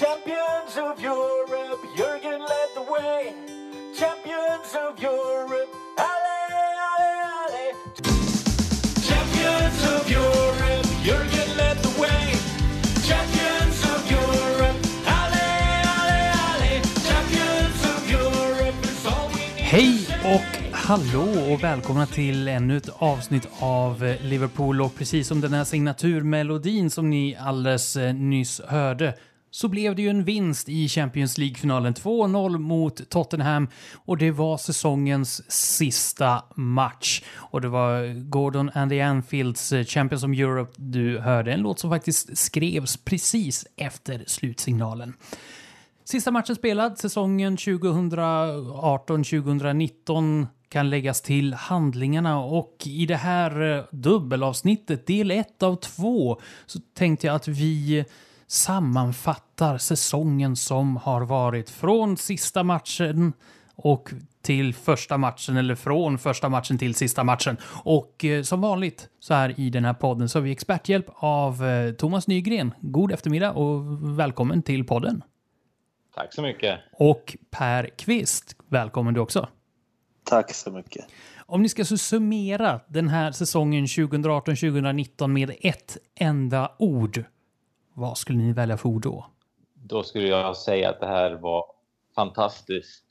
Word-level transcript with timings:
Champions 0.00 0.78
of 0.78 0.98
Europe, 1.02 1.84
Jurgen 1.94 2.40
led 2.40 2.68
the 2.74 2.90
way. 2.90 3.34
Champions 3.94 4.74
of 4.84 4.98
Europe, 4.98 5.70
alle, 5.98 6.38
alle, 6.90 7.12
alle. 7.40 7.66
Champions 9.08 9.84
of 9.94 10.10
Europe, 10.10 10.86
Jurgen 11.04 11.56
led 11.56 11.76
the 11.82 12.00
way. 12.00 12.32
Champions 13.08 13.84
of 13.84 14.10
Europe, 14.10 14.78
alle, 15.06 15.46
alle, 15.98 16.32
alle. 16.48 16.80
Champions 17.10 17.84
of 17.84 18.10
Europe 18.10 18.84
is 18.84 19.06
all 19.06 19.28
we 19.28 19.44
need. 19.54 19.64
Hej 19.64 20.06
och 20.24 20.76
hallå 20.76 21.52
och 21.52 21.64
välkomna 21.64 22.06
till 22.06 22.48
ännu 22.48 22.76
ett 22.76 22.88
avsnitt 22.98 23.48
av 23.58 24.16
Liverpool 24.20 24.80
och 24.80 24.94
precis 24.94 25.28
som 25.28 25.40
den 25.40 25.52
här 25.52 25.64
signaturmelodin 25.64 26.90
som 26.90 27.10
ni 27.10 27.36
alldeles 27.36 27.96
eh, 27.96 28.14
nyss 28.14 28.60
hörde 28.68 29.14
så 29.50 29.68
blev 29.68 29.94
det 29.94 30.02
ju 30.02 30.08
en 30.08 30.24
vinst 30.24 30.68
i 30.68 30.88
Champions 30.88 31.38
League-finalen 31.38 31.94
2-0 31.94 32.58
mot 32.58 33.10
Tottenham 33.10 33.68
och 33.94 34.18
det 34.18 34.30
var 34.30 34.56
säsongens 34.56 35.52
sista 35.52 36.44
match. 36.54 37.22
Och 37.34 37.60
det 37.60 37.68
var 37.68 38.20
Gordon 38.30 38.70
and 38.74 38.90
the 38.90 39.00
Anfields 39.00 39.72
eh, 39.72 39.84
Champions 39.84 40.24
of 40.24 40.30
Europe 40.30 40.72
du 40.76 41.18
hörde, 41.18 41.52
en 41.52 41.60
låt 41.60 41.78
som 41.78 41.90
faktiskt 41.90 42.38
skrevs 42.38 42.96
precis 42.96 43.66
efter 43.76 44.24
slutsignalen. 44.26 45.14
Sista 46.04 46.30
matchen 46.30 46.56
spelad 46.56 46.98
säsongen 46.98 47.56
2018-2019 47.56 50.46
kan 50.68 50.90
läggas 50.90 51.22
till 51.22 51.54
handlingarna 51.54 52.40
och 52.40 52.76
i 52.86 53.06
det 53.06 53.16
här 53.16 53.76
eh, 53.76 53.84
dubbelavsnittet, 53.90 55.06
del 55.06 55.30
1 55.30 55.62
av 55.62 55.76
2, 55.76 56.40
så 56.66 56.80
tänkte 56.94 57.26
jag 57.26 57.36
att 57.36 57.48
vi 57.48 58.04
sammanfattar 58.50 59.78
säsongen 59.78 60.56
som 60.56 60.96
har 60.96 61.20
varit 61.20 61.70
från 61.70 62.16
sista 62.16 62.62
matchen 62.62 63.32
och 63.74 64.10
till 64.42 64.74
första 64.74 65.18
matchen 65.18 65.56
eller 65.56 65.74
från 65.74 66.18
första 66.18 66.48
matchen 66.48 66.78
till 66.78 66.94
sista 66.94 67.24
matchen. 67.24 67.56
Och 67.84 68.24
eh, 68.24 68.42
som 68.42 68.60
vanligt 68.60 69.08
så 69.18 69.34
här 69.34 69.60
i 69.60 69.70
den 69.70 69.84
här 69.84 69.94
podden 69.94 70.28
så 70.28 70.38
har 70.38 70.42
vi 70.42 70.52
experthjälp 70.52 71.06
av 71.14 71.64
eh, 71.64 71.92
Thomas 71.92 72.26
Nygren. 72.26 72.74
God 72.80 73.12
eftermiddag 73.12 73.52
och 73.52 73.82
välkommen 74.18 74.62
till 74.62 74.86
podden. 74.86 75.22
Tack 76.14 76.34
så 76.34 76.42
mycket. 76.42 76.80
Och 76.92 77.36
Per 77.50 77.90
Kvist, 77.96 78.56
välkommen 78.68 79.14
du 79.14 79.20
också. 79.20 79.48
Tack 80.24 80.54
så 80.54 80.70
mycket. 80.70 81.04
Om 81.38 81.62
ni 81.62 81.68
ska 81.68 81.84
så 81.84 81.98
summera 81.98 82.80
den 82.88 83.08
här 83.08 83.32
säsongen 83.32 83.86
2018-2019 83.86 85.26
med 85.26 85.52
ett 85.60 85.96
enda 86.14 86.72
ord, 86.78 87.24
vad 88.00 88.18
skulle 88.18 88.38
ni 88.38 88.52
välja 88.52 88.76
för 88.76 88.88
ord 88.88 89.02
då? 89.02 89.26
Då 89.74 90.02
skulle 90.02 90.26
jag 90.26 90.56
säga 90.56 90.90
att 90.90 91.00
det 91.00 91.06
här 91.06 91.34
var 91.34 91.64
fantastiskt. 92.14 93.04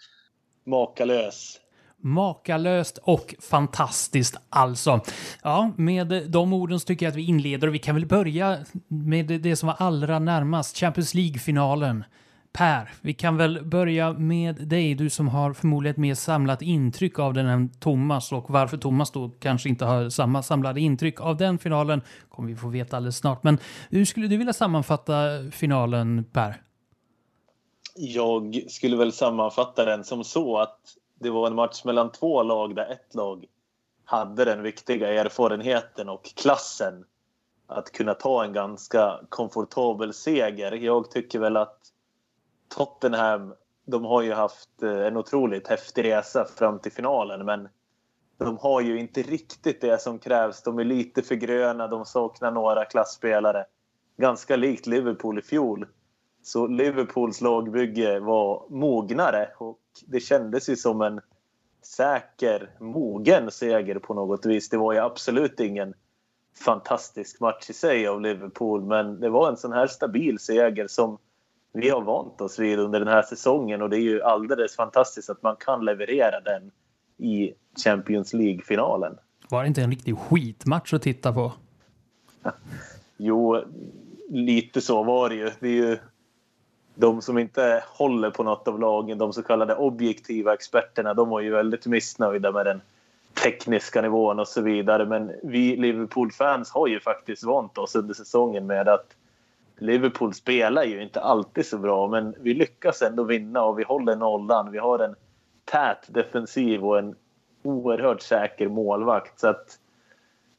Makalös. 0.65 1.59
Makalöst 1.97 2.97
och 2.97 3.35
fantastiskt 3.39 4.37
alltså. 4.49 4.99
Ja, 5.43 5.71
med 5.75 6.31
de 6.31 6.53
orden 6.53 6.79
så 6.79 6.85
tycker 6.85 7.05
jag 7.05 7.11
att 7.11 7.17
vi 7.17 7.27
inleder 7.27 7.67
och 7.67 7.73
vi 7.73 7.79
kan 7.79 7.95
väl 7.95 8.05
börja 8.05 8.57
med 8.87 9.25
det 9.41 9.55
som 9.55 9.67
var 9.67 9.75
allra 9.79 10.19
närmast, 10.19 10.77
Champions 10.77 11.13
League-finalen. 11.13 12.03
Per, 12.51 12.89
vi 13.01 13.13
kan 13.13 13.37
väl 13.37 13.65
börja 13.65 14.13
med 14.13 14.67
dig, 14.67 14.95
du 14.95 15.09
som 15.09 15.27
har 15.27 15.53
förmodligen 15.53 15.93
ett 15.93 15.97
mer 15.97 16.15
samlat 16.15 16.61
intryck 16.61 17.19
av 17.19 17.33
den 17.33 17.45
än 17.45 17.69
Thomas 17.69 18.31
och 18.31 18.49
varför 18.49 18.77
Thomas 18.77 19.11
då 19.11 19.29
kanske 19.39 19.69
inte 19.69 19.85
har 19.85 20.09
samma 20.09 20.43
samlade 20.43 20.81
intryck 20.81 21.21
av 21.21 21.37
den 21.37 21.59
finalen 21.59 22.01
kommer 22.29 22.49
vi 22.49 22.55
få 22.55 22.67
veta 22.67 22.97
alldeles 22.97 23.17
snart. 23.17 23.43
Men 23.43 23.57
hur 23.89 24.05
skulle 24.05 24.27
du 24.27 24.37
vilja 24.37 24.53
sammanfatta 24.53 25.13
finalen, 25.51 26.25
Per? 26.33 26.61
Jag 27.95 28.63
skulle 28.67 28.97
väl 28.97 29.11
sammanfatta 29.11 29.85
den 29.85 30.03
som 30.03 30.23
så 30.23 30.57
att 30.57 30.79
det 31.19 31.29
var 31.29 31.47
en 31.47 31.55
match 31.55 31.83
mellan 31.85 32.11
två 32.11 32.43
lag 32.43 32.75
där 32.75 32.91
ett 32.91 33.15
lag 33.15 33.45
hade 34.05 34.45
den 34.45 34.63
viktiga 34.63 35.13
erfarenheten 35.13 36.09
och 36.09 36.33
klassen 36.35 37.05
att 37.67 37.91
kunna 37.91 38.13
ta 38.13 38.43
en 38.43 38.53
ganska 38.53 39.19
komfortabel 39.29 40.13
seger. 40.13 40.71
Jag 40.71 41.11
tycker 41.11 41.39
väl 41.39 41.57
att 41.57 41.77
Tottenham, 42.69 43.53
de 43.85 44.05
har 44.05 44.21
ju 44.21 44.33
haft 44.33 44.83
eh, 44.83 45.07
en 45.07 45.17
otroligt 45.17 45.67
häftig 45.67 46.03
resa 46.03 46.45
fram 46.45 46.79
till 46.79 46.91
finalen 46.91 47.45
men 47.45 47.69
de 48.37 48.57
har 48.57 48.81
ju 48.81 48.99
inte 48.99 49.21
riktigt 49.21 49.81
det 49.81 50.01
som 50.01 50.19
krävs. 50.19 50.63
De 50.63 50.79
är 50.79 50.83
lite 50.83 51.21
för 51.21 51.35
gröna, 51.35 51.87
de 51.87 52.05
saknar 52.05 52.51
några 52.51 52.85
klassspelare. 52.85 53.65
Ganska 54.17 54.55
likt 54.55 54.87
Liverpool 54.87 55.39
i 55.39 55.41
fjol. 55.41 55.87
Så 56.43 56.67
Liverpools 56.67 57.41
lagbygge 57.41 58.19
var 58.19 58.65
mognare 58.69 59.49
och 59.57 59.79
det 60.07 60.19
kändes 60.19 60.69
ju 60.69 60.75
som 60.75 61.01
en 61.01 61.21
säker, 61.81 62.69
mogen 62.79 63.51
seger 63.51 63.99
på 63.99 64.13
något 64.13 64.45
vis. 64.45 64.69
Det 64.69 64.77
var 64.77 64.93
ju 64.93 64.99
absolut 64.99 65.59
ingen 65.59 65.93
fantastisk 66.65 67.39
match 67.39 67.69
i 67.69 67.73
sig 67.73 68.07
av 68.07 68.21
Liverpool 68.21 68.83
men 68.83 69.19
det 69.19 69.29
var 69.29 69.49
en 69.49 69.57
sån 69.57 69.73
här 69.73 69.87
stabil 69.87 70.39
seger 70.39 70.87
som 70.87 71.17
vi 71.73 71.89
har 71.89 72.01
vant 72.01 72.41
oss 72.41 72.59
vid 72.59 72.79
under 72.79 72.99
den 72.99 73.07
här 73.07 73.21
säsongen 73.21 73.81
och 73.81 73.89
det 73.89 73.97
är 73.97 74.01
ju 74.01 74.21
alldeles 74.21 74.75
fantastiskt 74.75 75.29
att 75.29 75.43
man 75.43 75.55
kan 75.55 75.85
leverera 75.85 76.39
den 76.39 76.71
i 77.17 77.53
Champions 77.83 78.33
League-finalen. 78.33 79.17
Var 79.49 79.61
det 79.61 79.67
inte 79.67 79.81
en 79.81 79.89
riktig 79.89 80.17
skitmatch 80.17 80.93
att 80.93 81.01
titta 81.01 81.33
på? 81.33 81.53
Jo, 83.21 83.63
lite 84.29 84.81
så 84.81 85.03
var 85.03 85.29
det 85.29 85.35
ju. 85.35 85.51
Det 85.59 85.67
är 85.67 85.73
ju 85.73 85.97
de 86.95 87.21
som 87.21 87.37
inte 87.37 87.83
håller 87.87 88.29
på 88.29 88.43
något 88.43 88.67
av 88.67 88.79
lagen, 88.79 89.17
de 89.17 89.33
så 89.33 89.43
kallade 89.43 89.75
objektiva 89.75 90.53
experterna, 90.53 91.13
de 91.13 91.29
var 91.29 91.39
ju 91.39 91.51
väldigt 91.51 91.85
missnöjda 91.85 92.51
med 92.51 92.65
den 92.65 92.81
tekniska 93.43 94.01
nivån 94.01 94.39
och 94.39 94.47
så 94.47 94.61
vidare. 94.61 95.05
Men 95.05 95.31
vi 95.43 95.75
Liverpool-fans 95.75 96.71
har 96.71 96.87
ju 96.87 96.99
faktiskt 96.99 97.43
vant 97.43 97.77
oss 97.77 97.95
under 97.95 98.13
säsongen 98.13 98.67
med 98.67 98.87
att 98.87 99.15
Liverpool 99.79 100.33
spelar 100.33 100.83
ju 100.83 101.03
inte 101.03 101.21
alltid 101.21 101.65
så 101.65 101.77
bra 101.77 102.07
men 102.07 102.35
vi 102.39 102.53
lyckas 102.53 103.01
ändå 103.01 103.23
vinna 103.23 103.63
och 103.63 103.79
vi 103.79 103.83
håller 103.83 104.15
nollan. 104.15 104.71
Vi 104.71 104.77
har 104.77 104.99
en 104.99 105.15
tät 105.65 106.07
defensiv 106.07 106.85
och 106.85 106.99
en 106.99 107.15
oerhört 107.63 108.21
säker 108.21 108.69
målvakt. 108.69 109.39
Så 109.39 109.47
att, 109.47 109.79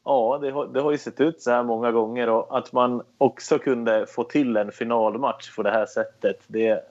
ja, 0.05 0.39
det 0.43 0.51
har, 0.51 0.67
det 0.67 0.81
har 0.81 0.91
ju 0.91 0.99
sett 0.99 1.21
ut 1.21 1.43
så 1.43 1.51
här 1.51 1.63
många 1.63 1.93
gånger 1.93 2.29
och 2.29 2.59
att 2.59 2.73
man 2.73 3.03
också 3.19 3.59
kunde 3.59 4.07
få 4.07 4.25
till 4.25 4.57
en 4.57 4.73
finalmatch 4.73 5.57
på 5.57 5.63
det 5.63 5.71
här 5.71 5.87
sättet 5.87 6.37
det 6.47 6.85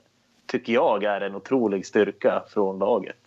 tycker 0.46 0.72
jag 0.72 1.04
är 1.04 1.20
en 1.20 1.34
otrolig 1.34 1.86
styrka 1.86 2.42
från 2.48 2.78
laget. 2.78 3.19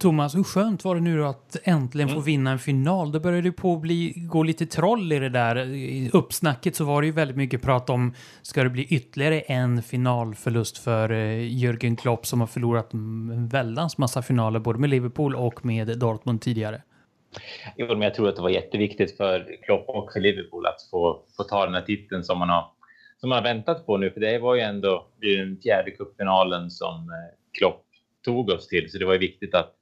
Thomas, 0.00 0.36
hur 0.36 0.42
skönt 0.42 0.84
var 0.84 0.94
det 0.94 1.00
nu 1.00 1.18
då 1.18 1.24
att 1.24 1.56
äntligen 1.64 2.08
få 2.08 2.20
vinna 2.20 2.50
en 2.50 2.58
final? 2.58 3.12
Det 3.12 3.20
började 3.20 3.52
på 3.52 3.72
att 3.72 3.80
bli, 3.80 4.12
gå 4.16 4.42
lite 4.42 4.66
troll 4.66 5.12
i 5.12 5.18
det 5.18 5.28
där. 5.28 5.56
I 5.74 6.10
uppsnacket 6.12 6.76
så 6.76 6.84
var 6.84 7.00
det 7.00 7.06
ju 7.06 7.12
väldigt 7.12 7.36
mycket 7.36 7.62
prat 7.62 7.90
om, 7.90 8.14
ska 8.42 8.62
det 8.62 8.70
bli 8.70 8.84
ytterligare 8.84 9.40
en 9.40 9.82
finalförlust 9.82 10.78
för 10.78 11.10
eh, 11.10 11.38
Jürgen 11.38 11.96
Klopp 11.96 12.26
som 12.26 12.40
har 12.40 12.46
förlorat 12.46 12.92
en 12.92 13.48
väldans 13.48 13.98
massa 13.98 14.22
finaler 14.22 14.60
både 14.60 14.78
med 14.78 14.90
Liverpool 14.90 15.36
och 15.36 15.64
med 15.64 15.98
Dortmund 15.98 16.40
tidigare? 16.40 16.82
Jo, 17.76 17.86
men 17.88 18.02
jag 18.02 18.14
tror 18.14 18.28
att 18.28 18.36
det 18.36 18.42
var 18.42 18.50
jätteviktigt 18.50 19.16
för 19.16 19.56
Klopp 19.62 19.88
och 19.88 20.12
för 20.12 20.20
Liverpool 20.20 20.66
att 20.66 20.90
få, 20.90 21.22
få 21.36 21.42
ta 21.42 21.64
den 21.64 21.74
här 21.74 21.82
titeln 21.82 22.24
som 22.24 22.38
man, 22.38 22.48
har, 22.48 22.64
som 23.20 23.28
man 23.28 23.36
har 23.36 23.54
väntat 23.54 23.86
på 23.86 23.96
nu. 23.96 24.10
För 24.10 24.20
det 24.20 24.38
var 24.38 24.54
ju 24.54 24.60
ändå 24.60 25.06
det 25.20 25.36
den 25.36 25.56
fjärde 25.62 25.90
cupfinalen 25.90 26.70
som 26.70 26.94
eh, 26.94 27.58
Klopp 27.58 27.85
tog 28.26 28.50
oss 28.50 28.68
till. 28.68 28.90
Så 28.90 28.98
det 28.98 29.04
var 29.04 29.18
viktigt 29.18 29.54
att 29.54 29.74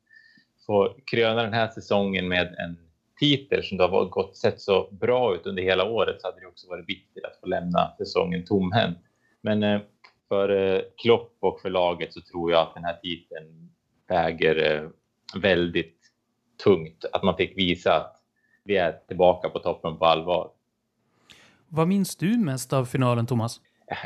få 0.66 0.96
kröna 1.06 1.42
den 1.42 1.52
här 1.52 1.68
säsongen 1.68 2.28
med 2.28 2.54
en 2.58 2.76
titel 3.20 3.62
som 3.62 3.78
det 3.78 3.84
har 3.84 4.04
gått 4.04 4.36
sett 4.36 4.60
så 4.60 4.88
bra 4.90 5.34
ut 5.34 5.46
under 5.46 5.62
hela 5.62 5.84
året 5.84 6.20
så 6.20 6.28
hade 6.28 6.40
det 6.40 6.46
också 6.46 6.68
varit 6.68 6.86
bittert 6.86 7.24
att 7.24 7.40
få 7.40 7.46
lämna 7.46 7.94
säsongen 7.98 8.44
tomhänt. 8.44 8.98
Men 9.40 9.62
eh, 9.62 9.80
för 10.28 10.48
eh, 10.48 10.80
Klopp 11.02 11.36
och 11.40 11.60
för 11.60 11.70
laget 11.70 12.12
så 12.12 12.20
tror 12.20 12.52
jag 12.52 12.60
att 12.62 12.74
den 12.74 12.84
här 12.84 12.96
titeln 13.02 13.70
väger 14.08 14.72
eh, 14.72 14.88
väldigt 15.40 16.00
tungt. 16.64 17.04
Att 17.12 17.22
man 17.22 17.36
fick 17.36 17.58
visa 17.58 17.96
att 17.96 18.16
vi 18.64 18.76
är 18.76 18.92
tillbaka 19.08 19.48
på 19.48 19.58
toppen 19.58 19.98
på 19.98 20.04
allvar. 20.04 20.50
Vad 21.68 21.88
minns 21.88 22.16
du 22.16 22.38
mest 22.38 22.72
av 22.72 22.84
finalen, 22.84 23.26
Thomas? 23.26 23.60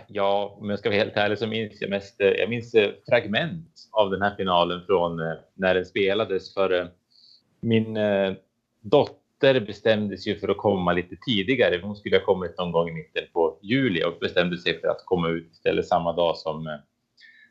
Ja, 0.07 0.57
om 0.61 0.71
jag 0.71 0.79
ska 0.79 0.89
vara 0.89 0.99
helt 0.99 1.17
ärlig 1.17 1.39
så 1.39 1.47
minns 1.47 1.81
jag 1.81 1.91
mest 1.91 2.21
eh, 2.21 2.29
jag 2.29 2.51
minns 2.51 2.75
eh, 2.75 2.91
fragment 3.09 3.89
av 3.93 4.11
den 4.11 4.23
här 4.23 4.37
finalen 4.37 4.81
från 4.87 5.21
eh, 5.21 5.35
när 5.55 5.75
den 5.75 5.87
spelades. 5.87 6.55
För 6.55 6.91
min 7.61 7.99
dotter 8.81 9.61
bestämde 9.61 10.19
sig 10.19 10.41
för 10.41 10.49
att 10.49 10.57
komma 10.57 10.93
lite 10.93 11.17
tidigare. 11.27 11.81
Hon 11.83 11.97
skulle 11.97 12.17
ha 12.17 12.25
kommit 12.25 12.59
någon 12.59 12.73
gång 12.73 12.89
i 12.89 12.93
mitten 12.93 13.25
på 13.33 13.59
juli 13.63 14.05
och 14.05 14.19
bestämde 14.21 14.59
sig 14.59 14.81
för 14.81 14.89
att 14.89 15.03
komma 15.05 15.29
ut 15.29 15.53
istället 15.53 15.87
samma 15.87 16.13
dag 16.13 16.37
som, 16.37 16.79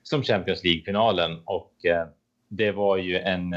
som 0.04 0.24
Champions 0.24 0.64
League-finalen. 0.64 1.42
Och 1.46 1.74
det 2.48 2.72
var 2.72 2.98
ju 2.98 3.18
en, 3.18 3.54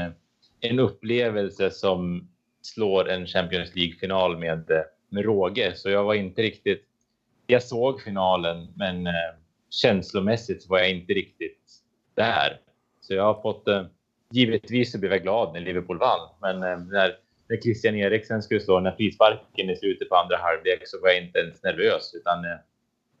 en 0.59 0.79
upplevelse 0.79 1.71
som 1.71 2.29
slår 2.61 3.09
en 3.09 3.27
Champions 3.27 3.75
League-final 3.75 4.37
med, 4.37 4.71
med 5.09 5.25
råge. 5.25 5.71
Så 5.75 5.89
jag 5.89 6.03
var 6.03 6.13
inte 6.13 6.41
riktigt 6.41 6.90
jag 7.51 7.63
såg 7.63 8.01
finalen, 8.01 8.67
men 8.75 9.07
eh, 9.07 9.13
känslomässigt 9.69 10.69
var 10.69 10.79
jag 10.79 10.89
inte 10.89 11.13
riktigt 11.13 11.61
där. 12.15 12.59
Så 13.01 13.13
jag 13.13 13.23
har 13.23 13.41
fått... 13.41 13.67
Eh, 13.67 13.85
givetvis 14.31 14.91
så 14.91 14.99
blev 14.99 15.11
jag 15.11 15.21
glad 15.21 15.53
när 15.53 15.59
Liverpool 15.59 15.99
vann, 15.99 16.29
men 16.41 16.55
eh, 16.55 16.85
när, 16.85 17.17
när 17.49 17.61
Christian 17.61 17.95
Eriksen 17.95 18.41
skulle 18.41 18.59
slå 18.59 18.75
den 18.75 18.85
här 18.85 18.95
frisparken 18.95 19.69
i 19.69 19.75
slutet 19.75 20.09
på 20.09 20.15
andra 20.15 20.37
halvlek 20.37 20.81
så 20.85 21.01
var 21.01 21.09
jag 21.09 21.23
inte 21.23 21.39
ens 21.39 21.63
nervös, 21.63 22.13
utan 22.13 22.45
eh, 22.45 22.59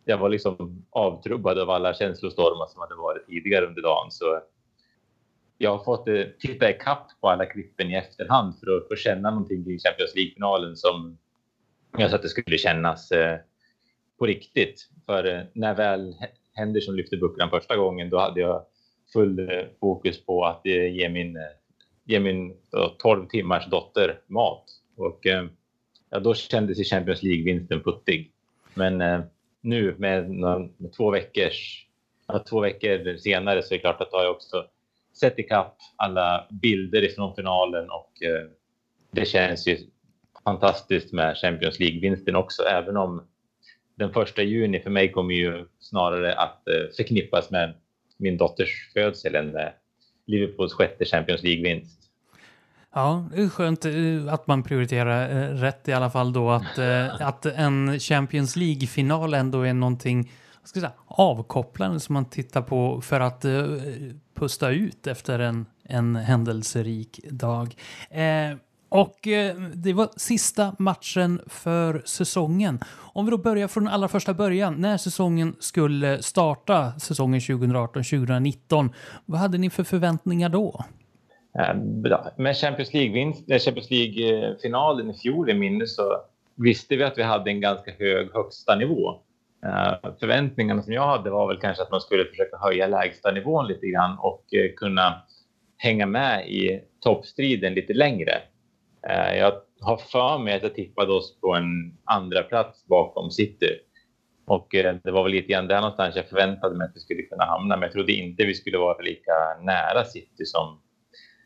jag 0.05 0.17
var 0.17 0.29
liksom 0.29 0.85
avtrubbad 0.89 1.59
av 1.59 1.69
alla 1.69 1.93
känslostormar 1.93 2.67
som 2.67 2.81
hade 2.81 2.95
varit 2.95 3.27
tidigare 3.27 3.65
under 3.65 3.81
dagen. 3.81 4.11
Så 4.11 4.41
jag 5.57 5.77
har 5.77 5.83
fått 5.83 6.07
eh, 6.07 6.23
titta 6.39 6.69
ikapp 6.69 7.07
på 7.21 7.29
alla 7.29 7.45
klippen 7.45 7.91
i 7.91 7.95
efterhand 7.95 8.59
för 8.59 8.77
att 8.77 8.87
få 8.87 8.95
känna 8.95 9.29
någonting 9.29 9.63
kring 9.63 9.79
Champions 9.79 10.15
League-finalen 10.15 10.75
som 10.75 11.17
jag 11.97 12.09
sa 12.09 12.15
att 12.15 12.21
det 12.21 12.29
skulle 12.29 12.57
kännas 12.57 13.11
eh, 13.11 13.39
på 14.21 14.25
riktigt. 14.25 14.89
För 15.05 15.35
eh, 15.35 15.41
när 15.53 15.73
väl 15.73 16.15
Henderson 16.53 16.95
lyfte 16.95 17.17
bucklan 17.17 17.49
första 17.49 17.75
gången, 17.75 18.09
då 18.09 18.19
hade 18.19 18.41
jag 18.41 18.65
full 19.13 19.39
eh, 19.39 19.65
fokus 19.79 20.25
på 20.25 20.45
att 20.45 20.65
eh, 20.65 20.95
ge 20.95 21.09
min, 21.09 21.37
ge 22.05 22.19
min 22.19 22.53
12 23.01 23.27
timmars 23.27 23.69
dotter 23.69 24.19
mat. 24.27 24.63
Och 24.97 25.19
ja, 26.09 26.19
då 26.19 26.33
kändes 26.33 26.79
ju 26.79 26.83
Champions 26.83 27.23
League-vinsten 27.23 27.83
puttig. 27.83 28.31
Men 28.73 29.23
nu 29.61 29.95
med, 29.97 30.29
med 30.29 30.93
två 30.97 31.11
veckors 31.11 31.87
två 32.49 32.59
veckor 32.59 33.17
senare 33.17 33.63
så 33.63 33.73
är 33.73 33.77
det 33.77 33.81
klart 33.81 34.01
att 34.01 34.11
då 34.11 34.17
har 34.17 34.23
jag 34.23 34.35
också 34.35 34.65
sett 35.19 35.39
ikapp 35.39 35.77
alla 35.95 36.47
bilder 36.61 37.03
ifrån 37.03 37.35
finalen 37.35 37.89
och 37.89 38.11
det 39.11 39.25
känns 39.25 39.67
ju 39.67 39.77
fantastiskt 40.43 41.13
med 41.13 41.37
Champions 41.37 41.79
League-vinsten 41.79 42.35
också, 42.35 42.63
även 42.63 42.97
om 42.97 43.23
den 43.95 44.13
första 44.13 44.41
juni 44.41 44.79
för 44.79 44.89
mig 44.89 45.11
kommer 45.11 45.33
ju 45.33 45.65
snarare 45.79 46.35
att 46.35 46.67
eh, 46.67 46.95
förknippas 46.97 47.51
med 47.51 47.73
min 48.17 48.37
dotters 48.37 48.89
födsel 48.93 49.35
än 49.35 49.51
med 49.51 49.73
Liverpools 50.27 50.73
sjätte 50.73 51.05
Champions 51.05 51.43
League-vinst. 51.43 51.97
Ja, 52.93 53.29
det 53.35 53.41
är 53.41 53.49
skönt 53.49 53.85
eh, 53.85 54.33
att 54.33 54.47
man 54.47 54.63
prioriterar 54.63 55.49
rätt 55.53 55.87
i 55.87 55.93
alla 55.93 56.09
fall 56.09 56.33
då. 56.33 56.49
Att, 56.49 56.79
att 57.21 57.45
en 57.45 57.99
Champions 57.99 58.55
League-final 58.55 59.33
ändå 59.33 59.61
är 59.61 59.73
någonting 59.73 60.31
ska 60.63 60.79
säga, 60.79 60.91
avkopplande 61.05 61.99
som 61.99 62.13
man 62.13 62.25
tittar 62.25 62.61
på 62.61 63.01
för 63.01 63.19
att 63.19 63.45
pusta 64.33 64.69
ut 64.69 65.07
efter 65.07 65.39
en, 65.39 65.65
en 65.83 66.15
händelserik 66.15 67.19
dag. 67.29 67.75
Eh, 68.09 68.57
och 68.91 69.27
eh, 69.27 69.55
det 69.73 69.93
var 69.93 70.09
sista 70.17 70.75
matchen 70.79 71.41
för 71.47 72.01
säsongen. 72.05 72.79
Om 73.13 73.25
vi 73.25 73.31
då 73.31 73.37
börjar 73.37 73.67
från 73.67 73.87
allra 73.87 74.07
första 74.07 74.33
början, 74.33 74.81
när 74.81 74.97
säsongen 74.97 75.55
skulle 75.59 76.21
starta, 76.21 76.91
säsongen 76.99 77.39
2018-2019. 77.39 78.89
Vad 79.25 79.39
hade 79.39 79.57
ni 79.57 79.69
för 79.69 79.83
förväntningar 79.83 80.49
då? 80.49 80.85
Eh, 81.59 81.75
med 82.37 82.51
eh, 82.51 82.53
Champions 83.59 83.89
League-finalen 83.89 85.09
i 85.09 85.13
fjol 85.13 85.49
i 85.49 85.53
minne 85.53 85.87
så 85.87 86.17
visste 86.55 86.95
vi 86.95 87.03
att 87.03 87.17
vi 87.17 87.23
hade 87.23 87.51
en 87.51 87.61
ganska 87.61 87.91
hög 87.99 88.29
högsta 88.33 88.75
nivå. 88.75 89.11
Eh, 89.65 90.11
förväntningarna 90.19 90.83
som 90.83 90.93
jag 90.93 91.07
hade 91.07 91.29
var 91.29 91.47
väl 91.47 91.59
kanske 91.61 91.83
att 91.83 91.91
man 91.91 92.01
skulle 92.01 92.25
försöka 92.25 92.57
höja 92.57 92.87
lägsta 92.87 93.31
nivån 93.31 93.67
lite 93.67 93.87
grann 93.87 94.17
och 94.19 94.45
kunna 94.77 95.21
hänga 95.77 96.05
med 96.05 96.49
i 96.49 96.81
toppstriden 96.99 97.73
lite 97.73 97.93
längre. 97.93 98.41
Eh, 99.09 99.37
jag 99.37 99.53
har 99.81 99.97
för 99.97 100.37
mig 100.37 100.55
att 100.55 100.63
jag 100.63 100.75
tippade 100.75 101.13
oss 101.13 101.39
på 101.41 101.55
en 101.55 101.97
andra 102.03 102.43
plats 102.43 102.85
bakom 102.87 103.31
City. 103.31 103.79
Och 104.45 104.75
eh, 104.75 104.95
det 105.03 105.11
var 105.11 105.23
väl 105.23 105.31
lite 105.31 105.47
grann 105.47 105.67
där 105.67 105.81
någonstans 105.81 106.15
jag 106.15 106.29
förväntade 106.29 106.77
mig 106.77 106.85
att 106.85 106.95
vi 106.95 106.99
skulle 106.99 107.21
kunna 107.21 107.45
hamna. 107.45 107.75
Men 107.75 107.81
jag 107.81 107.91
trodde 107.91 108.13
inte 108.13 108.45
vi 108.45 108.53
skulle 108.53 108.77
vara 108.77 109.01
lika 109.01 109.31
nära 109.61 110.05
City 110.05 110.45
som, 110.45 110.81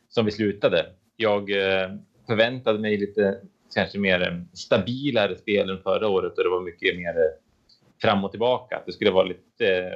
som 0.09 0.25
vi 0.25 0.31
slutade. 0.31 0.85
Jag 1.15 1.51
eh, 1.51 1.89
förväntade 2.27 2.79
mig 2.79 2.97
lite 2.97 3.37
kanske 3.75 3.99
mer 3.99 4.45
stabilare 4.53 5.35
spel 5.35 5.69
än 5.69 5.83
förra 5.83 6.07
året 6.07 6.37
och 6.37 6.43
det 6.43 6.49
var 6.49 6.61
mycket 6.61 6.97
mer 6.97 7.15
fram 8.01 8.23
och 8.23 8.31
tillbaka. 8.31 8.81
Det 8.85 8.91
skulle 8.91 9.11
vara 9.11 9.25
lite 9.25 9.91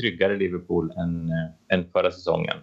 tryggare 0.00 0.36
Liverpool 0.36 0.90
än, 0.90 1.30
än 1.72 1.90
förra 1.92 2.10
säsongen. 2.10 2.56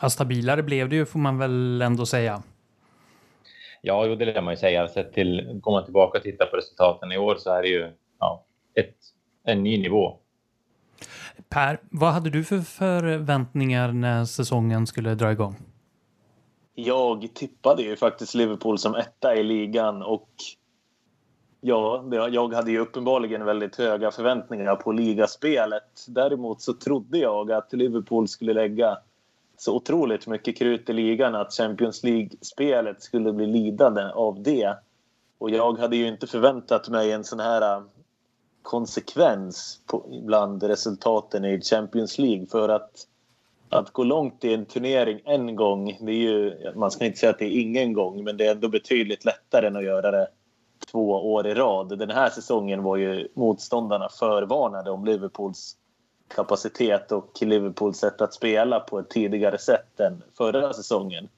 Ja, 0.00 0.10
stabilare 0.10 0.62
blev 0.62 0.88
det 0.88 0.96
ju 0.96 1.06
får 1.06 1.18
man 1.18 1.38
väl 1.38 1.82
ändå 1.82 2.06
säga. 2.06 2.42
Ja, 3.86 4.06
jo, 4.06 4.14
det 4.14 4.24
lär 4.24 4.42
man 4.42 4.52
ju 4.52 4.56
säga. 4.56 4.88
Sett 4.88 5.12
till, 5.12 5.60
går 5.62 5.72
man 5.72 5.84
tillbaka 5.84 6.18
och 6.18 6.24
tittar 6.24 6.46
på 6.46 6.56
resultaten 6.56 7.12
i 7.12 7.18
år 7.18 7.36
så 7.38 7.50
är 7.50 7.62
det 7.62 7.68
ju 7.68 7.92
ja, 8.20 8.44
ett, 8.74 8.94
en 9.44 9.62
ny 9.62 9.82
nivå. 9.82 10.18
Per, 11.48 11.80
vad 11.90 12.12
hade 12.12 12.30
du 12.30 12.44
för 12.44 12.58
förväntningar 12.58 13.92
när 13.92 14.24
säsongen 14.24 14.86
skulle 14.86 15.14
dra 15.14 15.32
igång? 15.32 15.56
Jag 16.74 17.28
tippade 17.34 17.82
ju 17.82 17.96
faktiskt 17.96 18.34
Liverpool 18.34 18.78
som 18.78 18.94
etta 18.94 19.36
i 19.36 19.42
ligan 19.42 20.02
och 20.02 20.28
ja, 21.60 22.04
jag 22.30 22.54
hade 22.54 22.70
ju 22.70 22.78
uppenbarligen 22.78 23.44
väldigt 23.44 23.76
höga 23.76 24.10
förväntningar 24.10 24.76
på 24.76 24.92
ligaspelet. 24.92 26.04
Däremot 26.08 26.60
så 26.60 26.72
trodde 26.72 27.18
jag 27.18 27.52
att 27.52 27.72
Liverpool 27.72 28.28
skulle 28.28 28.52
lägga 28.52 28.98
så 29.56 29.76
otroligt 29.76 30.26
mycket 30.26 30.58
krut 30.58 30.90
i 30.90 30.92
ligan 30.92 31.34
att 31.34 31.52
Champions 31.52 32.02
League-spelet 32.02 33.02
skulle 33.02 33.32
bli 33.32 33.46
lidande 33.46 34.02
av 34.02 34.42
det. 34.42 34.76
Och 35.38 35.50
jag 35.50 35.78
hade 35.78 35.96
ju 35.96 36.08
inte 36.08 36.26
förväntat 36.26 36.88
mig 36.88 37.12
en 37.12 37.24
sån 37.24 37.40
här 37.40 37.76
äh, 37.76 37.82
konsekvens 38.62 39.80
på, 39.86 40.20
bland 40.26 40.62
resultaten 40.62 41.44
i 41.44 41.60
Champions 41.60 42.18
League 42.18 42.46
för 42.46 42.68
att 42.68 43.06
att 43.68 43.92
gå 43.92 44.04
långt 44.04 44.44
i 44.44 44.54
en 44.54 44.66
turnering 44.66 45.20
en 45.24 45.56
gång, 45.56 45.98
det 46.00 46.12
är 46.12 46.16
ju, 46.16 46.72
man 46.74 46.90
ska 46.90 47.04
inte 47.04 47.18
säga 47.18 47.30
att 47.30 47.38
det 47.38 47.44
är 47.44 47.60
ingen 47.60 47.92
gång, 47.92 48.24
men 48.24 48.36
det 48.36 48.46
är 48.46 48.52
ändå 48.52 48.68
betydligt 48.68 49.24
lättare 49.24 49.66
än 49.66 49.76
att 49.76 49.84
göra 49.84 50.10
det 50.10 50.28
två 50.92 51.10
år 51.10 51.46
i 51.46 51.54
rad. 51.54 51.98
Den 51.98 52.10
här 52.10 52.30
säsongen 52.30 52.82
var 52.82 52.96
ju 52.96 53.28
motståndarna 53.34 54.08
förvarnade 54.08 54.90
om 54.90 55.04
Liverpools 55.04 55.76
kapacitet 56.28 57.12
och 57.12 57.38
Liverpools 57.40 57.98
sätt 57.98 58.20
att 58.20 58.34
spela 58.34 58.80
på 58.80 58.98
ett 58.98 59.10
tidigare 59.10 59.58
sätt 59.58 60.00
än 60.00 60.22
förra 60.36 60.72
säsongen. 60.72 61.28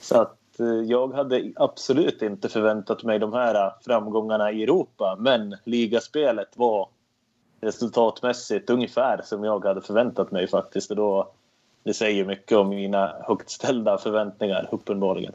Så 0.00 0.20
att 0.20 0.60
eh, 0.60 0.66
jag 0.66 1.14
hade 1.14 1.52
absolut 1.56 2.22
inte 2.22 2.48
förväntat 2.48 3.04
mig 3.04 3.18
de 3.18 3.32
här 3.32 3.54
eh, 3.54 3.72
framgångarna 3.80 4.52
i 4.52 4.62
Europa 4.62 5.16
men 5.20 5.56
ligaspelet 5.64 6.48
var 6.56 6.88
resultatmässigt 7.60 8.70
ungefär 8.70 9.20
som 9.24 9.44
jag 9.44 9.64
hade 9.64 9.80
förväntat 9.80 10.32
mig 10.32 10.48
faktiskt. 10.48 10.90
Och 10.90 10.96
då, 10.96 11.32
det 11.82 11.94
säger 11.94 12.24
mycket 12.24 12.58
om 12.58 12.68
mina 12.68 13.14
högt 13.22 13.50
ställda 13.50 13.98
förväntningar 13.98 14.68
uppenbarligen. 14.72 15.32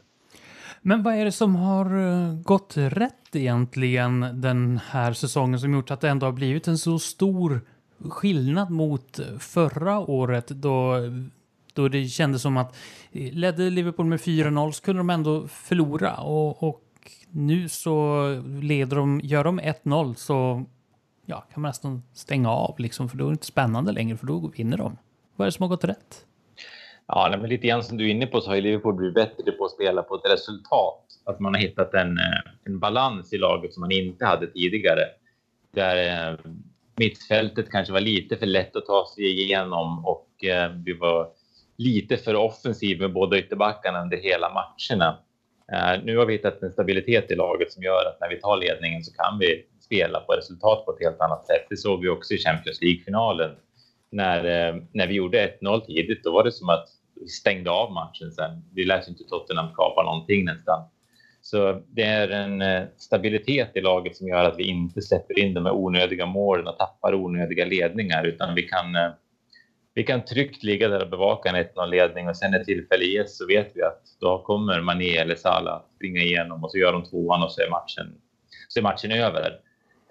Men 0.82 1.02
vad 1.02 1.14
är 1.14 1.24
det 1.24 1.32
som 1.32 1.56
har 1.56 1.84
eh, 1.84 2.34
gått 2.34 2.76
rätt 2.76 3.36
egentligen 3.36 4.40
den 4.40 4.80
här 4.88 5.12
säsongen 5.12 5.60
som 5.60 5.74
gjort 5.74 5.90
att 5.90 6.00
det 6.00 6.08
ändå 6.08 6.26
har 6.26 6.32
blivit 6.32 6.68
en 6.68 6.78
så 6.78 6.98
stor 6.98 7.60
skillnad 8.10 8.70
mot 8.70 9.20
förra 9.38 9.98
året 9.98 10.48
då, 10.48 10.96
då 11.74 11.88
det 11.88 12.06
kändes 12.06 12.42
som 12.42 12.56
att 12.56 12.76
eh, 13.12 13.32
ledde 13.32 13.70
Liverpool 13.70 14.06
med 14.06 14.20
4-0 14.20 14.70
så 14.70 14.82
kunde 14.82 15.00
de 15.00 15.10
ändå 15.10 15.48
förlora 15.48 16.16
och, 16.16 16.62
och 16.62 16.82
nu 17.30 17.68
så 17.68 18.26
leder 18.62 18.96
de, 18.96 19.20
gör 19.24 19.44
de 19.44 19.60
1-0 19.60 20.14
så 20.14 20.64
ja, 21.26 21.40
kan 21.52 21.62
man 21.62 21.68
nästan 21.68 22.02
stänga 22.12 22.50
av 22.50 22.74
liksom 22.78 23.08
för 23.08 23.16
då 23.16 23.24
är 23.24 23.28
det 23.28 23.32
inte 23.32 23.46
spännande 23.46 23.92
längre 23.92 24.16
för 24.16 24.26
då 24.26 24.50
vinner 24.56 24.76
de. 24.76 24.96
Vad 25.36 25.46
är 25.46 25.48
det 25.48 25.52
som 25.52 25.62
har 25.62 25.68
gått 25.68 25.84
rätt? 25.84 26.26
Ja, 27.06 27.36
men 27.40 27.50
lite 27.50 27.66
grann 27.66 27.82
som 27.82 27.96
du 27.96 28.06
är 28.06 28.10
inne 28.10 28.26
på 28.26 28.40
så 28.40 28.50
har 28.50 28.60
Liverpool 28.60 28.94
blivit 28.94 29.14
bättre 29.14 29.52
på 29.52 29.64
att 29.64 29.70
spela 29.70 30.02
på 30.02 30.14
ett 30.14 30.32
resultat. 30.32 31.04
Att 31.24 31.40
man 31.40 31.54
har 31.54 31.60
hittat 31.60 31.94
en, 31.94 32.18
eh, 32.18 32.52
en 32.64 32.78
balans 32.78 33.32
i 33.32 33.38
laget 33.38 33.74
som 33.74 33.80
man 33.80 33.90
inte 33.90 34.24
hade 34.24 34.46
tidigare. 34.46 35.02
Där 35.74 36.28
eh, 36.30 36.38
mittfältet 36.96 37.70
kanske 37.70 37.92
var 37.92 38.00
lite 38.00 38.36
för 38.36 38.46
lätt 38.46 38.76
att 38.76 38.86
ta 38.86 39.06
sig 39.14 39.24
igenom 39.24 40.06
och 40.06 40.44
eh, 40.44 40.72
vi 40.84 40.92
var 40.92 41.28
lite 41.78 42.16
för 42.16 42.34
offensiv 42.34 43.00
med 43.00 43.12
båda 43.12 43.38
ytterbackarna 43.38 44.02
under 44.02 44.16
hela 44.16 44.48
matcherna. 44.48 45.18
Eh, 45.72 46.04
nu 46.04 46.16
har 46.16 46.26
vi 46.26 46.32
hittat 46.32 46.62
en 46.62 46.72
stabilitet 46.72 47.30
i 47.30 47.34
laget 47.34 47.72
som 47.72 47.82
gör 47.82 48.06
att 48.06 48.20
när 48.20 48.28
vi 48.28 48.40
tar 48.40 48.56
ledningen 48.56 49.04
så 49.04 49.12
kan 49.12 49.38
vi 49.38 49.64
spela 49.80 50.20
på 50.20 50.32
resultat 50.32 50.84
på 50.84 50.92
ett 50.92 51.04
helt 51.04 51.20
annat 51.20 51.46
sätt. 51.46 51.66
Det 51.70 51.76
såg 51.76 52.00
vi 52.00 52.08
också 52.08 52.34
i 52.34 52.38
Champions 52.38 52.80
League-finalen. 52.82 53.50
När, 54.10 54.44
eh, 54.44 54.76
när 54.92 55.06
vi 55.06 55.14
gjorde 55.14 55.38
1-0 55.38 55.80
tidigt, 55.80 56.24
då 56.24 56.32
var 56.32 56.44
det 56.44 56.52
som 56.52 56.68
att 56.68 56.88
vi 57.20 57.28
stängde 57.28 57.70
av 57.70 57.92
matchen 57.92 58.32
sen. 58.32 58.64
Vi 58.74 58.84
lät 58.84 59.08
inte 59.08 59.24
Tottenham 59.24 59.72
skapa 59.72 60.02
någonting 60.02 60.44
nästan. 60.44 60.82
Så 61.44 61.82
det 61.88 62.02
är 62.02 62.28
en 62.28 62.62
eh, 62.62 62.82
stabilitet 62.96 63.70
i 63.74 63.80
laget 63.80 64.16
som 64.16 64.28
gör 64.28 64.44
att 64.44 64.58
vi 64.58 64.64
inte 64.64 65.02
släpper 65.02 65.38
in 65.38 65.54
de 65.54 65.66
här 65.66 65.72
onödiga 65.72 66.26
målen 66.26 66.66
och 66.66 66.78
tappar 66.78 67.14
onödiga 67.14 67.64
ledningar 67.64 68.24
utan 68.24 68.54
vi 68.54 68.62
kan, 68.62 68.96
eh, 68.96 69.10
vi 69.94 70.02
kan 70.02 70.24
tryggt 70.24 70.62
ligga 70.62 70.88
där 70.88 71.02
och 71.02 71.10
bevaka 71.10 71.48
en 71.48 71.54
1-0 71.54 71.90
ledning 71.90 72.28
och 72.28 72.36
sen 72.36 72.50
när 72.50 72.64
tillfälle 72.64 73.04
ges 73.04 73.38
så 73.38 73.46
vet 73.46 73.72
vi 73.74 73.82
att 73.82 74.02
då 74.20 74.42
kommer 74.42 74.80
Mané 74.80 75.16
eller 75.16 75.34
Salah 75.34 75.82
springa 75.96 76.20
igenom 76.20 76.64
och 76.64 76.70
så 76.70 76.78
gör 76.78 76.92
de 76.92 77.04
tvåan 77.04 77.42
och 77.42 77.52
så 77.52 77.62
är 77.62 77.70
matchen, 77.70 78.14
så 78.68 78.80
är 78.80 78.82
matchen 78.82 79.12
över. 79.12 79.58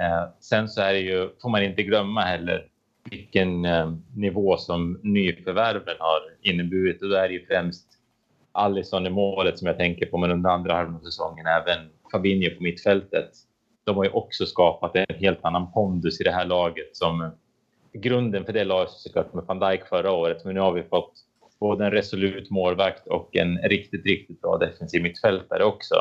Eh, 0.02 0.24
sen 0.40 0.70
så 0.70 0.82
är 0.82 0.94
det 0.94 1.00
ju, 1.00 1.30
får 1.42 1.50
man 1.50 1.64
inte 1.64 1.84
glömma 1.84 2.22
heller 2.22 2.68
vilken 3.10 3.66
eh, 3.66 3.94
nivå 4.16 4.58
som 4.58 5.00
nyförvärven 5.04 5.96
har 6.00 6.22
inneburit. 6.42 7.02
Och 7.02 7.10
då 7.10 7.16
är 7.16 7.28
det 7.28 7.34
ju 7.34 7.46
främst 7.46 8.01
Alisson 8.52 9.08
i 9.08 9.10
målet 9.10 9.60
som 9.60 9.68
jag 9.68 9.78
tänker 9.78 10.06
på, 10.06 10.18
men 10.18 10.32
under 10.32 10.50
andra 10.50 10.74
halvan 10.74 10.96
av 10.96 11.00
säsongen 11.00 11.46
även 11.46 11.90
Fabinho 12.12 12.56
på 12.56 12.64
mittfältet. 12.64 13.30
De 13.84 13.98
har 13.98 14.04
ju 14.04 14.10
också 14.10 14.46
skapat 14.46 14.96
en 14.96 15.16
helt 15.16 15.46
annan 15.46 15.72
pondus 15.72 16.22
i 16.22 16.24
det 16.24 16.32
här 16.32 16.46
laget 16.46 16.98
som 16.98 17.32
grunden 17.94 18.46
för 18.46 18.54
det 18.54 18.64
lades 18.64 19.04
såklart 19.04 19.34
med 19.34 19.44
van 19.44 19.60
Dijk 19.60 19.86
förra 19.86 20.12
året, 20.12 20.46
men 20.46 20.54
nu 20.54 20.60
har 20.60 20.72
vi 20.72 20.84
fått 20.84 21.14
både 21.60 21.86
en 21.86 21.92
resolut 21.92 22.50
målvakt 22.50 23.08
och 23.08 23.36
en 23.36 23.58
riktigt, 23.58 24.06
riktigt 24.06 24.42
bra 24.42 24.58
defensiv 24.58 25.04
mittfältare 25.04 25.64
också. 25.64 25.96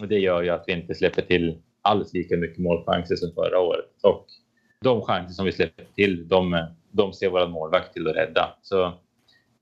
Och 0.00 0.08
det 0.08 0.18
gör 0.18 0.42
ju 0.42 0.50
att 0.50 0.64
vi 0.66 0.72
inte 0.72 0.94
släpper 0.94 1.22
till 1.22 1.58
alls 1.82 2.12
lika 2.12 2.36
mycket 2.36 2.58
målchanser 2.58 3.16
som 3.16 3.32
förra 3.34 3.58
året. 3.58 3.90
Och 4.02 4.26
de 4.80 5.02
chanser 5.02 5.34
som 5.34 5.44
vi 5.44 5.52
släpper 5.52 5.84
till, 5.94 6.28
de, 6.28 6.66
de 6.90 7.12
ser 7.12 7.28
våra 7.28 7.46
målvakt 7.46 7.92
till 7.92 8.08
att 8.08 8.16
rädda. 8.16 8.58
Så 8.62 8.92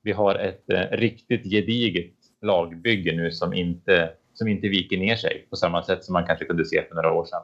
vi 0.03 0.13
har 0.13 0.35
ett 0.35 0.71
eh, 0.71 0.97
riktigt 0.97 1.51
gediget 1.51 2.15
lagbygge 2.43 3.17
nu 3.17 3.31
som 3.31 3.55
inte, 3.55 4.11
som 4.35 4.49
inte 4.49 4.69
viker 4.69 4.99
ner 4.99 5.17
sig 5.17 5.47
på 5.51 5.57
samma 5.57 5.83
sätt 5.83 6.05
som 6.05 6.13
man 6.13 6.27
kanske 6.27 6.45
kunde 6.45 6.65
se 6.65 6.85
för 6.89 6.95
några 6.95 7.13
år 7.13 7.25
sedan. 7.25 7.43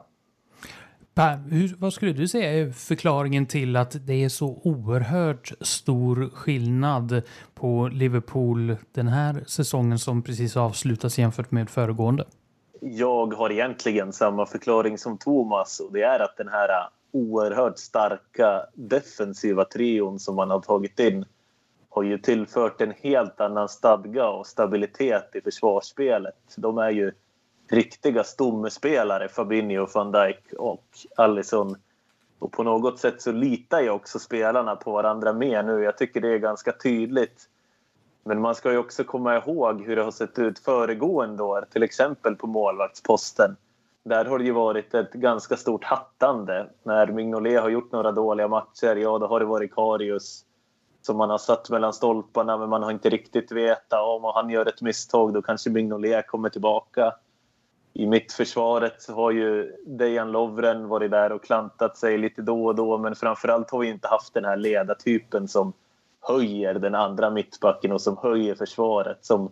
Per, 1.13 1.37
hur, 1.49 1.75
vad 1.77 1.93
skulle 1.93 2.13
du 2.13 2.27
säga 2.27 2.53
är 2.53 2.71
förklaringen 2.71 3.45
till 3.45 3.75
att 3.75 4.07
det 4.07 4.23
är 4.23 4.29
så 4.29 4.61
oerhört 4.63 5.51
stor 5.61 6.29
skillnad 6.33 7.21
på 7.53 7.89
Liverpool 7.93 8.75
den 8.91 9.07
här 9.07 9.43
säsongen 9.47 9.99
som 9.99 10.23
precis 10.23 10.57
avslutas 10.57 11.19
jämfört 11.19 11.51
med 11.51 11.69
föregående? 11.69 12.25
Jag 12.81 13.33
har 13.33 13.51
egentligen 13.51 14.13
samma 14.13 14.45
förklaring 14.45 14.97
som 14.97 15.17
Thomas 15.17 15.79
och 15.79 15.93
det 15.93 16.01
är 16.01 16.19
att 16.19 16.37
den 16.37 16.47
här 16.47 16.69
oerhört 17.13 17.77
starka 17.77 18.65
defensiva 18.73 19.65
trion 19.65 20.19
som 20.19 20.35
man 20.35 20.49
har 20.49 20.59
tagit 20.59 20.99
in 20.99 21.25
har 21.97 22.03
ju 22.03 22.17
tillfört 22.17 22.81
en 22.81 22.93
helt 23.01 23.41
annan 23.41 23.69
stadga 23.69 24.27
och 24.27 24.47
stabilitet 24.47 25.35
i 25.35 25.41
försvarsspelet. 25.41 26.35
De 26.57 26.77
är 26.77 26.89
ju 26.89 27.11
riktiga 27.69 28.23
stommespelare, 28.23 29.27
Fabinho, 29.27 29.87
van 29.93 30.11
Dijk 30.11 30.53
och 30.57 30.85
Allison. 31.15 31.75
Och 32.39 32.51
på 32.51 32.63
något 32.63 32.99
sätt 32.99 33.21
så 33.21 33.31
litar 33.31 33.81
ju 33.81 33.89
också 33.89 34.19
spelarna 34.19 34.75
på 34.75 34.91
varandra 34.91 35.33
mer 35.33 35.63
nu. 35.63 35.83
Jag 35.83 35.97
tycker 35.97 36.21
det 36.21 36.33
är 36.33 36.37
ganska 36.37 36.71
tydligt. 36.71 37.49
Men 38.23 38.41
man 38.41 38.55
ska 38.55 38.71
ju 38.71 38.77
också 38.77 39.03
komma 39.03 39.37
ihåg 39.37 39.81
hur 39.81 39.95
det 39.95 40.03
har 40.03 40.11
sett 40.11 40.39
ut 40.39 40.59
föregående 40.59 41.43
år, 41.43 41.65
till 41.71 41.83
exempel 41.83 42.35
på 42.35 42.47
målvaktsposten. 42.47 43.55
Där 44.03 44.25
har 44.25 44.39
det 44.39 44.45
ju 44.45 44.51
varit 44.51 44.93
ett 44.93 45.13
ganska 45.13 45.57
stort 45.57 45.83
hattande. 45.83 46.69
När 46.83 47.07
Mignolet 47.07 47.61
har 47.61 47.69
gjort 47.69 47.91
några 47.91 48.11
dåliga 48.11 48.47
matcher, 48.47 48.95
ja 48.95 49.19
då 49.19 49.27
har 49.27 49.39
det 49.39 49.45
varit 49.45 49.75
Karius 49.75 50.46
som 51.07 51.17
man 51.17 51.29
har 51.29 51.37
satt 51.37 51.69
mellan 51.69 51.93
stolparna 51.93 52.57
men 52.57 52.69
man 52.69 52.83
har 52.83 52.91
inte 52.91 53.09
riktigt 53.09 53.51
vetat 53.51 54.01
om 54.01 54.23
han 54.23 54.49
gör 54.49 54.65
ett 54.65 54.81
misstag 54.81 55.33
då 55.33 55.41
kanske 55.41 55.69
Mignolet 55.69 56.27
kommer 56.27 56.49
tillbaka 56.49 57.13
i 57.93 58.07
mittförsvaret 58.07 59.07
har 59.09 59.31
ju 59.31 59.75
Dejan 59.85 60.31
Lovren 60.31 60.87
varit 60.87 61.11
där 61.11 61.31
och 61.31 61.43
klantat 61.43 61.97
sig 61.97 62.17
lite 62.17 62.41
då 62.41 62.65
och 62.65 62.75
då 62.75 62.97
men 62.97 63.15
framförallt 63.15 63.71
har 63.71 63.79
vi 63.79 63.87
inte 63.87 64.07
haft 64.07 64.33
den 64.33 64.45
här 64.45 64.57
ledartypen 64.57 65.47
som 65.47 65.73
höjer 66.21 66.73
den 66.73 66.95
andra 66.95 67.29
mittbacken 67.29 67.91
och 67.91 68.01
som 68.01 68.17
höjer 68.17 68.55
försvaret 68.55 69.25
som 69.25 69.51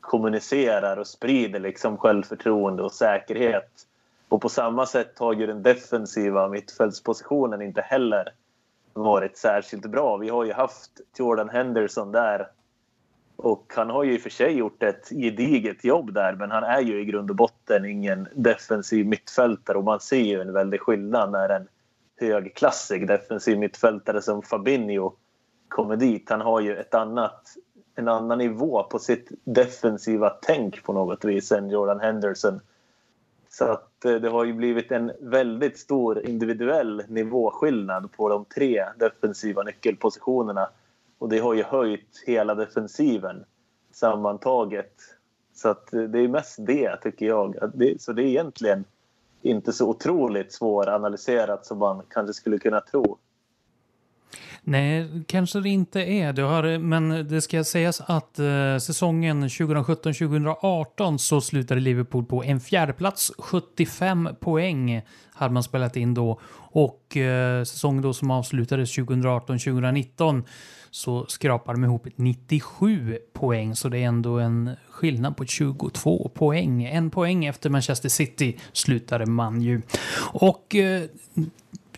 kommunicerar 0.00 0.96
och 0.96 1.06
sprider 1.06 1.60
liksom 1.60 1.98
självförtroende 1.98 2.82
och 2.82 2.92
säkerhet. 2.92 3.86
Och 4.28 4.40
på 4.40 4.48
samma 4.48 4.86
sätt 4.86 5.18
har 5.18 5.32
ju 5.32 5.46
den 5.46 5.62
defensiva 5.62 6.48
mittfältspositionen 6.48 7.62
inte 7.62 7.80
heller 7.80 8.32
varit 8.92 9.36
särskilt 9.36 9.86
bra. 9.86 10.16
Vi 10.16 10.28
har 10.28 10.44
ju 10.44 10.52
haft 10.52 10.90
Jordan 11.18 11.48
Henderson 11.48 12.12
där 12.12 12.48
och 13.36 13.72
han 13.76 13.90
har 13.90 14.04
ju 14.04 14.14
i 14.14 14.18
och 14.18 14.20
för 14.20 14.30
sig 14.30 14.52
gjort 14.52 14.82
ett 14.82 15.08
gediget 15.08 15.84
jobb 15.84 16.12
där 16.12 16.32
men 16.32 16.50
han 16.50 16.64
är 16.64 16.80
ju 16.80 17.00
i 17.00 17.04
grund 17.04 17.30
och 17.30 17.36
botten 17.36 17.84
ingen 17.84 18.28
defensiv 18.34 19.06
mittfältare 19.06 19.78
och 19.78 19.84
man 19.84 20.00
ser 20.00 20.20
ju 20.20 20.40
en 20.40 20.52
väldig 20.52 20.80
skillnad 20.80 21.32
när 21.32 21.48
en 21.48 21.68
högklassig 22.20 23.06
defensiv 23.06 23.58
mittfältare 23.58 24.22
som 24.22 24.42
Fabinho 24.42 25.12
kommer 25.68 25.96
dit. 25.96 26.30
Han 26.30 26.40
har 26.40 26.60
ju 26.60 26.76
ett 26.76 26.94
annat, 26.94 27.54
en 27.94 28.08
annan 28.08 28.38
nivå 28.38 28.82
på 28.82 28.98
sitt 28.98 29.28
defensiva 29.44 30.30
tänk 30.30 30.82
på 30.82 30.92
något 30.92 31.24
vis 31.24 31.52
än 31.52 31.70
Jordan 31.70 32.00
Henderson. 32.00 32.60
Så 33.52 33.64
att 33.64 34.04
eh, 34.04 34.14
det 34.14 34.28
har 34.28 34.44
ju 34.44 34.52
blivit 34.52 34.92
en 34.92 35.12
väldigt 35.20 35.78
stor 35.78 36.26
individuell 36.26 37.02
nivåskillnad 37.08 38.12
på 38.12 38.28
de 38.28 38.44
tre 38.44 38.84
defensiva 38.96 39.62
nyckelpositionerna 39.62 40.68
och 41.18 41.28
det 41.28 41.38
har 41.38 41.54
ju 41.54 41.62
höjt 41.62 42.22
hela 42.26 42.54
defensiven 42.54 43.44
sammantaget. 43.92 44.92
Så 45.54 45.68
att 45.68 45.94
eh, 45.94 46.02
det 46.02 46.18
är 46.20 46.28
mest 46.28 46.56
det, 46.66 46.96
tycker 46.96 47.26
jag. 47.26 47.56
Så 47.98 48.12
det 48.12 48.22
är 48.22 48.26
egentligen 48.26 48.84
inte 49.42 49.72
så 49.72 49.88
otroligt 49.88 50.52
svåranalyserat 50.52 51.66
som 51.66 51.78
man 51.78 52.02
kanske 52.08 52.34
skulle 52.34 52.58
kunna 52.58 52.80
tro. 52.80 53.18
Nej, 54.62 55.08
kanske 55.26 55.60
det 55.60 55.68
inte 55.68 56.00
är. 56.00 56.32
Det 56.32 56.42
har, 56.42 56.78
men 56.78 57.28
det 57.28 57.40
ska 57.40 57.64
sägas 57.64 58.00
att 58.00 58.38
eh, 58.38 58.78
säsongen 58.80 59.48
2017-2018 59.48 61.18
så 61.18 61.40
slutade 61.40 61.80
Liverpool 61.80 62.24
på 62.24 62.44
en 62.44 62.60
fjärdeplats, 62.60 63.32
75 63.38 64.28
poäng 64.40 65.02
hade 65.32 65.54
man 65.54 65.62
spelat 65.62 65.96
in 65.96 66.14
då. 66.14 66.40
Och 66.72 67.16
eh, 67.16 67.64
säsongen 67.64 68.02
då 68.02 68.12
som 68.12 68.30
avslutades 68.30 68.98
2018-2019 68.98 70.44
så 70.90 71.26
skrapade 71.26 71.76
de 71.76 71.84
ihop 71.84 72.06
97 72.16 73.18
poäng, 73.32 73.76
så 73.76 73.88
det 73.88 73.98
är 73.98 74.06
ändå 74.06 74.38
en 74.38 74.70
skillnad 74.90 75.36
på 75.36 75.44
22 75.44 76.30
poäng. 76.34 76.84
En 76.84 77.10
poäng 77.10 77.44
efter 77.44 77.70
Manchester 77.70 78.08
City 78.08 78.58
slutade 78.72 79.26
man 79.26 79.62
ju. 79.62 79.82
Och 80.32 80.74
eh, 80.74 81.02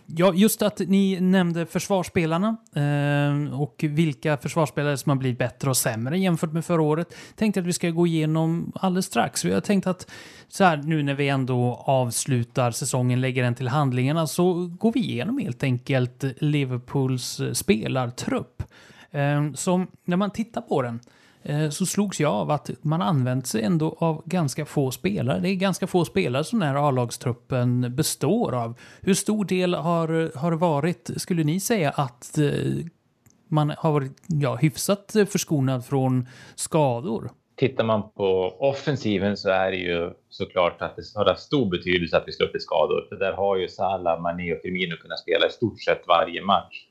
Ja, 0.05 0.33
just 0.33 0.61
att 0.61 0.79
ni 0.79 1.19
nämnde 1.21 1.65
försvarsspelarna 1.65 2.57
eh, 2.75 3.61
och 3.61 3.85
vilka 3.89 4.37
försvarsspelare 4.37 4.97
som 4.97 5.09
har 5.09 5.17
blivit 5.17 5.39
bättre 5.39 5.69
och 5.69 5.77
sämre 5.77 6.19
jämfört 6.19 6.53
med 6.53 6.65
förra 6.65 6.81
året. 6.81 7.15
Tänkte 7.35 7.59
att 7.59 7.65
vi 7.65 7.73
ska 7.73 7.89
gå 7.89 8.07
igenom 8.07 8.71
alldeles 8.75 9.05
strax. 9.05 9.45
Vi 9.45 9.53
har 9.53 9.61
tänkt 9.61 9.87
att 9.87 10.11
så 10.47 10.63
här 10.63 10.77
nu 10.77 11.03
när 11.03 11.13
vi 11.13 11.29
ändå 11.29 11.83
avslutar 11.85 12.71
säsongen, 12.71 13.21
lägger 13.21 13.43
den 13.43 13.55
till 13.55 13.67
handlingarna, 13.67 14.27
så 14.27 14.67
går 14.67 14.91
vi 14.91 14.99
igenom 14.99 15.37
helt 15.37 15.63
enkelt 15.63 16.23
Liverpools 16.37 17.39
eh, 17.39 17.51
spelartrupp. 17.51 18.63
Eh, 19.11 19.51
så 19.53 19.85
när 20.05 20.17
man 20.17 20.31
tittar 20.31 20.61
på 20.61 20.81
den 20.81 20.99
Eh, 21.45 21.69
så 21.69 21.85
slogs 21.85 22.19
jag 22.19 22.31
av 22.31 22.51
att 22.51 22.69
man 22.81 23.01
använt 23.01 23.47
sig 23.47 23.61
ändå 23.61 23.95
av 23.99 24.23
ganska 24.25 24.65
få 24.65 24.91
spelare. 24.91 25.39
Det 25.39 25.49
är 25.49 25.55
ganska 25.55 25.87
få 25.87 26.05
spelare 26.05 26.43
som 26.43 26.59
den 26.59 26.69
här 26.69 26.87
A-lagstruppen 26.87 27.95
består 27.95 28.55
av. 28.55 28.79
Hur 29.01 29.13
stor 29.13 29.45
del 29.45 29.73
har, 29.73 30.37
har 30.37 30.51
det 30.51 30.57
varit, 30.57 31.11
skulle 31.17 31.43
ni 31.43 31.59
säga, 31.59 31.89
att 31.89 32.37
eh, 32.37 32.85
man 33.47 33.73
har 33.77 33.91
varit 33.91 34.11
ja, 34.27 34.55
hyfsat 34.55 35.15
förskonad 35.29 35.85
från 35.85 36.27
skador? 36.55 37.29
Tittar 37.55 37.83
man 37.83 38.11
på 38.11 38.55
offensiven 38.59 39.37
så 39.37 39.49
är 39.49 39.71
det 39.71 39.77
ju 39.77 40.11
såklart 40.29 40.81
att 40.81 40.95
det 40.95 41.03
har 41.15 41.25
haft 41.25 41.41
stor 41.41 41.69
betydelse 41.69 42.17
att 42.17 42.27
vi 42.27 42.31
sluppit 42.31 42.63
skador. 42.63 43.05
För 43.09 43.15
där 43.15 43.33
har 43.33 43.57
ju 43.57 43.67
Salah, 43.67 44.21
Mané 44.21 44.53
och 44.53 44.61
Firmino 44.61 44.95
kunnat 44.95 45.19
spela 45.19 45.47
i 45.47 45.49
stort 45.49 45.81
sett 45.81 46.07
varje 46.07 46.41
match. 46.41 46.85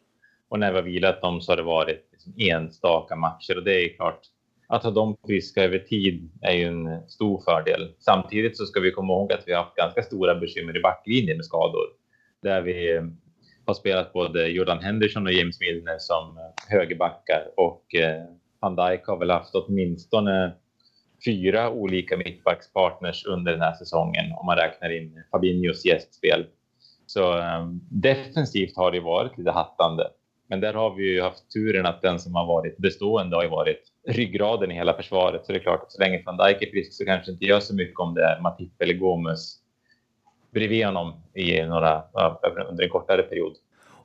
Och 0.48 0.58
när 0.58 0.72
vi 0.72 0.78
har 0.78 0.84
vilat 0.84 1.20
dem 1.20 1.40
så 1.40 1.52
har 1.52 1.56
det 1.56 1.62
varit 1.62 2.08
liksom 2.12 2.32
enstaka 2.36 3.16
matcher 3.16 3.56
och 3.56 3.64
det 3.64 3.84
är 3.84 3.96
klart 3.96 4.20
att 4.72 4.82
ha 4.82 4.90
dem 4.90 5.16
friska 5.26 5.64
över 5.64 5.78
tid 5.78 6.30
är 6.42 6.52
ju 6.52 6.64
en 6.64 6.86
eh, 6.86 7.06
stor 7.06 7.42
fördel. 7.44 7.94
Samtidigt 7.98 8.56
så 8.56 8.66
ska 8.66 8.80
vi 8.80 8.90
komma 8.90 9.12
ihåg 9.12 9.32
att 9.32 9.42
vi 9.46 9.52
har 9.52 9.62
haft 9.62 9.76
ganska 9.76 10.02
stora 10.02 10.34
bekymmer 10.34 10.76
i 10.76 10.80
backlinjen 10.80 11.36
med 11.36 11.44
skador. 11.44 11.86
Där 12.42 12.62
vi 12.62 12.96
eh, 12.96 13.02
har 13.66 13.74
spelat 13.74 14.12
både 14.12 14.48
Jordan 14.48 14.78
Henderson 14.78 15.26
och 15.26 15.32
James 15.32 15.60
Milner 15.60 15.96
som 15.98 16.38
eh, 16.38 16.76
högerbackar 16.78 17.50
och 17.56 17.84
van 18.60 18.76
Dijk 18.76 19.06
har 19.06 19.18
väl 19.18 19.30
haft 19.30 19.54
åtminstone 19.54 20.52
fyra 21.24 21.70
olika 21.70 22.16
mittbackspartners 22.16 23.26
under 23.26 23.52
den 23.52 23.60
här 23.60 23.74
säsongen 23.74 24.32
om 24.32 24.46
man 24.46 24.56
räknar 24.56 24.96
in 24.96 25.24
Fabinhos 25.30 25.84
gästspel. 25.84 26.46
Så 27.06 27.42
defensivt 27.90 28.76
har 28.76 28.92
det 28.92 29.00
varit 29.00 29.38
lite 29.38 29.50
hattande. 29.50 30.10
Men 30.52 30.60
där 30.60 30.74
har 30.74 30.94
vi 30.94 31.14
ju 31.14 31.22
haft 31.22 31.50
turen 31.50 31.86
att 31.86 32.02
den 32.02 32.20
som 32.20 32.34
har 32.34 32.46
varit 32.46 32.76
bestående 32.76 33.36
har 33.36 33.42
ju 33.42 33.48
varit 33.48 33.82
ryggraden 34.08 34.70
i 34.70 34.74
hela 34.74 34.94
försvaret. 34.94 35.46
Så 35.46 35.52
det 35.52 35.58
är 35.58 35.62
klart 35.62 35.82
att 35.82 35.92
så 35.92 36.00
länge 36.00 36.22
van 36.26 36.36
Dijk 36.36 36.62
är 36.62 36.70
frisk 36.70 36.92
så 36.92 37.04
kanske 37.04 37.32
inte 37.32 37.44
gör 37.44 37.60
så 37.60 37.74
mycket 37.74 37.98
om 37.98 38.14
det 38.14 38.24
är 38.24 38.40
Matip 38.40 38.82
eller 38.82 38.94
Gomes 38.94 39.56
bredvid 40.50 40.86
honom 40.86 41.14
i 41.34 41.62
några, 41.62 42.02
under 42.68 42.84
en 42.84 42.90
kortare 42.90 43.22
period. 43.22 43.52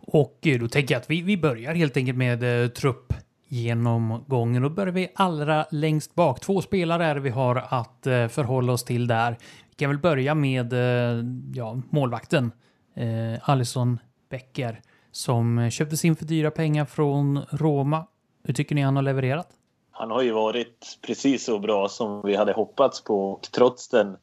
Och 0.01 0.37
eh, 0.45 0.59
då 0.59 0.67
tänker 0.67 0.95
jag 0.95 0.99
att 0.99 1.09
vi, 1.09 1.21
vi 1.21 1.37
börjar 1.37 1.73
helt 1.73 1.97
enkelt 1.97 2.17
med 2.17 2.63
eh, 2.63 2.69
truppgenomgången. 2.69 4.61
Då 4.61 4.69
börjar 4.69 4.93
vi 4.93 5.11
allra 5.15 5.65
längst 5.71 6.15
bak. 6.15 6.39
Två 6.39 6.61
spelare 6.61 7.05
är 7.05 7.15
det 7.15 7.21
vi 7.21 7.29
har 7.29 7.55
att 7.69 8.07
eh, 8.07 8.27
förhålla 8.27 8.73
oss 8.73 8.83
till 8.83 9.07
där. 9.07 9.31
Vi 9.69 9.75
kan 9.75 9.89
väl 9.89 9.99
börja 9.99 10.35
med 10.35 10.73
eh, 10.73 11.23
ja, 11.53 11.81
målvakten, 11.89 12.51
eh, 12.95 13.49
Alisson 13.49 13.99
Becker 14.29 14.81
som 15.17 15.59
eh, 15.59 15.69
köptes 15.69 16.05
in 16.05 16.15
för 16.15 16.25
dyra 16.25 16.51
pengar 16.51 16.85
från 16.85 17.45
Roma. 17.51 18.07
Hur 18.43 18.53
tycker 18.53 18.75
ni 18.75 18.81
han 18.81 18.95
har 18.95 19.03
levererat? 19.03 19.47
Han 19.91 20.11
har 20.11 20.21
ju 20.21 20.31
varit 20.31 20.99
precis 21.01 21.45
så 21.45 21.59
bra 21.59 21.89
som 21.89 22.21
vi 22.21 22.35
hade 22.35 22.53
hoppats 22.53 23.03
på 23.03 23.31
och 23.31 23.41
trots 23.41 23.89
den 23.89 24.17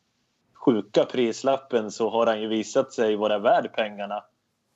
sjuka 0.55 1.05
prislappen 1.05 1.91
så 1.91 2.11
har 2.11 2.27
han 2.27 2.41
ju 2.41 2.49
visat 2.49 2.93
sig 2.93 3.17
vara 3.17 3.39
värd 3.39 3.73
pengarna. 3.73 4.25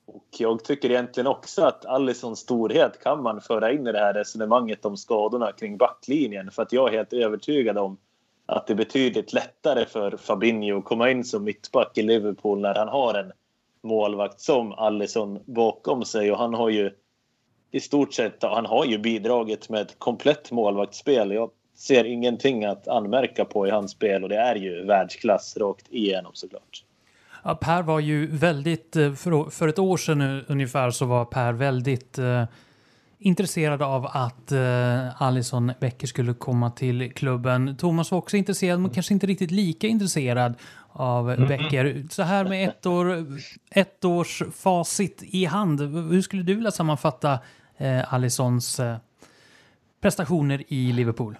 Och 0.06 0.26
jag 0.38 0.64
tycker 0.64 0.90
egentligen 0.90 1.26
också 1.26 1.64
att 1.64 1.86
Allisons 1.86 2.38
storhet 2.38 3.02
kan 3.02 3.22
man 3.22 3.40
föra 3.40 3.72
in 3.72 3.86
i 3.86 3.92
det 3.92 3.98
här 3.98 4.14
resonemanget 4.14 4.84
om 4.84 4.96
skadorna 4.96 5.52
kring 5.52 5.76
backlinjen. 5.76 6.50
För 6.50 6.62
att 6.62 6.72
jag 6.72 6.88
är 6.88 6.96
helt 6.96 7.12
övertygad 7.12 7.78
om 7.78 7.96
att 8.46 8.66
det 8.66 8.72
är 8.72 8.76
betydligt 8.76 9.32
lättare 9.32 9.86
för 9.86 10.16
Fabinho 10.16 10.78
att 10.78 10.84
komma 10.84 11.10
in 11.10 11.24
som 11.24 11.44
mittback 11.44 11.98
i 11.98 12.02
Liverpool 12.02 12.60
när 12.60 12.74
han 12.74 12.88
har 12.88 13.14
en 13.14 13.32
målvakt 13.82 14.40
som 14.40 14.72
Allison 14.72 15.42
bakom 15.46 16.04
sig. 16.04 16.32
Och 16.32 16.38
han 16.38 16.54
har 16.54 16.68
ju 16.68 16.90
i 17.70 17.80
stort 17.80 18.14
sett 18.14 18.42
han 18.42 18.66
har 18.66 18.84
ju 18.84 18.98
bidragit 18.98 19.68
med 19.68 19.80
ett 19.80 19.98
komplett 19.98 20.50
målvaktsspel. 20.50 21.32
Jag 21.32 21.50
ser 21.76 22.04
ingenting 22.04 22.64
att 22.64 22.88
anmärka 22.88 23.44
på 23.44 23.66
i 23.66 23.70
hans 23.70 23.90
spel 23.90 24.22
och 24.22 24.28
det 24.28 24.36
är 24.36 24.56
ju 24.56 24.84
världsklass 24.84 25.56
rakt 25.56 25.86
igenom 25.90 26.30
såklart. 26.34 26.84
Ja, 27.44 27.54
per 27.54 27.82
var 27.82 28.00
ju 28.00 28.26
väldigt, 28.26 28.96
eh, 28.96 29.12
för, 29.12 29.68
ett 29.68 29.78
år 29.78 29.96
sedan 29.96 30.44
ungefär 30.48 30.90
så 30.90 31.04
var 31.06 31.24
Per 31.24 31.52
väldigt 31.52 32.18
eh, 32.18 32.44
intresserad 33.18 33.82
av 33.82 34.06
att 34.06 34.52
eh, 34.52 35.22
Alison 35.22 35.72
Becker 35.80 36.06
skulle 36.06 36.34
komma 36.34 36.70
till 36.70 37.12
klubben. 37.12 37.76
Thomas 37.76 38.10
var 38.10 38.18
också 38.18 38.36
intresserad, 38.36 38.80
men 38.80 38.90
kanske 38.90 39.14
inte 39.14 39.26
riktigt 39.26 39.50
lika 39.50 39.86
intresserad 39.86 40.54
av 40.92 41.30
Mm. 41.30 41.48
Becker. 41.48 42.04
Så 42.10 42.22
här 42.22 42.44
med 42.44 42.68
ett, 42.68 42.86
år, 42.86 43.26
ett 43.70 44.04
års 44.04 44.42
facit 44.54 45.22
i 45.22 45.44
hand, 45.44 45.80
hur 46.10 46.22
skulle 46.22 46.42
du 46.42 46.54
vilja 46.54 46.70
sammanfatta 46.70 47.38
eh, 47.76 48.14
Alisons 48.14 48.80
eh, 48.80 48.96
prestationer 50.02 50.62
i 50.68 50.92
Liverpool? 50.92 51.34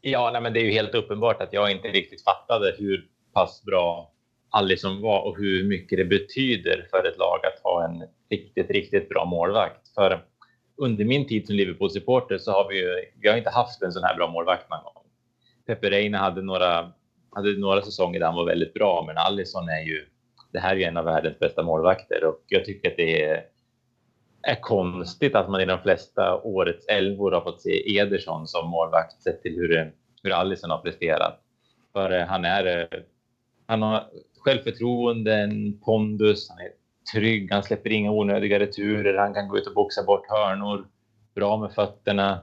Ja, 0.00 0.30
nej, 0.32 0.42
men 0.42 0.52
det 0.52 0.60
är 0.60 0.64
ju 0.64 0.72
helt 0.72 0.94
uppenbart 0.94 1.42
att 1.42 1.52
jag 1.52 1.70
inte 1.70 1.88
riktigt 1.88 2.24
fattade 2.24 2.74
hur 2.78 3.06
pass 3.32 3.62
bra 3.64 4.12
Alisson 4.50 5.02
var 5.02 5.20
och 5.22 5.36
hur 5.36 5.68
mycket 5.68 5.98
det 5.98 6.04
betyder 6.04 6.86
för 6.90 7.08
ett 7.08 7.18
lag 7.18 7.38
att 7.46 7.62
ha 7.64 7.84
en 7.84 8.04
riktigt, 8.30 8.70
riktigt 8.70 9.08
bra 9.08 9.24
målvakt. 9.24 9.88
För 9.94 10.24
under 10.76 11.04
min 11.04 11.26
tid 11.26 11.46
som 11.46 11.56
Liverpool-supporter 11.56 12.38
så 12.38 12.52
har 12.52 12.68
vi 12.68 12.78
ju 12.78 13.04
vi 13.20 13.28
har 13.28 13.36
inte 13.36 13.50
haft 13.50 13.82
en 13.82 13.92
sån 13.92 14.04
här 14.04 14.16
bra 14.16 14.30
målvakt 14.30 14.70
någon 14.70 14.84
gång. 14.84 15.04
Pepe 15.66 15.90
Reina 15.90 16.18
hade 16.18 16.42
några, 16.42 16.92
hade 17.32 17.60
några 17.60 17.82
säsonger 17.82 18.18
där 18.20 18.26
han 18.26 18.36
var 18.36 18.46
väldigt 18.46 18.74
bra, 18.74 19.04
men 19.06 19.18
Alisson 19.18 19.68
är 19.68 19.82
ju, 19.82 20.06
det 20.52 20.58
här 20.58 20.72
är 20.72 20.76
ju 20.76 20.84
en 20.84 20.96
av 20.96 21.04
världens 21.04 21.38
bästa 21.38 21.62
målvakter 21.62 22.24
och 22.24 22.44
jag 22.46 22.64
tycker 22.64 22.90
att 22.90 22.96
det 22.96 23.24
är, 23.24 23.44
är 24.42 24.60
konstigt 24.60 25.34
att 25.34 25.50
man 25.50 25.60
i 25.60 25.64
de 25.64 25.78
flesta 25.78 26.40
årets 26.42 26.86
elvor 26.86 27.32
har 27.32 27.40
fått 27.40 27.60
se 27.60 27.98
Ederson 27.98 28.46
som 28.46 28.68
målvakt 28.68 29.22
sett 29.22 29.42
till 29.42 29.54
hur, 29.54 29.92
hur 30.22 30.32
Alisson 30.32 30.70
har 30.70 30.78
presterat. 30.78 31.40
För 31.92 32.10
eh, 32.10 32.26
han 32.26 32.44
är, 32.44 32.66
eh, 32.66 33.00
han 33.66 33.82
har 33.82 34.04
självförtroende, 34.38 35.34
en 35.34 35.80
pondus, 35.80 36.50
han 36.50 36.58
är 36.58 36.72
trygg, 37.12 37.52
han 37.52 37.62
släpper 37.62 37.92
inga 37.92 38.10
onödiga 38.10 38.58
returer, 38.58 39.18
han 39.18 39.34
kan 39.34 39.48
gå 39.48 39.58
ut 39.58 39.66
och 39.66 39.74
boxa 39.74 40.02
bort 40.02 40.26
hörnor, 40.28 40.86
bra 41.34 41.56
med 41.56 41.72
fötterna. 41.72 42.40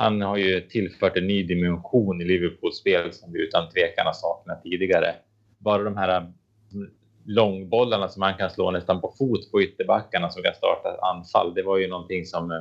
Han 0.00 0.20
har 0.20 0.36
ju 0.36 0.60
tillfört 0.60 1.16
en 1.16 1.26
ny 1.26 1.42
dimension 1.42 2.20
i 2.20 2.24
Liverpools 2.24 2.76
spel 2.76 3.12
som 3.12 3.32
vi 3.32 3.42
utan 3.42 3.68
tvekan 3.68 4.06
har 4.06 4.12
saknat 4.12 4.62
tidigare. 4.62 5.14
Bara 5.58 5.82
de 5.82 5.96
här 5.96 6.18
mm, 6.72 6.90
långbollarna 7.24 8.08
som 8.08 8.22
han 8.22 8.34
kan 8.34 8.50
slå 8.50 8.70
nästan 8.70 9.00
på 9.00 9.14
fot 9.18 9.50
på 9.50 9.62
ytterbackarna 9.62 10.30
som 10.30 10.42
kan 10.42 10.54
starta 10.54 10.98
anfall. 11.02 11.54
Det 11.54 11.62
var 11.62 11.78
ju 11.78 11.88
någonting 11.88 12.26
som, 12.26 12.50
eh, 12.50 12.60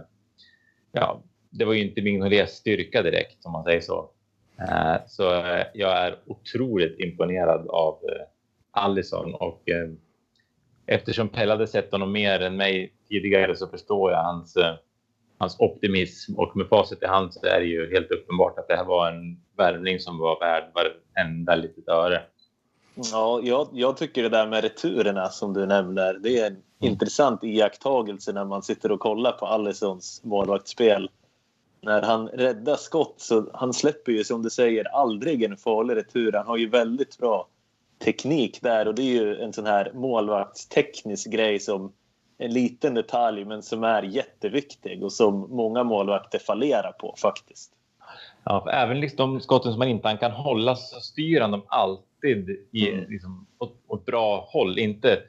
ja, 0.92 1.24
det 1.50 1.66
var 1.66 1.74
ju 1.74 1.82
inte 1.82 2.02
Mignolets 2.02 2.54
styrka 2.54 3.02
direkt 3.02 3.46
om 3.46 3.52
man 3.52 3.64
säger 3.64 3.82
så. 3.82 4.10
Eh, 4.60 4.96
så 5.08 5.34
eh, 5.34 5.66
jag 5.74 5.98
är 5.98 6.16
otroligt 6.26 7.00
imponerad 7.00 7.68
av 7.68 8.00
Allison 8.72 9.34
och 9.34 9.64
eftersom 10.86 11.30
Pelle 11.30 11.52
hade 11.52 11.68
sett 11.68 11.92
honom 11.92 12.12
mer 12.12 12.40
än 12.40 12.58
mig 12.58 12.94
tidigare 13.10 13.56
så 13.56 13.68
förstår 13.68 14.12
jag 14.12 14.24
hans, 14.24 14.58
hans 15.40 15.60
optimism 15.60 16.36
och 16.36 16.58
med 16.58 16.68
facit 16.68 17.04
i 17.04 17.06
hand 17.06 17.34
så 17.34 17.46
är 17.46 17.60
det 17.60 17.66
ju 17.66 17.94
helt 17.94 18.12
uppenbart 18.12 18.60
att 18.60 18.68
det 18.68 18.76
här 18.76 18.86
var 18.86 19.12
en 19.12 19.42
värvning 19.58 20.00
som 20.00 20.18
var 20.18 20.40
värd 20.40 20.64
varenda 20.74 21.56
litet 21.56 21.88
öre. 21.88 22.22
Ja, 23.12 23.42
jag, 23.44 23.68
jag 23.74 23.98
tycker 23.98 24.24
det 24.24 24.30
där 24.30 24.48
med 24.48 24.64
returerna 24.64 25.30
som 25.30 25.54
du 25.54 25.66
nämner, 25.66 26.14
det 26.14 26.40
är 26.40 26.48
en 26.48 26.58
intressant 26.80 27.44
iakttagelse 27.44 28.34
när 28.34 28.46
man 28.46 28.64
sitter 28.64 28.92
och 28.92 29.00
kollar 29.00 29.32
på 29.32 29.46
Allisons 29.46 30.22
målvaktsspel. 30.24 31.10
När 31.82 32.02
han 32.02 32.28
räddar 32.28 32.76
skott 32.76 33.16
så 33.18 33.50
han 33.54 33.74
släpper 33.74 34.12
ju 34.12 34.24
som 34.24 34.44
du 34.44 34.50
säger 34.50 34.86
aldrig 34.86 35.44
en 35.44 35.58
farlig 35.58 35.96
retur. 35.96 36.32
Han 36.32 36.48
har 36.48 36.58
ju 36.58 36.70
väldigt 36.70 37.18
bra 37.18 37.48
teknik 38.04 38.62
där 38.62 38.88
och 38.88 38.96
det 38.96 39.02
är 39.02 39.24
ju 39.24 39.36
en 39.36 39.54
sån 39.54 39.66
här 39.66 39.92
målvaktsteknisk 39.94 41.32
grej 41.32 41.60
som 41.60 41.94
en 42.42 42.54
liten 42.54 42.94
detalj 42.94 43.46
men 43.46 43.64
som 43.64 43.84
är 43.84 44.04
jätteviktig 44.04 45.04
och 45.04 45.14
som 45.14 45.40
många 45.56 45.84
målvakter 45.84 46.40
fallerar 46.40 46.92
på 46.92 47.16
faktiskt. 47.18 47.72
Ja, 48.44 48.70
även 48.72 49.00
liksom 49.00 49.34
de 49.34 49.42
skotten 49.42 49.72
som 49.72 49.80
man 49.80 49.88
inte 49.88 50.18
kan 50.20 50.32
hålla 50.32 50.76
så 50.76 51.00
styr 51.00 51.42
han 51.42 51.52
dem 51.52 51.64
alltid 51.68 52.50
i, 52.72 52.90
Mm. 52.92 53.10
liksom, 53.10 53.48
åt, 53.60 53.76
åt 53.88 54.06
bra 54.06 54.48
håll. 54.50 54.80
Inte, 54.80 55.20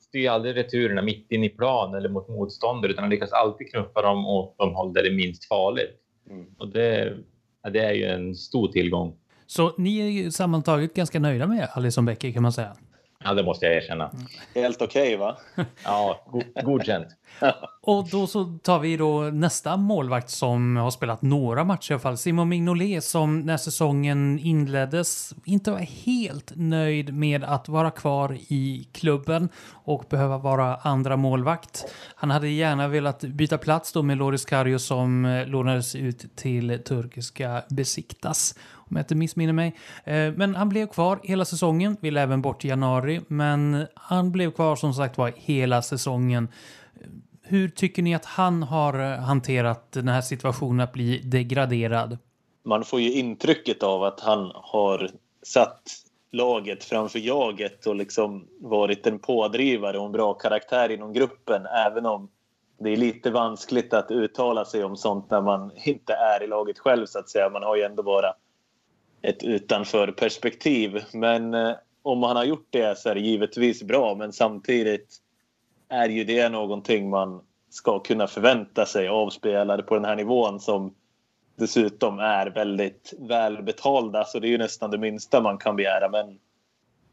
styr 0.00 0.28
aldrig 0.30 0.56
returerna 0.56 1.02
mitt 1.02 1.32
in 1.32 1.44
i 1.44 1.48
plan 1.48 1.94
eller 1.94 2.08
mot 2.08 2.28
motståndare 2.28 2.92
utan 2.92 3.04
han 3.04 3.10
lyckas 3.10 3.32
alltid 3.32 3.70
knuffa 3.70 4.02
dem 4.02 4.26
åt 4.26 4.54
de 4.58 4.74
håll 4.74 4.92
där 4.92 5.02
det 5.02 5.08
är 5.08 5.14
minst 5.14 5.44
farligt. 5.44 5.96
Mm. 6.30 6.46
Och 6.58 6.68
det, 6.68 7.16
ja, 7.62 7.70
det 7.70 7.80
är 7.80 7.92
ju 7.92 8.04
en 8.04 8.34
stor 8.34 8.68
tillgång. 8.68 9.16
Så 9.46 9.72
ni 9.78 10.00
är 10.00 10.06
ju 10.22 10.30
sammantaget 10.30 10.94
ganska 10.94 11.20
nöjda 11.20 11.46
med 11.46 11.68
Alison 11.72 12.04
Becker 12.04 12.32
kan 12.32 12.42
man 12.42 12.52
säga. 12.52 12.76
Ja, 13.24 13.34
det 13.34 13.42
måste 13.42 13.66
jag 13.66 13.74
erkänna. 13.74 14.10
Helt 14.54 14.82
okej 14.82 15.16
va? 15.16 15.36
Ja, 15.84 16.24
go 16.26 16.42
godkänt. 16.62 17.08
Och 17.82 18.08
då 18.08 18.26
så 18.26 18.44
tar 18.62 18.78
vi 18.78 18.96
då 18.96 19.20
nästa 19.20 19.76
målvakt 19.76 20.30
som 20.30 20.76
har 20.76 20.90
spelat 20.90 21.22
några 21.22 21.64
matcher 21.64 21.90
i 21.90 21.94
alla 21.94 22.00
fall. 22.00 22.16
Simon 22.16 22.48
Mignolet 22.48 23.04
som 23.04 23.40
när 23.40 23.56
säsongen 23.56 24.38
inleddes 24.38 25.34
inte 25.44 25.70
var 25.70 25.78
helt 25.78 26.52
nöjd 26.56 27.14
med 27.14 27.44
att 27.44 27.68
vara 27.68 27.90
kvar 27.90 28.38
i 28.48 28.88
klubben 28.92 29.48
och 29.70 30.04
behöva 30.10 30.38
vara 30.38 30.76
andra 30.76 31.16
målvakt. 31.16 31.84
Han 32.14 32.30
hade 32.30 32.48
gärna 32.48 32.88
velat 32.88 33.20
byta 33.20 33.58
plats 33.58 33.92
då 33.92 34.02
med 34.02 34.18
Loris 34.18 34.44
Karius 34.44 34.86
som 34.86 35.24
eh, 35.24 35.46
lånades 35.46 35.94
ut 35.94 36.36
till 36.36 36.82
turkiska 36.84 37.62
Besiktas 37.68 38.54
om 38.90 38.96
jag 38.96 39.04
inte 39.04 39.14
missminner 39.14 39.52
mig. 39.52 39.76
Eh, 40.04 40.32
men 40.32 40.54
han 40.54 40.68
blev 40.68 40.86
kvar 40.86 41.20
hela 41.22 41.44
säsongen, 41.44 41.96
ville 42.00 42.20
även 42.20 42.42
bort 42.42 42.64
i 42.64 42.68
januari, 42.68 43.20
men 43.28 43.86
han 43.94 44.32
blev 44.32 44.50
kvar 44.50 44.76
som 44.76 44.94
sagt 44.94 45.18
var 45.18 45.32
hela 45.36 45.82
säsongen. 45.82 46.48
Eh, 47.00 47.06
hur 47.42 47.68
tycker 47.68 48.02
ni 48.02 48.14
att 48.14 48.24
han 48.24 48.62
har 48.62 49.12
eh, 49.12 49.18
hanterat 49.18 49.92
den 49.92 50.08
här 50.08 50.20
situationen 50.20 50.80
att 50.80 50.92
bli 50.92 51.20
degraderad? 51.24 52.18
Man 52.62 52.84
får 52.84 53.00
ju 53.00 53.12
intrycket 53.12 53.82
av 53.82 54.02
att 54.02 54.20
han 54.20 54.50
har 54.54 55.10
satt 55.42 55.82
laget 56.32 56.84
framför 56.84 57.18
jaget 57.18 57.86
och 57.86 57.96
liksom 57.96 58.46
varit 58.60 59.06
en 59.06 59.18
pådrivare 59.18 59.98
och 59.98 60.06
en 60.06 60.12
bra 60.12 60.34
karaktär 60.34 60.90
inom 60.90 61.12
gruppen 61.12 61.66
även 61.66 62.06
om 62.06 62.28
det 62.80 62.90
är 62.90 62.96
lite 62.96 63.30
vanskligt 63.30 63.94
att 63.94 64.10
uttala 64.10 64.64
sig 64.64 64.84
om 64.84 64.96
sånt 64.96 65.30
när 65.30 65.40
man 65.40 65.72
inte 65.84 66.12
är 66.12 66.42
i 66.42 66.46
laget 66.46 66.78
själv 66.78 67.06
så 67.06 67.18
att 67.18 67.28
säga. 67.28 67.50
Man 67.50 67.62
har 67.62 67.76
ju 67.76 67.82
ändå 67.82 68.02
bara 68.02 68.34
ett 69.22 69.42
utanför 69.42 70.12
perspektiv. 70.12 71.04
Men 71.12 71.54
eh, 71.54 71.72
om 72.02 72.22
han 72.22 72.36
har 72.36 72.44
gjort 72.44 72.68
det 72.70 72.98
så 72.98 73.08
är 73.08 73.14
det 73.14 73.20
givetvis 73.20 73.82
bra 73.82 74.14
men 74.14 74.32
samtidigt 74.32 75.16
är 75.88 76.08
ju 76.08 76.24
det 76.24 76.48
någonting 76.48 77.10
man 77.10 77.40
ska 77.70 77.98
kunna 77.98 78.26
förvänta 78.26 78.86
sig 78.86 79.08
av 79.08 79.30
spelare 79.30 79.82
på 79.82 79.94
den 79.94 80.04
här 80.04 80.16
nivån 80.16 80.60
som 80.60 80.94
dessutom 81.56 82.18
är 82.18 82.46
väldigt 82.46 83.14
välbetalda. 83.18 84.24
Så 84.24 84.38
det 84.38 84.46
är 84.46 84.50
ju 84.50 84.58
nästan 84.58 84.90
det 84.90 84.98
minsta 84.98 85.40
man 85.40 85.58
kan 85.58 85.76
begära. 85.76 86.08
Men 86.08 86.38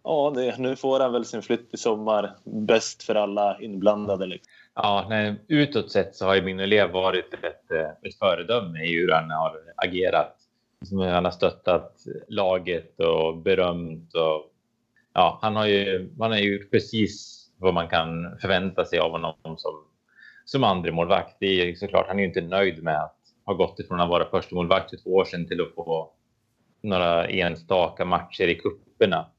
ja, 0.03 0.31
det, 0.35 0.57
nu 0.57 0.75
får 0.75 0.99
han 0.99 1.13
väl 1.13 1.25
sin 1.25 1.41
flytt 1.41 1.73
i 1.73 1.77
sommar. 1.77 2.35
Bäst 2.43 3.03
för 3.03 3.15
alla 3.15 3.57
inblandade. 3.59 4.25
Liksom. 4.25 4.51
Ja, 4.75 5.05
nej, 5.09 5.35
utåt 5.47 5.91
sett 5.91 6.15
så 6.15 6.25
har 6.25 6.35
ju 6.35 6.41
min 6.41 6.59
elev 6.59 6.91
varit 6.91 7.33
ett, 7.33 7.71
eh, 7.71 8.09
ett 8.09 8.19
föredöme 8.19 8.83
i 8.83 8.99
hur 8.99 9.11
han 9.11 9.29
har 9.29 9.57
agerat. 9.75 10.46
Som 10.85 10.99
Han 10.99 11.25
har 11.25 11.31
stöttat 11.31 12.03
laget 12.27 12.99
och 12.99 13.37
berömt. 13.37 14.13
Och, 14.13 14.53
ja, 15.13 15.39
han 15.41 15.55
har 15.55 15.65
ju, 15.65 16.09
han 16.19 16.31
har 16.31 16.37
gjort 16.37 16.71
precis 16.71 17.43
vad 17.57 17.73
man 17.73 17.87
kan 17.87 18.37
förvänta 18.41 18.85
sig 18.85 18.99
av 18.99 19.11
honom 19.11 19.33
som, 19.43 19.83
som 20.45 20.63
andra 20.63 20.91
målvakt. 20.91 21.37
Det 21.39 21.45
är 21.45 21.75
såklart, 21.75 22.07
han 22.07 22.17
är 22.17 22.21
ju 22.21 22.27
inte 22.27 22.41
nöjd 22.41 22.83
med 22.83 23.03
att 23.03 23.17
ha 23.45 23.53
gått 23.53 23.79
ifrån 23.79 24.01
att 24.01 24.09
vara 24.09 24.29
första 24.29 24.55
målvakt 24.55 24.89
för 24.89 24.97
två 24.97 25.09
år 25.09 25.25
sedan 25.25 25.47
till 25.47 25.61
att 25.61 25.75
få 25.75 26.13
några 26.81 27.27
enstaka 27.27 28.05
matcher 28.05 28.47
i 28.47 28.55
kupperna. 28.55 29.31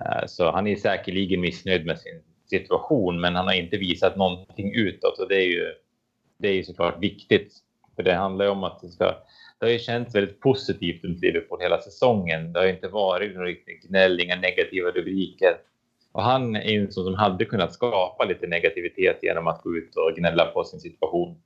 Eh, 0.00 0.26
så 0.26 0.50
han 0.50 0.66
är 0.66 0.76
säkerligen 0.76 1.40
missnöjd 1.40 1.86
med 1.86 1.98
sin, 1.98 2.22
situation, 2.52 3.20
men 3.20 3.34
han 3.34 3.46
har 3.46 3.54
inte 3.54 3.76
visat 3.76 4.16
någonting 4.16 4.74
utåt 4.74 5.18
och 5.18 5.28
det 5.28 5.36
är 5.36 5.46
ju, 5.46 5.74
det 6.38 6.48
är 6.48 6.52
ju 6.52 6.64
såklart 6.64 7.02
viktigt. 7.02 7.54
För 7.96 8.02
det 8.02 8.14
handlar 8.14 8.44
ju 8.44 8.50
om 8.50 8.64
att 8.64 8.80
det 8.80 8.88
ska... 8.88 9.14
Det 9.62 9.66
har 9.66 9.72
ju 9.72 9.78
känts 9.78 10.14
väldigt 10.14 10.40
positivt 10.40 11.04
runt 11.04 11.20
Liverpool 11.20 11.60
hela 11.60 11.80
säsongen. 11.80 12.52
Det 12.52 12.58
har 12.58 12.66
inte 12.66 12.88
varit 12.88 13.34
någon 13.34 13.44
riktig 13.44 13.82
gnäll, 13.88 14.20
inga 14.20 14.36
negativa 14.36 14.90
rubriker. 14.90 15.56
Och 16.12 16.22
han 16.22 16.56
är 16.56 16.78
en 16.78 16.92
sån 16.92 17.04
som 17.04 17.14
hade 17.14 17.44
kunnat 17.44 17.72
skapa 17.72 18.24
lite 18.24 18.46
negativitet 18.46 19.18
genom 19.22 19.46
att 19.46 19.62
gå 19.62 19.76
ut 19.76 19.96
och 19.96 20.16
gnälla 20.16 20.44
på 20.46 20.64
sin 20.64 20.80
situation. 20.80 21.42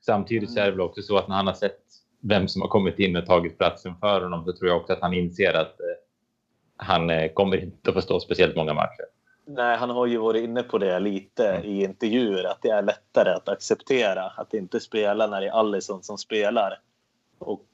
Samtidigt 0.00 0.50
så 0.50 0.60
är 0.60 0.64
det 0.64 0.70
väl 0.70 0.80
också 0.80 1.02
så 1.02 1.16
att 1.16 1.28
när 1.28 1.36
han 1.36 1.46
har 1.46 1.54
sett 1.54 1.80
vem 2.20 2.48
som 2.48 2.62
har 2.62 2.68
kommit 2.68 2.98
in 2.98 3.16
och 3.16 3.26
tagit 3.26 3.58
platsen 3.58 3.94
för 4.00 4.20
honom 4.20 4.44
så 4.44 4.52
tror 4.52 4.68
jag 4.70 4.80
också 4.80 4.92
att 4.92 5.00
han 5.00 5.14
inser 5.14 5.54
att 5.54 5.80
eh, 5.80 5.86
han 6.76 7.10
eh, 7.10 7.32
kommer 7.32 7.62
inte 7.62 7.90
att 7.90 7.94
få 7.94 8.00
stå 8.00 8.20
speciellt 8.20 8.56
många 8.56 8.74
matcher. 8.74 9.04
Nej, 9.46 9.76
han 9.76 9.90
har 9.90 10.06
ju 10.06 10.18
varit 10.18 10.44
inne 10.44 10.62
på 10.62 10.78
det 10.78 11.00
lite 11.00 11.48
Mm. 11.48 11.64
i 11.64 11.84
intervjuer 11.84 12.44
att 12.44 12.62
det 12.62 12.68
är 12.68 12.82
lättare 12.82 13.30
att 13.30 13.48
acceptera 13.48 14.24
att 14.24 14.54
inte 14.54 14.80
spela 14.80 15.26
när 15.26 15.40
det 15.40 15.46
är 15.46 15.52
Allison 15.52 16.02
som 16.02 16.18
spelar. 16.18 16.78
Och 17.42 17.66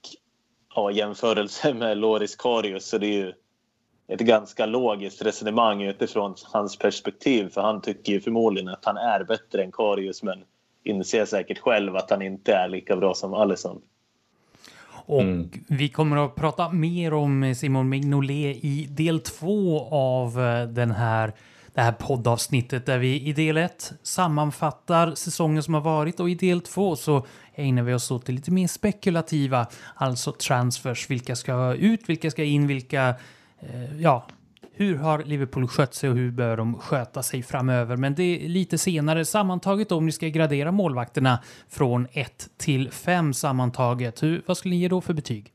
ja, 0.74 0.90
jämförelse 0.90 1.74
med 1.74 1.98
Loris 1.98 2.37
Karius 2.37 2.87
så 2.87 2.98
det 2.98 3.07
är 3.07 3.12
ju 3.12 3.33
ett 4.09 4.20
ganska 4.20 4.66
logiskt 4.66 5.22
resonemang 5.22 5.83
utifrån 5.83 6.35
hans 6.52 6.78
perspektiv 6.78 7.48
för 7.48 7.61
han 7.61 7.81
tycker 7.81 8.12
ju 8.12 8.20
förmodligen 8.20 8.68
att 8.68 8.85
han 8.85 8.96
är 8.96 9.24
bättre 9.24 9.62
än 9.62 9.72
Karius 9.72 10.22
men 10.22 10.44
inser 10.85 11.24
säkert 11.24 11.59
själv 11.59 11.96
att 11.96 12.11
han 12.11 12.22
inte 12.22 12.52
är 12.54 12.68
lika 12.68 12.96
bra 12.96 13.14
som 13.14 13.35
Allison. 13.35 13.81
Och 15.09 15.22
Mm. 15.22 15.50
vi 15.68 15.88
kommer 15.88 16.16
att 16.16 16.35
prata 16.35 16.72
mer 16.72 17.14
om 17.14 17.54
Simon 17.54 17.88
Mignolet 17.88 18.64
i 18.64 18.87
del 18.90 19.20
två 19.20 19.88
av 19.90 20.40
eh, 20.40 20.68
den 20.68 20.90
här, 20.90 21.33
det 21.78 21.82
här 21.82 21.92
poddavsnittet 21.92 22.86
där 22.86 22.98
vi 22.98 23.20
i 23.20 23.32
del 23.32 23.56
ett 23.56 23.92
sammanfattar 24.02 25.14
säsongen 25.14 25.62
som 25.62 25.74
har 25.74 25.80
varit 25.80 26.20
och 26.20 26.30
i 26.30 26.34
del 26.34 26.60
två 26.60 26.96
så 26.96 27.26
ägnar 27.54 27.82
vi 27.82 27.94
oss 27.94 28.10
åt 28.10 28.26
det 28.26 28.32
lite 28.32 28.50
mer 28.50 28.66
spekulativa, 28.66 29.66
alltså 29.94 30.32
transfers. 30.32 31.10
Vilka 31.10 31.36
ska 31.36 31.74
ut, 31.74 32.08
vilka 32.08 32.30
ska 32.30 32.44
in, 32.44 32.66
vilka, 32.66 33.14
eh, 33.60 34.00
ja, 34.00 34.26
hur 34.72 34.96
har 34.96 35.24
Liverpool 35.24 35.68
skött 35.68 35.94
sig 35.94 36.10
och 36.10 36.16
hur 36.16 36.30
bör 36.30 36.56
de 36.56 36.78
sköta 36.78 37.22
sig 37.22 37.42
framöver? 37.42 37.96
Men 37.96 38.14
det 38.14 38.22
är 38.22 38.48
lite 38.48 38.78
senare. 38.78 39.24
Sammantaget 39.24 39.92
om 39.92 40.06
ni 40.06 40.12
ska 40.12 40.28
gradera 40.28 40.72
målvakterna 40.72 41.42
från 41.68 42.06
1 42.12 42.48
till 42.56 42.90
5 42.90 43.34
sammantaget. 43.34 44.22
Hur, 44.22 44.42
vad 44.46 44.56
skulle 44.56 44.74
ni 44.74 44.80
ge 44.80 44.88
då 44.88 45.00
för 45.00 45.14
betyg? 45.14 45.52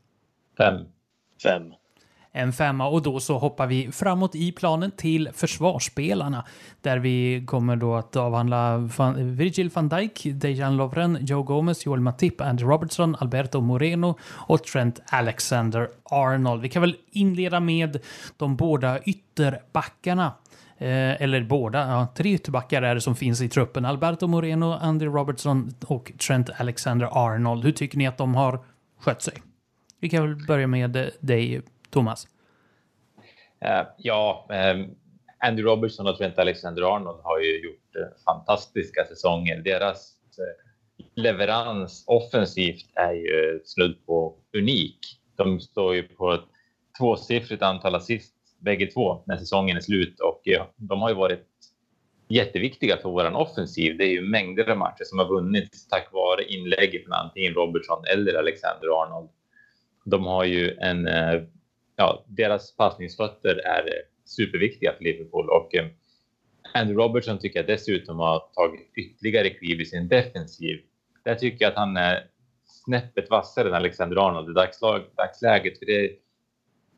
Fem. 0.58 0.74
Fem. 1.42 1.72
En 2.36 2.52
femma 2.52 2.88
och 2.88 3.02
då 3.02 3.20
så 3.20 3.38
hoppar 3.38 3.66
vi 3.66 3.92
framåt 3.92 4.34
i 4.34 4.52
planen 4.52 4.90
till 4.90 5.28
försvarsspelarna 5.34 6.44
där 6.80 6.98
vi 6.98 7.44
kommer 7.46 7.76
då 7.76 7.94
att 7.94 8.16
avhandla 8.16 8.76
van, 8.78 9.36
Virgil 9.36 9.70
van 9.74 9.88
Dijk, 9.88 10.22
Dejan 10.24 10.76
Lovren, 10.76 11.18
Joe 11.20 11.42
Gomez, 11.42 11.86
Joel 11.86 12.00
Matip, 12.00 12.40
Andy 12.40 12.64
Robertson, 12.64 13.16
Alberto 13.18 13.60
Moreno 13.60 14.18
och 14.24 14.64
Trent 14.64 15.00
Alexander-Arnold. 15.06 16.62
Vi 16.62 16.68
kan 16.68 16.82
väl 16.82 16.96
inleda 17.10 17.60
med 17.60 17.98
de 18.36 18.56
båda 18.56 18.98
ytterbackarna. 19.02 20.32
Eh, 20.78 21.22
eller 21.22 21.44
båda, 21.44 21.88
ja, 21.88 22.06
tre 22.16 22.32
ytterbackar 22.32 22.82
är 22.82 22.94
det 22.94 23.00
som 23.00 23.16
finns 23.16 23.40
i 23.40 23.48
truppen. 23.48 23.84
Alberto 23.84 24.26
Moreno, 24.26 24.78
Andy 24.80 25.06
Robertson 25.06 25.74
och 25.86 26.12
Trent 26.26 26.50
Alexander-Arnold. 26.56 27.64
Hur 27.64 27.72
tycker 27.72 27.98
ni 27.98 28.06
att 28.06 28.18
de 28.18 28.34
har 28.34 28.64
skött 29.00 29.22
sig? 29.22 29.34
Vi 30.00 30.08
kan 30.08 30.22
väl 30.22 30.46
börja 30.46 30.66
med 30.66 31.10
dig, 31.20 31.62
Thomas. 31.94 32.28
Eh, 33.60 33.86
ja, 33.96 34.46
eh, 34.50 34.86
Andy 35.38 35.62
Robertson 35.62 36.06
och 36.06 36.18
Trent 36.18 36.38
Alexander-Arnold 36.38 37.20
har 37.22 37.40
ju 37.40 37.64
gjort 37.64 37.96
eh, 37.96 38.22
fantastiska 38.24 39.04
säsonger. 39.04 39.56
Deras 39.58 40.10
leverans 41.14 42.04
offensivt 42.06 42.90
är 42.94 43.12
ju 43.12 43.60
snudd 43.64 44.06
på 44.06 44.36
unik. 44.56 44.98
De 45.36 45.60
står 45.60 45.94
ju 45.94 46.02
på 46.02 46.32
ett 46.32 46.44
tvåsiffrigt 46.98 47.62
antal 47.62 47.94
assist 47.94 48.34
bägge 48.58 48.86
två 48.86 49.22
när 49.26 49.36
säsongen 49.36 49.76
är 49.76 49.80
slut 49.80 50.20
och 50.20 50.40
ja, 50.44 50.72
de 50.76 51.02
har 51.02 51.08
ju 51.08 51.14
varit 51.14 51.46
jätteviktiga 52.28 52.96
för 52.96 53.08
våran 53.08 53.34
offensiv. 53.34 53.98
Det 53.98 54.04
är 54.04 54.12
ju 54.12 54.22
mängder 54.22 54.70
av 54.70 54.78
matcher 54.78 55.04
som 55.04 55.18
har 55.18 55.28
vunnits 55.28 55.88
tack 55.88 56.12
vare 56.12 56.44
inlägg 56.44 57.04
från 57.04 57.12
antingen 57.12 57.54
Robertson 57.54 58.04
eller 58.12 58.34
Alexander-Arnold. 58.34 59.28
De 60.04 60.24
har 60.26 60.44
ju 60.44 60.70
en 60.70 61.08
ja, 61.96 62.24
deras 62.28 62.76
passningsfötter 62.76 63.56
är 63.56 63.86
eh, 63.86 64.02
superviktiga 64.24 64.92
för 64.92 65.04
Liverpool 65.04 65.50
och 65.50 65.74
eh, 65.74 65.86
Andy 66.74 66.94
Robertson 66.94 67.38
tycker 67.38 67.58
jag 67.58 67.66
dessutom 67.66 68.18
har 68.18 68.42
tagit 68.54 68.90
ytterligare 68.96 69.50
kliv 69.50 69.80
i 69.80 69.84
sin 69.84 70.08
defensiv. 70.08 70.80
Där 71.24 71.34
tycker 71.34 71.64
jag 71.64 71.70
att 71.70 71.78
han 71.78 71.96
är 71.96 72.26
snäppet 72.64 73.30
vassare 73.30 73.68
än 73.68 73.74
Alexander 73.74 74.28
Arnold 74.28 74.50
i 74.50 74.52
dagslag, 74.52 75.02
dagsläget. 75.16 75.78
För 75.78 75.86
det, 75.86 76.10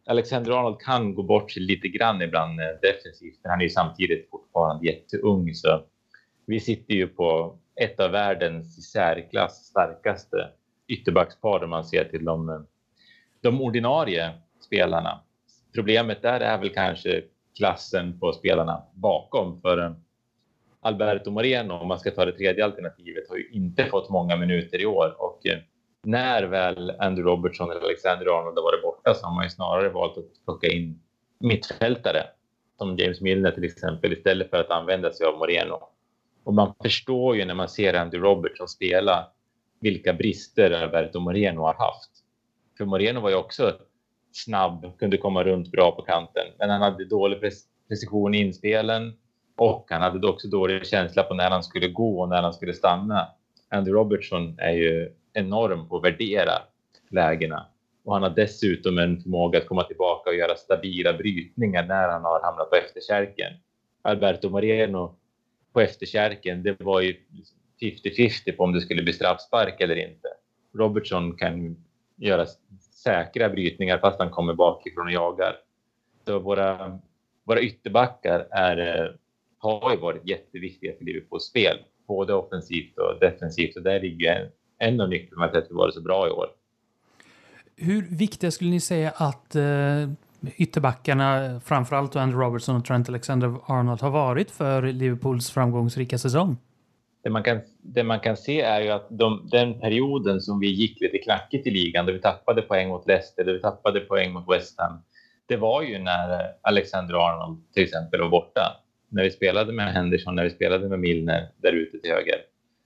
Alexander 0.07 0.53
Arnold 0.53 0.81
kan 0.81 1.15
gå 1.15 1.23
bort 1.23 1.51
sig 1.51 1.63
lite 1.63 1.89
grann 1.89 2.23
ibland 2.23 2.61
eh, 2.61 2.67
defensivt, 2.83 3.39
men 3.43 3.51
han 3.51 3.61
är 3.61 3.65
ju 3.65 3.71
samtidigt 3.71 4.31
fortfarande 4.31 4.87
jätteung. 4.87 5.55
Så 5.55 5.85
vi 6.47 6.61
sitter 6.61 6.95
ju 6.95 7.07
på 7.07 7.59
ett 7.81 8.01
av 8.01 8.11
världens 8.11 8.79
i 8.79 8.83
särklass 8.83 9.67
starkaste 9.67 10.51
ytterbackspar 10.89 11.65
om 11.65 11.71
man 11.71 11.85
ser 11.85 12.05
till 12.05 12.25
de, 12.25 12.67
de 13.41 13.61
ordinarie 13.63 14.33
spelarna. 14.67 15.21
Problemet 15.75 16.23
där 16.23 16.41
är 16.41 16.59
väl 16.59 16.71
kanske 16.71 17.23
klassen 17.57 18.21
på 18.21 18.33
spelarna 18.33 18.83
bakom. 18.95 19.61
För 19.61 19.79
eh, 19.79 19.93
Alberto 20.81 21.31
Moreno, 21.31 21.75
om 21.75 21.89
man 21.89 21.99
ska 21.99 22.11
ta 22.11 22.25
det 22.25 22.33
tredje 22.33 22.65
alternativet, 22.65 23.29
har 23.29 23.37
ju 23.37 23.49
inte 23.53 23.85
fått 23.85 24.11
många 24.11 24.37
minuter 24.37 24.81
i 24.81 24.87
år. 24.87 25.15
Och 25.19 25.47
eh, 25.47 25.59
när 26.03 26.43
väl 26.43 26.91
Andrew 26.99 27.31
Robertson 27.31 27.71
eller 27.71 27.81
Alexander 27.81 28.27
Arnold 28.27 28.59
har 28.59 28.63
varit 28.63 28.83
borta 28.83 29.15
så 29.15 29.27
har 29.27 29.35
man 29.35 29.45
ju 29.45 29.51
snarare 29.51 29.89
valt 29.89 30.19
att 30.19 30.45
plocka 30.45 30.67
in 30.67 31.01
mittfältare 31.41 32.23
som 32.79 32.97
James 32.97 33.21
Milner 33.21 33.51
till 33.51 33.65
exempel 33.65 34.13
istället 34.13 34.51
för 34.51 34.61
att 34.61 34.71
använda 34.71 35.13
sig 35.13 35.27
av 35.27 35.39
Moreno. 35.39 35.89
Och 36.45 36.55
man 36.55 36.75
förstår 36.83 37.37
ju 37.37 37.45
när 37.45 37.55
man 37.55 37.69
ser 37.69 37.95
Andy 37.95 38.19
Robertson 38.19 38.69
spela 38.69 39.29
vilka 39.81 40.13
brister 40.13 40.71
Alberto 40.71 41.21
Moreno 41.21 41.61
har 41.61 41.75
haft. 41.75 42.11
För 42.79 42.85
Moreno 42.85 43.21
var 43.21 43.31
ju 43.31 43.37
också 43.37 43.79
snabb, 44.37 44.99
kunde 44.99 45.17
komma 45.17 45.45
runt 45.45 45.71
bra 45.71 45.97
på 45.97 46.03
kanten, 46.03 46.47
men 46.59 46.71
han 46.71 46.83
hade 46.83 47.05
dålig 47.05 47.41
precision 47.89 48.35
i 48.35 48.39
inspelen 48.39 49.13
och 49.57 49.87
han 49.91 50.03
hade 50.03 50.29
också 50.29 50.49
dålig 50.49 50.87
känsla 50.87 51.23
på 51.23 51.35
när 51.35 51.51
han 51.51 51.63
skulle 51.63 51.89
gå 51.89 52.21
och 52.21 52.29
när 52.29 52.43
han 52.43 52.53
skulle 52.53 52.73
stanna. 52.73 53.29
Andy 53.69 53.91
Robertson 53.91 54.59
är 54.59 54.73
ju 54.73 55.13
enorm 55.33 55.89
på 55.89 55.97
att 55.97 56.05
värdera 56.05 56.53
lägena 57.11 57.67
och 58.05 58.15
han 58.15 58.23
har 58.23 58.31
dessutom 58.31 58.99
en 58.99 59.21
förmåga 59.21 59.59
att 59.59 59.67
komma 59.67 59.83
tillbaka 59.83 60.31
och 60.31 60.37
göra 60.37 60.57
stabila 60.57 61.13
brytningar 61.13 61.87
när 61.87 62.09
han 62.09 62.25
har 62.25 62.43
hamnat 62.43 62.71
på 62.71 62.77
efterkärken. 62.77 63.53
Alberto 64.03 64.49
Moreno 64.49 65.17
på 65.73 65.81
efterkärken, 65.81 66.63
det 66.63 66.81
var 66.81 67.01
ju 67.01 67.15
liksom 67.31 67.59
50-50 67.81 68.57
på 68.57 68.65
om 68.65 68.73
det 68.73 68.81
skulle 68.81 69.03
bli 69.03 69.13
straffspark 69.13 69.81
eller 69.81 69.97
inte. 69.97 70.29
Robertson 70.75 71.37
kan 71.37 71.77
göra 72.17 72.47
säkra 73.07 73.49
brytningar 73.49 73.99
fast 73.99 74.19
han 74.19 74.31
kommer 74.31 74.55
bakifrån 74.55 75.07
och 75.07 75.13
jagar. 75.13 75.57
Så 76.25 76.39
våra, 76.39 76.99
våra 77.45 77.61
ytterbackar 77.61 78.47
är, 78.51 78.77
eh, 78.79 79.11
har 79.59 79.93
ju 79.93 79.97
varit 79.97 80.29
jätteviktiga 80.29 80.93
för 80.99 81.05
Liverpools 81.05 81.45
spel, 81.45 81.79
både 82.09 82.35
offensivt 82.35 82.99
och 82.99 83.21
defensivt. 83.21 83.77
Och 83.77 83.83
där 83.83 84.01
ligger 84.01 84.35
en, 84.35 84.49
en 84.79 85.01
av 85.01 85.09
nycklarna 85.09 85.49
till 85.49 85.59
att 85.59 85.71
vi 85.71 85.75
varit 85.75 85.95
så 85.95 86.01
bra 86.01 86.29
i 86.29 86.31
år. 86.31 86.47
Hur 87.77 88.03
viktiga 88.11 88.51
skulle 88.51 88.71
ni 88.71 88.81
säga 88.81 89.13
att 89.17 89.55
eh, 89.55 90.11
ytterbackarna, 90.57 91.61
framförallt 91.65 92.13
då 92.13 92.19
Andrew 92.19 92.47
Robertson 92.47 92.77
och 92.77 92.85
Trent 92.85 93.09
Alexander-Arnold, 93.09 94.01
har 94.01 94.11
varit 94.11 94.51
för 94.51 94.83
Liverpools 94.83 95.51
framgångsrika 95.51 96.19
säsong? 96.19 96.57
Det 97.27 97.31
man 97.31 97.43
kan, 97.43 97.61
det 97.83 98.03
man 98.03 98.21
kan 98.21 98.37
se 98.37 98.61
är 98.61 98.81
ju 98.81 98.89
att 98.89 99.07
de, 99.11 99.49
den 99.53 99.81
perioden 99.81 100.41
som 100.41 100.61
vi 100.61 100.67
gick 100.67 101.01
lite 101.01 101.19
knackigt 101.19 101.67
i 101.67 101.71
ligan, 101.71 102.07
där 102.07 102.13
vi 102.13 102.21
tappade 102.21 102.63
poäng 102.63 102.89
mot 102.89 103.07
Leicester, 103.07 103.45
där 103.45 103.53
vi 103.53 103.61
tappade 103.61 104.01
poäng 104.01 104.33
mot 104.33 104.55
West 104.55 104.81
Ham, 104.81 105.03
det 105.47 105.57
var 105.57 105.83
ju 105.83 105.99
när 105.99 106.53
Alexander 106.63 107.15
Arnold 107.15 107.73
till 107.73 107.83
exempel 107.83 108.21
var 108.21 108.29
borta. 108.29 108.83
När 109.09 109.23
vi 109.23 109.31
spelade 109.31 109.73
med 109.73 109.93
Henderson, 109.93 110.35
när 110.35 110.45
vi 110.45 110.51
spelade 110.51 110.89
med 110.89 110.99
Milner 110.99 111.49
där 111.63 111.73
ute 111.73 111.99
till 111.99 112.11
höger. 112.11 112.37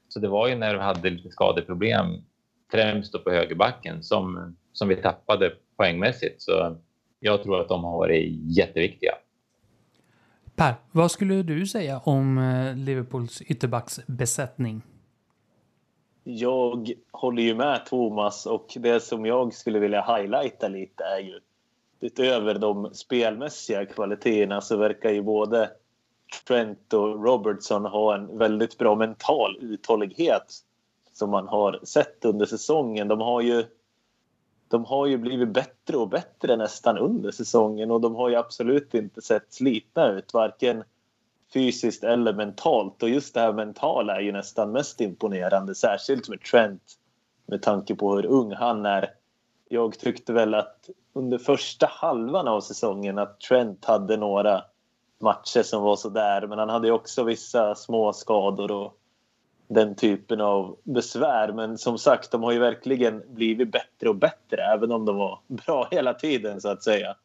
Så 0.08 0.20
det 0.20 0.28
var 0.28 0.48
ju 0.48 0.54
när 0.54 0.74
vi 0.74 0.80
hade 0.80 1.10
lite 1.10 1.28
skadeproblem, 1.28 2.06
främst 2.70 3.12
då 3.12 3.18
på 3.18 3.30
högerbacken, 3.30 4.02
som, 4.02 4.56
som 4.72 4.88
vi 4.88 4.96
tappade 4.96 5.52
poängmässigt. 5.76 6.42
Så 6.42 6.76
jag 7.18 7.42
tror 7.42 7.60
att 7.60 7.68
de 7.68 7.84
har 7.84 7.98
varit 7.98 8.56
jätteviktiga. 8.58 9.12
Per, 10.60 10.74
vad 10.92 11.10
skulle 11.10 11.42
du 11.42 11.66
säga 11.66 12.00
om 12.04 12.38
eh, 12.38 12.76
Liverpools 12.76 13.42
ytterbacksbesättning? 13.42 14.82
Jag 16.24 16.92
håller 17.10 17.42
ju 17.42 17.54
med 17.54 17.86
Thomas 17.86 18.46
och 18.46 18.66
det 18.76 19.00
som 19.00 19.26
jag 19.26 19.54
skulle 19.54 19.78
vilja 19.78 20.16
highlighta 20.16 20.68
lite 20.68 21.04
är 21.04 21.18
ju 21.18 21.40
utöver 22.00 22.54
de 22.58 22.90
spelmässiga 22.94 23.86
kvaliteterna 23.86 24.60
så 24.60 24.76
verkar 24.76 25.10
ju 25.10 25.22
både 25.22 25.70
Trent 26.46 26.92
och 26.92 27.24
Robertson 27.24 27.84
ha 27.84 28.14
en 28.14 28.38
väldigt 28.38 28.78
bra 28.78 28.94
mental 28.94 29.58
uthållighet 29.60 30.54
som 31.12 31.30
man 31.30 31.48
har 31.48 31.80
sett 31.82 32.24
under 32.24 32.46
säsongen. 32.46 33.08
De 33.08 33.20
har 33.20 33.40
ju, 33.40 33.64
de 34.70 34.84
har 34.84 35.06
ju 35.06 35.18
blivit 35.18 35.48
bättre 35.48 35.96
och 35.96 36.08
bättre 36.08 36.56
nästan 36.56 36.98
under 36.98 37.30
säsongen 37.30 37.90
och 37.90 38.00
de 38.00 38.14
har 38.14 38.28
ju 38.28 38.36
absolut 38.36 38.94
inte 38.94 39.22
sett 39.22 39.52
slitna 39.52 40.08
ut, 40.08 40.34
varken 40.34 40.84
fysiskt 41.52 42.04
eller 42.04 42.32
mentalt. 42.32 43.02
Och 43.02 43.08
just 43.08 43.34
det 43.34 43.40
här 43.40 43.52
mentala 43.52 44.16
är 44.16 44.20
ju 44.20 44.32
nästan 44.32 44.72
mest 44.72 45.00
imponerande, 45.00 45.74
särskilt 45.74 46.28
med 46.28 46.40
Trent 46.40 46.82
med 47.46 47.62
tanke 47.62 47.94
på 47.94 48.16
hur 48.16 48.26
ung 48.26 48.52
han 48.52 48.86
är. 48.86 49.10
Jag 49.68 49.98
tyckte 49.98 50.32
väl 50.32 50.54
att 50.54 50.90
under 51.12 51.38
första 51.38 51.86
halvan 51.86 52.48
av 52.48 52.60
säsongen 52.60 53.18
att 53.18 53.40
Trent 53.40 53.84
hade 53.84 54.16
några 54.16 54.62
matcher 55.20 55.62
som 55.62 55.82
var 55.82 55.96
sådär 55.96 56.46
men 56.46 56.58
han 56.58 56.68
hade 56.68 56.90
också 56.90 57.24
vissa 57.24 57.74
små 57.74 58.12
skador 58.12 58.70
och 58.70 58.99
den 59.70 59.94
typen 59.94 60.40
av 60.40 60.76
besvär. 60.82 61.52
Men 61.52 61.78
som 61.78 61.98
sagt, 61.98 62.30
de 62.30 62.42
har 62.42 62.52
ju 62.52 62.58
verkligen 62.58 63.22
blivit 63.28 63.72
bättre 63.72 64.08
och 64.08 64.16
bättre 64.16 64.62
även 64.62 64.92
om 64.92 65.04
de 65.04 65.16
var 65.16 65.38
bra 65.46 65.88
hela 65.90 66.14
tiden 66.14 66.60
så 66.60 66.68
att 66.68 66.82
säga. 66.82 67.16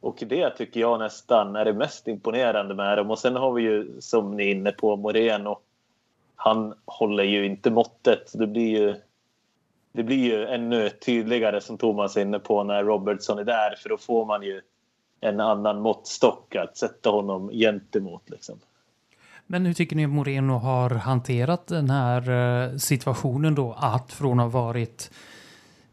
Och 0.00 0.22
det 0.26 0.50
tycker 0.50 0.80
jag 0.80 0.98
nästan 0.98 1.56
är 1.56 1.64
det 1.64 1.72
mest 1.72 2.08
imponerande 2.08 2.74
med 2.74 2.98
dem. 2.98 3.10
Och 3.10 3.18
sen 3.18 3.36
har 3.36 3.52
vi 3.52 3.62
ju 3.62 4.00
som 4.00 4.36
ni 4.36 4.46
är 4.46 4.50
inne 4.50 4.72
på 4.72 4.96
Moreno. 4.96 5.58
Han 6.36 6.74
håller 6.84 7.24
ju 7.24 7.46
inte 7.46 7.70
måttet. 7.70 8.32
Det 8.34 8.46
blir 8.46 8.78
ju, 8.78 8.94
det 9.92 10.02
blir 10.02 10.24
ju 10.24 10.46
ännu 10.46 10.90
tydligare 10.90 11.60
som 11.60 11.78
Thomas 11.78 12.16
är 12.16 12.22
inne 12.22 12.38
på 12.38 12.64
när 12.64 12.84
Robertson 12.84 13.38
är 13.38 13.44
där 13.44 13.74
för 13.82 13.88
då 13.88 13.96
får 13.96 14.26
man 14.26 14.42
ju 14.42 14.60
en 15.20 15.40
annan 15.40 15.80
måttstock 15.80 16.56
att 16.56 16.76
sätta 16.76 17.10
honom 17.10 17.50
gentemot. 17.50 18.30
Liksom. 18.30 18.60
Men 19.52 19.66
hur 19.66 19.72
tycker 19.72 19.96
ni 19.96 20.06
Moreno 20.06 20.52
har 20.52 20.90
hanterat 20.90 21.66
den 21.66 21.90
här 21.90 22.30
eh, 22.30 22.76
situationen 22.76 23.54
då? 23.54 23.76
Att 23.78 24.12
från 24.12 24.40
att 24.40 24.52
ha 24.52 24.60
varit 24.60 25.10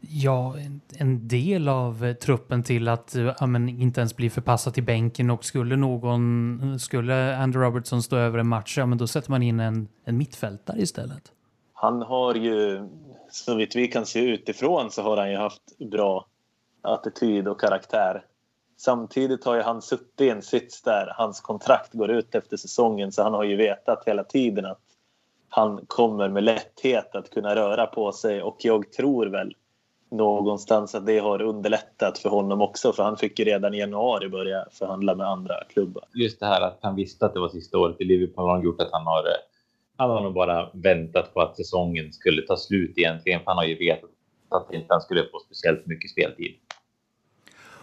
ja, 0.00 0.54
en, 0.98 1.28
del 1.28 1.68
av 1.68 2.04
eh, 2.04 2.14
truppen 2.14 2.62
till 2.62 2.88
att 2.88 3.14
eh, 3.14 3.34
ja, 3.40 3.46
men, 3.46 3.68
inte 3.68 4.00
ens 4.00 4.16
bli 4.16 4.30
förpassad 4.30 4.74
till 4.74 4.82
bänken 4.82 5.30
och 5.30 5.44
skulle 5.44 5.76
någon, 5.76 6.78
skulle 6.78 7.36
Andrew 7.36 7.66
Robertson 7.66 8.02
stå 8.02 8.16
över 8.16 8.38
en 8.38 8.48
match, 8.48 8.78
ja 8.78 8.86
men 8.86 8.98
då 8.98 9.06
sätter 9.06 9.30
man 9.30 9.42
in 9.42 9.60
en, 9.60 9.88
en 10.04 10.16
mittfältare 10.16 10.80
istället. 10.80 11.32
Han 11.72 12.02
har 12.02 12.34
ju, 12.34 12.88
så 13.30 13.54
vitt 13.54 13.76
vi 13.76 13.88
kan 13.88 14.06
se 14.06 14.20
utifrån, 14.20 14.90
så 14.90 15.02
har 15.02 15.16
han 15.16 15.30
ju 15.30 15.36
haft 15.36 15.78
bra 15.90 16.26
attityd 16.82 17.48
och 17.48 17.60
karaktär. 17.60 18.24
Samtidigt 18.80 19.44
har 19.44 19.54
ju 19.54 19.62
han 19.62 19.82
suttit 19.82 20.20
i 20.20 20.28
en 20.28 20.42
sits 20.42 20.82
där 20.82 21.12
hans 21.16 21.40
kontrakt 21.40 21.92
går 21.92 22.10
ut 22.10 22.34
efter 22.34 22.56
säsongen 22.56 23.12
så 23.12 23.22
han 23.22 23.34
har 23.34 23.44
ju 23.44 23.56
vetat 23.56 24.02
hela 24.06 24.24
tiden 24.24 24.64
att 24.64 24.80
han 25.48 25.84
kommer 25.86 26.28
med 26.28 26.44
lätthet 26.44 27.14
att 27.14 27.30
kunna 27.30 27.54
röra 27.54 27.86
på 27.86 28.12
sig 28.12 28.42
och 28.42 28.56
jag 28.60 28.92
tror 28.92 29.26
väl 29.26 29.54
någonstans 30.10 30.94
att 30.94 31.06
det 31.06 31.18
har 31.18 31.42
underlättat 31.42 32.18
för 32.18 32.30
honom 32.30 32.60
också 32.60 32.92
för 32.92 33.02
han 33.02 33.16
fick 33.16 33.38
ju 33.38 33.44
redan 33.44 33.74
i 33.74 33.78
januari 33.78 34.28
börja 34.28 34.66
förhandla 34.70 35.14
med 35.14 35.26
andra 35.26 35.64
klubbar. 35.64 36.04
Just 36.14 36.40
det 36.40 36.46
här 36.46 36.60
att 36.60 36.78
han 36.82 36.96
visste 36.96 37.26
att 37.26 37.34
det 37.34 37.40
var 37.40 37.48
sista 37.48 37.78
året 37.78 38.00
i 38.00 38.04
Liverpool 38.04 38.48
har 38.48 38.62
gjort 38.62 38.80
att 38.80 38.92
han 38.92 39.06
har 39.06 39.18
eh, 39.18 39.34
han 39.96 40.10
har 40.10 40.20
nog 40.20 40.34
bara 40.34 40.70
väntat 40.72 41.34
på 41.34 41.40
att 41.40 41.56
säsongen 41.56 42.12
skulle 42.12 42.42
ta 42.42 42.56
slut 42.56 42.98
egentligen. 42.98 43.40
För 43.40 43.46
han 43.46 43.56
har 43.56 43.64
ju 43.64 43.78
vetat 43.78 44.10
att 44.48 44.72
inte 44.72 44.86
han 44.88 45.00
skulle 45.00 45.24
få 45.32 45.38
speciellt 45.38 45.86
mycket 45.86 46.10
speltid. 46.10 46.54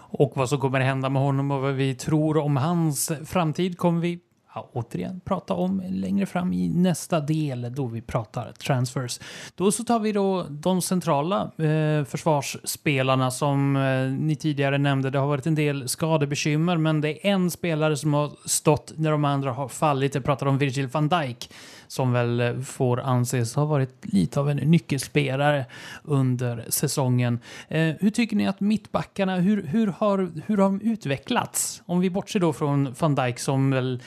Och 0.07 0.31
vad 0.35 0.49
som 0.49 0.59
kommer 0.59 0.79
hända 0.79 1.09
med 1.09 1.21
honom 1.21 1.51
och 1.51 1.61
vad 1.61 1.73
vi 1.73 1.95
tror 1.95 2.37
om 2.37 2.57
hans 2.57 3.11
framtid 3.25 3.77
kommer 3.77 4.01
vi 4.01 4.19
ja, 4.55 4.69
återigen 4.73 5.19
prata 5.25 5.53
om 5.53 5.83
längre 5.89 6.25
fram 6.25 6.53
i 6.53 6.69
nästa 6.69 7.19
del 7.19 7.75
då 7.75 7.85
vi 7.85 8.01
pratar 8.01 8.51
transfers. 8.51 9.19
Då 9.55 9.71
så 9.71 9.83
tar 9.83 9.99
vi 9.99 10.11
då 10.11 10.45
de 10.49 10.81
centrala 10.81 11.51
eh, 11.57 12.05
försvarsspelarna 12.05 13.31
som 13.31 13.75
eh, 13.75 14.25
ni 14.25 14.35
tidigare 14.35 14.77
nämnde. 14.77 15.09
Det 15.09 15.19
har 15.19 15.27
varit 15.27 15.47
en 15.47 15.55
del 15.55 15.89
skadebekymmer 15.89 16.77
men 16.77 17.01
det 17.01 17.27
är 17.27 17.31
en 17.31 17.51
spelare 17.51 17.97
som 17.97 18.13
har 18.13 18.31
stått 18.45 18.93
när 18.95 19.11
de 19.11 19.25
andra 19.25 19.51
har 19.51 19.67
fallit. 19.67 20.15
Jag 20.15 20.23
pratar 20.25 20.45
om 20.45 20.57
Virgil 20.57 20.87
van 20.87 21.09
Dijk 21.09 21.49
som 21.87 22.13
väl 22.13 22.39
eh, 22.39 22.59
får 22.59 22.99
anses 22.99 23.55
ha 23.55 23.65
varit 23.65 24.13
lite 24.13 24.39
av 24.39 24.49
en 24.49 24.57
nyckelspelare 24.57 25.65
under 26.03 26.65
säsongen. 26.69 27.39
Eh, 27.67 27.93
hur 27.99 28.09
tycker 28.09 28.35
ni 28.35 28.47
att 28.47 28.59
mittbackarna, 28.59 29.35
hur, 29.35 29.63
hur, 29.63 29.87
har, 29.87 30.31
hur 30.45 30.57
har 30.57 30.63
de 30.63 30.81
utvecklats? 30.81 31.81
Om 31.85 31.99
vi 31.99 32.09
bortser 32.09 32.39
då 32.39 32.53
från 32.53 32.95
van 32.99 33.15
Dijk 33.15 33.39
som 33.39 33.71
väl 33.71 34.01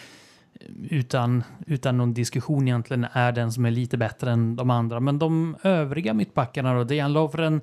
eh, 0.61 0.67
utan, 0.91 1.45
utan 1.67 1.97
någon 1.97 2.15
diskussion 2.15 2.69
egentligen 2.69 3.07
är 3.13 3.33
den 3.33 3.53
som 3.53 3.65
är 3.65 3.71
lite 3.71 3.97
bättre 3.97 4.31
än 4.31 4.57
de 4.57 4.71
andra. 4.71 5.01
Men 5.01 5.19
de 5.19 5.57
övriga 5.63 6.15
mittbackarna 6.15 6.75
då, 6.75 6.85
Dejan 6.85 7.13
Lovren, 7.13 7.61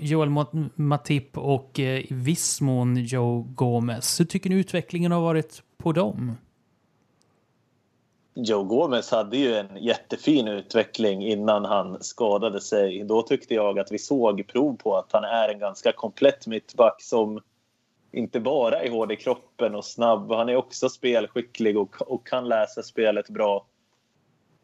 Joel 0.00 0.28
Matip 0.74 1.38
och 1.38 1.80
eh, 1.80 1.98
i 1.98 2.06
viss 2.10 2.60
mån 2.60 2.96
Joe 2.96 3.42
Gomez. 3.42 4.20
Hur 4.20 4.24
tycker 4.24 4.50
ni 4.50 4.56
utvecklingen 4.56 5.12
har 5.12 5.20
varit 5.20 5.62
på 5.78 5.92
dem? 5.92 6.36
Joe 8.34 8.62
Gomez 8.62 9.10
hade 9.10 9.36
ju 9.36 9.54
en 9.54 9.76
jättefin 9.76 10.48
utveckling 10.48 11.26
innan 11.26 11.64
han 11.64 12.02
skadade 12.02 12.60
sig. 12.60 13.04
Då 13.04 13.22
tyckte 13.22 13.54
jag 13.54 13.78
att 13.78 13.92
vi 13.92 13.98
såg 13.98 14.46
prov 14.46 14.76
på 14.76 14.96
att 14.96 15.12
han 15.12 15.24
är 15.24 15.48
en 15.48 15.58
ganska 15.58 15.92
komplett 15.92 16.46
mittback 16.46 17.02
som 17.02 17.40
inte 18.12 18.40
bara 18.40 18.82
är 18.82 18.90
hård 18.90 19.12
i 19.12 19.16
kroppen 19.16 19.74
och 19.74 19.84
snabb. 19.84 20.32
Han 20.32 20.48
är 20.48 20.56
också 20.56 20.88
spelskicklig 20.88 21.78
och, 21.78 22.02
och 22.02 22.26
kan 22.26 22.48
läsa 22.48 22.82
spelet 22.82 23.28
bra. 23.28 23.66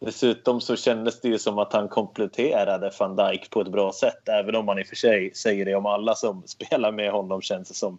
Dessutom 0.01 0.61
så 0.61 0.77
kändes 0.77 1.21
det 1.21 1.29
ju 1.29 1.39
som 1.39 1.59
att 1.59 1.73
han 1.73 1.89
kompletterade 1.89 2.93
van 2.99 3.17
Dijk 3.17 3.51
på 3.51 3.61
ett 3.61 3.73
bra 3.73 3.93
sätt. 3.93 4.29
Även 4.29 4.57
om 4.57 4.67
man 4.67 4.79
i 4.79 4.83
och 4.83 4.87
för 4.87 4.97
sig 4.97 5.35
säger 5.35 5.65
det 5.65 5.75
om 5.75 5.87
alla 5.87 6.15
som 6.15 6.43
spelar 6.47 6.93
med 6.93 7.13
honom 7.13 7.41
känns 7.41 7.69
det 7.69 7.75
som. 7.75 7.99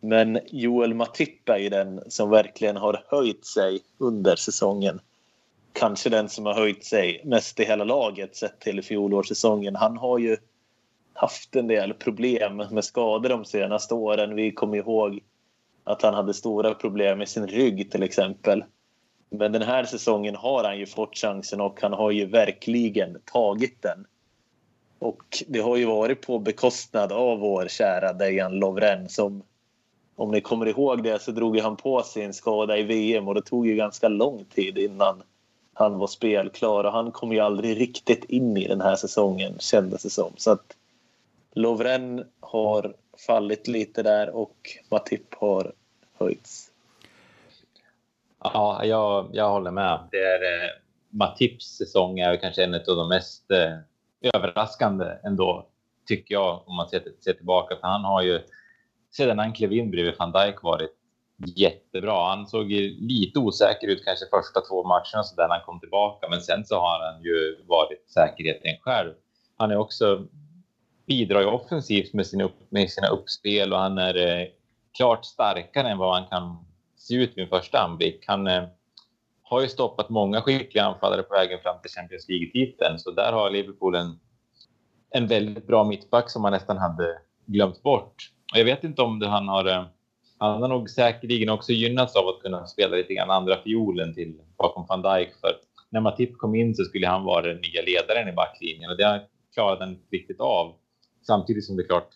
Men 0.00 0.38
Joel 0.46 0.94
Matip 0.94 1.48
är 1.48 1.56
ju 1.56 1.68
den 1.68 2.02
som 2.08 2.30
verkligen 2.30 2.76
har 2.76 3.04
höjt 3.06 3.46
sig 3.46 3.80
under 3.98 4.36
säsongen. 4.36 5.00
Kanske 5.72 6.10
den 6.10 6.28
som 6.28 6.46
har 6.46 6.54
höjt 6.54 6.84
sig 6.84 7.22
mest 7.24 7.60
i 7.60 7.64
hela 7.64 7.84
laget 7.84 8.36
sett 8.36 8.60
till 8.60 8.82
fjolårssäsongen. 8.82 9.76
Han 9.76 9.96
har 9.96 10.18
ju 10.18 10.36
haft 11.12 11.56
en 11.56 11.66
del 11.66 11.94
problem 11.94 12.56
med 12.56 12.84
skador 12.84 13.28
de 13.28 13.44
senaste 13.44 13.94
åren. 13.94 14.34
Vi 14.34 14.52
kommer 14.52 14.76
ihåg 14.78 15.20
att 15.84 16.02
han 16.02 16.14
hade 16.14 16.34
stora 16.34 16.74
problem 16.74 17.18
med 17.18 17.28
sin 17.28 17.46
rygg 17.46 17.90
till 17.90 18.02
exempel. 18.02 18.64
Men 19.30 19.52
den 19.52 19.62
här 19.62 19.84
säsongen 19.84 20.36
har 20.36 20.64
han 20.64 20.78
ju 20.78 20.86
fått 20.86 21.16
chansen 21.16 21.60
och 21.60 21.82
han 21.82 21.92
har 21.92 22.10
ju 22.10 22.26
verkligen 22.26 23.20
tagit 23.24 23.82
den. 23.82 24.06
Och 24.98 25.44
det 25.48 25.58
har 25.58 25.76
ju 25.76 25.84
varit 25.84 26.26
på 26.26 26.38
bekostnad 26.38 27.12
av 27.12 27.38
vår 27.38 27.68
kära 27.68 28.12
Dejan 28.12 28.52
Lovren 28.52 29.08
som 29.08 29.42
om 30.18 30.30
ni 30.30 30.40
kommer 30.40 30.66
ihåg 30.66 31.02
det 31.02 31.22
så 31.22 31.30
drog 31.30 31.58
han 31.58 31.76
på 31.76 32.02
sig 32.02 32.22
en 32.22 32.34
skada 32.34 32.78
i 32.78 32.82
VM 32.82 33.28
och 33.28 33.34
det 33.34 33.42
tog 33.42 33.66
ju 33.66 33.76
ganska 33.76 34.08
lång 34.08 34.44
tid 34.44 34.78
innan 34.78 35.22
han 35.74 35.98
var 35.98 36.06
spelklar 36.06 36.84
och 36.84 36.92
han 36.92 37.12
kom 37.12 37.32
ju 37.32 37.40
aldrig 37.40 37.80
riktigt 37.80 38.24
in 38.24 38.56
i 38.56 38.68
den 38.68 38.80
här 38.80 38.96
säsongen 38.96 39.58
kändes 39.58 40.02
det 40.02 40.10
som. 40.10 40.32
Så 40.36 40.50
att 40.50 40.76
Lovren 41.52 42.24
har 42.40 42.94
fallit 43.26 43.68
lite 43.68 44.02
där 44.02 44.30
och 44.30 44.56
Matip 44.90 45.34
har 45.34 45.72
höjts. 46.18 46.70
Ja, 48.42 48.84
jag, 48.84 49.30
jag 49.32 49.50
håller 49.50 49.70
med. 49.70 50.00
Det 50.10 50.22
är, 50.22 50.42
eh, 50.42 50.70
Matips 51.10 51.76
säsong 51.76 52.18
är 52.18 52.36
kanske 52.36 52.64
en 52.64 52.74
av 52.74 52.80
de 52.84 53.08
mest 53.08 53.50
eh, 53.50 53.78
överraskande 54.34 55.06
ändå, 55.24 55.66
tycker 56.06 56.34
jag, 56.34 56.62
om 56.66 56.76
man 56.76 56.88
ser, 56.88 57.02
ser 57.20 57.32
tillbaka. 57.32 57.76
För 57.76 57.88
han 57.88 58.04
har 58.04 58.22
ju 58.22 58.40
sedan 59.10 59.38
han 59.38 59.52
klev 59.52 59.72
in 59.72 59.90
bredvid 59.90 60.14
van 60.18 60.32
Dijk 60.32 60.62
varit 60.62 60.94
jättebra. 61.56 62.28
Han 62.28 62.46
såg 62.46 62.70
lite 63.00 63.38
osäker 63.38 63.88
ut 63.88 64.04
kanske 64.04 64.26
första 64.26 64.60
två 64.60 64.84
matcherna 64.84 65.22
så 65.22 65.36
där 65.36 65.48
när 65.48 65.54
han 65.54 65.64
kom 65.64 65.80
tillbaka, 65.80 66.28
men 66.30 66.40
sen 66.40 66.64
så 66.64 66.74
har 66.74 67.12
han 67.12 67.22
ju 67.22 67.64
varit 67.66 68.10
säkerheten 68.10 68.76
själv. 68.80 69.12
Han 69.56 69.70
är 69.70 69.76
också 69.76 70.26
bidrar 71.06 71.40
ju 71.40 71.46
offensivt 71.46 72.14
med, 72.14 72.26
sin 72.26 72.40
upp, 72.40 72.70
med 72.70 72.90
sina 72.90 73.08
uppspel 73.08 73.72
och 73.72 73.78
han 73.78 73.98
är 73.98 74.16
eh, 74.16 74.46
klart 74.96 75.24
starkare 75.24 75.88
än 75.88 75.98
vad 75.98 76.14
han 76.14 76.28
kan 76.28 76.64
se 76.96 77.14
ut 77.14 77.32
vid 77.36 77.48
första 77.48 77.78
anblick. 77.78 78.24
Han 78.26 78.46
eh, 78.46 78.64
har 79.42 79.60
ju 79.60 79.68
stoppat 79.68 80.08
många 80.08 80.42
skickliga 80.42 80.84
anfallare 80.84 81.22
på 81.22 81.34
vägen 81.34 81.58
fram 81.62 81.76
till 81.82 81.90
Champions 81.90 82.28
League-titeln, 82.28 82.98
så 82.98 83.10
där 83.10 83.32
har 83.32 83.50
Liverpool 83.50 83.94
en, 83.94 84.18
en 85.10 85.26
väldigt 85.26 85.66
bra 85.66 85.84
mittback 85.84 86.30
som 86.30 86.42
man 86.42 86.52
nästan 86.52 86.78
hade 86.78 87.18
glömt 87.46 87.82
bort. 87.82 88.32
Och 88.52 88.58
jag 88.58 88.64
vet 88.64 88.84
inte 88.84 89.02
om 89.02 89.18
det 89.18 89.28
han 89.28 89.48
har... 89.48 89.66
Eh, 89.66 89.84
han 90.40 90.62
har 90.62 90.68
nog 90.68 90.90
säkerligen 90.90 91.48
också 91.48 91.72
gynnats 91.72 92.16
av 92.16 92.28
att 92.28 92.42
kunna 92.42 92.66
spela 92.66 92.96
lite 92.96 93.14
grann 93.14 93.30
andra 93.30 93.62
fiolen 93.62 94.14
till 94.14 94.40
bakom 94.58 94.86
van 94.88 95.02
Dijk. 95.02 95.28
För 95.40 95.50
när 95.90 96.00
Matip 96.00 96.38
kom 96.38 96.54
in 96.54 96.74
så 96.74 96.84
skulle 96.84 97.06
han 97.06 97.24
vara 97.24 97.42
den 97.42 97.56
nya 97.56 97.82
ledaren 97.82 98.28
i 98.28 98.32
backlinjen 98.32 98.90
och 98.90 98.96
det 98.96 99.22
klarade 99.54 99.84
han 99.84 99.92
inte 99.94 100.16
riktigt 100.16 100.40
av. 100.40 100.74
Samtidigt 101.26 101.64
som 101.64 101.76
det 101.76 101.82
är 101.82 101.86
klart, 101.86 102.08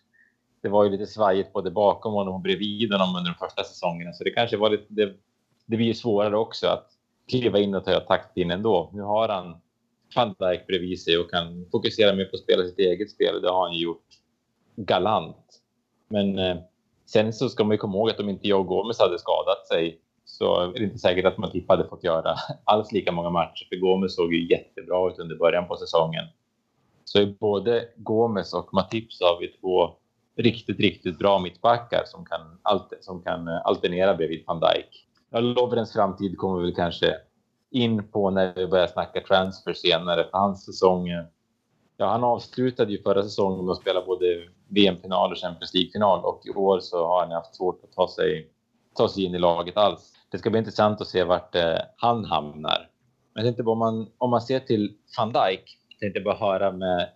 det 0.62 0.68
var 0.68 0.84
ju 0.84 0.90
lite 0.90 1.06
svajigt 1.06 1.52
både 1.52 1.70
bakom 1.70 2.12
honom 2.12 2.34
och 2.34 2.40
bredvid 2.40 2.92
honom 2.92 3.16
under 3.16 3.30
de 3.30 3.46
första 3.46 3.64
säsongerna. 3.64 4.12
Så 4.12 4.24
det 4.24 4.30
kanske 4.30 4.56
var 4.56 4.70
lite, 4.70 4.86
det 4.88 5.14
det 5.66 5.76
blir 5.76 5.86
ju 5.86 5.94
svårare 5.94 6.36
också 6.36 6.66
att 6.66 6.90
kliva 7.28 7.58
in 7.58 7.74
och 7.74 7.84
ta 7.84 8.00
taktpinnen 8.00 8.56
ändå. 8.56 8.90
Nu 8.94 9.02
har 9.02 9.28
han 9.28 9.56
van 10.16 10.34
Dijk 10.38 10.66
bredvid 10.66 11.02
sig 11.02 11.18
och 11.18 11.30
kan 11.30 11.66
fokusera 11.70 12.14
mer 12.14 12.24
på 12.24 12.36
att 12.36 12.42
spela 12.42 12.64
sitt 12.64 12.78
eget 12.78 13.10
spel. 13.10 13.34
och 13.34 13.42
Det 13.42 13.48
har 13.48 13.68
han 13.68 13.76
ju 13.76 13.84
gjort 13.84 14.06
galant. 14.76 15.61
Men 16.12 16.38
eh, 16.38 16.56
sen 17.06 17.32
så 17.32 17.48
ska 17.48 17.64
man 17.64 17.74
ju 17.74 17.78
komma 17.78 17.96
ihåg 17.96 18.10
att 18.10 18.20
om 18.20 18.28
inte 18.28 18.48
jag 18.48 18.60
och 18.60 18.66
Gomes 18.66 18.98
hade 18.98 19.18
skadat 19.18 19.66
sig 19.66 20.00
så 20.24 20.60
är 20.60 20.72
det 20.72 20.84
inte 20.84 20.98
säkert 20.98 21.24
att 21.24 21.38
Matip 21.38 21.68
hade 21.68 21.88
fått 21.88 22.04
göra 22.04 22.34
alls 22.64 22.92
lika 22.92 23.12
många 23.12 23.30
matcher. 23.30 23.66
För 23.68 23.76
Gomes 23.76 24.14
såg 24.14 24.34
ju 24.34 24.48
jättebra 24.50 25.10
ut 25.10 25.18
under 25.18 25.36
början 25.36 25.68
på 25.68 25.76
säsongen. 25.76 26.24
Så 27.04 27.20
i 27.20 27.26
både 27.26 27.88
Gomes 27.96 28.54
och 28.54 28.74
Matip 28.74 29.12
så 29.12 29.24
har 29.24 29.40
vi 29.40 29.48
två 29.48 29.90
riktigt, 30.36 30.80
riktigt 30.80 31.18
bra 31.18 31.38
mittbackar 31.38 32.02
som 32.06 32.24
kan, 32.24 32.40
som 33.00 33.22
kan 33.22 33.48
eh, 33.48 33.60
alternera 33.64 34.14
bredvid 34.14 34.44
van 34.46 34.60
Dijk. 34.60 35.06
Ja, 35.30 35.40
Lovrens 35.40 35.92
framtid 35.92 36.38
kommer 36.38 36.60
vi 36.60 36.64
väl 36.64 36.74
kanske 36.74 37.16
in 37.70 38.08
på 38.08 38.30
när 38.30 38.54
vi 38.54 38.66
börjar 38.66 38.86
snacka 38.86 39.20
transfer 39.20 39.72
senare. 39.72 40.24
För 40.24 40.38
hans 40.38 40.64
säsong, 40.64 41.08
eh, 41.08 41.24
ja, 41.96 42.06
han 42.06 42.24
avslutade 42.24 42.92
ju 42.92 43.02
förra 43.02 43.22
säsongen 43.22 43.64
med 43.64 43.72
att 43.72 43.80
spela 43.80 44.04
både 44.06 44.48
VM-final 44.74 45.32
och 45.32 45.38
Champions 45.38 45.74
League-final 45.74 46.24
och 46.24 46.40
i 46.44 46.50
år 46.50 46.80
så 46.80 47.06
har 47.06 47.20
han 47.20 47.32
haft 47.32 47.54
svårt 47.54 47.84
att 47.84 47.92
ta 47.92 48.08
sig, 48.08 48.50
ta 48.94 49.08
sig 49.08 49.24
in 49.24 49.34
i 49.34 49.38
laget 49.38 49.76
alls. 49.76 50.12
Det 50.30 50.38
ska 50.38 50.50
bli 50.50 50.58
intressant 50.58 51.00
att 51.00 51.08
se 51.08 51.24
vart 51.24 51.54
eh, 51.54 51.78
han 51.96 52.24
hamnar. 52.24 52.88
Men 53.34 53.44
jag 53.44 53.54
tänkte 53.54 53.70
om 53.70 53.78
man, 53.78 54.08
om 54.18 54.30
man 54.30 54.40
ser 54.40 54.60
till 54.60 54.96
van 55.18 55.32
Dijk, 55.32 55.78
tänkte 56.00 56.20
bara 56.20 56.34
höra 56.34 56.72
med 56.72 57.08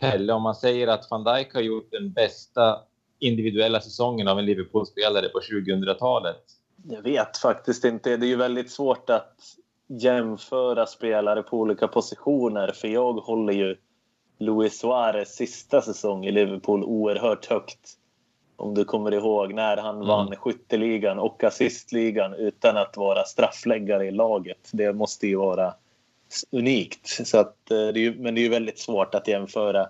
Pelle, 0.00 0.32
om 0.32 0.42
man 0.42 0.54
säger 0.54 0.88
att 0.88 1.10
van 1.10 1.24
Dijk 1.24 1.54
har 1.54 1.60
gjort 1.60 1.90
den 1.90 2.12
bästa 2.12 2.78
individuella 3.18 3.80
säsongen 3.80 4.28
av 4.28 4.38
en 4.38 4.44
Liverpool-spelare 4.44 5.28
på 5.28 5.40
2000-talet. 5.40 6.42
Jag 6.88 7.02
vet 7.02 7.36
faktiskt 7.36 7.84
inte. 7.84 8.16
Det 8.16 8.26
är 8.26 8.28
ju 8.28 8.36
väldigt 8.36 8.70
svårt 8.70 9.10
att 9.10 9.36
jämföra 9.88 10.86
spelare 10.86 11.42
på 11.42 11.58
olika 11.58 11.88
positioner. 11.88 12.72
För 12.72 12.88
jag 12.88 13.12
håller 13.12 13.52
ju 13.52 13.76
Luis 14.38 14.78
Suarez 14.78 15.34
sista 15.34 15.82
säsong 15.82 16.26
i 16.26 16.32
Liverpool 16.32 16.84
oerhört 16.84 17.46
högt. 17.46 17.92
Om 18.56 18.74
du 18.74 18.84
kommer 18.84 19.14
ihåg 19.14 19.54
när 19.54 19.76
han 19.76 19.96
mm. 19.96 20.08
vann 20.08 20.36
skytteligan 20.36 21.18
och 21.18 21.44
assistligan 21.44 22.34
utan 22.34 22.76
att 22.76 22.96
vara 22.96 23.24
straffläggare 23.24 24.06
i 24.06 24.10
laget. 24.10 24.70
Det 24.72 24.92
måste 24.92 25.26
ju 25.26 25.36
vara 25.36 25.74
unikt. 26.50 27.26
Så 27.26 27.38
att, 27.38 27.70
eh, 27.70 27.86
det 27.86 28.06
är 28.06 28.14
men 28.14 28.34
det 28.34 28.40
är 28.40 28.42
ju 28.42 28.48
väldigt 28.48 28.78
svårt 28.78 29.14
att 29.14 29.28
jämföra 29.28 29.88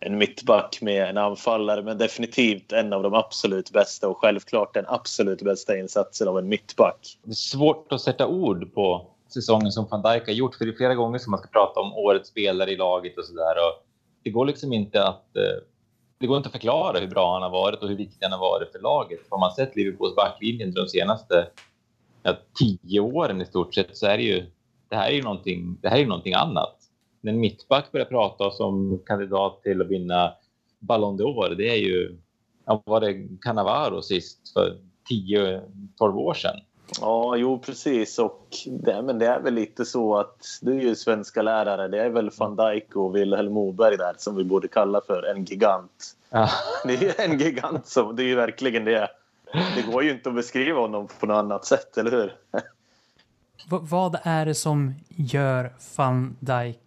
en 0.00 0.18
mittback 0.18 0.78
med 0.82 1.08
en 1.08 1.18
anfallare 1.18 1.82
men 1.82 1.98
definitivt 1.98 2.72
en 2.72 2.92
av 2.92 3.02
de 3.02 3.14
absolut 3.14 3.70
bästa 3.70 4.08
och 4.08 4.18
självklart 4.18 4.74
den 4.74 4.84
absolut 4.88 5.42
bästa 5.42 5.78
insatsen 5.78 6.28
av 6.28 6.38
en 6.38 6.48
mittback. 6.48 7.18
Det 7.22 7.30
är 7.30 7.34
svårt 7.34 7.92
att 7.92 8.00
sätta 8.00 8.26
ord 8.26 8.74
på 8.74 9.06
säsongen 9.28 9.72
som 9.72 9.86
van 9.90 10.02
Dijk 10.02 10.26
har 10.26 10.32
gjort 10.32 10.54
för 10.54 10.64
det 10.64 10.70
är 10.70 10.76
flera 10.76 10.94
gånger 10.94 11.18
som 11.18 11.30
man 11.30 11.40
ska 11.40 11.48
prata 11.48 11.80
om 11.80 11.92
årets 11.92 12.28
spelare 12.28 12.70
i 12.70 12.76
laget 12.76 13.18
och 13.18 13.24
sådär. 13.24 13.54
Det 14.22 14.30
går 14.30 14.46
liksom 14.46 14.72
inte 14.72 15.04
att 15.04 15.36
eh, 15.36 15.62
det 16.18 16.26
går 16.26 16.36
inte 16.36 16.46
att 16.46 16.52
förklara 16.52 16.98
hur 16.98 17.06
bra 17.06 17.32
han 17.32 17.42
har 17.42 17.50
varit 17.50 17.82
och 17.82 17.88
hur 17.88 17.96
viktig 17.96 18.18
han 18.22 18.32
har 18.32 18.38
varit 18.38 18.72
för 18.72 18.78
laget. 18.78 19.20
Har 19.30 19.38
man 19.38 19.52
sett 19.52 19.76
Liverpools 19.76 20.16
backlinje 20.16 20.66
de 20.66 20.88
senaste 20.88 21.48
ja, 22.22 22.36
tio 22.58 23.00
åren 23.00 23.40
i 23.40 23.46
stort 23.46 23.74
sett 23.74 23.96
så 23.96 24.06
är 24.06 24.16
det 24.16 24.22
ju 24.24 24.46
det 24.88 24.96
här 24.96 25.10
är 25.10 25.14
ju 25.14 25.22
någonting, 25.22 25.78
det 25.82 25.88
här 25.88 25.98
är 25.98 26.06
någonting 26.06 26.34
annat. 26.34 26.76
När 27.20 27.32
en 27.32 27.40
mittback 27.40 27.92
börjar 27.92 28.06
prata 28.06 28.50
som 28.50 29.02
kandidat 29.06 29.62
till 29.62 29.80
att 29.80 29.88
vinna 29.88 30.32
Ballon 30.78 31.18
d'Or, 31.20 31.54
det 31.54 31.68
är 31.68 31.76
ju, 31.76 32.18
ja, 32.64 32.82
var 32.86 33.00
det 33.00 33.28
Cannavaro 33.40 34.02
sist 34.02 34.52
för 34.52 34.78
10-12 35.10 36.16
år 36.16 36.34
sedan? 36.34 36.60
Ja, 37.00 37.36
jo 37.36 37.58
precis. 37.58 38.18
Och 38.18 38.48
det, 38.66 39.02
men 39.02 39.18
det 39.18 39.26
är 39.26 39.40
väl 39.40 39.54
lite 39.54 39.84
så 39.84 40.18
att 40.18 40.58
du 40.60 40.76
är 40.76 40.80
ju 40.80 40.94
svenska 40.94 41.42
lärare. 41.42 41.88
Det 41.88 42.02
är 42.02 42.10
väl 42.10 42.30
van 42.38 42.56
Dijk 42.56 42.96
och 42.96 43.16
Wilhelm 43.16 43.52
Moberg 43.52 43.96
där 43.96 44.14
som 44.18 44.36
vi 44.36 44.44
borde 44.44 44.68
kalla 44.68 45.00
för 45.06 45.22
en 45.22 45.44
gigant. 45.44 46.16
Ja. 46.30 46.48
Det 46.84 47.18
är 47.18 47.30
en 47.30 47.38
gigant 47.38 47.86
som, 47.86 48.16
det 48.16 48.22
är 48.22 48.26
ju 48.26 48.34
verkligen 48.34 48.84
det. 48.84 49.08
Det 49.76 49.92
går 49.92 50.04
ju 50.04 50.10
inte 50.10 50.28
att 50.28 50.34
beskriva 50.34 50.80
honom 50.80 51.08
på 51.20 51.26
något 51.26 51.34
annat 51.34 51.64
sätt, 51.64 51.98
eller 51.98 52.10
hur? 52.10 52.36
V 53.70 53.78
vad 53.80 54.18
är 54.22 54.46
det 54.46 54.54
som 54.54 54.94
gör 55.08 55.72
van 55.96 56.36
Dijk 56.40 56.80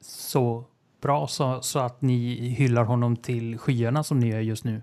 så 0.00 0.64
bra 1.00 1.26
så, 1.26 1.62
så 1.62 1.78
att 1.78 2.02
ni 2.02 2.34
hyllar 2.34 2.84
honom 2.84 3.16
till 3.16 3.58
skyarna 3.58 4.04
som 4.04 4.18
ni 4.18 4.28
gör 4.28 4.40
just 4.40 4.64
nu? 4.64 4.82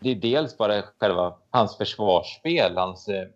Det 0.00 0.10
är 0.10 0.14
dels 0.14 0.56
bara 0.56 0.82
själva 0.98 1.34
hans 1.50 1.76
försvarsspel, 1.76 2.76
hans, 2.76 3.08
eh, 3.08 3.26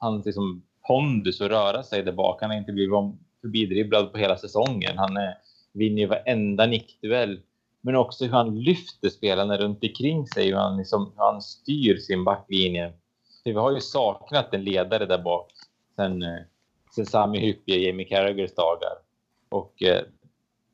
hans 0.00 0.26
liksom 0.26 0.62
pondus 0.86 1.40
och 1.40 1.48
röra 1.48 1.82
sig 1.82 2.02
där 2.02 2.12
bak. 2.12 2.40
Han 2.40 2.50
har 2.50 2.56
inte 2.56 2.72
blivit 2.72 2.94
förbidribblad 3.40 4.12
på 4.12 4.18
hela 4.18 4.36
säsongen. 4.36 4.98
Han 4.98 5.16
är, 5.16 5.34
vinner 5.72 5.98
ju 5.98 6.06
varenda 6.06 6.66
nickduell. 6.66 7.40
Men 7.80 7.96
också 7.96 8.24
hur 8.24 8.32
han 8.32 8.60
lyfter 8.60 9.08
spelarna 9.08 9.56
runt 9.56 9.84
omkring 9.84 10.26
sig, 10.26 10.46
hur 10.46 10.54
han, 10.54 10.76
liksom, 10.76 11.12
hur 11.16 11.24
han 11.24 11.42
styr 11.42 11.96
sin 11.96 12.24
backlinje. 12.24 12.92
Vi 13.44 13.52
har 13.52 13.72
ju 13.72 13.80
saknat 13.80 14.54
en 14.54 14.64
ledare 14.64 15.06
där 15.06 15.18
bak 15.18 15.52
sen 15.96 16.22
eh, 16.22 16.40
sen 16.94 17.06
Sami 17.06 17.38
Hyppie 17.38 17.76
och 17.76 17.82
Jamie 17.82 18.06
Carragers 18.06 18.54
dagar. 18.54 18.92
Och 19.48 19.82
eh, 19.82 20.02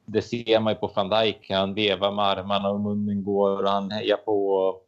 det 0.06 0.22
ser 0.22 0.60
man 0.60 0.72
ju 0.72 0.78
på 0.78 0.92
van 0.94 1.08
Dijk. 1.08 1.50
Han 1.50 1.74
vevar 1.74 2.12
med 2.12 2.24
armarna 2.24 2.70
och 2.70 2.80
munnen 2.80 3.24
går 3.24 3.62
och 3.62 3.70
han 3.70 3.90
hejar 3.90 4.16
på. 4.16 4.80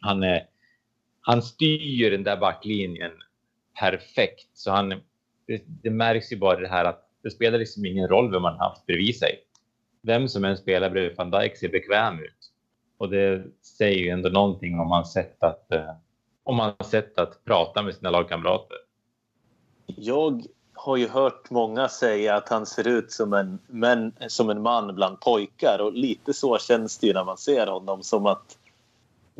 Han, 0.00 0.22
eh, 0.22 0.42
han 1.20 1.42
styr 1.42 2.10
den 2.10 2.24
där 2.24 2.36
backlinjen 2.36 3.12
perfekt. 3.80 4.48
Så 4.54 4.70
han, 4.70 4.88
det, 5.46 5.62
det, 5.66 5.90
märks 5.90 6.32
ju 6.32 6.36
bara 6.36 6.60
det 6.60 6.68
här 6.68 6.84
att 6.84 7.08
det 7.22 7.30
spelar 7.30 7.58
liksom 7.58 7.84
ingen 7.84 8.08
roll 8.08 8.30
vem 8.30 8.42
man 8.42 8.58
haft 8.58 8.86
bredvid 8.86 9.18
sig. 9.18 9.38
Vem 10.02 10.28
som 10.28 10.44
än 10.44 10.56
spelar 10.56 10.90
bredvid 10.90 11.16
van 11.16 11.30
Dijk 11.30 11.56
ser 11.56 11.68
bekväm 11.68 12.18
ut. 12.18 12.52
Och 12.98 13.10
det 13.10 13.44
säger 13.78 13.98
ju 13.98 14.08
ändå 14.08 14.28
någonting 14.28 14.80
om 14.80 14.90
hans 14.90 15.12
sätt 15.12 15.42
att, 15.42 15.72
eh, 15.72 15.90
om 16.44 16.58
hans 16.58 16.90
sätt 16.90 17.18
att 17.18 17.44
prata 17.44 17.82
med 17.82 17.94
sina 17.94 18.10
lagkamrater. 18.10 18.76
Jag 19.86 20.42
har 20.74 20.96
ju 20.96 21.08
hört 21.08 21.50
många 21.50 21.88
säga 21.88 22.36
att 22.36 22.48
han 22.48 22.66
ser 22.66 22.88
ut 22.88 23.12
som 23.12 23.32
en, 23.32 23.58
men, 23.66 24.12
som 24.28 24.50
en 24.50 24.62
man 24.62 24.94
bland 24.94 25.20
pojkar 25.20 25.78
och 25.78 25.92
lite 25.92 26.34
så 26.34 26.58
känns 26.58 26.98
det 26.98 27.06
ju 27.06 27.12
när 27.12 27.24
man 27.24 27.38
ser 27.38 27.66
honom 27.66 28.02
som 28.02 28.26
att 28.26 28.57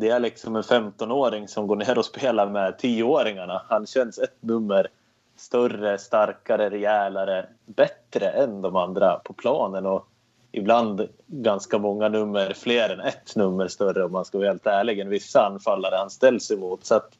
det 0.00 0.08
är 0.08 0.20
liksom 0.20 0.56
en 0.56 0.62
15-åring 0.62 1.48
som 1.48 1.66
går 1.66 1.76
ner 1.76 1.98
och 1.98 2.04
spelar 2.04 2.50
med 2.50 2.74
10-åringarna. 2.74 3.60
Han 3.68 3.86
känns 3.86 4.18
ett 4.18 4.36
nummer 4.42 4.88
större, 5.36 5.98
starkare, 5.98 6.70
rejälare, 6.70 7.46
bättre 7.66 8.28
än 8.28 8.62
de 8.62 8.76
andra 8.76 9.18
på 9.24 9.32
planen 9.32 9.86
och 9.86 10.08
ibland 10.52 11.08
ganska 11.26 11.78
många 11.78 12.08
nummer 12.08 12.52
fler 12.52 12.90
än 12.90 13.00
ett 13.00 13.36
nummer 13.36 13.68
större 13.68 14.04
om 14.04 14.12
man 14.12 14.24
ska 14.24 14.38
vara 14.38 14.48
helt 14.48 14.66
ärlig 14.66 14.98
än 14.98 15.08
vissa 15.08 15.46
anfallare 15.46 15.96
han 15.96 16.10
ställs 16.10 16.50
emot. 16.50 16.84
Så 16.84 16.94
att 16.94 17.10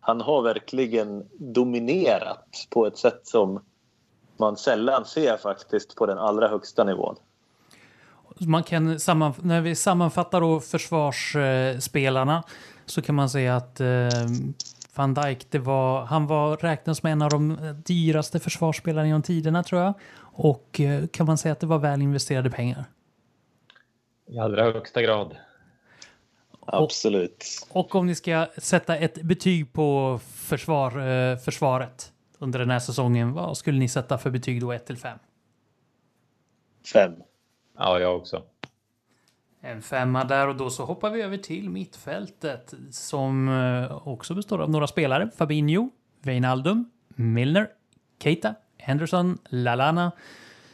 han 0.00 0.20
har 0.20 0.42
verkligen 0.42 1.28
dominerat 1.38 2.66
på 2.70 2.86
ett 2.86 2.98
sätt 2.98 3.20
som 3.26 3.60
man 4.36 4.56
sällan 4.56 5.04
ser 5.04 5.36
faktiskt 5.36 5.96
på 5.96 6.06
den 6.06 6.18
allra 6.18 6.48
högsta 6.48 6.84
nivån. 6.84 7.16
Man 8.40 8.62
kan 8.62 9.00
samman, 9.00 9.34
när 9.42 9.60
vi 9.60 9.74
sammanfattar 9.74 10.40
då 10.40 10.60
försvarsspelarna 10.60 12.42
så 12.86 13.02
kan 13.02 13.14
man 13.14 13.30
säga 13.30 13.56
att 13.56 13.80
eh, 13.80 14.08
van 14.94 15.14
Dijk, 15.14 15.46
det 15.50 15.58
var, 15.58 16.04
han 16.04 16.26
var, 16.26 16.56
räknas 16.56 17.02
med 17.02 17.12
en 17.12 17.22
av 17.22 17.30
de 17.30 17.58
dyraste 17.86 18.40
försvarsspelarna 18.40 19.06
genom 19.06 19.22
tiderna 19.22 19.62
tror 19.62 19.80
jag. 19.80 19.94
Och 20.18 20.80
eh, 20.80 21.06
kan 21.06 21.26
man 21.26 21.38
säga 21.38 21.52
att 21.52 21.60
det 21.60 21.66
var 21.66 21.78
väl 21.78 22.02
investerade 22.02 22.50
pengar? 22.50 22.84
I 24.28 24.38
allra 24.38 24.62
högsta 24.64 25.02
grad. 25.02 25.36
Absolut. 26.60 27.44
Och, 27.70 27.80
och, 27.80 27.94
om 27.94 28.06
ni 28.06 28.14
ska 28.14 28.46
sätta 28.58 28.96
ett 28.96 29.22
betyg 29.22 29.72
på 29.72 30.20
försvar, 30.24 31.08
eh, 31.08 31.38
försvaret 31.38 32.12
under 32.38 32.58
den 32.58 32.70
här 32.70 32.78
säsongen, 32.78 33.32
vad 33.32 33.56
skulle 33.56 33.78
ni 33.78 33.88
sätta 33.88 34.18
för 34.18 34.30
betyg 34.30 34.60
då 34.60 34.72
1 34.72 34.86
till 34.86 34.96
5? 34.96 35.18
5. 36.92 37.12
Ja, 37.78 38.00
jag 38.00 38.16
också. 38.16 38.42
En 39.60 39.82
femma 39.82 40.24
där 40.24 40.48
och 40.48 40.56
då 40.56 40.70
så 40.70 40.84
hoppar 40.84 41.10
vi 41.10 41.22
över 41.22 41.36
till 41.36 41.70
mittfältet 41.70 42.74
som 42.90 43.48
eh, 43.48 44.08
också 44.08 44.34
består 44.34 44.62
av 44.62 44.70
några 44.70 44.86
spelare. 44.86 45.30
Fabinho, 45.36 45.90
Wijnaldum, 46.22 46.90
Milner, 47.08 47.68
Keita, 48.22 48.54
Henderson, 48.78 49.38
Lalana, 49.48 50.12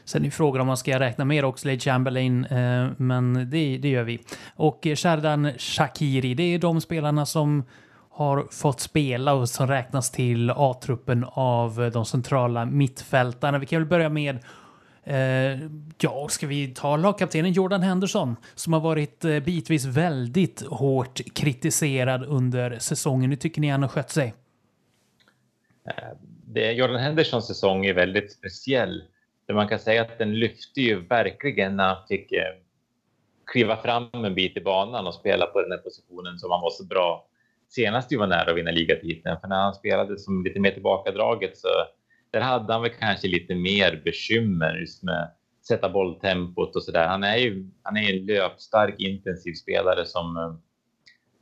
Sen 0.04 0.24
är 0.24 0.30
frågan 0.30 0.60
om 0.60 0.66
man 0.66 0.76
ska 0.76 1.00
räkna 1.00 1.24
med 1.24 1.44
Oxlade 1.44 1.78
Chamberlain, 1.78 2.44
eh, 2.44 2.88
men 2.96 3.34
det, 3.34 3.78
det 3.78 3.88
gör 3.88 4.02
vi. 4.02 4.20
Och 4.56 4.86
eh, 4.86 4.96
Shardan 4.96 5.52
Shakiri, 5.58 6.34
det 6.34 6.42
är 6.42 6.58
de 6.58 6.80
spelarna 6.80 7.26
som 7.26 7.64
har 8.10 8.46
fått 8.50 8.80
spela 8.80 9.34
och 9.34 9.48
som 9.48 9.66
räknas 9.66 10.10
till 10.10 10.50
A-truppen 10.50 11.26
av 11.32 11.90
de 11.92 12.04
centrala 12.04 12.64
mittfältarna. 12.64 13.58
Vi 13.58 13.66
kan 13.66 13.80
väl 13.80 13.88
börja 13.88 14.08
med 14.08 14.38
Eh, 15.04 15.58
ja, 15.98 16.28
ska 16.28 16.46
vi 16.46 16.68
ta 16.68 16.96
lagkaptenen 16.96 17.52
Jordan 17.52 17.82
Henderson 17.82 18.36
som 18.54 18.72
har 18.72 18.80
varit 18.80 19.24
eh, 19.24 19.40
bitvis 19.40 19.84
väldigt 19.84 20.66
hårt 20.66 21.20
kritiserad 21.34 22.24
under 22.24 22.78
säsongen. 22.78 23.30
Hur 23.30 23.36
tycker 23.36 23.60
ni 23.60 23.68
han 23.68 23.82
har 23.82 23.88
skött 23.88 24.10
sig? 24.10 24.34
Eh, 25.88 25.94
det, 26.46 26.72
Jordan 26.72 26.96
Hendersons 26.96 27.46
säsong 27.46 27.86
är 27.86 27.94
väldigt 27.94 28.32
speciell. 28.32 29.02
Där 29.46 29.54
man 29.54 29.68
kan 29.68 29.78
säga 29.78 30.02
att 30.02 30.18
den 30.18 30.38
lyfte 30.38 30.80
ju 30.80 31.00
verkligen 31.00 31.76
när 31.76 31.84
han 31.84 32.06
fick 32.08 32.32
eh, 32.32 32.44
kliva 33.52 33.76
fram 33.76 34.08
en 34.12 34.34
bit 34.34 34.56
i 34.56 34.60
banan 34.60 35.06
och 35.06 35.14
spela 35.14 35.46
på 35.46 35.60
den 35.62 35.70
här 35.70 35.78
positionen 35.78 36.38
som 36.38 36.50
han 36.50 36.60
var 36.60 36.70
så 36.70 36.84
bra 36.84 37.26
senast 37.68 38.12
vi 38.12 38.16
var 38.16 38.26
nära 38.26 38.50
att 38.50 38.56
vinna 38.56 38.70
ligatiteln. 38.70 39.40
För 39.40 39.48
när 39.48 39.56
han 39.56 39.74
spelade 39.74 40.18
som 40.18 40.44
lite 40.44 40.60
mer 40.60 40.70
tillbakadraget 40.70 41.58
så 41.58 41.68
där 42.32 42.40
hade 42.40 42.72
han 42.72 42.82
väl 42.82 42.90
kanske 42.90 43.28
lite 43.28 43.54
mer 43.54 44.00
bekymmer 44.04 44.74
just 44.74 45.02
med 45.02 45.30
sätta 45.68 45.88
bolltempot 45.88 46.76
och 46.76 46.82
så 46.82 46.92
där. 46.92 47.06
Han 47.06 47.24
är 47.24 47.36
ju 47.36 47.70
han 47.82 47.96
är 47.96 48.12
en 48.12 48.26
löpstark, 48.26 48.94
intensiv 48.98 49.54
spelare 49.54 50.06
som 50.06 50.36
eh, 50.36 50.54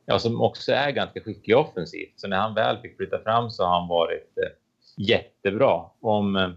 ja, 0.06 0.18
som 0.18 0.40
också 0.40 0.72
är 0.72 0.90
ganska 0.90 1.20
skicklig 1.20 1.56
offensivt. 1.56 2.20
Så 2.20 2.28
när 2.28 2.36
han 2.36 2.54
väl 2.54 2.78
fick 2.78 2.96
flytta 2.96 3.18
fram 3.22 3.50
så 3.50 3.64
har 3.64 3.78
han 3.80 3.88
varit 3.88 4.38
eh, 4.38 4.52
jättebra. 4.96 5.84
Om 6.00 6.36
eh, 6.36 6.50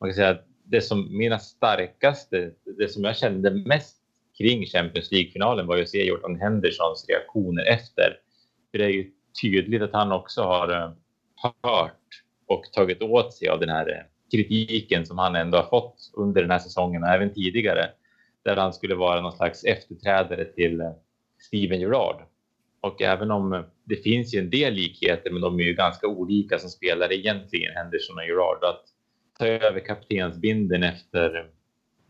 man 0.00 0.10
kan 0.10 0.14
säga 0.14 0.30
att 0.30 0.46
det 0.64 0.80
som 0.80 1.18
mina 1.18 1.38
starkaste, 1.38 2.50
det 2.78 2.88
som 2.88 3.04
jag 3.04 3.16
kände 3.16 3.50
mest 3.50 3.96
kring 4.38 4.66
Champions 4.66 5.12
League-finalen 5.12 5.66
var 5.66 5.76
ju 5.76 5.82
att 5.82 5.88
se 5.88 6.04
Jordan 6.04 6.40
Hendersons 6.40 7.06
reaktioner 7.08 7.64
efter. 7.64 8.16
För 8.70 8.78
det 8.78 8.84
är 8.84 8.88
ju 8.88 9.10
tydligt 9.42 9.82
att 9.82 9.92
han 9.92 10.12
också 10.12 10.42
har 10.42 10.68
eh, 10.68 10.92
hört 11.62 12.22
och 12.48 12.72
tagit 12.72 13.02
åt 13.02 13.34
sig 13.34 13.48
av 13.48 13.60
den 13.60 13.68
här 13.68 13.88
eh, 13.88 14.02
kritiken 14.30 15.06
som 15.06 15.18
han 15.18 15.36
ändå 15.36 15.58
har 15.58 15.68
fått 15.68 16.10
under 16.16 16.42
den 16.42 16.50
här 16.50 16.58
säsongen 16.58 17.02
och 17.02 17.08
även 17.08 17.34
tidigare. 17.34 17.90
Där 18.44 18.56
han 18.56 18.72
skulle 18.72 18.94
vara 18.94 19.20
någon 19.20 19.36
slags 19.36 19.64
efterträdare 19.64 20.44
till 20.44 20.80
eh, 20.80 20.92
Steven 21.38 21.80
Gerrard. 21.80 22.22
Och 22.80 23.02
även 23.02 23.30
om 23.30 23.52
eh, 23.52 23.62
det 23.84 23.96
finns 23.96 24.34
ju 24.34 24.38
en 24.38 24.50
del 24.50 24.74
likheter, 24.74 25.30
men 25.30 25.40
de 25.40 25.60
är 25.60 25.64
ju 25.64 25.74
ganska 25.74 26.06
olika 26.06 26.58
som 26.58 26.70
spelare 26.70 27.16
egentligen, 27.16 27.74
Henderson 27.76 28.18
och 28.18 28.24
Gerrard. 28.24 28.64
Att 28.64 28.84
ta 29.38 29.46
över 29.46 29.80
kaptensbinden 29.80 30.82
efter 30.82 31.50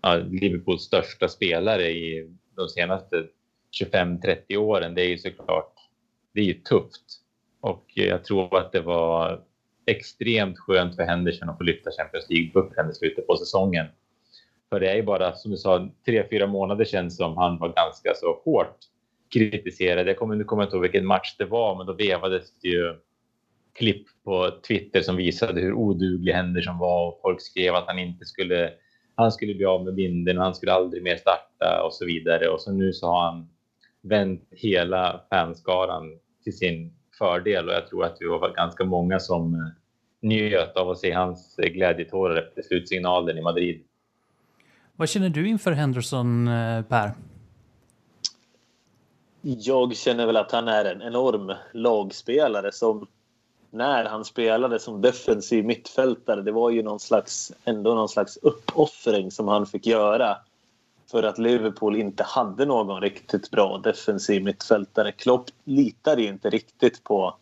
ja, 0.02 0.16
Liverpools 0.16 0.82
största 0.82 1.28
spelare 1.28 1.90
i 1.90 2.30
de 2.56 2.68
senaste 2.68 3.26
25-30 3.82 4.56
åren, 4.56 4.94
det 4.94 5.02
är 5.02 5.08
ju 5.08 5.18
såklart 5.18 5.74
det 6.34 6.40
är 6.40 6.44
ju 6.44 6.54
tufft. 6.54 7.04
Och 7.60 7.84
jag 7.94 8.24
tror 8.24 8.58
att 8.58 8.72
det 8.72 8.80
var 8.80 9.44
extremt 9.88 10.58
skönt 10.58 10.96
för 10.96 11.02
Henderson 11.02 11.48
att 11.48 11.58
få 11.58 11.64
lyfta 11.64 11.90
Champions 11.90 12.30
League-bucklan 12.30 12.90
i 12.90 12.94
slutet 12.94 13.26
på 13.26 13.36
säsongen. 13.36 13.86
För 14.68 14.80
det 14.80 14.90
är 14.90 14.96
ju 14.96 15.02
bara, 15.02 15.32
som 15.32 15.50
du 15.50 15.56
sa, 15.56 15.88
tre, 16.06 16.24
fyra 16.30 16.46
månader 16.46 16.84
sedan 16.84 17.10
som 17.10 17.36
han 17.36 17.58
var 17.58 17.68
ganska 17.68 18.14
så 18.14 18.40
hårt 18.44 18.78
kritiserad. 19.32 20.08
Jag 20.08 20.16
kommer, 20.16 20.36
nu 20.36 20.44
kommer 20.44 20.62
inte 20.62 20.76
ihåg 20.76 20.82
vilken 20.82 21.06
match 21.06 21.36
det 21.38 21.44
var, 21.44 21.76
men 21.76 21.86
då 21.86 21.92
vevades 21.92 22.60
det 22.60 22.68
ju 22.68 22.94
klipp 23.78 24.06
på 24.24 24.50
Twitter 24.68 25.00
som 25.00 25.16
visade 25.16 25.60
hur 25.60 25.72
oduglig 25.72 26.32
Henderson 26.32 26.78
var 26.78 27.08
och 27.08 27.20
folk 27.22 27.40
skrev 27.40 27.74
att 27.74 27.86
han 27.86 27.98
inte 27.98 28.24
skulle, 28.24 28.72
han 29.14 29.32
skulle 29.32 29.54
bli 29.54 29.64
av 29.64 29.84
med 29.84 29.94
binden 29.94 30.38
och 30.38 30.44
han 30.44 30.54
skulle 30.54 30.72
aldrig 30.72 31.02
mer 31.02 31.16
starta 31.16 31.82
och 31.84 31.94
så 31.94 32.06
vidare. 32.06 32.48
Och 32.48 32.60
så 32.60 32.72
nu 32.72 32.92
så 32.92 33.06
har 33.06 33.24
han 33.24 33.48
vänt 34.02 34.48
hela 34.50 35.20
fanskaran 35.30 36.18
till 36.44 36.58
sin 36.58 36.97
fördel 37.18 37.68
och 37.68 37.74
jag 37.74 37.88
tror 37.88 38.04
att 38.04 38.16
vi 38.20 38.26
var 38.26 38.54
ganska 38.54 38.84
många 38.84 39.20
som 39.20 39.54
eh, 39.54 39.60
njöt 40.20 40.76
av 40.76 40.90
att 40.90 40.98
se 40.98 41.12
hans 41.12 41.56
glädjetårar 41.56 42.36
efter 42.36 42.62
slutsignalen 42.62 43.38
i 43.38 43.42
Madrid. 43.42 43.82
Vad 44.96 45.08
känner 45.08 45.28
du 45.28 45.48
inför 45.48 45.72
Henderson, 45.72 46.48
eh, 46.48 46.82
Per? 46.82 47.12
Jag 49.40 49.96
känner 49.96 50.26
väl 50.26 50.36
att 50.36 50.52
han 50.52 50.68
är 50.68 50.84
en 50.84 51.02
enorm 51.02 51.52
lagspelare 51.72 52.72
som 52.72 53.06
när 53.70 54.04
han 54.04 54.24
spelade 54.24 54.78
som 54.78 55.00
defensiv 55.00 55.64
mittfältare, 55.64 56.42
det 56.42 56.52
var 56.52 56.70
ju 56.70 56.82
någon 56.82 57.00
slags, 57.00 57.52
ändå 57.64 57.94
någon 57.94 58.08
slags 58.08 58.36
uppoffring 58.36 59.30
som 59.30 59.48
han 59.48 59.66
fick 59.66 59.86
göra 59.86 60.36
för 61.10 61.22
att 61.22 61.38
Liverpool 61.38 61.96
inte 61.96 62.22
hade 62.22 62.64
någon 62.64 63.00
riktigt 63.00 63.50
bra 63.50 63.78
defensiv 63.78 64.44
mittfältare. 64.44 65.12
Klopp 65.12 65.50
litade 65.64 66.22
inte 66.22 66.50
riktigt 66.50 67.04
på 67.04 67.34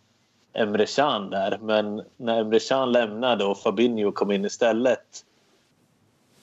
Emre 0.53 0.87
Can 0.87 1.31
där, 1.31 1.59
men 1.62 2.03
när 2.17 2.41
Emre 2.41 2.61
Can 2.61 2.93
lämnade 2.93 3.45
och 3.45 3.59
Fabinho 3.59 4.12
kom 4.12 4.31
in 4.33 4.45
istället 4.45 5.25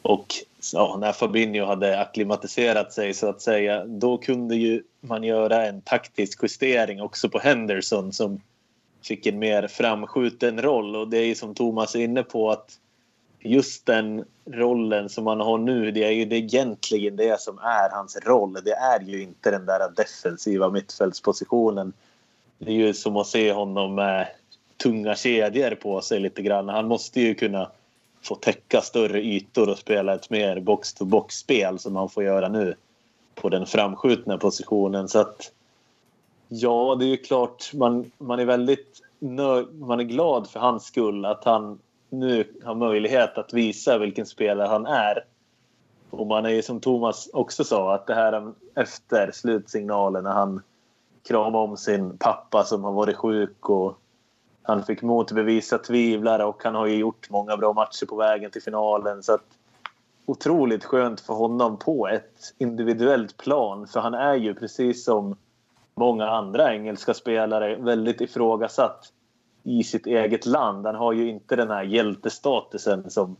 och 0.01 0.33
ja, 0.73 0.97
när 0.99 1.11
Fabinho 1.11 1.65
hade 1.65 1.99
akklimatiserat 2.01 2.93
sig 2.93 3.13
så 3.13 3.29
att 3.29 3.41
säga, 3.41 3.85
då 3.85 4.17
kunde 4.17 4.55
ju 4.55 4.83
man 5.01 5.23
göra 5.23 5.65
en 5.65 5.81
taktisk 5.81 6.43
justering 6.43 7.01
också 7.01 7.29
på 7.29 7.39
Henderson 7.39 8.13
som 8.13 8.41
fick 9.03 9.25
en 9.25 9.39
mer 9.39 9.67
framskjuten 9.67 10.61
roll 10.61 10.95
och 10.95 11.07
det 11.07 11.17
är 11.17 11.25
ju 11.25 11.35
som 11.35 11.55
Thomas 11.55 11.95
är 11.95 11.99
inne 11.99 12.23
på 12.23 12.51
att 12.51 12.79
just 13.43 13.85
den 13.85 14.25
rollen 14.45 15.09
som 15.09 15.27
han 15.27 15.39
har 15.39 15.57
nu, 15.57 15.91
det 15.91 16.03
är 16.03 16.11
ju 16.11 16.25
det 16.25 16.37
egentligen 16.37 17.15
det 17.15 17.41
som 17.41 17.57
är 17.57 17.89
hans 17.89 18.17
roll. 18.25 18.53
Det 18.53 18.73
är 18.73 18.99
ju 18.99 19.21
inte 19.21 19.51
den 19.51 19.65
där 19.65 19.91
defensiva 19.95 20.69
mittfältspositionen. 20.69 21.93
Det 22.57 22.71
är 22.71 22.75
ju 22.75 22.93
som 22.93 23.17
att 23.17 23.27
se 23.27 23.53
honom 23.53 23.95
med 23.95 24.27
tunga 24.83 25.15
kedjor 25.15 25.75
på 25.75 26.01
sig 26.01 26.19
lite 26.19 26.41
grann. 26.41 26.69
Han 26.69 26.87
måste 26.87 27.21
ju 27.21 27.35
kunna 27.35 27.71
få 28.21 28.35
täcka 28.35 28.81
större 28.81 29.21
ytor 29.21 29.69
och 29.69 29.77
spela 29.77 30.13
ett 30.13 30.29
mer 30.29 30.59
box-to-box-spel 30.59 31.79
som 31.79 31.95
han 31.95 32.09
får 32.09 32.23
göra 32.23 32.49
nu 32.49 32.75
på 33.35 33.49
den 33.49 33.65
framskjutna 33.65 34.37
positionen. 34.37 35.09
Så 35.09 35.19
att 35.19 35.51
ja, 36.47 36.95
det 36.99 37.05
är 37.05 37.09
ju 37.09 37.17
klart 37.17 37.73
man, 37.73 38.11
man 38.17 38.39
är 38.39 38.45
väldigt 38.45 39.01
nöjd, 39.19 39.67
man 39.73 39.99
är 39.99 40.03
glad 40.03 40.49
för 40.49 40.59
hans 40.59 40.85
skull 40.85 41.25
att 41.25 41.43
han 41.43 41.79
nu 42.13 42.53
har 42.63 42.75
möjlighet 42.75 43.37
att 43.37 43.53
visa 43.53 43.97
vilken 43.97 44.25
spelare 44.25 44.67
han 44.67 44.85
är. 44.85 45.25
Och 46.09 46.27
man 46.27 46.45
är 46.45 46.49
ju 46.49 46.61
som 46.61 46.79
Thomas 46.79 47.29
också 47.33 47.63
sa 47.63 47.95
att 47.95 48.07
det 48.07 48.13
här 48.13 48.53
efter 48.75 49.31
slutsignalen 49.31 50.23
när 50.23 50.31
han 50.31 50.61
kramade 51.27 51.57
om 51.57 51.77
sin 51.77 52.17
pappa 52.17 52.63
som 52.63 52.83
har 52.83 52.91
varit 52.91 53.15
sjuk 53.15 53.69
och 53.69 53.97
han 54.63 54.83
fick 54.83 55.01
motbevisa 55.01 55.77
tvivlare 55.77 56.45
och 56.45 56.63
han 56.63 56.75
har 56.75 56.87
ju 56.87 56.95
gjort 56.95 57.29
många 57.29 57.57
bra 57.57 57.73
matcher 57.73 58.05
på 58.05 58.15
vägen 58.15 58.51
till 58.51 58.61
finalen. 58.61 59.23
Så 59.23 59.33
att, 59.33 59.45
otroligt 60.25 60.83
skönt 60.83 61.21
för 61.21 61.33
honom 61.33 61.77
på 61.77 62.07
ett 62.07 62.53
individuellt 62.57 63.37
plan 63.37 63.87
för 63.87 63.99
han 63.99 64.13
är 64.13 64.35
ju 64.35 64.53
precis 64.53 65.05
som 65.05 65.35
många 65.95 66.27
andra 66.29 66.73
engelska 66.73 67.13
spelare 67.13 67.75
väldigt 67.75 68.21
ifrågasatt 68.21 69.13
i 69.63 69.83
sitt 69.83 70.05
eget 70.05 70.45
land. 70.45 70.85
Han 70.85 70.95
har 70.95 71.13
ju 71.13 71.29
inte 71.29 71.55
den 71.55 71.69
här 71.69 71.83
hjältestatusen 71.83 73.09
som 73.09 73.35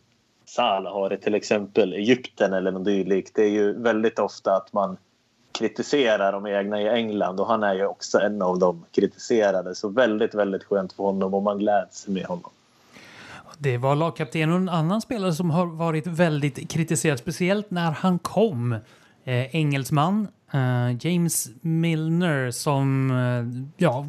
Salah 0.46 0.94
har 0.94 1.14
i 1.14 1.18
till 1.18 1.36
exempel 1.36 1.94
Egypten 1.94 2.54
eller 2.54 2.72
något 2.72 2.86
dylikt. 2.86 3.36
Det 3.36 3.44
är 3.44 3.50
ju 3.50 3.74
väldigt 3.74 4.20
ofta 4.20 4.56
att 4.56 4.74
man 4.74 4.98
kritiserar 5.52 6.32
de 6.32 6.48
egna 6.48 6.82
i 6.82 6.88
England 6.88 7.40
och 7.40 7.48
han 7.48 7.64
är 7.64 7.74
ju 7.74 7.86
också 7.86 8.20
en 8.20 8.42
av 8.42 8.60
de 8.60 8.86
kritiserade. 8.92 9.76
Så 9.76 9.90
väldigt, 9.90 10.34
väldigt 10.34 10.64
skönt 10.64 10.94
för 10.94 11.04
honom 11.04 11.34
och 11.34 11.44
man 11.44 11.60
gläds 11.60 12.08
med 12.08 12.26
honom. 12.26 12.52
Det 13.58 13.78
var 13.78 13.96
lagkapten 13.96 14.50
och 14.50 14.58
en 14.58 14.70
annan 14.70 15.02
spelare 15.02 15.34
som 15.34 15.52
har 15.52 15.66
varit 15.66 16.08
väldigt 16.08 16.72
kritiserad, 16.72 17.20
speciellt 17.20 17.72
när 17.72 17.92
han 17.92 18.20
kom. 18.20 18.74
Eh, 19.26 19.56
engelsman, 19.56 20.28
eh, 20.54 21.08
James 21.08 21.50
Milner, 21.62 22.52
som 22.52 23.12
eh, 23.12 23.84
ja, 23.86 24.06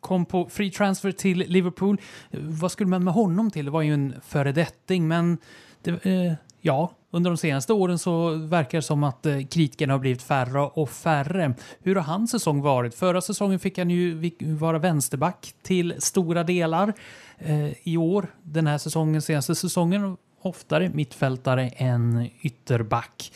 kom 0.00 0.24
på 0.24 0.48
free 0.48 0.70
transfer 0.70 1.12
till 1.12 1.38
Liverpool. 1.38 2.00
Vad 2.30 2.72
skulle 2.72 2.90
man 2.90 3.04
med 3.04 3.14
honom 3.14 3.50
till? 3.50 3.64
Det 3.64 3.70
var 3.70 3.82
ju 3.82 3.94
en 3.94 4.14
föredetting, 4.26 5.08
men 5.08 5.38
det, 5.82 6.06
eh, 6.06 6.32
ja, 6.60 6.92
under 7.10 7.30
de 7.30 7.36
senaste 7.36 7.72
åren 7.72 7.98
så 7.98 8.34
verkar 8.34 8.78
det 8.78 8.82
som 8.82 9.04
att 9.04 9.26
eh, 9.26 9.46
kritikerna 9.46 9.94
har 9.94 9.98
blivit 9.98 10.22
färre 10.22 10.60
och 10.60 10.90
färre. 10.90 11.54
Hur 11.82 11.94
har 11.94 12.02
hans 12.02 12.30
säsong 12.30 12.60
varit? 12.62 12.94
Förra 12.94 13.20
säsongen 13.20 13.58
fick 13.58 13.78
han 13.78 13.90
ju 13.90 14.32
vara 14.40 14.78
vänsterback 14.78 15.54
till 15.62 15.94
stora 15.98 16.44
delar. 16.44 16.92
Eh, 17.38 17.88
I 17.88 17.96
år, 17.96 18.26
den 18.42 18.66
här 18.66 18.78
säsongen, 18.78 19.22
senaste 19.22 19.54
säsongen, 19.54 20.16
oftare 20.40 20.88
mittfältare 20.88 21.68
än 21.68 22.28
ytterback. 22.40 23.32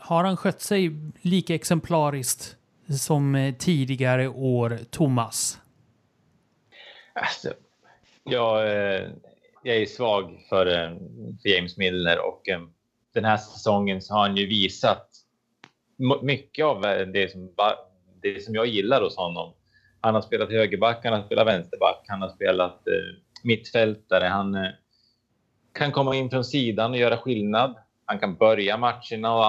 Har 0.00 0.24
han 0.24 0.36
skött 0.36 0.62
sig 0.62 0.96
lika 1.22 1.54
exemplariskt 1.54 2.55
som 2.88 3.34
eh, 3.34 3.54
tidigare 3.54 4.28
år, 4.28 4.78
Thomas? 4.90 5.60
Alltså, 7.12 7.52
jag, 8.24 8.66
eh, 8.66 9.08
jag 9.62 9.76
är 9.76 9.86
svag 9.86 10.46
för, 10.48 10.66
eh, 10.66 10.96
för 11.42 11.48
James 11.48 11.76
Milner 11.76 12.26
och 12.26 12.42
den 13.14 13.24
här 13.24 13.36
säsongen 13.36 14.02
så 14.02 14.14
har 14.14 14.20
han 14.20 14.36
ju 14.36 14.46
visat 14.46 15.08
mycket 16.22 16.64
av 16.64 16.80
det 17.12 17.32
som, 17.32 17.50
det 18.22 18.44
som 18.44 18.54
jag 18.54 18.66
gillar 18.66 19.02
hos 19.02 19.16
honom. 19.16 19.54
Han 20.00 20.14
har 20.14 20.22
spelat 20.22 20.50
högerback, 20.50 21.00
han 21.04 21.12
har 21.12 21.22
spelat 21.22 21.46
vänsterback, 21.46 22.04
han 22.08 22.22
har 22.22 22.28
spelat 22.28 22.82
mittfältare. 23.44 24.24
Han 24.24 24.56
kan 25.72 25.92
komma 25.92 26.16
in 26.16 26.30
från 26.30 26.44
sidan 26.44 26.90
och 26.90 26.96
göra 26.96 27.16
skillnad. 27.16 27.74
Han 28.04 28.18
kan 28.18 28.36
börja 28.36 28.76
matcherna 28.76 29.34
och 29.34 29.44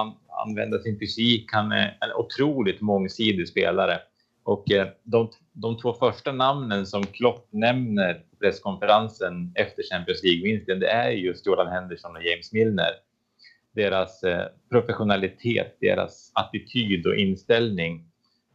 använda 0.46 0.78
sin 0.78 0.98
fysik. 0.98 1.52
Han 1.52 1.72
är 1.72 1.98
en 2.00 2.12
otroligt 2.12 2.80
mångsidig 2.80 3.48
spelare. 3.48 4.00
Och 4.42 4.70
eh, 4.70 4.88
de, 5.02 5.30
de 5.52 5.78
två 5.78 5.92
första 5.92 6.32
namnen 6.32 6.86
som 6.86 7.06
Klopp 7.06 7.48
nämner 7.52 8.14
på 8.14 8.36
presskonferensen 8.40 9.52
efter 9.54 9.82
Champions 9.82 10.22
League-vinsten, 10.22 10.80
det 10.80 10.88
är 10.88 11.10
just 11.10 11.46
Jordan 11.46 11.72
Henderson 11.72 12.16
och 12.16 12.22
James 12.22 12.52
Milner. 12.52 12.90
Deras 13.74 14.22
eh, 14.22 14.46
professionalitet, 14.70 15.76
deras 15.80 16.32
attityd 16.34 17.06
och 17.06 17.16
inställning. 17.16 18.04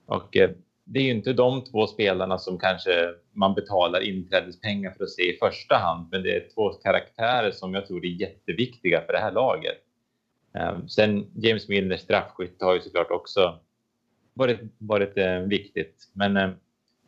Och 0.05 0.37
eh, 0.37 0.49
det 0.85 0.99
är 0.99 1.03
ju 1.03 1.11
inte 1.11 1.33
de 1.33 1.63
två 1.63 1.87
spelarna 1.87 2.37
som 2.37 2.59
kanske 2.59 3.13
man 3.33 3.53
betalar 3.53 4.01
inträdespengar 4.01 4.91
för 4.91 5.03
att 5.03 5.09
se 5.09 5.35
i 5.35 5.37
första 5.37 5.75
hand, 5.75 6.07
men 6.11 6.23
det 6.23 6.35
är 6.35 6.47
två 6.55 6.69
karaktärer 6.69 7.51
som 7.51 7.73
jag 7.73 7.87
tror 7.87 8.05
är 8.05 8.09
jätteviktiga 8.09 9.01
för 9.01 9.13
det 9.13 9.19
här 9.19 9.31
laget. 9.31 9.77
Ehm, 10.53 10.87
sen 10.87 11.31
James 11.35 11.69
Milners 11.69 12.01
straffskytt 12.01 12.61
har 12.61 12.73
ju 12.73 12.81
såklart 12.81 13.11
också 13.11 13.59
varit, 14.33 14.59
varit 14.77 15.17
eh, 15.17 15.39
viktigt, 15.39 16.11
men 16.13 16.37
ehm, 16.37 16.51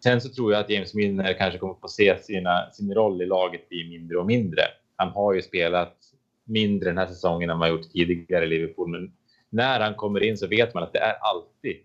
sen 0.03 0.21
så 0.21 0.29
tror 0.29 0.51
jag 0.53 0.61
att 0.61 0.69
James 0.69 0.93
Milner 0.93 1.33
kanske 1.33 1.59
kommer 1.59 1.73
få 1.73 1.87
se 1.87 2.17
sina, 2.17 2.71
sin 2.71 2.93
roll 2.93 3.21
i 3.21 3.25
laget 3.25 3.69
bli 3.69 3.89
mindre 3.89 4.17
och 4.17 4.25
mindre. 4.25 4.61
Han 4.95 5.09
har 5.09 5.33
ju 5.33 5.41
spelat 5.41 5.97
mindre 6.43 6.89
den 6.89 6.97
här 6.97 7.07
säsongen 7.07 7.49
än 7.49 7.57
man 7.57 7.69
gjort 7.69 7.91
tidigare 7.91 8.45
i 8.45 8.47
Liverpool, 8.47 8.89
men 8.89 9.11
när 9.49 9.79
han 9.79 9.95
kommer 9.95 10.23
in 10.23 10.37
så 10.37 10.47
vet 10.47 10.73
man 10.73 10.83
att 10.83 10.93
det 10.93 10.99
är 10.99 11.13
alltid 11.13 11.75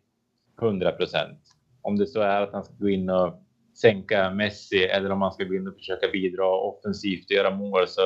100 0.63 0.93
procent 0.93 1.41
om 1.83 1.97
det 1.97 2.07
så 2.07 2.21
är 2.21 2.41
att 2.41 2.53
han 2.53 2.65
ska 2.65 2.75
gå 2.75 2.89
in 2.89 3.11
och 3.11 3.43
sänka 3.81 4.31
Messi 4.31 4.85
eller 4.85 5.11
om 5.11 5.23
han 5.23 5.33
ska 5.33 5.45
gå 5.45 5.55
in 5.55 5.69
och 5.69 5.75
försöka 5.75 6.09
bidra 6.09 6.47
offensivt 6.47 7.25
och 7.25 7.37
göra 7.37 7.57
mål 7.57 7.89
så 7.89 8.01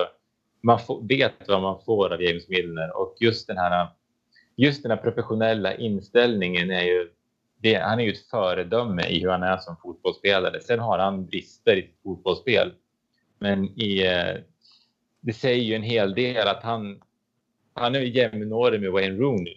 man 0.65 0.79
får, 0.79 1.09
vet 1.09 1.49
vad 1.49 1.63
man 1.63 1.81
får 1.85 2.13
av 2.13 2.23
James 2.23 2.49
Milner 2.49 2.97
och 2.97 3.17
just 3.21 3.47
den 3.47 3.57
här 3.57 3.89
just 4.57 4.83
den 4.83 4.91
här 4.91 4.99
professionella 4.99 5.75
inställningen 5.75 6.71
är 6.71 6.83
ju 6.83 7.11
det, 7.57 7.75
han 7.75 8.01
är 8.01 8.05
ju 8.05 8.13
ett 8.13 8.27
föredöme 8.31 9.07
i 9.09 9.21
hur 9.21 9.29
han 9.29 9.43
är 9.43 9.57
som 9.57 9.77
fotbollsspelare. 9.77 10.61
Sen 10.61 10.79
har 10.79 10.99
han 10.99 11.27
brister 11.27 11.77
i 11.77 11.83
sitt 11.83 12.03
fotbollsspel. 12.03 12.73
Men 13.39 13.65
i, 13.81 14.07
eh, 14.07 14.41
det 15.21 15.33
säger 15.33 15.63
ju 15.63 15.75
en 15.75 15.83
hel 15.83 16.15
del 16.15 16.49
att 16.49 16.63
han, 16.63 17.01
han 17.75 17.95
är 17.95 18.01
jämnårig 18.01 18.81
med 18.81 18.93
Wayne 18.93 19.19
Rooney, 19.19 19.57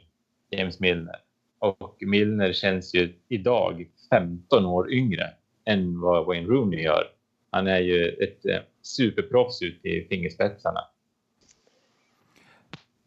James 0.49 0.79
Milner. 0.79 1.15
Och 1.59 1.97
Milner 2.01 2.53
känns 2.53 2.95
ju 2.95 3.13
idag 3.27 3.87
15 4.09 4.65
år 4.65 4.93
yngre 4.93 5.33
än 5.65 6.01
vad 6.01 6.25
Wayne 6.25 6.47
Rooney 6.47 6.83
gör. 6.83 7.03
Han 7.51 7.67
är 7.67 7.79
ju 7.79 8.07
ett 8.07 8.45
eh, 8.45 8.59
superproffs 8.81 9.61
ut 9.61 9.85
i 9.85 10.07
fingerspetsarna. 10.09 10.79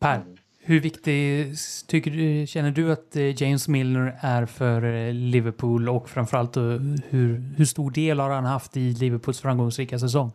Per, 0.01 0.23
hur 0.59 0.81
viktig 0.81 1.47
tycker 1.87 2.47
känner 2.47 2.71
du 2.71 2.93
att 2.93 3.17
eh, 3.17 3.43
James 3.43 3.69
Milner 3.69 4.19
är 4.21 4.47
för 4.47 4.83
eh, 4.83 5.13
Liverpool 5.13 5.89
och 5.89 6.09
framförallt 6.09 6.57
hur, 6.57 7.55
hur 7.57 7.65
stor 7.65 7.91
del 7.91 8.21
har 8.21 8.31
han 8.31 8.45
haft 8.45 8.77
i 8.77 8.93
Liverpools 8.93 9.41
framgångsrika 9.41 9.99
säsong? 9.99 10.33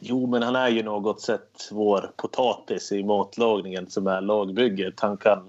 Jo, 0.00 0.26
men 0.26 0.42
han 0.42 0.56
är 0.56 0.68
ju 0.68 0.82
något 0.82 1.20
sätt 1.20 1.68
vår 1.72 2.10
potatis 2.16 2.92
i 2.92 3.04
matlagningen 3.04 3.90
som 3.90 4.06
är 4.06 4.20
lagbygget. 4.20 5.00
Han 5.00 5.16
kan 5.16 5.48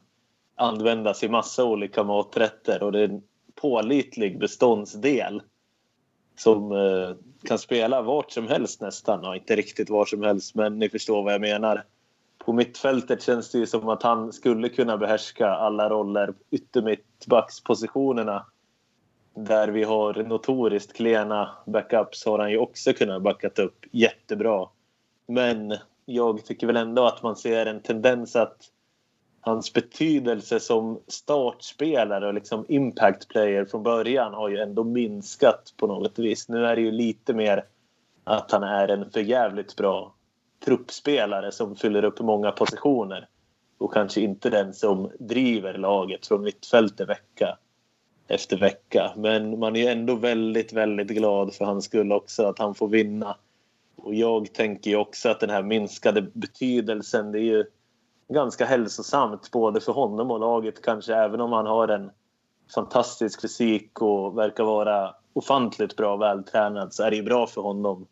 användas 0.56 1.24
i 1.24 1.30
massa 1.30 1.66
olika 1.66 2.04
maträtter 2.04 2.84
och 2.84 2.92
det 2.92 3.00
är 3.00 3.10
en 3.10 3.22
pålitlig 3.62 4.40
beståndsdel 4.40 5.42
som 6.38 6.72
eh, 6.72 7.16
kan 7.44 7.60
spela 7.60 8.02
vart 8.02 8.32
som 8.32 8.48
helst 8.48 8.82
nästan. 8.82 9.20
Ja, 9.24 9.36
inte 9.36 9.56
riktigt 9.56 9.90
var 9.90 10.06
som 10.06 10.24
helst, 10.24 10.56
men 10.56 10.80
ni 10.80 10.90
förstår 10.90 11.24
vad 11.24 11.34
jag 11.34 11.42
menar. 11.42 11.84
På 12.46 12.54
mittfältet 12.54 13.22
känns 13.22 13.52
det 13.52 13.58
ju 13.58 13.68
som 13.68 13.90
att 13.90 14.04
han 14.04 14.34
skulle 14.34 14.70
kunna 14.70 14.98
behärska 14.98 15.48
alla 15.48 15.90
roller. 15.90 16.34
Yttermittbackspositionerna 16.52 18.46
där 19.36 19.68
vi 19.68 19.84
har 19.84 20.14
notoriskt 20.14 20.94
klena 20.94 21.50
backups 21.66 22.26
har 22.26 22.40
han 22.40 22.52
ju 22.52 22.58
också 22.58 22.94
kunnat 22.94 23.22
backat 23.22 23.60
upp 23.60 23.86
jättebra. 23.92 24.68
Men 25.28 25.78
jag 26.06 26.46
tycker 26.46 26.68
väl 26.68 26.78
ändå 26.78 27.06
att 27.06 27.24
man 27.24 27.36
ser 27.36 27.66
en 27.66 27.82
tendens 27.82 28.36
att 28.36 28.58
hans 29.42 29.74
betydelse 29.74 30.60
som 30.60 31.00
startspelare 31.08 32.28
och 32.28 32.34
liksom 32.34 32.66
impact 32.68 33.28
player 33.28 33.66
från 33.66 33.84
början 33.84 34.34
har 34.34 34.50
ju 34.50 34.58
ändå 34.58 34.84
minskat 34.84 35.74
på 35.78 35.88
något 35.88 36.20
vis. 36.20 36.50
Nu 36.50 36.66
är 36.66 36.76
det 36.76 36.82
ju 36.82 36.92
lite 36.92 37.34
mer 37.34 37.66
att 38.24 38.52
han 38.52 38.64
är 38.64 38.88
en 38.88 39.12
förjävligt 39.12 39.76
bra 39.76 40.14
truppspelare 40.66 41.52
som 41.52 41.76
fyller 41.76 42.04
upp 42.04 42.20
många 42.20 42.52
positioner 42.52 43.28
och 43.78 43.94
kanske 43.94 44.22
inte 44.22 44.50
den 44.50 44.74
som 44.74 45.12
driver 45.20 45.74
laget 45.74 46.28
från 46.28 46.44
mittfältet 46.44 47.10
vecka 47.10 47.58
efter 48.28 48.58
vecka. 48.58 49.12
Men 49.16 49.60
man 49.60 49.76
är 49.76 49.92
ändå 49.92 50.16
väldigt, 50.16 50.74
väldigt 50.74 51.08
glad 51.08 51.54
för 51.54 51.66
hans 51.66 51.86
skull 51.86 52.12
också 52.12 52.46
att 52.46 52.60
han 52.60 52.76
får 52.76 52.88
vinna. 52.88 53.36
Och 53.96 54.14
jag 54.14 54.54
tänker 54.54 54.92
ju 54.92 54.98
också 54.98 55.30
att 55.30 55.40
den 55.40 55.50
här 55.50 55.64
minskade 55.64 56.22
betydelsen, 56.34 57.32
det 57.32 57.40
är 57.40 57.44
ju 57.44 57.66
ganska 58.34 58.66
hälsosamt 58.66 59.52
både 59.52 59.82
för 59.82 59.94
honom 59.94 60.32
och 60.32 60.40
laget 60.40 60.82
kanske 60.82 61.16
även 61.16 61.42
om 61.42 61.52
han 61.52 61.66
har 61.66 61.88
en 61.88 62.12
fantastisk 62.76 63.42
fysik 63.42 64.02
och 64.02 64.38
verkar 64.38 64.64
vara 64.64 65.16
ofantligt 65.34 65.96
bra 65.96 66.14
och 66.14 66.22
vältränad 66.22 66.94
så 66.94 67.04
är 67.04 67.10
det 67.10 67.16
ju 67.16 67.24
bra 67.24 67.48
för 67.48 67.62
honom 67.62 68.08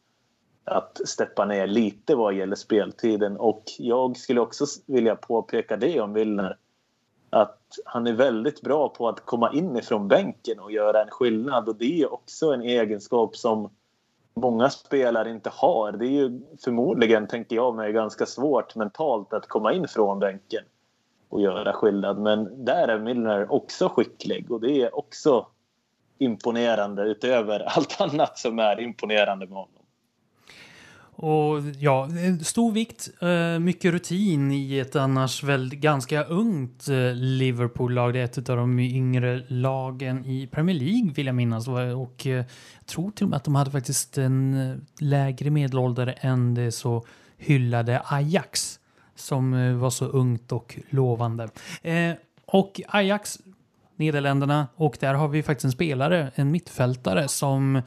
att 0.69 1.01
steppa 1.05 1.45
ner 1.45 1.67
lite 1.67 2.15
vad 2.15 2.33
gäller 2.33 2.55
speltiden 2.55 3.37
och 3.37 3.63
jag 3.77 4.17
skulle 4.17 4.41
också 4.41 4.65
vilja 4.85 5.15
påpeka 5.15 5.77
det 5.77 5.99
om 5.99 6.13
Wilner 6.13 6.57
att 7.29 7.59
han 7.85 8.07
är 8.07 8.13
väldigt 8.13 8.61
bra 8.61 8.89
på 8.89 9.07
att 9.07 9.25
komma 9.25 9.53
in 9.53 9.77
ifrån 9.77 10.07
bänken 10.07 10.59
och 10.59 10.71
göra 10.71 11.01
en 11.01 11.09
skillnad 11.09 11.69
och 11.69 11.75
det 11.75 12.01
är 12.01 12.13
också 12.13 12.53
en 12.53 12.61
egenskap 12.61 13.35
som 13.35 13.69
många 14.33 14.69
spelare 14.69 15.29
inte 15.29 15.49
har. 15.53 15.91
Det 15.91 16.05
är 16.05 16.09
ju 16.09 16.41
förmodligen, 16.63 17.27
tänker 17.27 17.55
jag 17.55 17.75
mig, 17.75 17.93
ganska 17.93 18.25
svårt 18.25 18.75
mentalt 18.75 19.33
att 19.33 19.47
komma 19.47 19.73
in 19.73 19.87
från 19.87 20.19
bänken 20.19 20.63
och 21.29 21.41
göra 21.41 21.73
skillnad. 21.73 22.17
Men 22.19 22.65
där 22.65 22.87
är 22.87 22.99
Milner 22.99 23.51
också 23.51 23.89
skicklig 23.89 24.51
och 24.51 24.61
det 24.61 24.81
är 24.81 24.97
också 24.97 25.47
imponerande 26.17 27.03
utöver 27.03 27.59
allt 27.77 28.01
annat 28.01 28.37
som 28.37 28.59
är 28.59 28.79
imponerande 28.79 29.45
med 29.45 29.57
honom. 29.57 29.78
Och 31.21 31.61
ja, 31.79 32.09
eh, 32.17 32.37
stor 32.37 32.71
vikt, 32.71 33.09
eh, 33.21 33.59
mycket 33.59 33.91
rutin 33.91 34.51
i 34.51 34.79
ett 34.79 34.95
annars 34.95 35.43
väl 35.43 35.75
ganska 35.75 36.23
ungt 36.23 36.87
eh, 36.89 37.13
Liverpool-lag. 37.13 38.13
Det 38.13 38.19
är 38.19 38.23
ett 38.23 38.49
av 38.49 38.57
de 38.57 38.79
yngre 38.79 39.43
lagen 39.47 40.25
i 40.25 40.47
Premier 40.47 40.75
League 40.75 41.11
vill 41.15 41.25
jag 41.25 41.35
minnas. 41.35 41.67
Och 41.67 41.81
jag 42.25 42.45
tror 42.85 43.11
till 43.11 43.23
och 43.23 43.29
med 43.29 43.37
att 43.37 43.43
de 43.43 43.55
hade 43.55 43.71
faktiskt 43.71 44.17
en 44.17 44.87
lägre 44.99 45.49
medelålder 45.49 46.15
än 46.21 46.53
det 46.53 46.71
så 46.71 47.05
hyllade 47.37 48.01
Ajax 48.05 48.79
som 49.15 49.79
var 49.79 49.89
så 49.89 50.05
ungt 50.05 50.51
och 50.51 50.79
lovande. 50.89 51.49
Och 52.45 52.81
Ajax 52.87 53.39
Nederländerna 53.99 54.67
och 54.75 54.97
där 54.99 55.13
har 55.13 55.27
vi 55.27 55.43
faktiskt 55.43 55.65
en 55.65 55.71
spelare, 55.71 56.31
en 56.35 56.51
mittfältare 56.51 57.27
som 57.27 57.81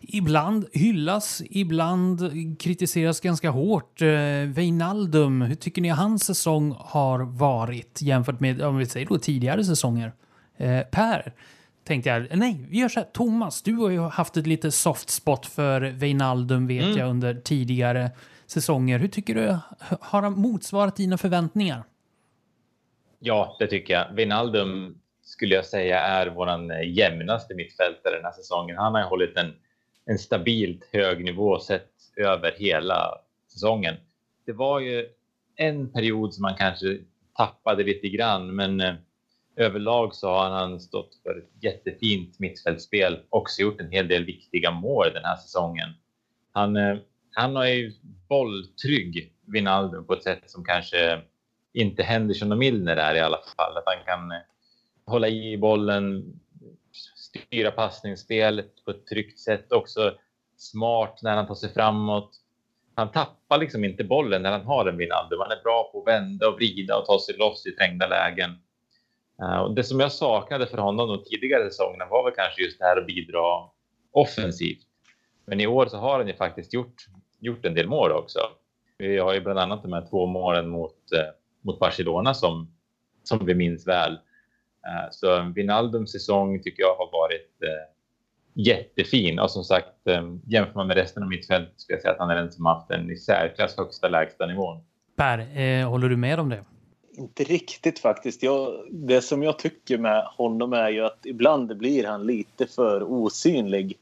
ibland 0.00 0.66
hyllas, 0.72 1.42
ibland 1.50 2.20
kritiseras 2.60 3.20
ganska 3.20 3.50
hårt. 3.50 4.02
Eh, 4.02 4.08
Weinaldum, 4.46 5.40
hur 5.42 5.54
tycker 5.54 5.82
ni 5.82 5.88
hans 5.88 6.24
säsong 6.24 6.74
har 6.78 7.18
varit 7.20 8.02
jämfört 8.02 8.40
med, 8.40 8.62
om 8.62 8.76
vi 8.76 8.86
säger 8.86 9.06
då 9.06 9.18
tidigare 9.18 9.64
säsonger? 9.64 10.12
Eh, 10.56 10.82
per, 10.82 11.32
tänkte 11.84 12.10
jag, 12.10 12.38
nej, 12.38 12.66
vi 12.68 12.78
gör 12.78 12.88
så 12.88 13.00
här, 13.00 13.06
Thomas, 13.12 13.62
du 13.62 13.74
har 13.74 13.90
ju 13.90 14.00
haft 14.00 14.36
ett 14.36 14.46
lite 14.46 14.70
soft 14.70 15.10
spot 15.10 15.46
för 15.46 15.80
Weinaldum 15.80 16.66
vet 16.66 16.84
mm. 16.84 16.98
jag 16.98 17.10
under 17.10 17.34
tidigare 17.34 18.10
säsonger. 18.46 18.98
Hur 18.98 19.08
tycker 19.08 19.34
du, 19.34 19.58
har 20.00 20.22
han 20.22 20.40
motsvarat 20.40 20.96
dina 20.96 21.18
förväntningar? 21.18 21.84
Ja, 23.18 23.56
det 23.58 23.66
tycker 23.66 23.94
jag. 23.94 24.12
Wijnaldum 24.14 24.98
skulle 25.38 25.54
jag 25.54 25.66
säga 25.66 26.00
är 26.00 26.26
våran 26.26 26.70
eh, 26.70 26.90
jämnaste 26.90 27.54
mittfältare 27.54 28.16
den 28.16 28.24
här 28.24 28.32
säsongen. 28.32 28.76
Han 28.76 28.94
har 28.94 29.02
hållit 29.02 29.36
en, 29.36 29.54
en 30.06 30.18
stabilt 30.18 30.88
hög 30.92 31.24
nivå 31.24 31.58
sett 31.60 31.90
över 32.16 32.54
hela 32.58 33.20
säsongen. 33.52 33.94
Det 34.46 34.52
var 34.52 34.80
ju 34.80 35.08
en 35.56 35.92
period 35.92 36.34
som 36.34 36.42
man 36.42 36.54
kanske 36.54 36.98
tappade 37.36 37.84
lite 37.84 38.08
grann, 38.08 38.54
men 38.54 38.80
eh, 38.80 38.94
överlag 39.56 40.14
så 40.14 40.28
har 40.28 40.50
han 40.50 40.80
stått 40.80 41.14
för 41.22 41.38
ett 41.38 41.64
jättefint 41.64 42.38
mittfältspel. 42.38 43.18
Också 43.28 43.62
gjort 43.62 43.80
en 43.80 43.90
hel 43.90 44.08
del 44.08 44.24
viktiga 44.24 44.70
mål 44.70 45.06
den 45.14 45.24
här 45.24 45.36
säsongen. 45.36 45.88
Han, 46.52 46.76
eh, 46.76 46.96
han 47.30 47.56
är 47.56 47.64
ju 47.64 47.92
bolltrygg, 48.28 49.32
Wijnaldum, 49.46 50.06
på 50.06 50.12
ett 50.12 50.22
sätt 50.22 50.50
som 50.50 50.64
kanske 50.64 51.20
inte 51.72 52.02
Henderson 52.02 52.52
och 52.52 52.58
Milner 52.58 52.96
är 52.96 53.14
i 53.14 53.20
alla 53.20 53.40
fall. 53.56 53.76
Att 53.76 53.84
han 53.86 54.04
kan 54.06 54.32
hålla 55.08 55.28
i 55.28 55.58
bollen, 55.58 56.24
styra 57.16 57.70
passningsspelet 57.70 58.84
på 58.84 58.90
ett 58.90 59.06
tryggt 59.06 59.38
sätt. 59.38 59.72
Också 59.72 60.14
smart 60.56 61.18
när 61.22 61.36
han 61.36 61.46
tar 61.46 61.54
sig 61.54 61.72
framåt. 61.72 62.30
Han 62.94 63.10
tappar 63.10 63.58
liksom 63.58 63.84
inte 63.84 64.04
bollen 64.04 64.42
när 64.42 64.52
han 64.52 64.64
har 64.64 64.86
en 64.86 64.96
Wijnaldum. 64.96 65.40
Han 65.40 65.58
är 65.58 65.62
bra 65.62 65.90
på 65.92 66.00
att 66.00 66.06
vända 66.06 66.48
och 66.48 66.54
vrida 66.54 66.96
och 66.96 67.06
ta 67.06 67.18
sig 67.20 67.36
loss 67.36 67.66
i 67.66 67.70
trängda 67.70 68.08
lägen. 68.08 68.50
Eh, 69.42 69.58
och 69.58 69.74
det 69.74 69.84
som 69.84 70.00
jag 70.00 70.12
saknade 70.12 70.66
för 70.66 70.78
honom 70.78 71.08
de 71.08 71.24
tidigare 71.24 71.70
säsongerna 71.70 72.06
var 72.06 72.24
väl 72.24 72.34
kanske 72.36 72.62
just 72.62 72.78
det 72.78 72.84
här 72.84 72.96
att 72.96 73.06
bidra 73.06 73.68
offensivt. 74.12 74.86
Men 75.46 75.60
i 75.60 75.66
år 75.66 75.86
så 75.86 75.96
har 75.96 76.18
han 76.18 76.28
ju 76.28 76.34
faktiskt 76.34 76.74
gjort, 76.74 77.06
gjort 77.40 77.64
en 77.64 77.74
del 77.74 77.86
mål 77.86 78.12
också. 78.12 78.38
Vi 78.98 79.18
har 79.18 79.34
ju 79.34 79.40
bland 79.40 79.58
annat 79.58 79.82
de 79.82 79.92
här 79.92 80.06
två 80.10 80.26
målen 80.26 80.68
mot, 80.68 81.12
eh, 81.12 81.34
mot 81.60 81.78
Barcelona 81.78 82.34
som, 82.34 82.72
som 83.22 83.46
vi 83.46 83.54
minns 83.54 83.86
väl. 83.86 84.18
Uh, 84.86 85.08
så 85.10 85.52
Wijnaldums 85.54 86.12
säsong 86.12 86.62
tycker 86.62 86.82
jag 86.82 86.94
har 86.94 87.12
varit 87.12 87.84
jättefin. 88.54 89.38
Och 89.38 89.50
som 89.50 89.64
sagt, 89.64 89.94
jämför 90.46 90.74
man 90.74 90.86
med 90.86 90.96
resten 90.96 91.22
av 91.22 91.28
mittfältet 91.28 91.80
skulle 91.80 91.96
jag 91.96 92.02
säga 92.02 92.12
att 92.12 92.18
han 92.18 92.30
är 92.30 92.36
den 92.36 92.52
som 92.52 92.66
haft 92.66 92.88
den 92.88 93.10
i 93.10 93.16
särklass 93.16 93.76
högsta 93.76 94.08
lägsta 94.08 94.46
nivån. 94.46 94.80
Per, 95.18 95.60
eh, 95.60 95.88
håller 95.88 96.08
du 96.08 96.16
med 96.16 96.40
om 96.40 96.48
det? 96.48 96.64
Inte 97.12 97.44
riktigt 97.44 97.98
faktiskt. 97.98 98.42
Jag, 98.42 98.86
det 98.90 99.22
som 99.22 99.42
jag 99.42 99.58
tycker 99.58 99.98
med 99.98 100.24
honom 100.36 100.72
är 100.72 100.88
ju 100.88 101.04
att 101.04 101.26
ibland 101.26 101.76
blir 101.76 102.06
han 102.06 102.26
lite 102.26 102.66
för 102.66 103.02
osynlig. 103.02 103.96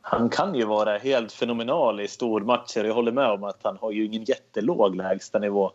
Han 0.00 0.28
kan 0.28 0.54
ju 0.54 0.64
vara 0.64 0.98
helt 0.98 1.32
fenomenal 1.32 2.00
i 2.00 2.08
stormatcher. 2.08 2.84
Jag 2.84 2.94
håller 2.94 3.12
med 3.12 3.30
om 3.30 3.44
att 3.44 3.60
han 3.62 3.76
har 3.80 3.92
ju 3.92 4.04
ingen 4.04 4.24
jättelåg 4.24 4.96
lägstanivå. 4.96 5.70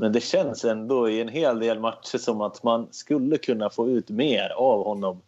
Men 0.00 0.12
det 0.12 0.20
känns 0.20 0.64
ändå 0.64 1.08
i 1.08 1.20
en 1.20 1.28
hel 1.28 1.58
del 1.58 1.80
matcher 1.80 2.18
som 2.18 2.40
att 2.40 2.62
man 2.62 2.88
skulle 2.90 3.38
kunna 3.38 3.70
få 3.70 3.88
ut 3.88 4.10
mer 4.10 4.48
av 4.56 4.84
honom. 4.84 5.22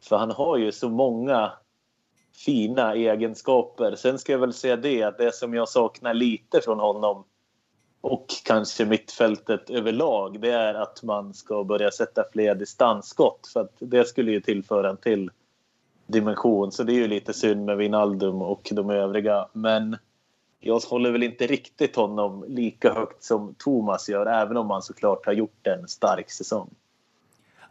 För 0.00 0.16
han 0.16 0.30
har 0.30 0.56
ju 0.56 0.72
så 0.72 0.88
många 0.88 1.52
fina 2.44 2.94
egenskaper. 2.94 3.94
Sen 3.94 4.18
ska 4.18 4.32
jag 4.32 4.38
väl 4.38 4.52
säga 4.52 4.76
det 4.76 5.02
att 5.02 5.18
det 5.18 5.34
som 5.34 5.54
jag 5.54 5.68
saknar 5.68 6.14
lite 6.14 6.60
från 6.60 6.80
honom 6.80 7.24
och 8.00 8.26
kanske 8.44 8.84
mittfältet 8.84 9.70
överlag 9.70 10.40
det 10.40 10.50
är 10.50 10.74
att 10.74 11.02
man 11.02 11.34
ska 11.34 11.64
börja 11.64 11.90
sätta 11.90 12.24
fler 12.32 12.54
distansskott 12.54 13.46
för 13.52 13.60
att 13.60 13.74
det 13.78 14.04
skulle 14.08 14.32
ju 14.32 14.40
tillföra 14.40 14.90
en 14.90 14.96
till 14.96 15.30
dimension 16.06 16.72
så 16.72 16.82
det 16.82 16.92
är 16.92 16.96
ju 16.96 17.08
lite 17.08 17.32
synd 17.32 17.64
med 17.64 17.76
Wijnaldum 17.76 18.42
och 18.42 18.68
de 18.72 18.90
övriga 18.90 19.48
men 19.52 19.96
jag 20.60 20.80
håller 20.80 21.10
väl 21.10 21.22
inte 21.22 21.46
riktigt 21.46 21.96
honom 21.96 22.44
lika 22.48 22.94
högt 22.94 23.24
som 23.24 23.54
Thomas 23.58 24.08
gör 24.08 24.26
även 24.26 24.56
om 24.56 24.70
han 24.70 24.82
såklart 24.82 25.26
har 25.26 25.32
gjort 25.32 25.66
en 25.66 25.88
stark 25.88 26.30
säsong. 26.30 26.70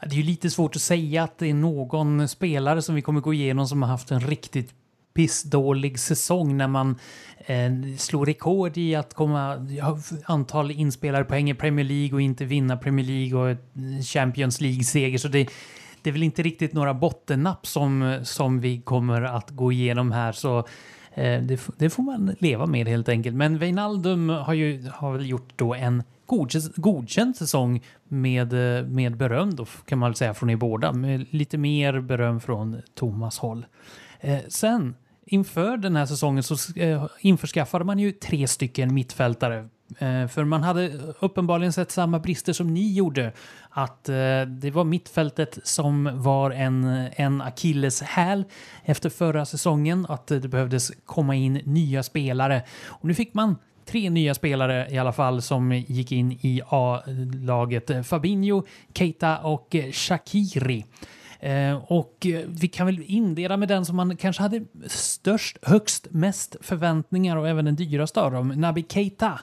Det 0.01 0.11
är 0.11 0.17
ju 0.17 0.23
lite 0.23 0.49
svårt 0.49 0.75
att 0.75 0.81
säga 0.81 1.23
att 1.23 1.37
det 1.37 1.49
är 1.49 1.53
någon 1.53 2.27
spelare 2.27 2.81
som 2.81 2.95
vi 2.95 3.01
kommer 3.01 3.21
gå 3.21 3.33
igenom 3.33 3.67
som 3.67 3.83
har 3.83 3.89
haft 3.89 4.11
en 4.11 4.19
riktigt 4.19 4.73
pissdålig 5.13 5.99
säsong 5.99 6.57
när 6.57 6.67
man 6.67 6.99
eh, 7.37 7.71
slår 7.97 8.25
rekord 8.25 8.77
i 8.77 8.95
att 8.95 9.13
komma 9.13 9.67
antal 10.25 10.71
inspelade 10.71 11.25
poäng 11.25 11.49
i 11.49 11.55
Premier 11.55 11.85
League 11.85 12.13
och 12.13 12.21
inte 12.21 12.45
vinna 12.45 12.77
Premier 12.77 13.05
League 13.05 13.39
och 13.39 13.49
eh, 13.49 13.57
Champions 14.03 14.61
League-seger. 14.61 15.17
Så 15.17 15.27
det, 15.27 15.49
det 16.01 16.09
är 16.09 16.11
väl 16.11 16.23
inte 16.23 16.43
riktigt 16.43 16.73
några 16.73 16.93
bottennapp 16.93 17.67
som, 17.67 18.19
som 18.23 18.59
vi 18.59 18.81
kommer 18.81 19.21
att 19.21 19.49
gå 19.49 19.71
igenom 19.71 20.11
här. 20.11 20.31
Så 20.31 20.67
Eh, 21.19 21.41
det, 21.41 21.59
det, 21.77 21.89
får 21.89 22.03
man 22.03 22.35
leva 22.39 22.65
med 22.65 22.87
helt 22.87 23.09
enkelt. 23.09 23.35
Men 23.35 23.57
Wijnaldum 23.57 24.29
har 24.29 24.53
ju 24.53 24.89
har 24.93 25.13
väl 25.13 25.29
gjort 25.29 25.53
då 25.55 25.73
en 25.73 26.03
godkänd, 26.25 26.73
godkänd 26.75 27.35
säsong 27.35 27.83
med, 28.03 28.53
eh, 28.53 28.85
med 28.85 29.17
beröm 29.17 29.55
då, 29.55 29.65
kan 29.85 29.99
man 29.99 30.09
väl 30.09 30.15
säga 30.15 30.33
från 30.33 30.49
er 30.49 30.55
båda. 30.55 30.93
Med 30.93 31.25
lite 31.29 31.57
mer 31.57 31.99
beröm 31.99 32.39
från 32.39 32.81
Thomas 32.93 33.39
håll. 33.39 33.65
Eh, 34.19 34.39
sen 34.47 34.95
inför 35.25 35.77
den 35.77 35.95
här 35.95 36.05
säsongen 36.05 36.43
så 36.43 36.79
eh, 36.79 37.05
införskaffade 37.19 37.85
man 37.85 37.99
ju 37.99 38.11
tre 38.11 38.47
stycken 38.47 38.93
mittfältare. 38.93 39.69
Eh, 39.97 40.27
för 40.27 40.43
man 40.43 40.63
hade 40.63 40.91
uppenbarligen 41.19 41.73
sett 41.73 41.91
samma 41.91 42.19
brister 42.19 42.53
som 42.53 42.73
ni 42.73 42.93
gjorde. 42.93 43.31
Att 43.69 44.09
eh, 44.09 44.41
det 44.41 44.71
var 44.73 44.83
mittfältet 44.83 45.59
som 45.63 46.09
var 46.13 46.51
en, 46.51 47.07
en 47.11 47.41
akilleshäl 47.41 48.43
efter 48.83 49.09
förra 49.09 49.45
säsongen. 49.45 50.05
Att 50.09 50.27
det 50.27 50.47
behövdes 50.47 50.91
komma 51.05 51.35
in 51.35 51.53
nya 51.53 52.03
spelare. 52.03 52.63
Och 52.85 53.05
nu 53.05 53.13
fick 53.13 53.33
man 53.33 53.55
tre 53.85 54.09
nya 54.09 54.33
spelare 54.33 54.87
i 54.89 54.97
alla 54.97 55.13
fall 55.13 55.41
som 55.41 55.71
gick 55.71 56.11
in 56.11 56.31
i 56.31 56.61
A-laget. 56.69 58.07
Fabinho, 58.07 58.63
Keita 58.93 59.37
och 59.37 59.75
Shakiri. 59.91 60.85
Eh, 61.39 61.75
och 61.75 62.27
vi 62.47 62.67
kan 62.67 62.85
väl 62.85 63.03
inleda 63.05 63.57
med 63.57 63.67
den 63.67 63.85
som 63.85 63.95
man 63.95 64.17
kanske 64.17 64.41
hade 64.41 64.65
störst, 64.87 65.57
högst, 65.61 66.07
mest 66.11 66.55
förväntningar 66.61 67.37
och 67.37 67.49
även 67.49 67.65
den 67.65 67.75
dyraste 67.75 68.21
av 68.21 68.31
dem, 68.31 68.47
Nabi 68.47 68.85
Keita. 68.89 69.39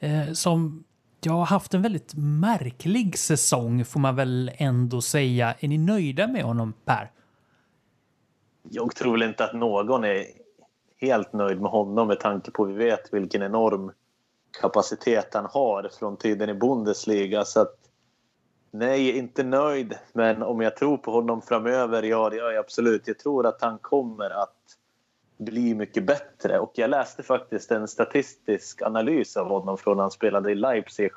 Eh, 0.00 0.32
som 0.32 0.84
jag 1.20 1.32
har 1.32 1.44
haft 1.44 1.74
en 1.74 1.82
väldigt 1.82 2.12
märklig 2.16 3.18
säsong 3.18 3.84
får 3.84 4.00
man 4.00 4.16
väl 4.16 4.50
ändå 4.54 5.00
säga. 5.00 5.54
Är 5.60 5.68
ni 5.68 5.78
nöjda 5.78 6.26
med 6.26 6.42
honom, 6.42 6.72
Per? 6.84 7.10
Jag 8.70 8.94
tror 8.94 9.12
väl 9.12 9.22
inte 9.22 9.44
att 9.44 9.54
någon 9.54 10.04
är 10.04 10.26
helt 11.00 11.32
nöjd 11.32 11.60
med 11.60 11.70
honom 11.70 12.08
med 12.08 12.20
tanke 12.20 12.50
på 12.50 12.64
att 12.64 12.70
vi 12.70 12.74
vet 12.74 13.14
vilken 13.14 13.42
enorm 13.42 13.92
kapacitet 14.60 15.34
han 15.34 15.46
har 15.50 15.90
från 15.98 16.16
tiden 16.16 16.48
i 16.48 16.54
Bundesliga. 16.54 17.44
Så 17.44 17.60
att 17.60 17.86
Nej, 18.70 19.18
inte 19.18 19.44
nöjd. 19.44 19.98
Men 20.12 20.42
om 20.42 20.60
jag 20.60 20.76
tror 20.76 20.96
på 20.96 21.10
honom 21.10 21.42
framöver, 21.42 22.02
ja 22.02 22.30
det 22.30 22.36
gör 22.36 22.50
jag 22.50 22.64
absolut. 22.64 23.02
Jag 23.08 23.18
tror 23.18 23.46
att 23.46 23.62
han 23.62 23.78
kommer 23.78 24.30
att 24.30 24.55
bli 25.36 25.74
mycket 25.74 26.06
bättre. 26.06 26.58
Och 26.58 26.72
jag 26.74 26.90
läste 26.90 27.22
faktiskt 27.22 27.70
en 27.70 27.88
statistisk 27.88 28.82
analys 28.82 29.36
av 29.36 29.48
honom 29.48 29.78
från 29.78 29.96
när 29.96 30.02
han 30.02 30.10
spelade 30.10 30.52
i 30.52 30.54
Leipzig. 30.54 31.10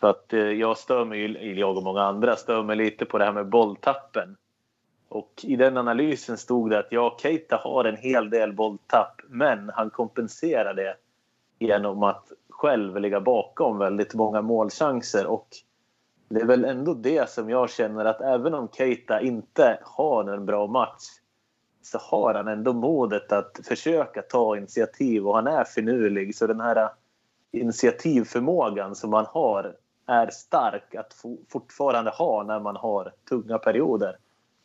För 0.00 0.10
att 0.10 0.32
eh, 0.32 0.40
jag 0.40 0.78
stör 0.78 1.04
mig, 1.04 1.58
jag 1.58 1.76
och 1.76 1.82
många 1.82 2.02
andra, 2.02 2.36
stör 2.36 2.62
mig 2.62 2.76
lite 2.76 3.04
på 3.04 3.18
det 3.18 3.24
här 3.24 3.32
med 3.32 3.48
bolltappen. 3.48 4.36
Och 5.08 5.32
i 5.42 5.56
den 5.56 5.76
analysen 5.76 6.38
stod 6.38 6.70
det 6.70 6.78
att 6.78 6.86
ja, 6.92 7.16
Keita 7.22 7.56
har 7.56 7.84
en 7.84 7.96
hel 7.96 8.30
del 8.30 8.52
bolltapp, 8.52 9.20
men 9.28 9.70
han 9.74 9.90
kompenserar 9.90 10.74
det 10.74 10.96
genom 11.58 12.02
att 12.02 12.32
själv 12.48 12.96
ligga 12.96 13.20
bakom 13.20 13.78
väldigt 13.78 14.14
många 14.14 14.42
målchanser. 14.42 15.26
Och 15.26 15.48
det 16.28 16.40
är 16.40 16.46
väl 16.46 16.64
ändå 16.64 16.94
det 16.94 17.30
som 17.30 17.50
jag 17.50 17.70
känner 17.70 18.04
att 18.04 18.20
även 18.20 18.54
om 18.54 18.68
Keita 18.68 19.20
inte 19.20 19.78
har 19.82 20.24
en 20.24 20.46
bra 20.46 20.66
match 20.66 21.04
så 21.90 21.98
har 21.98 22.34
han 22.34 22.48
ändå 22.48 22.72
modet 22.72 23.32
att 23.32 23.60
försöka 23.64 24.22
ta 24.22 24.56
initiativ 24.56 25.28
och 25.28 25.34
han 25.34 25.46
är 25.46 25.64
finurlig 25.64 26.36
så 26.36 26.46
den 26.46 26.60
här 26.60 26.88
initiativförmågan 27.52 28.94
som 28.94 29.10
man 29.10 29.26
har 29.28 29.76
är 30.06 30.30
stark 30.30 30.94
att 30.94 31.24
fortfarande 31.48 32.10
ha 32.10 32.42
när 32.42 32.60
man 32.60 32.76
har 32.76 33.12
tunga 33.28 33.58
perioder. 33.58 34.16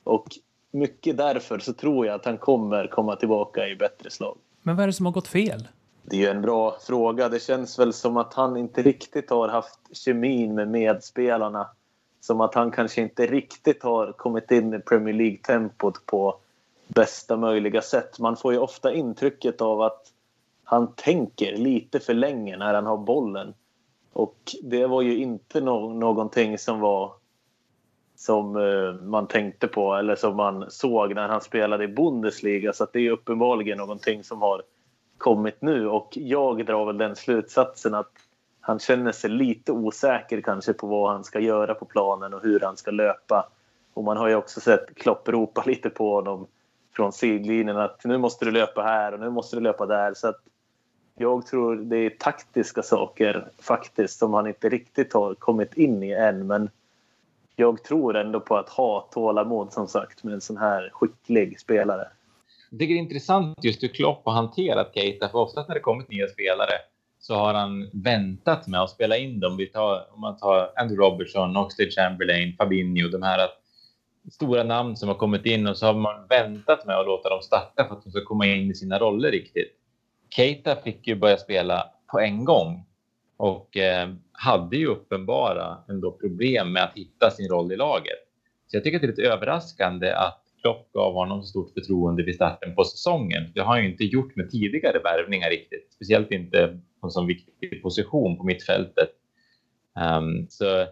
Och 0.03 0.28
mycket 0.71 1.17
därför 1.17 1.59
så 1.59 1.74
tror 1.74 2.05
jag 2.05 2.15
att 2.15 2.26
han 2.26 2.38
kommer 2.38 2.88
komma 2.88 3.15
tillbaka 3.15 3.67
i 3.67 3.76
bättre 3.76 4.09
slag. 4.09 4.38
Men 4.61 4.76
vad 4.76 4.84
är 4.84 4.88
det 4.88 4.93
som 4.93 5.05
har 5.05 5.13
gått 5.13 5.28
fel? 5.28 5.67
Det 6.03 6.15
är 6.15 6.19
ju 6.19 6.28
en 6.28 6.41
bra 6.41 6.78
fråga. 6.88 7.30
Det 7.30 7.39
känns 7.39 7.80
väl 7.80 7.93
som 7.93 8.17
att 8.17 8.34
han 8.34 8.57
inte 8.57 8.82
riktigt 8.82 9.30
har 9.30 9.47
haft 9.47 9.80
kemin 9.93 10.55
med 10.55 10.67
medspelarna. 10.67 11.67
Som 12.19 12.41
att 12.41 12.55
han 12.55 12.71
kanske 12.71 13.01
inte 13.01 13.26
riktigt 13.26 13.84
har 13.84 14.11
kommit 14.11 14.51
in 14.51 14.74
i 14.74 14.80
Premier 14.80 15.13
League-tempot 15.13 16.05
på 16.05 16.39
bästa 16.95 17.37
möjliga 17.37 17.81
sätt. 17.81 18.19
Man 18.19 18.37
får 18.37 18.53
ju 18.53 18.59
ofta 18.59 18.93
intrycket 18.93 19.61
av 19.61 19.81
att 19.81 20.07
han 20.63 20.93
tänker 20.95 21.57
lite 21.57 21.99
för 21.99 22.13
länge 22.13 22.57
när 22.57 22.73
han 22.73 22.85
har 22.85 22.97
bollen. 22.97 23.53
Och 24.13 24.37
det 24.63 24.87
var 24.87 25.01
ju 25.01 25.17
inte 25.17 25.61
no 25.61 25.93
någonting 25.93 26.57
som 26.57 26.79
var 26.79 27.13
som 28.15 28.55
uh, 28.55 28.93
man 28.93 29.27
tänkte 29.27 29.67
på 29.67 29.93
eller 29.93 30.15
som 30.15 30.35
man 30.35 30.65
såg 30.71 31.15
när 31.15 31.27
han 31.27 31.41
spelade 31.41 31.83
i 31.83 31.87
Bundesliga. 31.87 32.73
Så 32.73 32.87
det 32.93 32.99
är 32.99 33.11
uppenbarligen 33.11 33.77
någonting 33.77 34.23
som 34.23 34.41
har 34.41 34.61
kommit 35.17 35.61
nu 35.61 35.87
och 35.87 36.09
jag 36.11 36.65
drar 36.65 36.85
väl 36.85 36.97
den 36.97 37.15
slutsatsen 37.15 37.93
att 37.93 38.11
han 38.61 38.79
känner 38.79 39.11
sig 39.11 39.29
lite 39.29 39.71
osäker 39.71 40.41
kanske 40.41 40.73
på 40.73 40.87
vad 40.87 41.11
han 41.11 41.23
ska 41.23 41.39
göra 41.39 41.73
på 41.73 41.85
planen 41.85 42.33
och 42.33 42.43
hur 42.43 42.59
han 42.59 42.77
ska 42.77 42.91
löpa. 42.91 43.49
Och 43.93 44.03
man 44.03 44.17
har 44.17 44.27
ju 44.27 44.35
också 44.35 44.59
sett 44.59 44.95
Klopp 44.95 45.29
ropa 45.29 45.63
lite 45.65 45.89
på 45.89 46.15
honom 46.15 46.47
från 46.95 47.13
sidlinjen 47.13 47.77
att 47.77 48.05
nu 48.05 48.17
måste 48.17 48.45
du 48.45 48.51
löpa 48.51 48.81
här 48.81 49.13
och 49.13 49.19
nu 49.19 49.29
måste 49.29 49.55
du 49.55 49.59
löpa 49.59 49.85
där. 49.85 50.13
Så 50.13 50.27
att 50.27 50.39
jag 51.15 51.45
tror 51.45 51.75
det 51.75 51.97
är 51.97 52.09
taktiska 52.09 52.83
saker 52.83 53.47
faktiskt 53.59 54.19
som 54.19 54.33
han 54.33 54.47
inte 54.47 54.69
riktigt 54.69 55.13
har 55.13 55.33
kommit 55.33 55.73
in 55.73 56.03
i 56.03 56.11
än. 56.11 56.47
Men 56.47 56.69
jag 57.55 57.83
tror 57.83 58.15
ändå 58.17 58.39
på 58.39 58.57
att 58.57 58.69
ha 58.69 59.09
tålamod 59.11 59.73
som 59.73 59.87
sagt 59.87 60.23
med 60.23 60.33
en 60.33 60.41
sån 60.41 60.57
här 60.57 60.89
skicklig 60.93 61.59
spelare. 61.59 62.07
Jag 62.69 62.79
tycker 62.79 62.93
det 62.93 62.99
är 62.99 63.03
intressant 63.03 63.63
just 63.63 63.83
hur 63.83 63.87
Klopp 63.87 64.21
har 64.25 64.33
hanterat 64.33 64.91
Keita. 64.93 65.29
För 65.29 65.37
oftast 65.37 65.67
när 65.67 65.75
det 65.75 65.81
kommit 65.81 66.09
nya 66.09 66.27
spelare 66.27 66.73
så 67.19 67.35
har 67.35 67.53
han 67.53 67.89
väntat 67.93 68.67
med 68.67 68.81
att 68.81 68.89
spela 68.89 69.17
in 69.17 69.39
dem. 69.39 69.57
Vi 69.57 69.67
tar, 69.67 70.05
om 70.13 70.21
man 70.21 70.37
tar 70.37 70.71
Andrew 70.75 71.05
Robertson, 71.05 71.57
Oxlade 71.57 71.91
Chamberlain, 71.91 72.55
Fabinho, 72.57 73.07
de 73.07 73.23
här 73.23 73.49
stora 74.32 74.63
namn 74.63 74.97
som 74.97 75.09
har 75.09 75.15
kommit 75.15 75.45
in 75.45 75.67
och 75.67 75.78
så 75.78 75.86
har 75.86 75.93
man 75.93 76.28
väntat 76.28 76.86
med 76.86 76.99
att 76.99 77.05
låta 77.05 77.30
dem 77.30 77.41
starta 77.41 77.88
för 77.88 77.95
att 77.95 78.03
de 78.03 78.11
ska 78.11 78.26
komma 78.26 78.45
in 78.45 78.71
i 78.71 78.76
sina 78.76 78.99
roller 78.99 79.32
riktigt. 79.32 79.71
Keita 80.30 80.76
fick 80.76 81.07
ju 81.07 81.15
börja 81.15 81.38
spela 81.38 81.91
på 82.11 82.19
en 82.19 82.45
gång 82.45 82.86
och 83.38 83.78
eh, 83.78 84.09
hade 84.32 84.78
ju 84.78 84.88
uppenbara 84.88 85.78
ändå 85.89 86.11
problem 86.11 86.74
med 86.74 86.84
att 86.84 86.97
hitta 86.97 87.32
sin 87.32 87.49
roll 87.49 87.71
i 87.71 87.76
laget. 87.76 88.19
Så 88.67 88.78
jag 88.78 88.84
tycker 88.84 88.97
att 88.97 89.01
det 89.01 89.05
är 89.05 89.09
lite 89.09 89.34
överraskande 89.34 90.11
att 90.11 90.39
Klopp 90.61 90.91
gav 90.93 91.13
honom 91.13 91.41
så 91.41 91.47
stort 91.47 91.74
förtroende 91.74 92.24
vid 92.24 92.36
starten 92.36 92.76
på 92.76 92.84
säsongen. 92.84 93.51
Det 93.55 93.61
har 93.61 93.74
han 93.74 93.84
ju 93.84 93.91
inte 93.91 94.03
gjort 94.03 94.36
med 94.36 94.51
tidigare 94.51 94.99
värvningar 94.99 95.49
riktigt, 95.49 95.93
speciellt 95.93 96.32
inte 96.32 96.80
på 97.01 97.07
en 97.07 97.11
sån 97.11 97.28
viktig 97.28 97.82
position 97.82 98.38
på 98.38 98.43
mittfältet. 98.43 99.09
Um, 100.17 100.47
så 100.49 100.86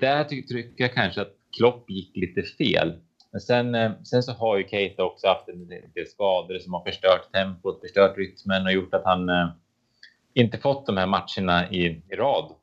där 0.00 0.24
tycker 0.24 0.72
jag 0.76 0.94
kanske 0.94 1.20
att 1.20 1.37
Klopp 1.56 1.90
gick 1.90 2.16
lite 2.16 2.42
fel. 2.42 2.92
Men 3.30 3.40
sen, 3.40 3.74
eh, 3.74 3.92
sen 4.04 4.22
så 4.22 4.32
har 4.32 4.56
ju 4.56 4.68
Keita 4.68 5.04
också 5.04 5.26
haft 5.26 5.48
en 5.48 5.68
del 5.68 6.06
skador 6.06 6.58
som 6.58 6.74
har 6.74 6.84
förstört 6.84 7.32
tempot, 7.32 7.80
förstört 7.80 8.18
rytmen 8.18 8.66
och 8.66 8.72
gjort 8.72 8.94
att 8.94 9.04
han 9.04 9.28
eh, 9.28 9.48
inte 10.34 10.58
fått 10.58 10.86
de 10.86 10.96
här 10.96 11.06
matcherna 11.06 11.70
i, 11.70 12.02
i 12.10 12.16
rad 12.16 12.54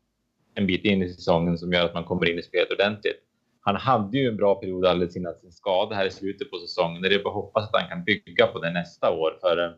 en 0.56 0.68
bit 0.68 0.86
in 0.86 1.02
i 1.02 1.14
säsongen 1.14 1.58
som 1.58 1.74
gör 1.74 1.86
att 1.86 1.94
man 1.94 2.04
kommer 2.04 2.30
in 2.30 2.40
i 2.40 2.42
spelet 2.42 2.72
ordentligt. 2.72 3.22
Han 3.62 3.76
hade 3.76 4.18
ju 4.18 4.28
en 4.28 4.38
bra 4.38 4.56
period 4.56 4.86
alldeles 4.86 5.16
innan 5.16 5.36
sin 5.36 5.52
skada 5.52 5.96
här 5.96 6.06
i 6.06 6.12
slutet 6.12 6.52
på 6.52 6.58
säsongen. 6.58 7.02
Det 7.02 7.08
är 7.08 7.24
bara 7.24 7.30
att 7.30 7.36
hoppas 7.36 7.64
att 7.64 7.82
han 7.82 7.90
kan 7.90 8.04
bygga 8.04 8.48
på 8.48 8.60
det 8.60 8.72
nästa 8.72 9.12
år. 9.12 9.38
För 9.42 9.64
eh, 9.66 9.72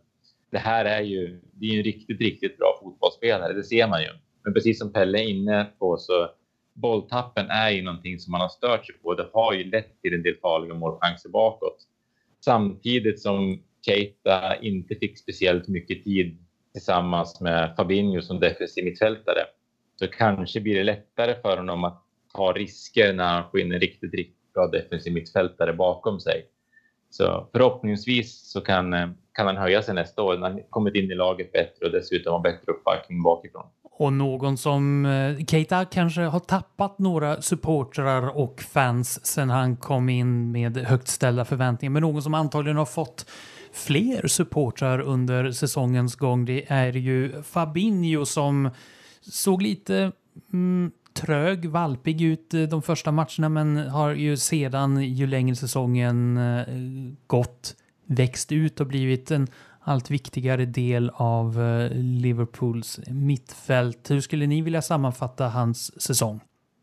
det 0.51 0.57
här 0.57 0.85
är 0.85 1.01
ju, 1.01 1.41
det 1.53 1.65
är 1.65 1.71
ju 1.71 1.77
en 1.77 1.83
riktigt, 1.83 2.21
riktigt 2.21 2.57
bra 2.57 2.79
fotbollsspelare. 2.83 3.53
Det 3.53 3.63
ser 3.63 3.87
man 3.87 4.01
ju. 4.01 4.09
Men 4.43 4.53
precis 4.53 4.79
som 4.79 4.93
Pelle 4.93 5.19
är 5.19 5.29
inne 5.29 5.67
på 5.79 5.97
så 5.97 6.29
bolltappen 6.77 7.49
är 7.49 7.69
ju 7.69 7.81
någonting 7.81 8.19
som 8.19 8.31
man 8.31 8.41
har 8.41 8.49
stört 8.49 8.85
sig 8.85 8.95
på. 8.95 9.13
Det 9.13 9.29
har 9.33 9.53
ju 9.53 9.63
lett 9.63 10.01
till 10.01 10.13
en 10.13 10.23
del 10.23 10.35
farliga 10.41 10.73
målchanser 10.73 11.29
bakåt. 11.29 11.77
Samtidigt 12.45 13.21
som 13.21 13.63
Keita 13.85 14.55
inte 14.55 14.95
fick 14.95 15.19
speciellt 15.19 15.67
mycket 15.67 16.03
tid 16.03 16.37
tillsammans 16.73 17.41
med 17.41 17.73
Fabinho 17.77 18.21
som 18.21 18.39
defensiv 18.39 18.85
mittfältare. 18.85 19.39
Så 19.99 20.07
kanske 20.07 20.61
blir 20.61 20.75
det 20.75 20.83
lättare 20.83 21.41
för 21.41 21.57
honom 21.57 21.83
att 21.83 22.03
ta 22.33 22.53
risker 22.53 23.13
när 23.13 23.27
han 23.27 23.51
får 23.51 23.59
in 23.59 23.71
en 23.71 23.79
riktigt, 23.79 24.13
riktigt 24.13 24.53
bra 24.53 24.67
defensiv 24.67 25.13
mittfältare 25.13 25.73
bakom 25.73 26.19
sig. 26.19 26.45
Så 27.09 27.49
förhoppningsvis 27.51 28.51
så 28.51 28.61
kan, 28.61 28.93
eh, 28.93 29.09
kan 29.33 29.47
han 29.47 29.57
höja 29.57 29.81
sig 29.81 29.95
nästa 29.95 30.21
år 30.21 30.37
när 30.37 30.49
han 30.49 30.63
kommit 30.69 30.95
in 30.95 31.11
i 31.11 31.15
laget 31.15 31.51
bättre 31.51 31.85
och 31.85 31.91
dessutom 31.91 32.33
har 32.33 32.39
bättre 32.39 32.71
uppbackning 32.71 33.23
bakifrån. 33.23 33.65
Och 33.99 34.13
någon 34.13 34.57
som 34.57 35.05
eh, 35.05 35.45
Keita 35.45 35.85
kanske 35.85 36.21
har 36.21 36.39
tappat 36.39 36.99
några 36.99 37.41
supportrar 37.41 38.37
och 38.37 38.61
fans 38.61 39.25
sen 39.25 39.49
han 39.49 39.77
kom 39.77 40.09
in 40.09 40.51
med 40.51 40.77
högt 40.77 41.07
ställda 41.07 41.45
förväntningar. 41.45 41.91
Men 41.91 42.01
någon 42.01 42.21
som 42.21 42.33
antagligen 42.33 42.77
har 42.77 42.85
fått 42.85 43.25
fler 43.73 44.27
supportrar 44.27 44.99
under 44.99 45.51
säsongens 45.51 46.15
gång 46.15 46.45
det 46.45 46.65
är 46.67 46.93
ju 46.93 47.43
Fabinho 47.43 48.25
som 48.25 48.69
såg 49.21 49.61
lite 49.61 50.11
mm, 50.53 50.91
trög, 51.13 51.69
valpig 51.69 52.21
ut 52.21 52.53
eh, 52.53 52.61
de 52.61 52.81
första 52.81 53.11
matcherna 53.11 53.49
men 53.49 53.77
har 53.77 54.11
ju 54.11 54.37
sedan 54.37 55.03
ju 55.03 55.27
längre 55.27 55.55
säsongen 55.55 56.37
eh, 56.37 56.65
gått 57.27 57.75
växt 58.05 58.51
ut 58.51 58.79
och 58.79 58.87
blivit 58.87 59.31
en 59.31 59.47
allt 59.87 60.11
viktigare 60.11 60.65
del 60.65 61.11
av 61.13 61.61
eh, 61.61 61.91
Liverpools 61.93 62.99
mittfält. 63.07 64.11
Hur 64.11 64.21
skulle 64.21 64.47
ni 64.47 64.61
vilja 64.61 64.81
sammanfatta 64.81 65.47
hans 65.47 66.01
säsong? 66.01 66.39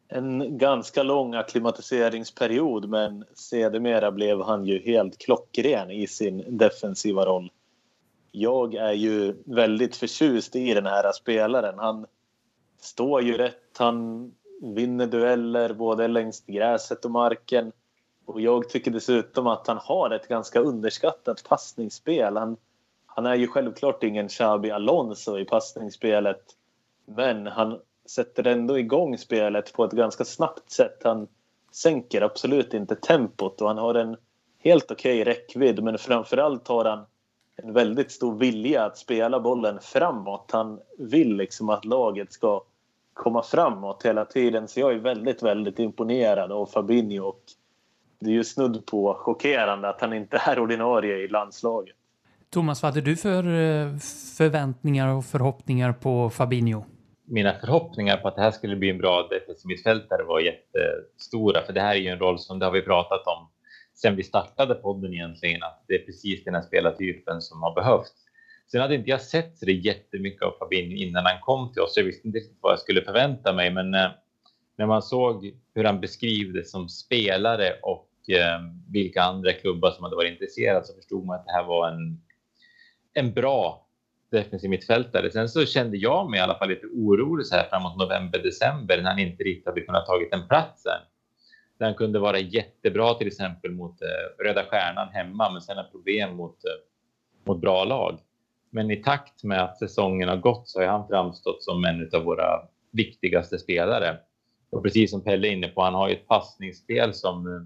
En 0.09 0.59
ganska 0.59 1.03
lång 1.03 1.35
akklimatiseringsperiod 1.35 2.89
men 2.89 3.25
sedermera 3.35 4.13
blev 4.13 4.43
han 4.43 4.67
ju 4.67 4.83
helt 4.83 5.19
klockren 5.19 5.91
i 5.91 6.07
sin 6.07 6.45
defensiva 6.49 7.27
roll. 7.27 7.51
Jag 8.33 8.75
är 8.75 8.93
ju 8.93 9.35
väldigt 9.45 9.97
förtjust 9.97 10.57
i 10.57 10.75
den 10.75 10.87
här 10.87 11.13
spelaren. 11.13 11.79
Han 11.79 12.07
står 12.81 13.23
ju 13.23 13.37
rätt, 13.37 13.77
han 13.79 14.31
vinner 14.63 15.07
dueller 15.07 15.75
både 15.75 16.09
längs 16.09 16.45
gräset 16.47 17.05
och 17.05 17.11
marken. 17.11 17.73
Och 18.27 18.41
jag 18.41 18.69
tycker 18.69 18.91
dessutom 18.91 19.47
att 19.47 19.67
han 19.67 19.79
har 19.79 20.11
ett 20.11 20.29
ganska 20.29 20.61
underskattat 20.61 21.45
passningsspel. 21.49 22.37
Han 22.37 22.57
han 23.15 23.27
är 23.27 23.35
ju 23.35 23.47
självklart 23.47 24.05
ingen 24.05 24.29
Xabi 24.29 24.71
Alonso 24.71 25.39
i 25.39 25.45
passningsspelet. 25.45 26.43
Men 27.07 27.47
han 27.47 27.81
sätter 28.07 28.47
ändå 28.47 28.79
igång 28.79 29.19
spelet 29.19 29.73
på 29.73 29.85
ett 29.85 29.93
ganska 29.93 30.25
snabbt 30.25 30.71
sätt. 30.71 31.01
Han 31.05 31.29
sänker 31.73 32.23
absolut 32.23 32.75
inte 32.75 32.97
tempot 32.97 33.61
och 33.61 33.69
han 33.69 33.79
har 33.79 33.95
en 33.95 34.17
helt 34.59 34.91
okej 34.91 35.21
okay 35.23 35.35
räckvidd 35.35 35.83
men 35.83 35.99
framförallt 35.99 36.69
har 36.69 36.85
han 36.85 37.07
en 37.57 37.73
väldigt 37.73 38.11
stor 38.13 38.39
vilja 38.39 38.85
att 38.85 38.99
spela 38.99 39.41
bollen 39.41 39.79
framåt. 39.81 40.51
Han 40.53 40.81
vill 40.99 41.37
liksom 41.37 41.69
att 41.69 41.85
laget 41.85 42.33
ska 42.33 42.63
komma 43.13 43.43
framåt 43.43 44.03
hela 44.03 44.25
tiden. 44.25 44.69
Så 44.69 44.81
jag 44.81 44.93
är 44.93 44.99
väldigt, 44.99 45.43
väldigt 45.43 45.79
imponerad 45.79 46.53
av 46.53 46.67
Fabinho 46.67 47.25
och 47.25 47.43
det 48.19 48.31
är 48.31 48.35
ju 48.35 48.45
snudd 48.45 48.87
på 48.87 49.15
chockerande 49.15 49.89
att 49.89 50.01
han 50.01 50.13
inte 50.13 50.43
är 50.47 50.59
ordinarie 50.59 51.17
i 51.17 51.29
landslaget. 51.29 51.97
Thomas, 52.55 52.83
vad 52.83 52.95
hade 52.95 53.11
du 53.11 53.17
för 53.17 53.45
eh, 53.45 53.97
förväntningar 54.37 55.09
och 55.09 55.25
förhoppningar 55.25 55.93
på 55.93 56.31
Fabinho? 56.31 56.85
Mina 57.27 57.55
förhoppningar 57.61 58.17
på 58.17 58.29
att 58.29 58.37
det 58.37 58.43
här 58.43 58.51
skulle 58.51 58.77
bli 58.77 58.91
en 58.91 58.99
bra 58.99 59.29
defensiv 59.31 59.69
mittfältare 59.69 60.23
var 60.23 60.41
jättestora, 60.41 61.63
för 61.67 61.73
det 61.73 61.81
här 61.81 61.95
är 61.95 61.99
ju 61.99 62.09
en 62.09 62.19
roll 62.19 62.39
som 62.39 62.59
det 62.59 62.65
har 62.65 62.73
vi 62.73 62.83
pratat 62.83 63.27
om 63.27 63.49
sen 63.95 64.17
vi 64.17 64.23
startade 64.23 64.75
podden 64.75 65.15
egentligen, 65.15 65.63
att 65.63 65.85
det 65.89 65.95
är 65.95 65.99
precis 66.07 66.45
den 66.45 66.55
här 66.55 66.63
spelartypen 66.63 67.41
som 67.41 67.63
har 67.63 67.75
behövts. 67.75 68.13
Sen 68.73 68.81
hade 68.81 68.95
inte 68.95 69.11
jag 69.11 69.21
sett 69.21 69.59
så 69.59 69.67
det 69.67 69.73
jättemycket 69.73 70.43
av 70.43 70.53
Fabinho 70.59 70.97
innan 70.97 71.27
han 71.27 71.41
kom 71.41 71.73
till 71.73 71.83
oss. 71.83 71.97
Jag 71.97 72.05
visste 72.05 72.29
inte 72.29 72.39
riktigt 72.39 72.59
vad 72.61 72.73
jag 72.73 72.81
skulle 72.81 73.03
förvänta 73.03 73.53
mig, 73.53 73.71
men 73.71 73.95
eh, 73.95 74.11
när 74.77 74.87
man 74.87 75.03
såg 75.03 75.55
hur 75.75 75.85
han 75.85 76.01
beskrivdes 76.01 76.71
som 76.71 76.89
spelare 76.89 77.73
och 77.83 78.31
eh, 78.31 78.61
vilka 78.89 79.23
andra 79.23 79.53
klubbar 79.53 79.91
som 79.91 80.05
hade 80.05 80.17
varit 80.17 80.33
intresserade 80.33 80.85
så 80.85 80.95
förstod 80.95 81.27
man 81.27 81.37
att 81.37 81.47
det 81.47 81.53
här 81.53 81.65
var 81.65 81.89
en 81.89 82.21
en 83.15 83.33
bra 83.33 83.87
defensiv 84.31 84.71
mittfältare. 84.71 85.31
Sen 85.31 85.49
så 85.49 85.67
kände 85.67 85.97
jag 85.97 86.31
mig 86.31 86.39
i 86.39 86.43
alla 86.43 86.59
fall 86.59 86.69
lite 86.69 86.87
orolig 86.87 87.47
så 87.47 87.55
här 87.57 87.69
framåt 87.69 87.99
november, 87.99 88.39
december 88.39 89.03
när 89.03 89.11
han 89.11 89.19
inte 89.19 89.45
riktigt 89.45 89.67
hade 89.67 89.81
kunnat 89.81 90.07
tagit 90.07 90.31
den 90.31 90.49
platsen. 90.49 91.01
Där 91.79 91.87
han 91.87 91.95
kunde 91.95 92.19
vara 92.19 92.39
jättebra 92.39 93.15
till 93.15 93.27
exempel 93.27 93.71
mot 93.71 94.03
eh, 94.03 94.45
Röda 94.45 94.65
Stjärnan 94.65 95.09
hemma, 95.09 95.51
men 95.51 95.63
sen 95.63 95.77
har 95.77 95.85
problem 95.85 96.37
mot, 96.37 96.65
eh, 96.65 96.71
mot 97.45 97.61
bra 97.61 97.85
lag. 97.85 98.19
Men 98.71 98.91
i 98.91 98.97
takt 98.97 99.45
med 99.45 99.65
att 99.65 99.79
säsongen 99.79 100.29
har 100.29 100.37
gått 100.37 100.69
så 100.69 100.81
har 100.81 100.87
han 100.87 101.09
framstått 101.09 101.63
som 101.63 101.85
en 101.85 102.11
av 102.13 102.25
våra 102.25 102.69
viktigaste 102.91 103.59
spelare. 103.59 104.19
Och 104.71 104.83
precis 104.83 105.11
som 105.11 105.25
Pelle 105.25 105.49
är 105.49 105.53
inne 105.53 105.69
på, 105.69 105.83
han 105.83 105.95
har 105.95 106.09
ju 106.09 106.15
ett 106.15 106.29
passningsspel 106.29 107.15
som 107.15 107.47
eh, 107.47 107.63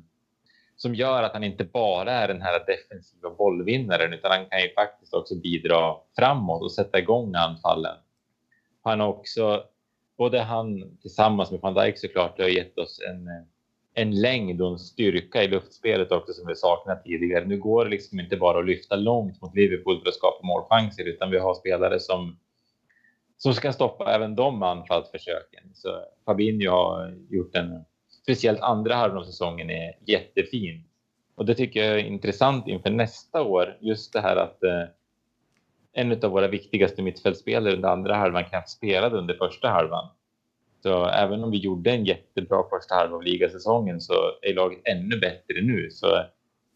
som 0.78 0.94
gör 0.94 1.22
att 1.22 1.32
han 1.32 1.44
inte 1.44 1.64
bara 1.64 2.12
är 2.12 2.28
den 2.28 2.42
här 2.42 2.66
defensiva 2.66 3.30
bollvinnaren 3.30 4.12
utan 4.12 4.30
han 4.30 4.46
kan 4.46 4.62
ju 4.62 4.74
faktiskt 4.74 5.14
också 5.14 5.34
bidra 5.34 5.96
framåt 6.18 6.62
och 6.62 6.72
sätta 6.72 6.98
igång 6.98 7.34
anfallen. 7.34 7.96
Han 8.82 9.00
har 9.00 9.08
också, 9.08 9.64
både 10.18 10.40
han 10.40 10.98
tillsammans 11.02 11.50
med 11.50 11.60
van 11.60 11.74
Dijk 11.74 11.98
såklart, 11.98 12.38
har 12.38 12.48
gett 12.48 12.78
oss 12.78 13.00
en, 13.08 13.28
en 13.94 14.20
längd 14.20 14.62
och 14.62 14.72
en 14.72 14.78
styrka 14.78 15.42
i 15.42 15.48
luftspelet 15.48 16.12
också 16.12 16.32
som 16.32 16.46
vi 16.46 16.54
saknat 16.54 17.04
tidigare. 17.04 17.44
Nu 17.44 17.58
går 17.58 17.84
det 17.84 17.90
liksom 17.90 18.20
inte 18.20 18.36
bara 18.36 18.58
att 18.58 18.66
lyfta 18.66 18.96
långt 18.96 19.42
mot 19.42 19.54
Liverpool 19.54 20.00
för 20.02 20.08
att 20.08 20.14
skapa 20.14 20.46
målchanser 20.46 21.04
utan 21.04 21.30
vi 21.30 21.38
har 21.38 21.54
spelare 21.54 22.00
som 22.00 22.38
som 23.38 23.54
ska 23.54 23.72
stoppa 23.72 24.14
även 24.14 24.34
de 24.34 24.62
anfallsförsöken. 24.62 25.70
Så 25.74 26.04
Fabinho 26.24 26.70
har 26.70 27.14
gjort 27.30 27.56
en 27.56 27.84
speciellt 28.28 28.60
andra 28.60 28.94
halvan 28.94 29.18
av 29.18 29.24
säsongen 29.24 29.70
är 29.70 29.92
jättefin. 30.06 30.84
Och 31.34 31.46
det 31.46 31.54
tycker 31.54 31.84
jag 31.84 32.00
är 32.00 32.04
intressant 32.04 32.68
inför 32.68 32.90
nästa 32.90 33.42
år. 33.42 33.76
Just 33.80 34.12
det 34.12 34.20
här 34.20 34.36
att 34.36 34.62
eh, 34.62 34.84
en 35.92 36.24
av 36.24 36.30
våra 36.30 36.48
viktigaste 36.48 37.02
mittfältspelare 37.02 37.74
under 37.74 37.88
andra 37.88 38.14
halvan 38.14 38.44
knappt 38.44 38.68
spelade 38.68 39.18
under 39.18 39.34
första 39.34 39.68
halvan. 39.68 40.08
Så 40.82 41.06
även 41.06 41.44
om 41.44 41.50
vi 41.50 41.58
gjorde 41.58 41.90
en 41.90 42.04
jättebra 42.04 42.62
första 42.70 42.94
halva 42.94 43.16
av 43.16 43.22
ligasäsongen 43.22 44.00
så 44.00 44.14
är 44.42 44.54
laget 44.54 44.80
ännu 44.84 45.20
bättre 45.20 45.62
nu. 45.62 45.90
Så 45.90 46.06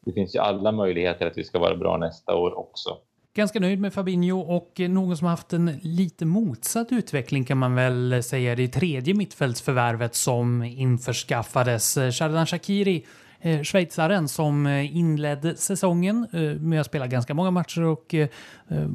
det 0.04 0.12
finns 0.12 0.34
ju 0.34 0.38
alla 0.38 0.72
möjligheter 0.72 1.26
att 1.26 1.38
vi 1.38 1.44
ska 1.44 1.58
vara 1.58 1.76
bra 1.76 1.96
nästa 1.96 2.34
år 2.34 2.58
också 2.58 2.98
ganska 3.34 3.60
nöjd 3.60 3.80
med 3.80 3.92
Fabinho 3.92 4.40
och 4.40 4.80
någon 4.88 5.16
som 5.16 5.26
haft 5.26 5.52
en 5.52 5.78
lite 5.82 6.24
motsatt 6.24 6.92
utveckling 6.92 7.44
kan 7.44 7.58
man 7.58 7.74
väl 7.74 8.22
säga. 8.22 8.56
Det 8.56 8.68
tredje 8.68 9.14
mittfältsförvärvet 9.14 10.14
som 10.14 10.62
införskaffades. 10.62 11.94
Shardan 11.94 12.46
Shakiri 12.46 13.06
eh, 13.40 13.62
schweizaren 13.62 14.28
som 14.28 14.66
eh, 14.66 14.96
inledde 14.96 15.56
säsongen 15.56 16.26
eh, 16.32 16.40
med 16.40 16.80
att 16.80 16.86
spela 16.86 17.06
ganska 17.06 17.34
många 17.34 17.50
matcher 17.50 17.82
och 17.82 18.14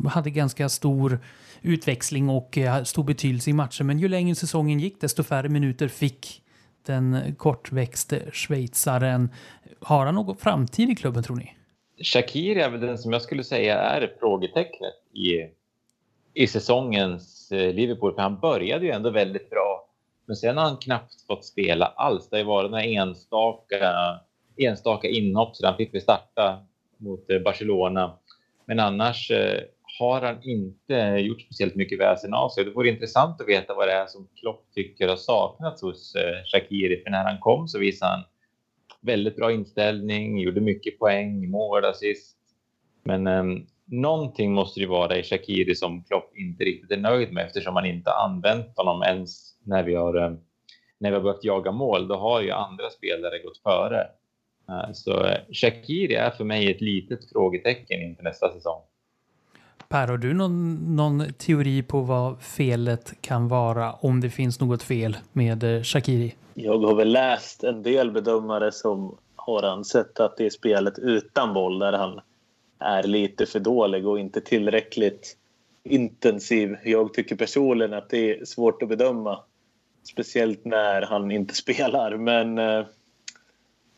hade 0.10 0.30
ganska 0.30 0.70
stor 0.70 1.20
utväxling 1.62 2.30
och 2.30 2.58
stor 2.84 3.04
betydelse 3.04 3.50
i 3.50 3.54
matcher. 3.54 3.84
Men 3.84 4.00
ju 4.00 4.08
längre 4.08 4.36
säsongen 4.36 4.80
gick 4.80 5.02
desto 5.02 5.24
färre 5.24 5.50
minuter 5.50 5.88
fick 5.88 6.42
den 6.86 7.36
kortväxte 7.38 8.32
schweizaren. 8.34 9.30
Har 9.82 10.06
han 10.06 10.16
någon 10.16 10.38
framtid 10.38 10.90
i 10.90 10.96
klubben 10.96 11.24
tror 11.24 11.36
ni? 11.36 11.57
Shakiri 12.04 12.62
är 12.62 12.70
väl 12.70 12.80
den 12.80 12.98
som 12.98 13.14
jag 13.14 13.22
skulle 13.22 13.44
säga 13.44 13.80
är 13.80 14.14
frågetecknet 14.20 14.94
i, 15.14 15.50
i 16.34 16.48
säsongens 16.48 17.52
eh, 17.52 17.74
Liverpool. 17.74 18.16
För 18.16 18.22
han 18.22 18.40
började 18.40 18.86
ju 18.86 18.92
ändå 18.92 19.10
väldigt 19.10 19.50
bra. 19.50 19.90
Men 20.26 20.36
sen 20.36 20.58
har 20.58 20.64
han 20.64 20.78
knappt 20.78 21.26
fått 21.28 21.46
spela 21.46 21.86
alls. 21.86 22.30
Det 22.30 22.36
har 22.36 22.40
ju 22.40 22.48
varit 22.48 22.72
några 22.72 22.84
enstaka, 22.84 23.94
enstaka 24.58 25.08
inhopp 25.08 25.56
så 25.56 25.68
han 25.68 25.78
fick 25.78 25.94
vi 25.94 26.02
starta 26.02 26.66
mot 26.98 27.30
eh, 27.30 27.40
Barcelona. 27.40 28.18
Men 28.66 28.80
annars 28.80 29.32
eh, 29.32 29.62
har 30.00 30.22
han 30.22 30.44
inte 30.44 30.94
gjort 30.96 31.42
speciellt 31.42 31.76
mycket 31.76 32.00
väsen 32.00 32.34
av 32.34 32.50
sig. 32.50 32.66
Det 32.66 32.72
vore 32.72 32.90
intressant 32.90 33.42
att 33.42 33.48
veta 33.48 33.74
vad 33.74 33.88
det 33.88 33.94
är 33.94 34.08
som 34.08 34.28
Klopp 34.36 34.66
tycker 34.76 35.08
har 35.08 35.16
saknats 35.16 35.82
hos 35.82 36.14
Shakiri. 36.52 37.04
För 37.04 37.10
när 37.10 37.24
han 37.24 37.40
kom 37.40 37.68
så 37.68 37.80
visade 37.80 38.12
han 38.12 38.24
väldigt 39.08 39.36
bra 39.36 39.52
inställning, 39.52 40.40
gjorde 40.40 40.62
mycket 40.62 41.00
poäng, 41.00 41.52
mål, 41.52 41.86
assist. 41.86 42.38
Men 43.04 43.28
eh, 43.28 43.44
någonting 43.86 44.54
måste 44.54 44.80
det 44.80 44.86
vara 44.86 45.18
i 45.18 45.24
Shakiri 45.24 45.76
som 45.76 46.04
Klopp 46.04 46.38
inte 46.38 46.64
riktigt 46.64 46.92
är 46.92 46.98
nöjd 46.98 47.34
med 47.34 47.46
eftersom 47.46 47.74
man 47.74 47.86
inte 47.86 48.12
använt 48.12 48.78
honom 48.78 49.04
ens 49.04 49.58
när 49.64 49.84
vi 49.84 49.96
har, 49.96 50.16
eh, 50.16 50.32
när 50.98 51.10
vi 51.10 51.16
har 51.16 51.24
börjat 51.24 51.44
jaga 51.44 51.72
mål. 51.72 52.08
Då 52.08 52.16
har 52.16 52.42
ju 52.42 52.52
andra 52.52 52.90
spelare 52.90 53.40
gått 53.40 53.58
före. 53.58 54.08
Eh, 54.70 54.92
så 54.94 55.24
eh, 55.26 55.38
Shakiri 55.52 56.16
är 56.16 56.30
för 56.30 56.44
mig 56.44 56.72
ett 56.72 56.82
litet 56.82 57.30
frågetecken 57.32 58.02
inför 58.02 58.24
nästa 58.24 58.54
säsong. 58.54 58.82
Per, 59.90 60.08
har 60.08 60.18
du 60.18 60.34
någon, 60.34 60.96
någon 60.96 61.34
teori 61.34 61.84
på 61.84 62.02
vad 62.02 62.42
felet 62.42 63.14
kan 63.22 63.48
vara 63.48 63.94
om 63.94 64.22
det 64.22 64.30
finns 64.30 64.60
något 64.60 64.84
fel 64.84 65.18
med 65.34 65.64
eh, 65.64 65.84
Shakiri? 65.84 66.36
Jag 66.54 66.80
har 66.80 66.96
väl 66.96 67.12
läst 67.12 67.64
en 67.64 67.84
del 67.84 68.12
bedömare 68.12 68.72
som 68.72 69.18
har 69.36 69.64
ansett 69.64 70.20
att 70.20 70.38
det 70.38 70.46
är 70.46 70.50
spelet 70.50 71.00
utan 71.00 71.54
boll 71.54 71.80
där 71.80 71.94
han 71.94 72.20
är 72.80 73.04
lite 73.04 73.46
för 73.46 73.60
dålig 73.60 74.08
och 74.08 74.20
inte 74.20 74.42
tillräckligt 74.42 75.38
intensiv. 75.84 76.76
Jag 76.84 77.14
tycker 77.14 77.36
personligen 77.36 77.94
att 77.94 78.10
det 78.10 78.32
är 78.32 78.46
svårt 78.46 78.82
att 78.82 78.90
bedöma. 78.90 79.40
Speciellt 80.04 80.66
när 80.66 81.02
han 81.02 81.32
inte 81.32 81.56
spelar. 81.64 82.18
Men 82.18 82.58
eh, 82.58 82.86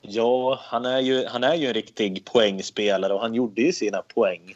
ja, 0.02 0.60
han 0.62 0.86
är, 0.86 1.00
ju, 1.00 1.26
han 1.26 1.44
är 1.44 1.56
ju 1.56 1.68
en 1.68 1.74
riktig 1.74 2.26
poängspelare 2.26 3.14
och 3.14 3.22
han 3.22 3.34
gjorde 3.34 3.62
ju 3.62 3.72
sina 3.72 4.02
poäng. 4.02 4.56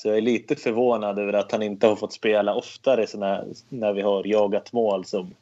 Så 0.00 0.08
jag 0.08 0.16
är 0.16 0.20
lite 0.20 0.56
förvånad 0.56 1.18
över 1.18 1.32
att 1.32 1.52
han 1.52 1.62
inte 1.62 1.86
har 1.86 1.96
fått 1.96 2.12
spela 2.12 2.54
oftare 2.54 3.06
såna, 3.06 3.44
när 3.68 3.92
vi 3.92 4.02
har 4.02 4.24
jagat 4.26 4.72
mål 4.72 5.04
som 5.04 5.34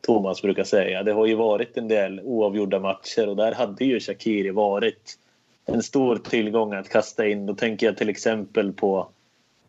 Thomas 0.00 0.42
brukar 0.42 0.64
säga. 0.64 1.02
Det 1.02 1.12
har 1.12 1.26
ju 1.26 1.34
varit 1.34 1.76
en 1.76 1.88
del 1.88 2.20
oavgjorda 2.24 2.80
matcher 2.80 3.28
och 3.28 3.36
där 3.36 3.52
hade 3.52 3.84
ju 3.84 4.00
Shakiri 4.00 4.50
varit 4.50 5.18
en 5.66 5.82
stor 5.82 6.16
tillgång 6.16 6.74
att 6.74 6.88
kasta 6.88 7.26
in. 7.26 7.46
Då 7.46 7.54
tänker 7.54 7.86
jag 7.86 7.96
till 7.96 8.08
exempel 8.08 8.72
på 8.72 9.08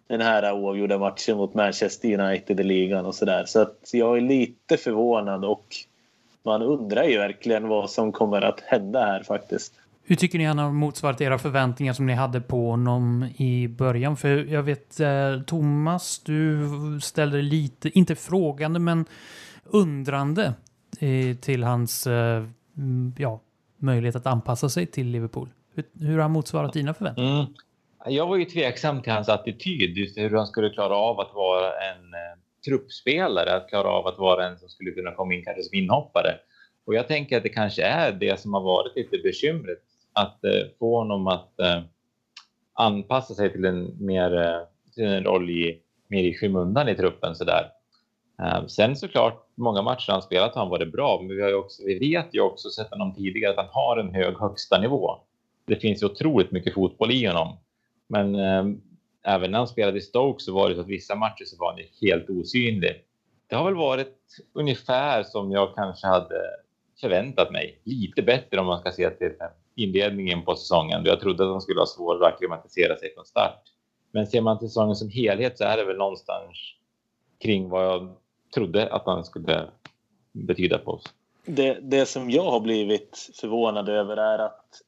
den 0.07 0.21
här 0.21 0.53
oavgjorda 0.53 0.97
matchen 0.97 1.37
mot 1.37 1.53
Manchester 1.53 2.19
United 2.19 2.59
i 2.59 2.63
ligan 2.63 3.05
och 3.05 3.15
sådär. 3.15 3.45
Så 3.45 3.59
att 3.59 3.89
jag 3.93 4.17
är 4.17 4.21
lite 4.21 4.77
förvånad 4.77 5.45
och 5.45 5.75
man 6.43 6.61
undrar 6.61 7.03
ju 7.03 7.17
verkligen 7.17 7.67
vad 7.67 7.89
som 7.89 8.11
kommer 8.11 8.41
att 8.41 8.59
hända 8.59 9.05
här 9.05 9.23
faktiskt. 9.23 9.73
Hur 10.09 10.15
tycker 10.15 10.37
ni 10.37 10.45
han 10.45 10.57
har 10.57 10.71
motsvarat 10.71 11.21
era 11.21 11.37
förväntningar 11.37 11.93
som 11.93 12.05
ni 12.05 12.13
hade 12.13 12.41
på 12.41 12.69
honom 12.69 13.27
i 13.37 13.67
början? 13.67 14.17
För 14.17 14.45
jag 14.45 14.63
vet, 14.63 14.99
eh, 14.99 15.41
Thomas, 15.41 16.19
du 16.19 16.67
ställde 17.01 17.41
lite, 17.41 17.89
inte 17.89 18.15
frågande, 18.15 18.79
men 18.79 19.05
undrande 19.63 20.53
eh, 20.99 21.37
till 21.37 21.63
hans 21.63 22.07
eh, 22.07 22.45
ja, 23.17 23.41
möjlighet 23.77 24.15
att 24.15 24.25
anpassa 24.25 24.69
sig 24.69 24.85
till 24.85 25.07
Liverpool. 25.07 25.49
Hur, 25.75 25.85
hur 25.99 26.13
har 26.13 26.21
han 26.21 26.31
motsvarat 26.31 26.73
dina 26.73 26.93
förväntningar? 26.93 27.39
Mm. 27.39 27.53
Jag 28.05 28.27
var 28.27 28.37
ju 28.37 28.45
tveksam 28.45 29.01
till 29.01 29.11
hans 29.11 29.29
attityd, 29.29 29.97
just 29.97 30.17
hur 30.17 30.29
han 30.29 30.47
skulle 30.47 30.69
klara 30.69 30.95
av 30.95 31.19
att 31.19 31.31
vara 31.33 31.67
en 31.67 32.13
eh, 32.13 32.39
truppspelare, 32.65 33.55
att 33.55 33.69
klara 33.69 33.87
av 33.87 34.07
att 34.07 34.17
vara 34.17 34.47
en 34.47 34.57
som 34.57 34.69
skulle 34.69 34.91
kunna 34.91 35.11
komma 35.11 35.33
in 35.33 35.43
kanske 35.43 35.63
som 35.63 35.77
inhoppare. 35.77 36.35
Och 36.85 36.95
jag 36.95 37.07
tänker 37.07 37.37
att 37.37 37.43
det 37.43 37.49
kanske 37.49 37.83
är 37.83 38.11
det 38.11 38.39
som 38.39 38.53
har 38.53 38.61
varit 38.61 38.95
lite 38.95 39.17
bekymret, 39.17 39.88
att 40.13 40.43
eh, 40.43 40.67
få 40.79 40.97
honom 40.97 41.27
att 41.27 41.59
eh, 41.59 41.81
anpassa 42.73 43.33
sig 43.33 43.51
till 43.51 43.65
en, 43.65 44.05
mer, 44.05 44.37
eh, 44.37 44.61
till 44.95 45.05
en 45.05 45.23
roll 45.23 45.49
i, 45.49 45.81
mer 46.07 46.23
i 46.23 46.33
skymundan 46.33 46.89
i 46.89 46.95
truppen 46.95 47.35
sådär. 47.35 47.71
Eh, 48.41 48.65
sen 48.67 48.95
såklart, 48.95 49.47
många 49.55 49.81
matcher 49.81 50.11
han 50.11 50.21
spelat 50.21 50.55
har 50.55 50.61
han 50.61 50.69
varit 50.69 50.91
bra, 50.91 51.19
men 51.21 51.35
vi, 51.35 51.41
har 51.41 51.49
ju 51.49 51.55
också, 51.55 51.83
vi 51.85 51.99
vet 51.99 52.35
ju 52.35 52.41
också, 52.41 52.69
sett 52.69 52.89
honom 52.89 53.15
tidigare, 53.15 53.51
att 53.51 53.65
han 53.65 53.69
har 53.71 53.97
en 53.97 54.15
hög 54.15 54.37
högsta 54.39 54.81
nivå. 54.81 55.15
Det 55.65 55.75
finns 55.75 56.03
ju 56.03 56.05
otroligt 56.05 56.51
mycket 56.51 56.73
fotboll 56.73 57.11
i 57.11 57.25
honom. 57.25 57.57
Men 58.07 58.35
eh, 58.35 58.65
även 59.23 59.51
när 59.51 59.57
han 59.57 59.67
spelade 59.67 59.97
i 59.97 60.01
Stoke 60.01 60.43
så 60.43 60.53
var 60.53 60.69
det 60.69 60.75
så 60.75 60.81
att 60.81 60.87
vissa 60.87 61.15
matcher 61.15 61.45
så 61.45 61.57
var 61.57 61.71
han 61.71 61.81
helt 62.01 62.29
osynlig. 62.29 63.05
Det 63.47 63.55
har 63.55 63.65
väl 63.65 63.75
varit 63.75 64.17
ungefär 64.53 65.23
som 65.23 65.51
jag 65.51 65.75
kanske 65.75 66.07
hade 66.07 66.41
förväntat 67.01 67.51
mig. 67.51 67.81
Lite 67.83 68.21
bättre 68.21 68.59
om 68.59 68.65
man 68.65 68.79
ska 68.79 68.91
se 68.91 69.09
till 69.09 69.31
inledningen 69.83 70.45
på 70.45 70.55
säsongen. 70.55 71.01
Jag 71.05 71.19
trodde 71.19 71.43
att 71.43 71.49
han 71.49 71.61
skulle 71.61 71.81
ha 71.81 71.85
svårt 71.85 72.21
att 72.21 72.33
acklimatisera 72.33 72.97
sig 72.97 73.13
från 73.13 73.25
start. 73.25 73.63
Men 74.11 74.27
ser 74.27 74.41
man 74.41 74.59
till 74.59 74.67
säsongen 74.67 74.95
som 74.95 75.09
helhet 75.09 75.57
så 75.57 75.63
är 75.63 75.77
det 75.77 75.85
väl 75.85 75.97
någonstans 75.97 76.57
kring 77.39 77.69
vad 77.69 77.85
jag 77.85 78.15
trodde 78.55 78.93
att 78.93 79.05
han 79.05 79.25
skulle 79.25 79.69
betyda 80.31 80.77
på 80.77 80.91
oss. 80.91 81.03
Det, 81.45 81.77
det 81.81 82.05
som 82.05 82.29
jag 82.29 82.51
har 82.51 82.59
blivit 82.59 83.29
förvånad 83.41 83.89
över 83.89 84.17
är 84.17 84.39
att 84.39 84.81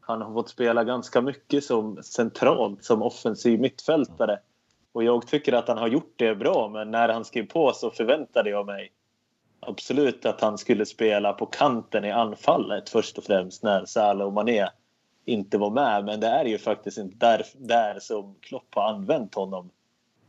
han 0.00 0.22
har 0.22 0.32
fått 0.32 0.48
spela 0.48 0.84
ganska 0.84 1.20
mycket 1.20 1.64
som 1.64 2.02
centralt 2.02 2.84
som 2.84 3.02
offensiv 3.02 3.60
mittfältare. 3.60 4.38
Och 4.92 5.04
jag 5.04 5.26
tycker 5.26 5.52
att 5.52 5.68
han 5.68 5.78
har 5.78 5.88
gjort 5.88 6.14
det 6.16 6.34
bra 6.34 6.68
men 6.68 6.90
när 6.90 7.08
han 7.08 7.24
skrev 7.24 7.46
på 7.46 7.72
så 7.72 7.90
förväntade 7.90 8.50
jag 8.50 8.66
mig 8.66 8.92
absolut 9.70 10.26
att 10.26 10.40
han 10.40 10.58
skulle 10.58 10.86
spela 10.86 11.32
på 11.32 11.46
kanten 11.46 12.04
i 12.04 12.10
anfallet 12.10 12.88
först 12.88 13.18
och 13.18 13.24
främst 13.24 13.62
när 13.62 13.84
Salah 13.84 14.26
och 14.26 14.32
Mané 14.32 14.66
inte 15.24 15.58
var 15.58 15.70
med. 15.70 16.04
Men 16.04 16.20
det 16.20 16.26
är 16.26 16.44
ju 16.44 16.58
faktiskt 16.58 16.98
inte 16.98 17.26
där, 17.26 17.44
där 17.54 17.98
som 18.00 18.34
Klopp 18.40 18.74
har 18.74 18.82
använt 18.82 19.34
honom 19.34 19.70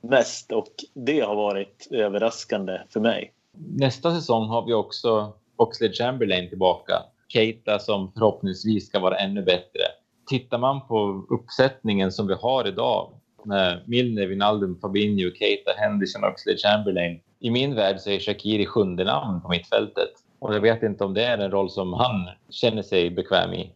mest 0.01 0.51
och 0.51 0.67
det 0.93 1.19
har 1.19 1.35
varit 1.35 1.87
överraskande 1.91 2.81
för 2.89 2.99
mig. 2.99 3.33
Nästa 3.53 4.15
säsong 4.15 4.47
har 4.47 4.65
vi 4.65 4.73
också 4.73 5.33
Oxlade 5.55 5.93
Chamberlain 5.93 6.49
tillbaka. 6.49 6.93
Keita 7.27 7.79
som 7.79 8.11
förhoppningsvis 8.13 8.87
ska 8.87 8.99
vara 8.99 9.17
ännu 9.17 9.41
bättre. 9.41 9.81
Tittar 10.29 10.57
man 10.57 10.87
på 10.87 11.25
uppsättningen 11.29 12.11
som 12.11 12.27
vi 12.27 12.33
har 12.33 12.67
idag 12.67 13.13
med 13.43 13.81
Milner, 13.87 14.27
Wijnaldum, 14.27 14.79
Fabinho, 14.81 15.31
Keita, 15.35 15.71
Henderson, 15.77 16.23
Oxlade 16.23 16.57
Chamberlain. 16.57 17.19
I 17.41 17.49
min 17.49 17.75
värld 17.75 17.99
så 17.99 18.09
är 18.09 18.19
Shakiri 18.19 18.65
sjunde 18.65 19.03
namn 19.03 19.41
på 19.41 19.49
mittfältet. 19.49 20.09
Och 20.39 20.55
jag 20.55 20.61
vet 20.61 20.83
inte 20.83 21.03
om 21.03 21.13
det 21.13 21.23
är 21.23 21.37
en 21.37 21.51
roll 21.51 21.69
som 21.69 21.93
han 21.93 22.29
känner 22.49 22.81
sig 22.81 23.09
bekväm 23.09 23.53
i. 23.53 23.71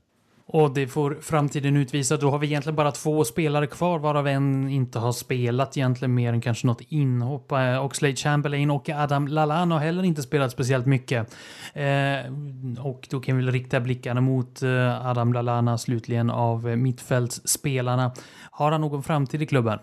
Och 0.47 0.73
det 0.73 0.87
får 0.87 1.17
framtiden 1.21 1.77
utvisa. 1.77 2.17
Då 2.17 2.29
har 2.29 2.39
vi 2.39 2.47
egentligen 2.47 2.75
bara 2.75 2.91
två 2.91 3.23
spelare 3.23 3.67
kvar 3.67 3.99
varav 3.99 4.27
en 4.27 4.69
inte 4.69 4.99
har 4.99 5.11
spelat 5.11 5.77
egentligen 5.77 6.13
mer 6.13 6.33
än 6.33 6.41
kanske 6.41 6.67
något 6.67 6.81
inhopp. 6.89 7.51
Eh, 7.51 7.85
Oxlade 7.85 8.15
Chamberlain 8.15 8.71
och 8.71 8.89
Adam 8.89 9.27
Lallana 9.27 9.75
har 9.75 9.81
heller 9.81 10.03
inte 10.03 10.21
spelat 10.21 10.51
speciellt 10.51 10.85
mycket. 10.85 11.35
Eh, 11.73 12.85
och 12.85 13.07
då 13.11 13.19
kan 13.19 13.37
vi 13.37 13.43
väl 13.43 13.53
rikta 13.53 13.79
blickarna 13.79 14.21
mot 14.21 14.61
eh, 14.61 15.07
Adam 15.07 15.33
Lallana 15.33 15.77
slutligen 15.77 16.29
av 16.29 16.69
eh, 16.69 16.75
mittfältsspelarna. 16.75 18.11
Har 18.51 18.71
han 18.71 18.81
någon 18.81 19.03
framtid 19.03 19.41
i 19.41 19.45
klubben? 19.45 19.79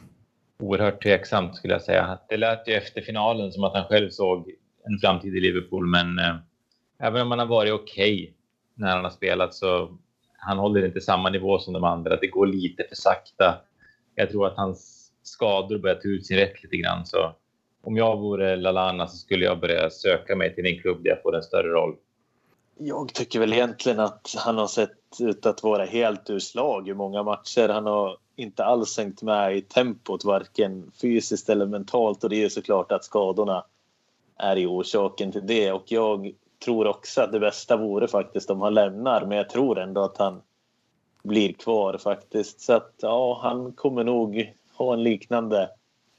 Oerhört 0.62 1.02
tveksamt 1.02 1.56
skulle 1.56 1.74
jag 1.74 1.82
säga. 1.82 2.18
Det 2.28 2.36
lät 2.36 2.68
ju 2.68 2.72
efter 2.72 3.00
finalen 3.00 3.52
som 3.52 3.64
att 3.64 3.74
han 3.74 3.84
själv 3.84 4.10
såg 4.10 4.50
en 4.84 4.98
framtid 4.98 5.36
i 5.36 5.40
Liverpool, 5.40 5.86
men 5.86 6.18
eh, 6.18 6.36
även 6.98 7.22
om 7.22 7.30
han 7.30 7.38
har 7.38 7.46
varit 7.46 7.72
okej 7.72 8.22
okay 8.22 8.34
när 8.74 8.88
han 8.88 9.04
har 9.04 9.10
spelat 9.10 9.54
så 9.54 9.98
han 10.36 10.58
håller 10.58 10.86
inte 10.86 11.00
samma 11.00 11.30
nivå 11.30 11.58
som 11.58 11.72
de 11.72 11.84
andra. 11.84 12.16
Det 12.16 12.26
går 12.26 12.46
lite 12.46 12.84
för 12.88 12.96
sakta. 12.96 13.60
Jag 14.14 14.30
tror 14.30 14.46
att 14.46 14.56
hans 14.56 15.10
skador 15.22 15.78
börjar 15.78 15.96
ta 15.96 16.08
ut 16.08 16.26
sin 16.26 16.36
rätt 16.36 16.62
lite 16.62 16.76
grann. 16.76 17.06
Så 17.06 17.32
om 17.84 17.96
jag 17.96 18.16
vore 18.16 18.56
Lalana 18.56 19.06
så 19.06 19.16
skulle 19.16 19.44
jag 19.44 19.60
börja 19.60 19.90
söka 19.90 20.36
mig 20.36 20.54
till 20.54 20.66
en 20.66 20.78
klubb 20.78 21.02
där 21.02 21.10
jag 21.10 21.22
får 21.22 21.36
en 21.36 21.42
större 21.42 21.68
roll. 21.68 21.96
Jag 22.78 23.14
tycker 23.14 23.40
väl 23.40 23.52
egentligen 23.52 24.00
att 24.00 24.34
han 24.38 24.58
har 24.58 24.66
sett 24.66 25.20
ut 25.20 25.46
att 25.46 25.62
vara 25.62 25.84
helt 25.84 26.30
ur 26.30 26.38
slag 26.38 26.88
i 26.88 26.94
många 26.94 27.22
matcher. 27.22 27.68
Han 27.68 27.86
har 27.86 28.16
inte 28.36 28.64
alls 28.64 28.98
hängt 28.98 29.22
med 29.22 29.56
i 29.56 29.62
tempot, 29.62 30.24
varken 30.24 30.90
fysiskt 31.00 31.48
eller 31.48 31.66
mentalt. 31.66 32.24
Och 32.24 32.30
det 32.30 32.36
är 32.36 32.40
ju 32.40 32.50
såklart 32.50 32.92
att 32.92 33.04
skadorna 33.04 33.64
är 34.36 34.56
i 34.56 34.66
orsaken 34.66 35.32
till 35.32 35.46
det. 35.46 35.72
Och 35.72 35.84
jag 35.86 36.32
tror 36.64 36.86
också 36.86 37.20
att 37.20 37.32
det 37.32 37.40
bästa 37.40 37.76
vore 37.76 38.08
faktiskt 38.08 38.50
om 38.50 38.60
han 38.60 38.74
lämnar. 38.74 39.26
Men 39.26 39.36
jag 39.36 39.50
tror 39.50 39.78
ändå 39.78 40.00
att 40.04 40.18
han 40.18 40.42
blir 41.22 41.52
kvar 41.52 41.98
faktiskt. 41.98 42.60
Så 42.60 42.72
att 42.72 42.94
ja, 43.02 43.40
han 43.42 43.72
kommer 43.72 44.04
nog 44.04 44.52
ha 44.76 44.92
en 44.92 45.02
liknande 45.02 45.68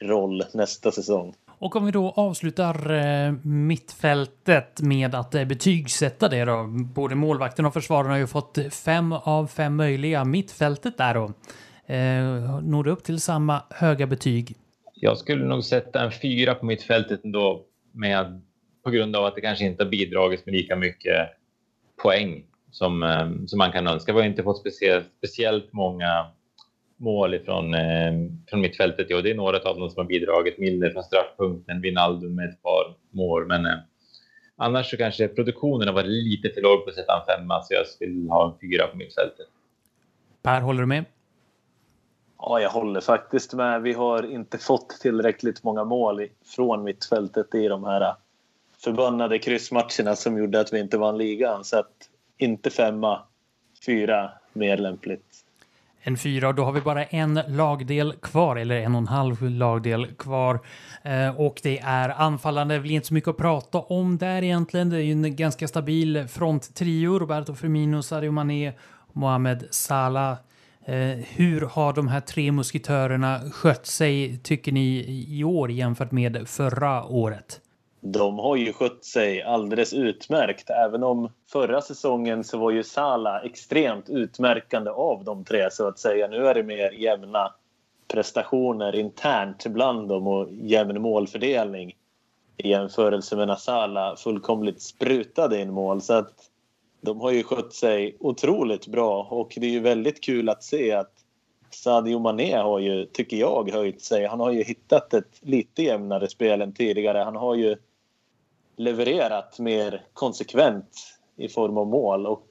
roll 0.01 0.43
nästa 0.53 0.91
säsong. 0.91 1.33
Och 1.63 1.75
om 1.75 1.85
vi 1.85 1.91
då 1.91 2.09
avslutar 2.09 2.91
eh, 2.93 3.33
mittfältet 3.43 4.81
med 4.81 5.15
att 5.15 5.35
eh, 5.35 5.45
betygsätta 5.45 6.29
det 6.29 6.45
då. 6.45 6.65
Både 6.67 7.15
målvakten 7.15 7.65
och 7.65 7.73
försvararen 7.73 8.11
har 8.11 8.17
ju 8.17 8.27
fått 8.27 8.57
fem 8.71 9.11
av 9.11 9.47
fem 9.47 9.75
möjliga. 9.75 10.25
Mittfältet 10.25 10.97
där 10.97 11.13
då. 11.13 11.31
Eh, 11.85 12.61
når 12.61 12.87
upp 12.87 13.03
till 13.03 13.19
samma 13.19 13.63
höga 13.69 14.07
betyg? 14.07 14.55
Jag 14.93 15.17
skulle 15.17 15.45
nog 15.45 15.63
sätta 15.63 16.03
en 16.03 16.11
fyra 16.11 16.55
på 16.55 16.65
mittfältet 16.65 17.23
ändå 17.23 17.65
med, 17.91 18.41
på 18.83 18.89
grund 18.89 19.15
av 19.15 19.25
att 19.25 19.35
det 19.35 19.41
kanske 19.41 19.65
inte 19.65 19.83
har 19.83 19.89
bidragit 19.89 20.45
med 20.45 20.55
lika 20.55 20.75
mycket 20.75 21.29
poäng 22.03 22.43
som, 22.71 23.03
eh, 23.03 23.29
som 23.47 23.57
man 23.57 23.71
kan 23.71 23.87
önska. 23.87 24.13
Vi 24.13 24.19
har 24.19 24.27
inte 24.27 24.43
fått 24.43 24.59
speciellt, 24.59 25.05
speciellt 25.17 25.73
många 25.73 26.25
mål 26.97 27.33
ifrån, 27.33 27.73
eh, 27.73 28.13
från 28.49 28.61
mittfältet. 28.61 29.07
Ja, 29.09 29.21
det 29.21 29.31
är 29.31 29.35
några 29.35 29.57
av 29.57 29.79
dem 29.79 29.89
som 29.89 30.01
har 30.01 30.07
bidragit. 30.07 30.57
Milner 30.57 30.89
från 30.89 31.03
straffpunkten, 31.03 31.81
Wijnaldum 31.81 32.35
med 32.35 32.49
ett 32.49 32.61
par 32.63 32.95
mål. 33.11 33.47
Men 33.47 33.65
eh, 33.65 33.77
annars 34.55 34.89
så 34.89 34.97
kanske 34.97 35.27
produktionen 35.27 35.87
har 35.87 35.95
varit 35.95 36.09
lite 36.09 36.49
för 36.49 36.61
låg 36.61 36.83
på 36.83 36.89
att 36.89 36.95
sätta 36.95 37.13
en 37.19 37.25
femma, 37.25 37.61
så 37.61 37.73
jag 37.73 37.87
skulle 37.87 38.29
ha 38.29 38.51
en 38.51 38.59
fyra 38.59 38.87
på 38.87 38.97
mittfältet. 38.97 39.47
Per, 40.41 40.61
håller 40.61 40.81
du 40.81 40.87
med? 40.87 41.05
Ja, 42.45 42.59
jag 42.59 42.69
håller 42.69 43.01
faktiskt 43.01 43.53
med. 43.53 43.81
Vi 43.81 43.93
har 43.93 44.31
inte 44.31 44.57
fått 44.57 44.89
tillräckligt 44.89 45.63
många 45.63 45.83
mål 45.83 46.27
från 46.55 46.83
mittfältet 46.83 47.55
i 47.55 47.67
de 47.67 47.83
här 47.83 48.15
förbannade 48.83 49.39
kryssmatcherna 49.39 50.15
som 50.15 50.37
gjorde 50.37 50.59
att 50.59 50.73
vi 50.73 50.79
inte 50.79 50.97
vann 50.97 51.17
ligan. 51.17 51.63
Så 51.63 51.79
att 51.79 52.09
inte 52.37 52.69
femma, 52.69 53.21
fyra 53.85 54.31
mer 54.53 54.77
lämpligt. 54.77 55.25
En 56.01 56.17
fyra 56.17 56.47
och 56.47 56.55
då 56.55 56.63
har 56.63 56.71
vi 56.71 56.81
bara 56.81 57.05
en 57.05 57.39
lagdel 57.47 58.13
kvar, 58.13 58.55
eller 58.55 58.75
en 58.75 58.95
och 58.95 59.01
en 59.01 59.07
halv 59.07 59.41
lagdel 59.41 60.07
kvar. 60.07 60.59
Eh, 61.03 61.39
och 61.39 61.59
det 61.63 61.79
är 61.79 62.09
anfallande, 62.09 62.75
det 62.75 62.81
blir 62.81 62.91
inte 62.91 63.07
så 63.07 63.13
mycket 63.13 63.29
att 63.29 63.37
prata 63.37 63.79
om 63.79 64.17
där 64.17 64.43
egentligen. 64.43 64.89
Det 64.89 64.97
är 64.97 65.01
ju 65.01 65.11
en 65.11 65.35
ganska 65.35 65.67
stabil 65.67 66.27
fronttrio. 66.27 67.19
Roberto 67.19 67.55
Firmino, 67.55 68.01
Sadio 68.01 68.31
Mané, 68.31 68.73
Mohamed 69.13 69.67
Salah. 69.71 70.37
Eh, 70.85 71.25
hur 71.35 71.61
har 71.61 71.93
de 71.93 72.07
här 72.07 72.19
tre 72.19 72.51
musketörerna 72.51 73.39
skött 73.51 73.85
sig, 73.85 74.39
tycker 74.43 74.71
ni, 74.71 75.25
i 75.29 75.43
år 75.43 75.71
jämfört 75.71 76.11
med 76.11 76.47
förra 76.47 77.03
året? 77.05 77.61
De 78.01 78.39
har 78.39 78.55
ju 78.55 78.73
skött 78.73 79.05
sig 79.05 79.43
alldeles 79.43 79.93
utmärkt. 79.93 80.69
Även 80.69 81.03
om 81.03 81.29
förra 81.51 81.81
säsongen 81.81 82.43
så 82.43 82.57
var 82.57 82.71
ju 82.71 82.83
Sala 82.83 83.41
extremt 83.41 84.09
utmärkande 84.09 84.91
av 84.91 85.23
de 85.23 85.45
tre 85.45 85.71
så 85.71 85.87
att 85.87 85.99
säga. 85.99 86.27
Nu 86.27 86.47
är 86.47 86.53
det 86.53 86.63
mer 86.63 86.91
jämna 86.91 87.53
prestationer 88.07 88.95
internt 88.95 89.65
bland 89.67 90.07
dem 90.07 90.27
och 90.27 90.47
jämn 90.51 91.01
målfördelning 91.01 91.95
i 92.57 92.69
jämförelse 92.69 93.35
med 93.35 93.47
när 93.47 93.55
Sala 93.55 94.15
fullkomligt 94.15 94.81
sprutade 94.81 95.61
in 95.61 95.73
mål. 95.73 96.01
Så 96.01 96.13
att 96.13 96.33
de 97.03 97.21
har 97.21 97.31
ju 97.31 97.43
skött 97.43 97.73
sig 97.73 98.15
otroligt 98.19 98.87
bra 98.87 99.27
och 99.29 99.53
det 99.55 99.65
är 99.65 99.71
ju 99.71 99.79
väldigt 99.79 100.23
kul 100.23 100.49
att 100.49 100.63
se 100.63 100.91
att 100.91 101.11
Sadio 101.69 102.19
Mané 102.19 102.55
har 102.55 102.79
ju, 102.79 103.05
tycker 103.05 103.37
jag, 103.37 103.71
höjt 103.71 104.01
sig. 104.01 104.25
Han 104.25 104.39
har 104.39 104.51
ju 104.51 104.63
hittat 104.63 105.13
ett 105.13 105.39
lite 105.39 105.83
jämnare 105.83 106.27
spel 106.27 106.61
än 106.61 106.73
tidigare. 106.73 107.17
Han 107.17 107.35
har 107.35 107.55
ju 107.55 107.75
levererat 108.75 109.59
mer 109.59 110.01
konsekvent 110.13 111.17
i 111.35 111.49
form 111.49 111.77
av 111.77 111.87
mål. 111.87 112.27
Och 112.27 112.47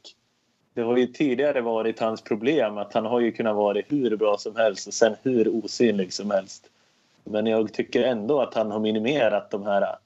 det 0.74 0.82
har 0.82 0.96
ju 0.96 1.06
tidigare 1.06 1.60
varit 1.60 2.00
hans 2.00 2.22
problem 2.22 2.78
att 2.78 2.94
han 2.94 3.06
har 3.06 3.20
ju 3.20 3.32
kunnat 3.32 3.56
vara 3.56 3.82
hur 3.88 4.16
bra 4.16 4.38
som 4.38 4.56
helst 4.56 4.86
och 4.86 4.94
sen 4.94 5.16
hur 5.22 5.64
osynlig 5.64 6.12
som 6.12 6.30
helst. 6.30 6.70
Men 7.24 7.46
jag 7.46 7.72
tycker 7.72 8.02
ändå 8.02 8.40
att 8.40 8.54
han 8.54 8.70
har 8.70 8.80
minimerat 8.80 9.50
de 9.50 9.62
här 9.62 9.96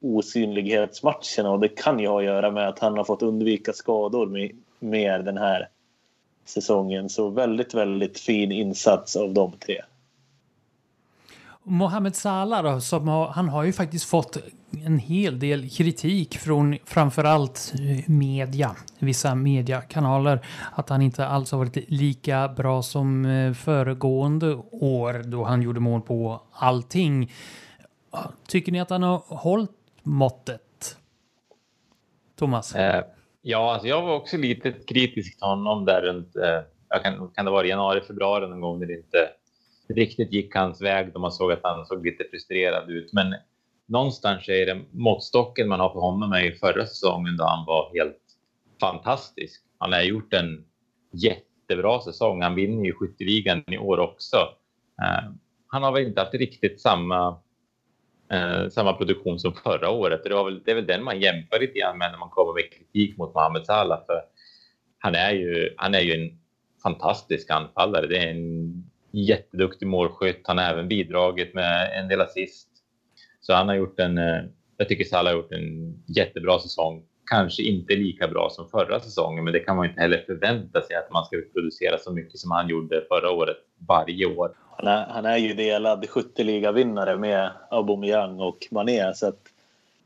osynlighetsmatcherna 0.00 1.50
och 1.50 1.60
det 1.60 1.68
kan 1.68 1.98
ju 1.98 2.08
ha 2.08 2.18
att 2.18 2.24
göra 2.24 2.50
med 2.50 2.68
att 2.68 2.78
han 2.78 2.96
har 2.96 3.04
fått 3.04 3.22
undvika 3.22 3.72
skador 3.72 4.50
mer 4.80 5.18
den 5.18 5.38
här 5.38 5.68
säsongen. 6.44 7.08
Så 7.08 7.28
väldigt, 7.30 7.74
väldigt 7.74 8.18
fin 8.18 8.52
insats 8.52 9.16
av 9.16 9.34
de 9.34 9.52
tre. 9.52 9.82
Mohamed 11.62 12.16
Salah 12.16 12.62
då, 12.62 12.80
som 12.80 13.08
har, 13.08 13.28
han 13.28 13.48
har 13.48 13.64
ju 13.64 13.72
faktiskt 13.72 14.04
fått 14.04 14.36
en 14.84 14.98
hel 14.98 15.38
del 15.38 15.70
kritik 15.70 16.38
från 16.38 16.78
framförallt 16.84 17.72
media, 18.06 18.76
vissa 18.98 19.34
mediekanaler, 19.34 20.46
att 20.72 20.88
han 20.88 21.02
inte 21.02 21.26
alls 21.26 21.50
har 21.50 21.58
varit 21.58 21.90
lika 21.90 22.48
bra 22.48 22.82
som 22.82 23.24
eh, 23.24 23.52
föregående 23.52 24.54
år 24.70 25.22
då 25.24 25.44
han 25.44 25.62
gjorde 25.62 25.80
mål 25.80 26.00
på 26.00 26.42
allting. 26.52 27.32
Tycker 28.48 28.72
ni 28.72 28.80
att 28.80 28.90
han 28.90 29.02
har 29.02 29.22
hållit 29.26 29.70
måttet? 30.06 30.96
Thomas? 32.36 32.74
Eh, 32.74 33.04
ja, 33.42 33.72
alltså 33.72 33.88
jag 33.88 34.02
var 34.02 34.14
också 34.14 34.36
lite 34.36 34.72
kritisk 34.72 35.38
till 35.38 35.46
honom 35.46 35.84
där 35.84 36.02
runt, 36.02 36.36
eh, 36.36 36.60
jag 36.88 37.02
kan, 37.02 37.30
kan 37.34 37.44
det 37.44 37.50
vara 37.50 37.66
januari, 37.66 38.00
februari 38.00 38.48
någon 38.48 38.60
gång 38.60 38.78
när 38.78 38.86
det 38.86 38.94
inte 38.94 39.28
riktigt 39.88 40.32
gick 40.32 40.54
hans 40.54 40.82
väg 40.82 41.12
då 41.12 41.18
man 41.20 41.32
såg 41.32 41.52
att 41.52 41.60
han 41.62 41.86
såg 41.86 42.06
lite 42.06 42.24
frustrerad 42.30 42.90
ut. 42.90 43.12
Men 43.12 43.34
någonstans 43.86 44.48
är 44.48 44.66
det 44.66 44.82
måttstocken 44.90 45.68
man 45.68 45.80
har 45.80 45.88
på 45.88 46.00
honom 46.00 46.32
är 46.32 46.44
i 46.44 46.52
förra 46.52 46.86
säsongen 46.86 47.36
då 47.36 47.44
han 47.44 47.66
var 47.66 47.90
helt 47.94 48.22
fantastisk. 48.80 49.62
Han 49.78 49.92
har 49.92 50.02
gjort 50.02 50.32
en 50.32 50.64
jättebra 51.12 52.00
säsong. 52.00 52.42
Han 52.42 52.54
vinner 52.54 52.84
ju 52.84 52.92
skytteligan 52.92 53.64
i 53.66 53.78
år 53.78 53.98
också. 53.98 54.36
Eh, 55.02 55.30
han 55.66 55.82
har 55.82 55.92
väl 55.92 56.06
inte 56.06 56.20
haft 56.20 56.34
riktigt 56.34 56.80
samma, 56.80 57.38
eh, 58.30 58.68
samma 58.68 58.92
produktion 58.92 59.38
som 59.38 59.52
förra 59.52 59.90
året. 59.90 60.20
Det, 60.24 60.44
väl, 60.44 60.62
det 60.64 60.70
är 60.70 60.74
väl 60.74 60.86
den 60.86 61.04
man 61.04 61.20
jämför 61.20 61.60
lite 61.60 61.78
grann 61.78 61.98
med 61.98 62.10
när 62.10 62.18
man 62.18 62.30
kommer 62.30 62.54
med 62.54 62.72
kritik 62.72 63.18
mot 63.18 63.34
Mohamed 63.34 63.66
Salah. 63.66 64.06
För 64.06 64.22
han, 64.98 65.14
är 65.14 65.32
ju, 65.32 65.74
han 65.76 65.94
är 65.94 66.00
ju 66.00 66.12
en 66.12 66.38
fantastisk 66.82 67.50
anfallare. 67.50 68.06
Det 68.06 68.16
är 68.16 68.30
en 68.30 68.84
jätteduktig 69.10 69.86
målskytt. 69.86 70.40
Han 70.44 70.58
har 70.58 70.64
även 70.64 70.88
bidragit 70.88 71.54
med 71.54 71.98
en 71.98 72.08
del 72.08 72.20
assist. 72.20 72.68
Så 73.40 73.54
han 73.54 73.68
har 73.68 73.74
gjort 73.74 74.00
en, 74.00 74.18
eh, 74.18 74.42
jag 74.76 74.88
tycker 74.88 75.04
Salah 75.04 75.32
har 75.32 75.40
gjort 75.40 75.52
en 75.52 75.94
jättebra 76.06 76.58
säsong. 76.58 77.02
Kanske 77.30 77.62
inte 77.62 77.94
lika 77.94 78.28
bra 78.28 78.48
som 78.50 78.68
förra 78.68 79.00
säsongen, 79.00 79.44
men 79.44 79.52
det 79.52 79.60
kan 79.60 79.76
man 79.76 79.86
inte 79.86 80.00
heller 80.00 80.24
förvänta 80.26 80.82
sig 80.82 80.96
att 80.96 81.12
man 81.12 81.24
ska 81.24 81.36
producera 81.54 81.98
så 81.98 82.12
mycket 82.12 82.38
som 82.38 82.50
han 82.50 82.68
gjorde 82.68 83.04
förra 83.08 83.30
året 83.30 83.56
varje 83.88 84.26
år. 84.26 84.54
Han 84.78 84.86
är, 84.86 85.06
han 85.06 85.24
är 85.24 85.36
ju 85.36 85.54
delad 85.54 86.08
skytteligavinnare 86.08 87.16
med 87.16 87.50
Aubameyang 87.70 88.40
och 88.40 88.68
Mané 88.70 89.14
så 89.14 89.28
att 89.28 89.40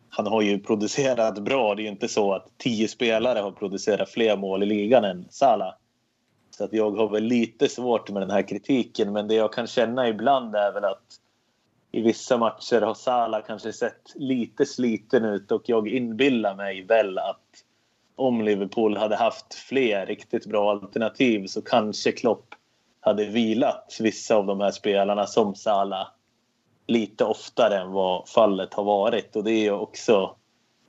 han 0.09 0.27
har 0.27 0.43
ju 0.43 0.59
producerat 0.59 1.39
bra. 1.39 1.75
Det 1.75 1.83
är 1.83 1.85
ju 1.85 1.91
inte 1.91 2.09
så 2.09 2.33
att 2.33 2.47
tio 2.57 2.89
spelare 2.89 3.39
har 3.39 3.51
producerat 3.51 4.11
fler 4.11 4.37
mål 4.37 4.63
i 4.63 4.67
ligan 4.67 5.05
än 5.05 5.27
Salah. 5.31 5.75
Så 6.51 6.65
att 6.65 6.73
jag 6.73 6.91
har 6.91 7.09
väl 7.09 7.25
lite 7.25 7.69
svårt 7.69 8.11
med 8.11 8.23
den 8.23 8.31
här 8.31 8.49
kritiken 8.49 9.13
men 9.13 9.29
det 9.29 9.35
jag 9.35 9.53
kan 9.53 9.67
känna 9.67 10.09
ibland 10.09 10.57
är 10.57 10.73
väl 10.73 10.85
att 10.85 11.21
i 11.93 12.03
vissa 12.03 12.39
matcher 12.39 12.81
har 12.81 12.95
Salah 12.95 13.43
kanske 13.47 13.73
sett 13.73 14.13
lite 14.15 14.67
sliten 14.67 15.25
ut 15.25 15.53
och 15.53 15.63
jag 15.67 15.89
inbillar 15.89 16.55
mig 16.55 16.83
väl 16.83 17.19
att 17.19 17.65
om 18.17 18.41
Liverpool 18.41 18.97
hade 18.97 19.17
haft 19.17 19.55
fler 19.55 20.07
riktigt 20.07 20.47
bra 20.47 20.71
alternativ 20.71 21.47
så 21.47 21.63
kanske 21.63 22.13
Klopp 22.13 22.55
hade 23.01 23.25
vilat 23.25 23.97
vissa 24.01 24.35
av 24.35 24.47
de 24.47 24.61
här 24.61 24.71
spelarna 24.71 25.27
som 25.27 25.55
Salah 25.55 26.09
lite 26.87 27.25
oftare 27.25 27.79
än 27.79 27.93
vad 27.93 28.29
fallet 28.29 28.75
har 28.75 28.85
varit. 28.85 29.37
Och 29.37 29.45
det 29.45 29.53
är 29.53 29.71
också 29.71 30.37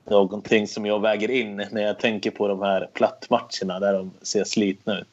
någonting 0.06 0.68
som 0.68 0.86
jag 0.86 1.02
väger 1.02 1.32
in 1.32 1.68
när 1.72 1.82
jag 1.82 2.00
tänker 2.00 2.32
på 2.32 2.48
de 2.48 2.62
här 2.62 2.90
plattmatcherna 2.94 3.80
där 3.80 3.94
de 3.94 4.12
ser 4.22 4.44
slitna 4.44 5.00
ut. 5.00 5.08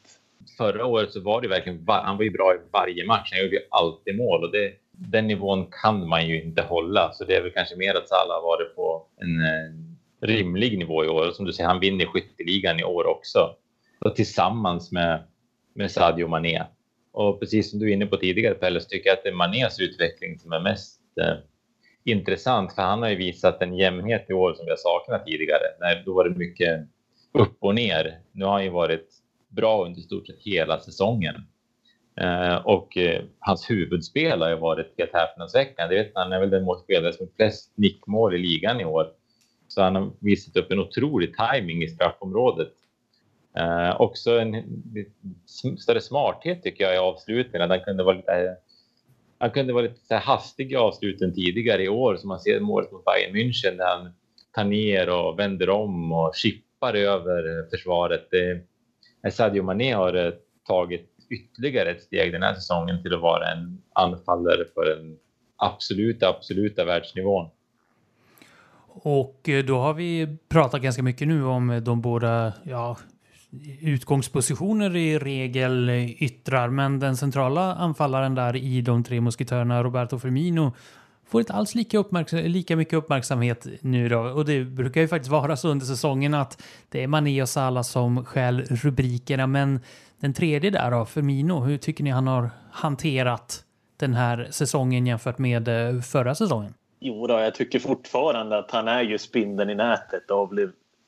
Förra 0.57 0.85
året 0.85 1.11
så 1.11 1.21
var 1.21 1.41
det 1.41 1.47
verkligen, 1.47 1.83
han 1.87 2.17
var 2.17 2.23
ju 2.23 2.31
bra 2.31 2.53
i 2.53 2.57
varje 2.71 3.05
match. 3.05 3.29
Han 3.31 3.41
gjorde 3.41 3.55
ju 3.55 3.61
alltid 3.69 4.17
mål 4.17 4.43
och 4.43 4.51
det, 4.51 4.73
den 4.91 5.27
nivån 5.27 5.67
kan 5.71 6.07
man 6.07 6.27
ju 6.27 6.43
inte 6.43 6.61
hålla. 6.61 7.11
Så 7.13 7.25
det 7.25 7.35
är 7.35 7.41
väl 7.41 7.51
kanske 7.51 7.75
mer 7.75 7.95
att 7.95 8.09
Salah 8.09 8.35
har 8.35 8.41
varit 8.41 8.75
på 8.75 9.05
en 9.17 9.41
eh, 9.41 10.27
rimlig 10.35 10.77
nivå 10.77 11.05
i 11.05 11.07
år. 11.07 11.31
Som 11.31 11.45
du 11.45 11.53
säger, 11.53 11.69
han 11.69 11.79
vinner 11.79 12.05
skytteligan 12.05 12.79
i 12.79 12.83
år 12.83 13.07
också. 13.07 13.55
Och 13.99 14.15
tillsammans 14.15 14.91
med, 14.91 15.23
med 15.73 15.91
Sadio 15.91 16.27
Mané. 16.27 16.63
Och 17.11 17.39
precis 17.39 17.69
som 17.69 17.79
du 17.79 17.89
är 17.89 17.93
inne 17.93 18.05
på 18.05 18.17
tidigare 18.17 18.55
Pelle, 18.55 18.81
så 18.81 18.89
tycker 18.89 19.09
jag 19.09 19.17
att 19.17 19.23
det 19.23 19.29
är 19.29 19.33
Manés 19.33 19.79
utveckling 19.79 20.39
som 20.39 20.51
är 20.51 20.59
mest 20.59 21.01
eh, 21.21 21.37
intressant. 22.03 22.75
För 22.75 22.81
han 22.81 23.01
har 23.01 23.09
ju 23.09 23.15
visat 23.15 23.61
en 23.61 23.77
jämnhet 23.77 24.25
i 24.29 24.33
år 24.33 24.53
som 24.53 24.65
vi 24.65 24.71
har 24.71 24.77
saknat 24.77 25.25
tidigare. 25.25 25.63
När, 25.79 26.03
då 26.05 26.13
var 26.13 26.29
det 26.29 26.37
mycket 26.37 26.87
upp 27.33 27.57
och 27.59 27.75
ner. 27.75 28.19
Nu 28.31 28.45
har 28.45 28.51
han 28.51 28.63
ju 28.63 28.69
varit 28.69 29.07
bra 29.47 29.85
under 29.85 30.01
stort 30.01 30.27
sett 30.27 30.39
hela 30.39 30.79
säsongen. 30.79 31.35
Eh, 32.21 32.55
och 32.55 32.97
eh, 32.97 33.21
hans 33.39 33.69
huvudspel 33.69 34.41
har 34.41 34.49
ju 34.49 34.55
varit 34.55 34.93
helt 34.97 35.13
häpnadsväckande. 35.13 35.95
Vet, 35.95 36.11
han 36.15 36.33
är 36.33 36.39
väl 36.39 36.49
den 36.49 36.65
spelare 36.83 37.13
som 37.13 37.25
har 37.25 37.35
flest 37.35 37.71
nickmål 37.75 38.35
i 38.35 38.37
ligan 38.37 38.81
i 38.81 38.85
år. 38.85 39.07
Så 39.67 39.81
han 39.81 39.95
har 39.95 40.11
visat 40.19 40.57
upp 40.57 40.71
en 40.71 40.79
otrolig 40.79 41.33
timing 41.37 41.83
i 41.83 41.87
straffområdet. 41.87 42.71
Eh, 43.57 44.01
också 44.01 44.39
en 44.39 44.63
större 45.79 46.01
smarthet 46.01 46.63
tycker 46.63 46.83
jag 46.83 46.95
i 46.95 46.97
avslutningen. 46.97 47.69
Han 47.69 47.79
kunde 47.79 48.03
vara 48.03 48.15
lite, 48.15 48.31
eh, 48.31 48.51
han 49.37 49.51
kunde 49.51 49.73
vara 49.73 49.83
lite 49.83 50.15
hastig 50.15 50.71
i 50.71 50.75
avsluten 50.75 51.33
tidigare 51.33 51.83
i 51.83 51.89
år 51.89 52.15
som 52.15 52.27
man 52.27 52.39
ser 52.39 52.59
målet 52.59 52.91
mot 52.91 53.05
Bayern 53.05 53.35
München 53.35 53.77
där 53.77 53.97
han 53.97 54.11
tar 54.53 54.63
ner 54.63 55.09
och 55.09 55.39
vänder 55.39 55.69
om 55.69 56.11
och 56.11 56.35
chippar 56.35 56.93
över 56.93 57.69
försvaret. 57.69 58.27
Eh, 58.33 59.31
Sadio 59.31 59.63
Mané 59.63 59.93
har 59.93 60.13
eh, 60.13 60.33
tagit 60.67 61.09
ytterligare 61.29 61.91
ett 61.91 62.01
steg 62.01 62.31
den 62.31 62.43
här 62.43 62.53
säsongen 62.53 63.03
till 63.03 63.13
att 63.13 63.21
vara 63.21 63.51
en 63.51 63.81
anfallare 63.93 64.65
för 64.73 64.95
den 64.95 65.17
absoluta, 65.57 66.29
absoluta 66.29 66.85
världsnivån. 66.85 67.49
Och 68.87 69.49
eh, 69.49 69.65
då 69.65 69.77
har 69.77 69.93
vi 69.93 70.37
pratat 70.49 70.81
ganska 70.81 71.03
mycket 71.03 71.27
nu 71.27 71.43
om 71.43 71.81
de 71.83 72.01
båda 72.01 72.53
ja, 72.63 72.97
utgångspositioner 73.81 74.95
i 74.95 75.19
regel 75.19 75.89
yttrar, 76.19 76.69
men 76.69 76.99
den 76.99 77.17
centrala 77.17 77.75
anfallaren 77.75 78.35
där 78.35 78.55
i 78.55 78.81
de 78.81 79.03
tre 79.03 79.21
musketörerna, 79.21 79.83
Roberto 79.83 80.19
Firmino, 80.19 80.73
får 81.27 81.41
inte 81.41 81.53
alls 81.53 81.75
lika, 81.75 82.03
lika 82.31 82.75
mycket 82.75 82.93
uppmärksamhet 82.93 83.67
nu 83.81 84.09
då. 84.09 84.19
Och 84.19 84.45
det 84.45 84.63
brukar 84.63 85.01
ju 85.01 85.07
faktiskt 85.07 85.31
vara 85.31 85.57
så 85.57 85.69
under 85.69 85.85
säsongen 85.85 86.33
att 86.33 86.63
det 86.89 87.03
är 87.03 87.07
Mané 87.07 87.41
och 87.41 87.49
Salah 87.49 87.83
som 87.83 88.25
skäl 88.25 88.61
rubrikerna, 88.61 89.47
men 89.47 89.79
den 90.19 90.33
tredje 90.33 90.69
där 90.69 90.91
då, 90.91 91.05
Firmino, 91.05 91.59
hur 91.59 91.77
tycker 91.77 92.03
ni 92.03 92.09
han 92.09 92.27
har 92.27 92.49
hanterat 92.71 93.63
den 93.97 94.13
här 94.13 94.47
säsongen 94.51 95.07
jämfört 95.07 95.37
med 95.37 95.67
eh, 95.67 96.01
förra 96.01 96.35
säsongen? 96.35 96.73
Jo 96.99 97.27
då, 97.27 97.33
jag 97.33 97.55
tycker 97.55 97.79
fortfarande 97.79 98.57
att 98.57 98.71
han 98.71 98.87
är 98.87 99.01
ju 99.01 99.17
spindeln 99.17 99.69
i 99.69 99.75
nätet 99.75 100.31
av 100.31 100.53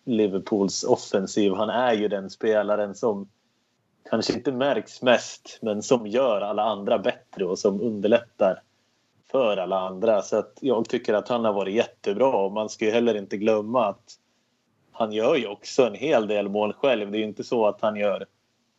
Liverpools 0.04 0.84
offensiv. 0.84 1.54
Han 1.54 1.70
är 1.70 1.93
ju 1.93 2.08
den 2.08 2.30
spelaren 2.30 2.95
som 2.95 3.30
kanske 4.10 4.34
inte 4.34 4.52
märks 4.52 5.02
mest 5.02 5.60
men 5.62 5.82
som 5.84 6.08
gör 6.08 6.41
alla 6.41 6.64
andra 6.64 6.99
bättre 6.99 7.45
och 7.45 7.60
som 7.60 7.82
underlättar 7.82 8.62
för 9.32 9.58
alla 9.58 9.80
andra. 9.80 10.22
Så 10.22 10.38
att 10.38 10.58
jag 10.62 10.89
tycker 10.89 11.14
att 11.14 11.28
han 11.28 11.45
har 11.45 11.54
varit 11.54 11.76
jättebra 11.76 12.28
och 12.28 12.52
man 12.52 12.70
ska 12.70 12.86
ju 12.86 12.91
heller 12.91 13.16
inte 13.16 13.38
glömma 13.38 13.86
att 13.86 14.18
han 14.91 15.12
gör 15.12 15.36
ju 15.36 15.47
också 15.47 15.88
en 15.88 15.95
hel 15.95 16.28
del 16.28 16.49
mål 16.49 16.74
själv. 16.74 17.12
Det 17.12 17.18
är 17.18 17.20
ju 17.20 17.26
inte 17.26 17.43
så 17.43 17.68
att 17.68 17.82
han 17.82 17.95
gör 17.95 18.26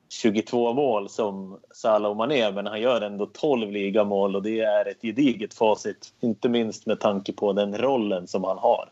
22 0.08 0.72
mål 0.72 1.08
som 1.08 1.58
Salah 1.74 2.10
och 2.10 2.16
Mané 2.16 2.52
men 2.52 2.66
han 2.66 2.80
gör 2.80 3.00
ändå 3.00 3.26
12 3.26 3.70
ligamål 3.72 4.36
och 4.36 4.42
det 4.42 4.60
är 4.60 4.88
ett 4.88 5.02
gediget 5.02 5.54
facit. 5.54 6.14
Inte 6.20 6.48
minst 6.48 6.86
med 6.86 7.00
tanke 7.00 7.32
på 7.32 7.52
den 7.52 7.78
rollen 7.78 8.26
som 8.26 8.44
han 8.44 8.58
har. 8.58 8.88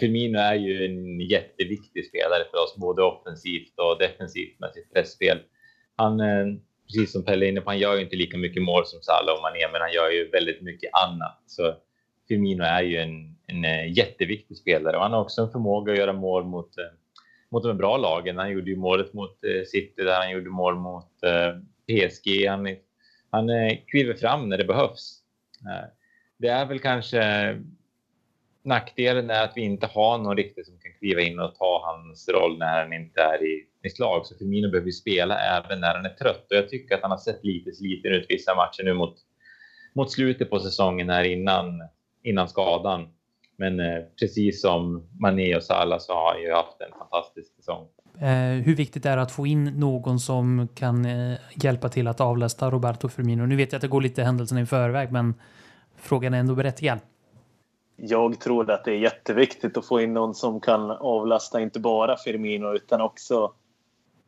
Firmino 0.00 0.38
är 0.38 0.54
ju 0.54 0.84
en 0.84 1.20
jätteviktig 1.20 2.06
spelare 2.06 2.44
för 2.50 2.58
oss, 2.58 2.76
både 2.76 3.02
offensivt 3.02 3.72
och 3.76 3.98
defensivt 3.98 4.60
med 4.60 4.72
sitt 4.72 4.92
pressspel. 4.94 5.38
Han, 5.96 6.20
eh, 6.20 6.46
precis 6.86 7.12
som 7.12 7.24
Pelle 7.24 7.46
är 7.46 7.48
inne 7.48 7.60
på, 7.60 7.70
han 7.70 7.78
gör 7.78 7.96
ju 7.96 8.02
inte 8.02 8.16
lika 8.16 8.38
mycket 8.38 8.62
mål 8.62 8.86
som 8.86 9.00
Salah 9.02 9.34
och 9.34 9.42
Mané, 9.42 9.72
men 9.72 9.80
han 9.80 9.92
gör 9.92 10.10
ju 10.10 10.30
väldigt 10.30 10.62
mycket 10.62 10.90
annat. 10.92 11.42
Så 11.46 11.74
Firmino 12.28 12.62
är 12.62 12.82
ju 12.82 12.96
en, 12.96 13.36
en 13.46 13.64
eh, 13.64 13.92
jätteviktig 13.98 14.56
spelare 14.56 14.96
och 14.96 15.02
han 15.02 15.12
har 15.12 15.20
också 15.20 15.42
en 15.42 15.50
förmåga 15.50 15.92
att 15.92 15.98
göra 15.98 16.12
mål 16.12 16.44
mot, 16.44 16.78
eh, 16.78 16.84
mot 17.50 17.62
de 17.62 17.76
bra 17.78 17.96
lagen. 17.96 18.38
Han 18.38 18.50
gjorde 18.50 18.70
ju 18.70 18.76
målet 18.76 19.12
mot 19.12 19.38
City 19.66 20.02
där 20.02 20.20
han 20.20 20.30
gjorde 20.30 20.50
mål 20.50 20.74
mot 20.74 21.10
PSG. 21.86 22.46
Han, 22.48 22.66
han 23.30 23.48
kliver 23.86 24.14
fram 24.14 24.48
när 24.48 24.58
det 24.58 24.64
behövs. 24.64 25.22
Det 26.38 26.48
är 26.48 26.66
väl 26.66 26.78
kanske 26.78 27.22
nackdelen 28.64 29.30
är 29.30 29.44
att 29.44 29.52
vi 29.56 29.60
inte 29.60 29.86
har 29.86 30.18
någon 30.18 30.36
riktigt 30.36 30.66
som 30.66 30.78
kan 30.78 30.92
kliva 30.98 31.20
in 31.20 31.38
och 31.38 31.54
ta 31.54 31.82
hans 31.84 32.28
roll 32.28 32.58
när 32.58 32.82
han 32.82 32.92
inte 32.92 33.20
är 33.20 33.44
i, 33.44 33.66
i 33.84 33.90
slag. 33.90 34.26
Så 34.26 34.34
Firmino 34.38 34.70
behöver 34.70 34.90
spela 34.90 35.38
även 35.38 35.80
när 35.80 35.94
han 35.94 36.04
är 36.04 36.14
trött 36.14 36.46
och 36.50 36.56
jag 36.56 36.68
tycker 36.68 36.94
att 36.94 37.02
han 37.02 37.10
har 37.10 37.18
sett 37.18 37.44
lite 37.44 37.72
sliten 37.72 38.12
ut 38.12 38.26
vissa 38.28 38.54
matcher 38.54 38.84
nu 38.84 38.94
mot, 38.94 39.14
mot 39.94 40.12
slutet 40.12 40.50
på 40.50 40.58
säsongen 40.60 41.10
här 41.10 41.24
innan, 41.24 41.82
innan 42.22 42.48
skadan. 42.48 43.08
Men 43.56 43.80
eh, 43.80 44.02
precis 44.20 44.62
som 44.62 45.08
Mané 45.20 45.56
och 45.56 45.62
Salah 45.62 45.98
så 45.98 46.12
har 46.12 46.32
han 46.32 46.42
ju 46.42 46.52
haft 46.52 46.80
en 46.80 46.98
fantastisk 46.98 47.56
säsong. 47.56 47.86
Eh, 48.20 48.62
hur 48.64 48.74
viktigt 48.74 49.06
är 49.06 49.16
det 49.16 49.22
att 49.22 49.32
få 49.32 49.46
in 49.46 49.64
någon 49.64 50.20
som 50.20 50.68
kan 50.74 51.04
eh, 51.04 51.38
hjälpa 51.54 51.88
till 51.88 52.08
att 52.08 52.20
avlasta 52.20 52.70
Roberto 52.70 53.08
Firmino? 53.08 53.46
Nu 53.46 53.56
vet 53.56 53.72
jag 53.72 53.76
att 53.78 53.82
det 53.82 53.88
går 53.88 54.00
lite 54.00 54.22
händelserna 54.22 54.60
i 54.60 54.66
förväg, 54.66 55.12
men 55.12 55.34
frågan 55.96 56.34
är 56.34 56.38
ändå 56.38 56.54
berättigad 56.54 56.98
jag 58.00 58.40
tror 58.40 58.70
att 58.70 58.84
det 58.84 58.90
är 58.90 58.98
jätteviktigt 58.98 59.76
att 59.76 59.86
få 59.86 60.00
in 60.00 60.14
någon 60.14 60.34
som 60.34 60.60
kan 60.60 60.90
avlasta 60.90 61.60
inte 61.60 61.80
bara 61.80 62.16
Firmino 62.16 62.74
utan 62.74 63.00
också 63.00 63.52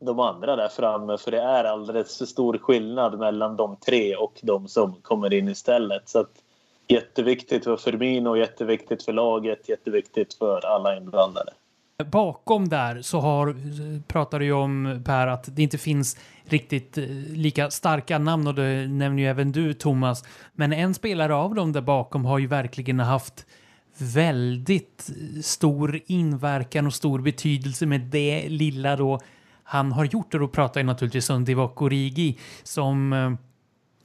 de 0.01 0.21
andra 0.21 0.57
där 0.57 0.69
framme. 0.69 1.19
För 1.19 1.31
det 1.31 1.41
är 1.41 1.65
alldeles 1.65 2.19
för 2.19 2.27
stor 2.27 2.59
skillnad 2.59 3.19
mellan 3.19 3.57
de 3.57 3.77
tre 3.77 4.17
och 4.17 4.41
de 4.43 4.69
som 4.69 4.95
kommer 5.03 5.33
in 5.33 5.49
istället. 5.49 6.09
Så 6.09 6.19
att, 6.19 6.31
jätteviktigt 6.89 7.65
för 7.65 7.77
Firmino, 7.77 8.37
jätteviktigt 8.37 9.03
för 9.03 9.13
laget, 9.13 9.69
jätteviktigt 9.69 10.35
för 10.35 10.67
alla 10.67 10.97
inblandade. 10.97 11.53
Bakom 12.05 12.69
där 12.69 13.03
så 13.03 13.19
har, 13.19 13.57
pratar 14.09 14.39
du 14.39 14.45
ju 14.45 14.53
om 14.53 15.03
Per 15.07 15.27
att 15.27 15.57
det 15.57 15.63
inte 15.63 15.79
finns 15.79 16.17
riktigt 16.45 16.99
eh, 16.99 17.05
lika 17.29 17.71
starka 17.71 18.19
namn 18.19 18.47
och 18.47 18.55
det 18.55 18.87
nämner 18.89 19.23
ju 19.23 19.29
även 19.29 19.53
du 19.53 19.75
Thomas. 19.75 20.25
Men 20.53 20.73
en 20.73 20.95
spelare 20.95 21.35
av 21.35 21.55
dem 21.55 21.73
där 21.73 21.81
bakom 21.81 22.25
har 22.25 22.39
ju 22.39 22.47
verkligen 22.47 23.01
haft 23.01 23.47
väldigt 24.01 25.11
stor 25.43 26.01
inverkan 26.07 26.87
och 26.87 26.95
stor 26.95 27.21
betydelse 27.21 27.87
med 27.87 28.01
det 28.01 28.49
lilla 28.49 28.97
då 28.97 29.21
han 29.63 29.93
har 29.93 30.05
gjort. 30.05 30.35
Och 30.35 30.41
då 30.41 30.49
pratar 30.49 30.81
jag 30.81 30.87
naturligtvis 30.87 31.31
om 31.31 31.45
Divock 31.45 31.83
Origi 31.83 32.39
som 32.63 33.13
eh, 33.13 33.33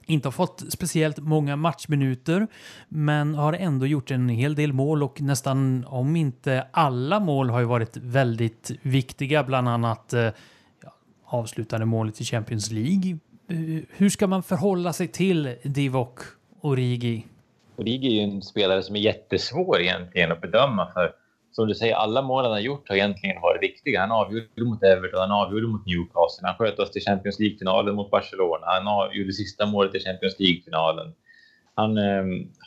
inte 0.06 0.28
har 0.28 0.32
fått 0.32 0.64
speciellt 0.68 1.18
många 1.18 1.56
matchminuter 1.56 2.46
men 2.88 3.34
har 3.34 3.52
ändå 3.52 3.86
gjort 3.86 4.10
en 4.10 4.28
hel 4.28 4.54
del 4.54 4.72
mål 4.72 5.02
och 5.02 5.20
nästan 5.20 5.84
om 5.88 6.16
inte 6.16 6.66
alla 6.70 7.20
mål 7.20 7.50
har 7.50 7.60
ju 7.60 7.66
varit 7.66 7.96
väldigt 7.96 8.70
viktiga, 8.82 9.44
bland 9.44 9.68
annat 9.68 10.12
eh, 10.12 10.20
ja, 10.82 10.94
avslutade 11.24 11.84
målet 11.84 12.20
i 12.20 12.24
Champions 12.24 12.70
League. 12.70 13.18
Eh, 13.48 13.82
hur 13.90 14.08
ska 14.08 14.26
man 14.26 14.42
förhålla 14.42 14.92
sig 14.92 15.08
till 15.08 15.54
Divock 15.64 16.18
Origi? 16.60 17.26
Origi 17.78 18.06
är 18.06 18.26
ju 18.26 18.32
en 18.32 18.42
spelare 18.42 18.82
som 18.82 18.96
är 18.96 19.00
jättesvår 19.00 19.80
egentligen 19.80 20.32
att 20.32 20.40
bedöma 20.40 20.92
för 20.92 21.12
som 21.56 21.68
du 21.68 21.74
säger, 21.74 21.94
alla 21.94 22.22
mål 22.22 22.44
han 22.44 22.52
har 22.52 22.60
gjort 22.60 22.88
har 22.88 22.96
egentligen 22.96 23.40
varit 23.40 23.62
viktiga. 23.62 24.00
Han 24.00 24.12
avgjorde 24.12 24.64
mot 24.64 24.82
Everton, 24.82 25.20
han 25.20 25.32
avgjorde 25.32 25.66
mot 25.66 25.86
Newcastle, 25.86 26.46
han 26.48 26.56
sköt 26.56 26.78
oss 26.78 26.90
till 26.90 27.02
Champions 27.02 27.38
League-finalen 27.38 27.94
mot 27.94 28.10
Barcelona, 28.10 28.66
han 28.66 29.16
gjorde 29.16 29.32
sista 29.32 29.66
målet 29.66 29.94
i 29.94 30.00
Champions 30.00 30.38
League-finalen. 30.38 31.14
Han 31.74 31.98
eh, 31.98 32.24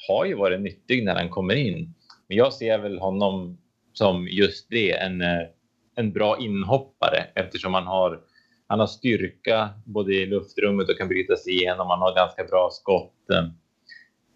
har 0.07 0.25
ju 0.25 0.35
varit 0.35 0.61
nyttig 0.61 1.05
när 1.05 1.15
han 1.15 1.29
kommer 1.29 1.55
in. 1.55 1.93
Men 2.27 2.37
jag 2.37 2.53
ser 2.53 2.79
väl 2.79 2.99
honom 2.99 3.57
som 3.93 4.27
just 4.27 4.69
det, 4.69 4.91
en, 4.91 5.21
eh, 5.21 5.47
en 5.95 6.13
bra 6.13 6.37
inhoppare 6.39 7.25
eftersom 7.35 7.73
han 7.73 7.87
har, 7.87 8.19
han 8.67 8.79
har 8.79 8.87
styrka 8.87 9.69
både 9.85 10.13
i 10.13 10.25
luftrummet 10.25 10.89
och 10.89 10.97
kan 10.97 11.07
bryta 11.07 11.35
sig 11.35 11.53
igenom. 11.53 11.87
Han 11.87 11.99
har 11.99 12.15
ganska 12.15 12.43
bra 12.43 12.69
skott 12.71 13.29
ehm, 13.33 13.49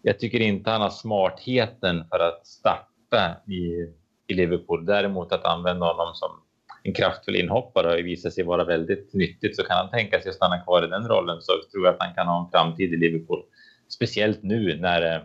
jag 0.06 0.18
tycker 0.18 0.40
inte 0.40 0.70
han 0.70 0.80
har 0.80 0.90
smartheten 0.90 2.04
för 2.08 2.18
att 2.18 2.46
starta 2.46 3.36
i, 3.48 3.88
i 4.26 4.34
Liverpool. 4.34 4.86
Däremot 4.86 5.32
att 5.32 5.44
använda 5.44 5.86
honom 5.86 6.14
som 6.14 6.30
en 6.82 6.94
kraftfull 6.94 7.36
inhoppare 7.36 7.88
har 7.88 7.96
visat 7.96 8.32
sig 8.32 8.44
vara 8.44 8.64
väldigt 8.64 9.14
nyttigt. 9.14 9.56
Så 9.56 9.62
kan 9.62 9.76
han 9.76 9.90
tänka 9.90 10.20
sig 10.20 10.28
att 10.28 10.34
stanna 10.34 10.60
kvar 10.60 10.84
i 10.84 10.86
den 10.86 11.08
rollen 11.08 11.42
så 11.42 11.52
tror 11.72 11.84
jag 11.84 11.94
att 11.94 12.02
han 12.02 12.14
kan 12.14 12.26
ha 12.26 12.44
en 12.44 12.50
framtid 12.50 12.92
i 12.92 12.96
Liverpool. 12.96 13.42
Speciellt 13.88 14.42
nu 14.42 14.80
när 14.80 15.14
eh, 15.14 15.22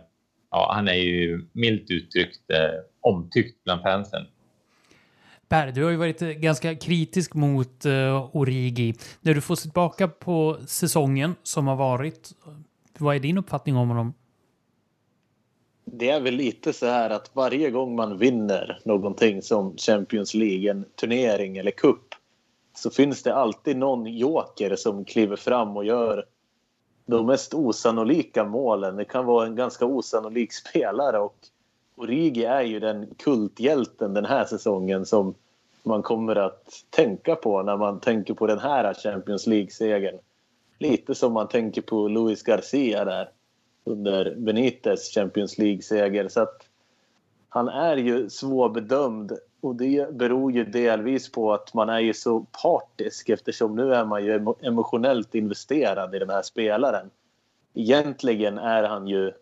ja, 0.50 0.72
han 0.74 0.88
är 0.88 0.94
ju 0.94 1.48
milt 1.52 1.90
uttryckt 1.90 2.50
eh, 2.50 2.80
omtyckt 3.00 3.64
bland 3.64 3.82
fansen. 3.82 4.26
Per, 5.48 5.72
du 5.72 5.84
har 5.84 5.90
ju 5.90 5.96
varit 5.96 6.22
eh, 6.22 6.28
ganska 6.28 6.74
kritisk 6.74 7.34
mot 7.34 7.84
eh, 7.84 8.36
Origi. 8.36 8.94
När 9.20 9.34
du 9.34 9.40
får 9.40 9.54
se 9.54 9.62
tillbaka 9.62 10.08
på 10.08 10.56
säsongen 10.66 11.34
som 11.42 11.66
har 11.66 11.76
varit, 11.76 12.30
vad 12.98 13.16
är 13.16 13.20
din 13.20 13.38
uppfattning 13.38 13.76
om 13.76 13.88
honom? 13.88 14.14
Det 15.92 16.10
är 16.10 16.20
väl 16.20 16.34
lite 16.34 16.72
så 16.72 16.86
här 16.86 17.10
att 17.10 17.30
varje 17.32 17.70
gång 17.70 17.96
man 17.96 18.18
vinner 18.18 18.80
någonting 18.84 19.42
som 19.42 19.76
Champions 19.76 20.34
League, 20.34 20.70
en 20.70 20.84
turnering 21.00 21.56
eller 21.56 21.70
cup 21.70 22.14
så 22.74 22.90
finns 22.90 23.22
det 23.22 23.34
alltid 23.34 23.76
någon 23.76 24.06
joker 24.06 24.76
som 24.76 25.04
kliver 25.04 25.36
fram 25.36 25.76
och 25.76 25.84
gör 25.84 26.24
de 27.06 27.26
mest 27.26 27.54
osannolika 27.54 28.44
målen. 28.44 28.96
Det 28.96 29.04
kan 29.04 29.26
vara 29.26 29.46
en 29.46 29.56
ganska 29.56 29.86
osannolik 29.86 30.52
spelare 30.52 31.18
och 31.18 31.36
Origi 31.96 32.44
är 32.44 32.62
ju 32.62 32.80
den 32.80 33.14
kulthjälten 33.18 34.14
den 34.14 34.24
här 34.24 34.44
säsongen 34.44 35.06
som 35.06 35.34
man 35.82 36.02
kommer 36.02 36.36
att 36.36 36.84
tänka 36.90 37.36
på 37.36 37.62
när 37.62 37.76
man 37.76 38.00
tänker 38.00 38.34
på 38.34 38.46
den 38.46 38.58
här 38.58 38.94
Champions 38.94 39.46
League-segern. 39.46 40.18
Lite 40.78 41.14
som 41.14 41.32
man 41.32 41.48
tänker 41.48 41.82
på 41.82 42.08
Luis 42.08 42.42
Garcia 42.42 43.04
där 43.04 43.30
under 43.84 44.34
Benites 44.36 45.14
Champions 45.14 45.58
League-seger. 45.58 46.28
Så 46.28 46.40
att 46.40 46.68
han 47.48 47.68
är 47.68 47.96
ju 47.96 48.30
svårbedömd 48.30 49.32
och 49.60 49.76
det 49.76 50.14
beror 50.14 50.52
ju 50.52 50.64
delvis 50.64 51.32
på 51.32 51.52
att 51.52 51.74
man 51.74 51.88
är 51.88 51.98
ju 51.98 52.14
så 52.14 52.46
partisk 52.62 53.28
eftersom 53.28 53.76
nu 53.76 53.94
är 53.94 54.04
man 54.04 54.24
ju 54.24 54.54
emotionellt 54.60 55.34
investerad 55.34 56.14
i 56.14 56.18
den 56.18 56.30
här 56.30 56.42
spelaren. 56.42 57.10
Egentligen 57.74 58.58
är 58.58 58.82
han 58.82 59.08
ju 59.08 59.32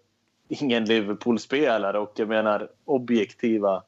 ingen 0.48 0.84
Liverpool-spelare 0.84 1.98
och 1.98 2.12
jag 2.16 2.28
menar 2.28 2.70
objektiva 2.84 3.82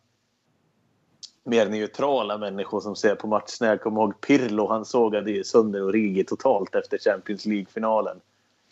mer 1.44 1.68
neutrala 1.68 2.38
människor 2.38 2.80
som 2.80 2.96
ser 2.96 3.14
på 3.14 3.26
matchen. 3.26 3.66
Jag 3.66 3.80
kommer 3.80 4.00
ihåg 4.00 4.20
Pirlo, 4.20 4.66
han 4.66 4.84
sågade 4.84 5.30
ju 5.30 5.44
sönder 5.44 5.88
Origi 5.88 6.24
totalt 6.24 6.74
efter 6.74 6.98
Champions 6.98 7.46
League-finalen. 7.46 8.20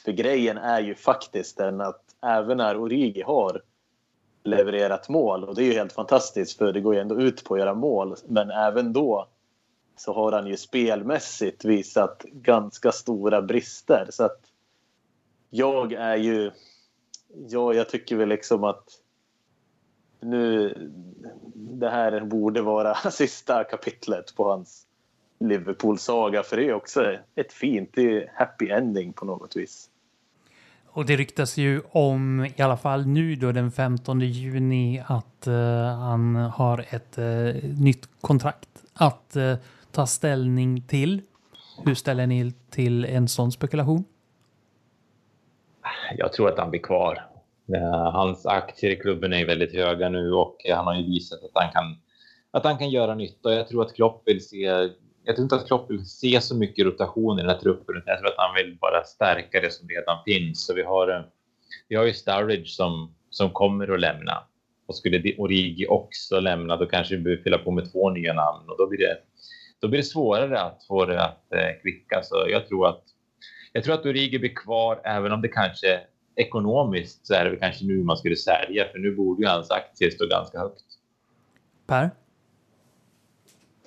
För 0.05 0.13
grejen 0.13 0.59
är 0.59 0.81
ju 0.81 0.95
faktiskt 0.95 1.57
den 1.57 1.81
att 1.81 2.03
även 2.23 2.57
när 2.57 2.77
Origi 2.77 3.23
har 3.23 3.63
levererat 4.45 5.09
mål 5.09 5.45
och 5.45 5.55
det 5.55 5.63
är 5.63 5.67
ju 5.67 5.73
helt 5.73 5.93
fantastiskt 5.93 6.59
för 6.59 6.73
det 6.73 6.81
går 6.81 6.95
ju 6.95 7.01
ändå 7.01 7.21
ut 7.21 7.45
på 7.45 7.55
att 7.55 7.61
göra 7.61 7.75
mål. 7.75 8.17
Men 8.27 8.51
även 8.51 8.93
då 8.93 9.29
så 9.97 10.13
har 10.13 10.33
han 10.33 10.47
ju 10.47 10.57
spelmässigt 10.57 11.65
visat 11.65 12.23
ganska 12.23 12.93
stora 12.93 13.43
brister. 13.43 14.07
Så 14.11 14.25
att 14.25 14.41
jag 15.51 15.93
är 15.93 16.17
ju... 16.17 16.51
Ja, 17.49 17.75
jag 17.75 17.89
tycker 17.89 18.17
väl 18.17 18.29
liksom 18.29 18.65
att 18.65 18.85
nu... 20.21 20.75
Det 21.55 21.91
här 21.91 22.21
borde 22.21 22.63
vara 22.63 22.95
sista 23.11 23.65
kapitlet 23.65 24.35
på 24.37 24.51
hans 24.51 24.88
Liverpool-saga 25.41 26.43
för 26.43 26.57
det 26.57 26.69
är 26.69 26.73
också 26.73 27.17
ett 27.35 27.53
fint, 27.53 27.91
det 27.95 28.17
är 28.17 28.33
happy 28.35 28.71
ending 28.71 29.13
på 29.13 29.25
något 29.25 29.57
vis. 29.57 29.91
Och 30.99 31.07
det 31.07 31.17
ryktas 31.17 31.57
ju 31.57 31.83
om, 31.91 32.47
i 32.57 32.63
alla 32.63 32.77
fall 32.77 33.07
nu 33.07 33.37
då 33.37 33.53
den 33.53 33.73
15 33.73 34.21
juni, 34.21 35.03
att 35.07 35.47
uh, 35.47 35.55
han 35.85 36.35
har 36.35 36.85
ett 36.91 37.19
uh, 37.19 37.55
nytt 37.81 38.09
kontrakt 38.21 38.69
att 38.95 39.37
uh, 39.37 39.55
ta 39.93 40.07
ställning 40.07 40.83
till. 40.83 41.23
Hur 41.85 41.95
ställer 41.95 42.27
ni 42.27 42.53
till 42.71 43.05
en 43.05 43.29
sån 43.29 43.53
spekulation? 43.53 44.05
Jag 46.17 46.33
tror 46.33 46.49
att 46.49 46.59
han 46.59 46.71
blir 46.71 46.81
kvar. 46.81 47.25
Hans 48.13 48.47
aktier 48.47 48.91
i 48.91 48.97
klubben 48.97 49.33
är 49.33 49.47
väldigt 49.47 49.75
höga 49.75 50.09
nu 50.09 50.33
och 50.33 50.57
han 50.75 50.87
har 50.87 50.95
ju 50.95 51.07
visat 51.07 51.39
att 51.45 51.51
han 51.55 51.73
kan, 51.73 51.97
att 52.51 52.65
han 52.65 52.79
kan 52.79 52.91
göra 52.91 53.15
nytta. 53.15 53.55
Jag 53.55 53.69
tror 53.69 53.83
att 53.83 53.95
Klopp 53.95 54.23
vill 54.27 54.49
se 54.49 54.89
jag 55.29 55.37
tror 55.37 55.45
inte 55.45 55.57
att 55.57 55.67
Klopp 55.67 55.91
vill 55.91 56.07
se 56.07 56.41
så 56.41 56.57
mycket 56.57 56.87
rotation 56.87 57.39
i 57.39 57.43
den 57.43 57.51
här 57.51 57.59
truppen. 57.59 58.03
Jag 58.07 58.19
tror 58.19 58.29
att 58.29 58.35
han 58.37 58.55
vill 58.55 58.79
bara 58.81 59.05
stärka 59.05 59.61
det 59.61 59.71
som 59.71 59.89
redan 59.89 60.19
finns. 60.25 60.67
Så 60.67 60.75
vi 60.75 60.83
har, 60.83 61.29
vi 61.89 61.97
har 61.97 62.05
ju 62.05 62.13
Sturridge 62.13 62.67
som, 62.67 63.15
som 63.31 63.51
kommer 63.51 63.95
att 63.95 64.01
lämna. 64.01 64.45
Och 64.87 64.95
skulle 64.95 65.35
Origi 65.39 65.87
också 65.89 66.41
lämna, 66.41 66.77
då 66.77 66.87
kanske 66.87 67.17
vi 67.17 67.23
behöver 67.23 67.43
fylla 67.43 67.59
på 67.59 67.71
med 67.71 67.93
två 67.93 68.11
nya 68.11 68.33
namn. 68.33 68.69
Och 68.69 68.79
då 68.79 68.87
blir 68.87 68.99
det, 68.99 69.19
då 69.81 69.89
blir 69.89 69.99
det 69.99 70.05
svårare 70.05 70.61
att 70.61 70.85
få 70.89 71.05
det 71.05 71.25
att 71.25 71.53
eh, 71.53 71.81
klicka. 71.83 72.23
Så 72.23 72.47
jag 72.49 72.69
tror 72.69 72.89
att, 72.89 73.03
jag 73.73 73.85
tror 73.85 73.95
att 73.95 74.07
Origi 74.07 74.39
blir 74.39 74.55
kvar, 74.55 75.01
även 75.05 75.33
om 75.33 75.43
det 75.43 75.49
kanske 75.49 76.01
ekonomiskt 76.37 77.27
så 77.27 77.35
är 77.35 77.45
det 77.45 77.57
kanske 77.57 77.85
nu 77.85 78.05
man 78.05 78.17
skulle 78.17 78.37
sälja. 78.37 78.85
För 78.93 78.99
nu 78.99 79.17
borde 79.17 79.43
ju 79.43 79.49
hans 79.49 79.71
aktier 79.71 80.11
stå 80.11 80.27
ganska 80.27 80.59
högt. 80.59 80.85
Per? 81.87 82.11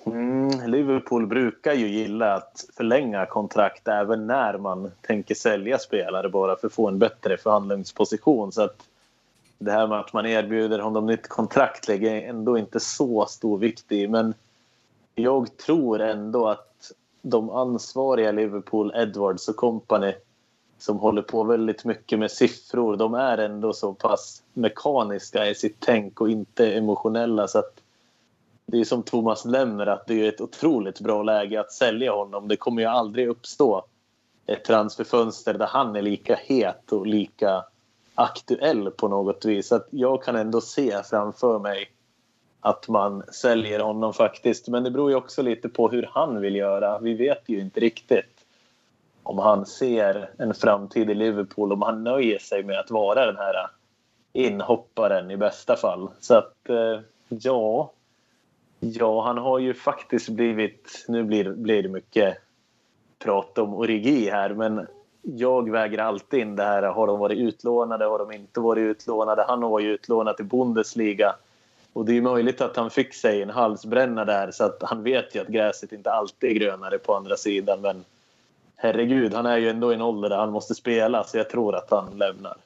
Mm, 0.06 0.70
Liverpool 0.70 1.26
brukar 1.26 1.72
ju 1.72 1.88
gilla 1.88 2.34
att 2.34 2.64
förlänga 2.76 3.26
kontrakt 3.26 3.88
även 3.88 4.26
när 4.26 4.58
man 4.58 4.90
tänker 5.00 5.34
sälja 5.34 5.78
spelare 5.78 6.28
bara 6.28 6.56
för 6.56 6.66
att 6.66 6.72
få 6.72 6.88
en 6.88 6.98
bättre 6.98 7.36
förhandlingsposition. 7.36 8.52
Så 8.52 8.62
att 8.62 8.88
det 9.58 9.70
här 9.70 9.86
med 9.86 9.98
att 9.98 10.12
man 10.12 10.26
erbjuder 10.26 10.78
honom 10.78 11.06
nytt 11.06 11.28
kontrakt 11.28 11.88
lägger 11.88 12.28
ändå 12.28 12.58
inte 12.58 12.80
så 12.80 13.26
stor 13.26 13.58
vikt 13.58 13.92
i. 13.92 14.08
Men 14.08 14.34
jag 15.14 15.56
tror 15.56 16.00
ändå 16.00 16.48
att 16.48 16.92
de 17.22 17.50
ansvariga 17.50 18.32
Liverpool, 18.32 18.92
Edwards 18.94 19.48
och 19.48 19.56
company 19.56 20.14
som 20.78 20.98
håller 20.98 21.22
på 21.22 21.44
väldigt 21.44 21.84
mycket 21.84 22.18
med 22.18 22.30
siffror, 22.30 22.96
de 22.96 23.14
är 23.14 23.38
ändå 23.38 23.72
så 23.72 23.94
pass 23.94 24.42
mekaniska 24.52 25.46
i 25.46 25.54
sitt 25.54 25.76
tänk 25.78 26.20
och 26.20 26.30
inte 26.30 26.72
emotionella 26.72 27.48
så 27.48 27.58
att 27.58 27.81
det 28.72 28.80
är 28.80 28.84
som 28.84 29.02
Thomas 29.02 29.44
nämner 29.44 29.86
att 29.86 30.06
det 30.06 30.24
är 30.24 30.28
ett 30.28 30.40
otroligt 30.40 31.00
bra 31.00 31.22
läge 31.22 31.60
att 31.60 31.72
sälja 31.72 32.12
honom. 32.12 32.48
Det 32.48 32.56
kommer 32.56 32.82
ju 32.82 32.88
aldrig 32.88 33.28
uppstå 33.28 33.84
ett 34.46 34.64
transferfönster 34.64 35.54
där 35.54 35.66
han 35.66 35.96
är 35.96 36.02
lika 36.02 36.34
het 36.34 36.92
och 36.92 37.06
lika 37.06 37.64
aktuell 38.14 38.90
på 38.90 39.08
något 39.08 39.44
vis. 39.44 39.68
Så 39.68 39.74
att 39.74 39.88
jag 39.90 40.22
kan 40.22 40.36
ändå 40.36 40.60
se 40.60 41.02
framför 41.02 41.58
mig 41.58 41.90
att 42.60 42.88
man 42.88 43.22
säljer 43.32 43.80
honom 43.80 44.12
faktiskt. 44.12 44.68
Men 44.68 44.84
det 44.84 44.90
beror 44.90 45.10
ju 45.10 45.16
också 45.16 45.42
lite 45.42 45.68
på 45.68 45.88
hur 45.88 46.08
han 46.12 46.40
vill 46.40 46.56
göra. 46.56 46.98
Vi 46.98 47.14
vet 47.14 47.42
ju 47.46 47.60
inte 47.60 47.80
riktigt 47.80 48.44
om 49.22 49.38
han 49.38 49.66
ser 49.66 50.30
en 50.38 50.54
framtid 50.54 51.10
i 51.10 51.14
Liverpool, 51.14 51.72
om 51.72 51.82
han 51.82 52.04
nöjer 52.04 52.38
sig 52.38 52.62
med 52.62 52.78
att 52.78 52.90
vara 52.90 53.26
den 53.26 53.36
här 53.36 53.66
inhopparen 54.32 55.30
i 55.30 55.36
bästa 55.36 55.76
fall. 55.76 56.08
Så 56.20 56.34
att 56.34 56.68
eh, 56.68 57.00
ja, 57.28 57.92
Ja, 58.84 59.22
han 59.22 59.38
har 59.38 59.58
ju 59.58 59.74
faktiskt 59.74 60.28
blivit... 60.28 61.04
Nu 61.08 61.24
blir, 61.24 61.50
blir 61.50 61.82
det 61.82 61.88
mycket 61.88 62.38
prat 63.18 63.58
om 63.58 63.74
Origi 63.74 64.30
här, 64.30 64.54
men 64.54 64.86
jag 65.22 65.70
väger 65.70 65.98
alltid 65.98 66.40
in 66.40 66.56
det 66.56 66.62
här. 66.64 66.82
Har 66.82 67.06
de 67.06 67.18
varit 67.18 67.38
utlånade? 67.38 68.04
Har 68.04 68.18
de 68.18 68.32
inte 68.32 68.60
varit 68.60 68.82
utlånade? 68.82 69.44
Han 69.48 69.60
var 69.60 69.80
ju 69.80 69.94
utlånad 69.94 70.36
till 70.36 70.46
Bundesliga. 70.46 71.34
Och 71.92 72.04
det 72.04 72.16
är 72.16 72.20
möjligt 72.20 72.60
att 72.60 72.76
han 72.76 72.90
fick 72.90 73.14
sig 73.14 73.42
en 73.42 73.50
halsbränna 73.50 74.24
där 74.24 74.50
så 74.50 74.64
att 74.64 74.82
han 74.82 75.02
vet 75.02 75.34
ju 75.34 75.40
att 75.40 75.48
gräset 75.48 75.92
inte 75.92 76.12
alltid 76.12 76.50
är 76.50 76.54
grönare 76.54 76.98
på 76.98 77.14
andra 77.14 77.36
sidan. 77.36 77.80
Men 77.80 78.04
herregud, 78.76 79.34
han 79.34 79.46
är 79.46 79.58
ju 79.58 79.68
ändå 79.68 79.92
i 79.92 79.94
en 79.94 80.02
ålder 80.02 80.28
där 80.28 80.36
han 80.36 80.52
måste 80.52 80.74
spela 80.74 81.24
så 81.24 81.36
jag 81.36 81.50
tror 81.50 81.74
att 81.74 81.90
han 81.90 82.18
lämnar. 82.18 82.56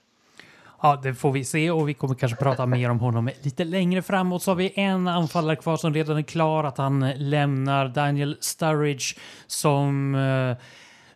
Ja, 0.82 1.00
det 1.02 1.14
får 1.14 1.32
vi 1.32 1.44
se 1.44 1.70
och 1.70 1.88
vi 1.88 1.94
kommer 1.94 2.14
kanske 2.14 2.38
prata 2.38 2.66
mer 2.66 2.90
om 2.90 3.00
honom 3.00 3.30
lite 3.42 3.64
längre 3.64 4.02
framåt. 4.02 4.42
Så 4.42 4.50
har 4.50 4.56
vi 4.56 4.72
en 4.74 5.08
anfallare 5.08 5.56
kvar 5.56 5.76
som 5.76 5.94
redan 5.94 6.16
är 6.16 6.22
klar 6.22 6.64
att 6.64 6.78
han 6.78 7.10
lämnar. 7.16 7.88
Daniel 7.88 8.36
Sturridge 8.40 9.04
som 9.46 10.14
eh, 10.14 10.56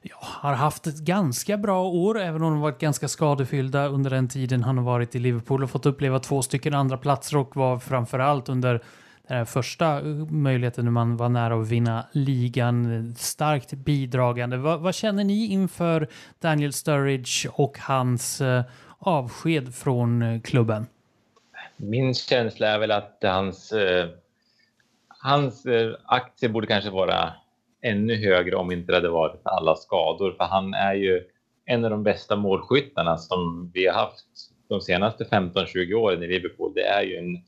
ja, 0.03 0.17
har 0.21 0.53
haft 0.53 0.87
ett 0.87 0.99
ganska 0.99 1.57
bra 1.57 1.85
år, 1.85 2.21
även 2.21 2.43
om 2.43 2.53
de 2.53 2.61
varit 2.61 2.79
ganska 2.79 3.09
skadefyllda 3.09 3.87
under 3.87 4.11
den 4.11 4.29
tiden 4.29 4.63
han 4.63 4.77
har 4.79 4.85
varit 4.85 5.15
i 5.15 5.19
Liverpool 5.19 5.65
och 5.65 5.71
fått 5.71 5.87
uppleva 5.87 6.19
två 6.19 6.43
stycken 6.43 6.75
andra 6.75 6.97
platser 6.97 7.37
och 7.37 7.57
var 7.57 7.79
framförallt 7.79 8.49
under 8.49 8.83
den 9.29 9.39
här 9.39 9.45
första 9.45 10.01
möjligheten 10.29 10.85
när 10.85 10.93
man 10.93 11.17
var 11.17 11.29
nära 11.29 11.61
att 11.61 11.69
vinna 11.69 12.07
ligan 12.13 13.15
starkt 13.19 13.73
bidragande. 13.73 14.57
Vad, 14.57 14.81
vad 14.81 14.95
känner 14.95 15.25
ni 15.25 15.47
inför 15.47 16.09
Daniel 16.41 16.73
Sturridge 16.73 17.49
och 17.53 17.79
hans 17.81 18.41
eh, 18.41 18.65
avsked 19.01 19.75
från 19.75 20.23
eh, 20.23 20.41
klubben? 20.41 20.87
Min 21.77 22.15
känsla 22.15 22.69
är 22.69 22.79
väl 22.79 22.91
att 22.91 23.19
hans, 23.23 23.73
eh, 23.73 24.09
hans 25.09 25.67
eh, 25.67 25.95
aktie 26.05 26.49
borde 26.49 26.67
kanske 26.67 26.91
vara 26.91 27.33
ännu 27.83 28.17
högre 28.17 28.57
om 28.57 28.73
inte 28.73 28.93
det 28.93 28.97
hade 28.97 29.09
varit 29.09 29.41
alla 29.45 29.77
skador. 29.77 30.33
För 30.33 30.45
han 30.45 30.75
är 30.75 30.95
ju 30.95 31.23
en 31.65 31.85
av 31.85 31.91
de 31.91 32.03
bästa 32.03 32.37
målskyttarna 32.37 33.19
som 33.19 33.71
vi 33.75 33.87
har 33.87 33.95
haft 33.95 34.27
de 34.69 34.81
senaste 34.81 35.25
15-20 35.25 35.95
åren 35.95 36.23
i 36.23 36.27
Liverpool. 36.27 36.73
Det 36.75 36.87
är 36.87 37.03
ju 37.03 37.17
en 37.17 37.45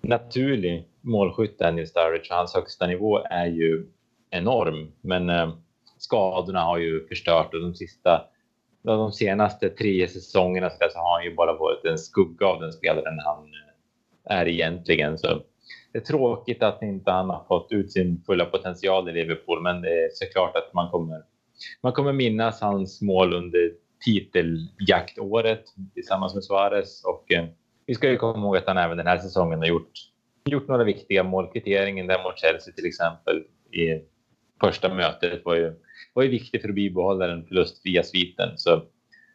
naturlig 0.00 0.88
målskytt, 1.00 1.58
Daniel 1.58 1.86
Sturridge. 1.86 2.34
Hans 2.34 2.54
högsta 2.54 2.86
nivå 2.86 3.24
är 3.30 3.46
ju 3.46 3.86
enorm. 4.30 4.92
Men 5.00 5.30
eh, 5.30 5.54
skadorna 5.98 6.60
har 6.60 6.78
ju 6.78 7.06
förstört 7.06 7.54
och 7.54 7.60
de 7.60 7.74
sista 7.74 8.24
de 8.86 9.12
senaste 9.12 9.68
tre 9.68 10.08
säsongerna 10.08 10.70
så 10.70 10.98
har 10.98 11.16
han 11.16 11.24
ju 11.24 11.34
bara 11.34 11.52
varit 11.58 11.84
en 11.84 11.98
skugga 11.98 12.46
av 12.46 12.60
den 12.60 12.72
spelaren 12.72 13.18
han 13.18 13.44
eh, 13.44 14.36
är 14.38 14.48
egentligen. 14.48 15.18
Så 15.18 15.42
det 15.92 15.98
är 15.98 16.02
tråkigt 16.02 16.62
att 16.62 16.82
inte 16.82 17.10
han 17.10 17.30
har 17.30 17.44
fått 17.48 17.72
ut 17.72 17.92
sin 17.92 18.22
fulla 18.26 18.44
potential 18.44 19.08
i 19.08 19.12
Liverpool, 19.12 19.62
men 19.62 19.80
det 19.80 20.04
är 20.04 20.08
såklart 20.12 20.56
att 20.56 20.74
man 20.74 20.90
kommer, 20.90 21.22
man 21.82 21.92
kommer 21.92 22.12
minnas 22.12 22.60
hans 22.60 23.02
mål 23.02 23.34
under 23.34 23.72
titeljaktåret 24.04 25.64
tillsammans 25.94 26.34
med 26.34 26.44
Suarez 26.44 27.04
och 27.04 27.32
eh, 27.32 27.44
vi 27.86 27.94
ska 27.94 28.10
ju 28.10 28.16
komma 28.16 28.46
ihåg 28.46 28.56
att 28.56 28.66
han 28.66 28.78
även 28.78 28.96
den 28.96 29.06
här 29.06 29.18
säsongen 29.18 29.58
har 29.58 29.66
gjort, 29.66 29.92
gjort 30.44 30.68
några 30.68 30.84
viktiga 30.84 31.22
mål. 31.22 31.52
Kvitteringen 31.52 32.06
där 32.06 32.22
mot 32.22 32.38
Chelsea 32.38 32.74
till 32.74 32.86
exempel 32.86 33.44
i 33.72 34.02
första 34.60 34.94
mötet 34.94 35.44
var 35.44 35.54
ju 35.54 35.74
var 36.16 36.22
ju 36.22 36.30
viktig 36.30 36.62
för 36.62 36.68
att 36.68 36.74
bibehålla 36.74 37.26
den 37.26 37.46
förlustfria 37.46 38.02
sviten. 38.02 38.58
Så 38.58 38.82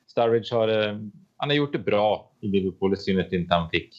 Sturridge 0.08 0.56
har, 0.56 0.68
eh, 0.68 0.98
han 1.38 1.50
har 1.50 1.56
gjort 1.56 1.72
det 1.72 1.80
bra 1.80 2.32
i 2.40 2.48
Liverpool, 2.48 2.94
i 2.94 2.98
synnerhet 2.98 3.28
att 3.28 3.34
inte 3.34 3.56
han 3.56 3.70
fick 3.70 3.96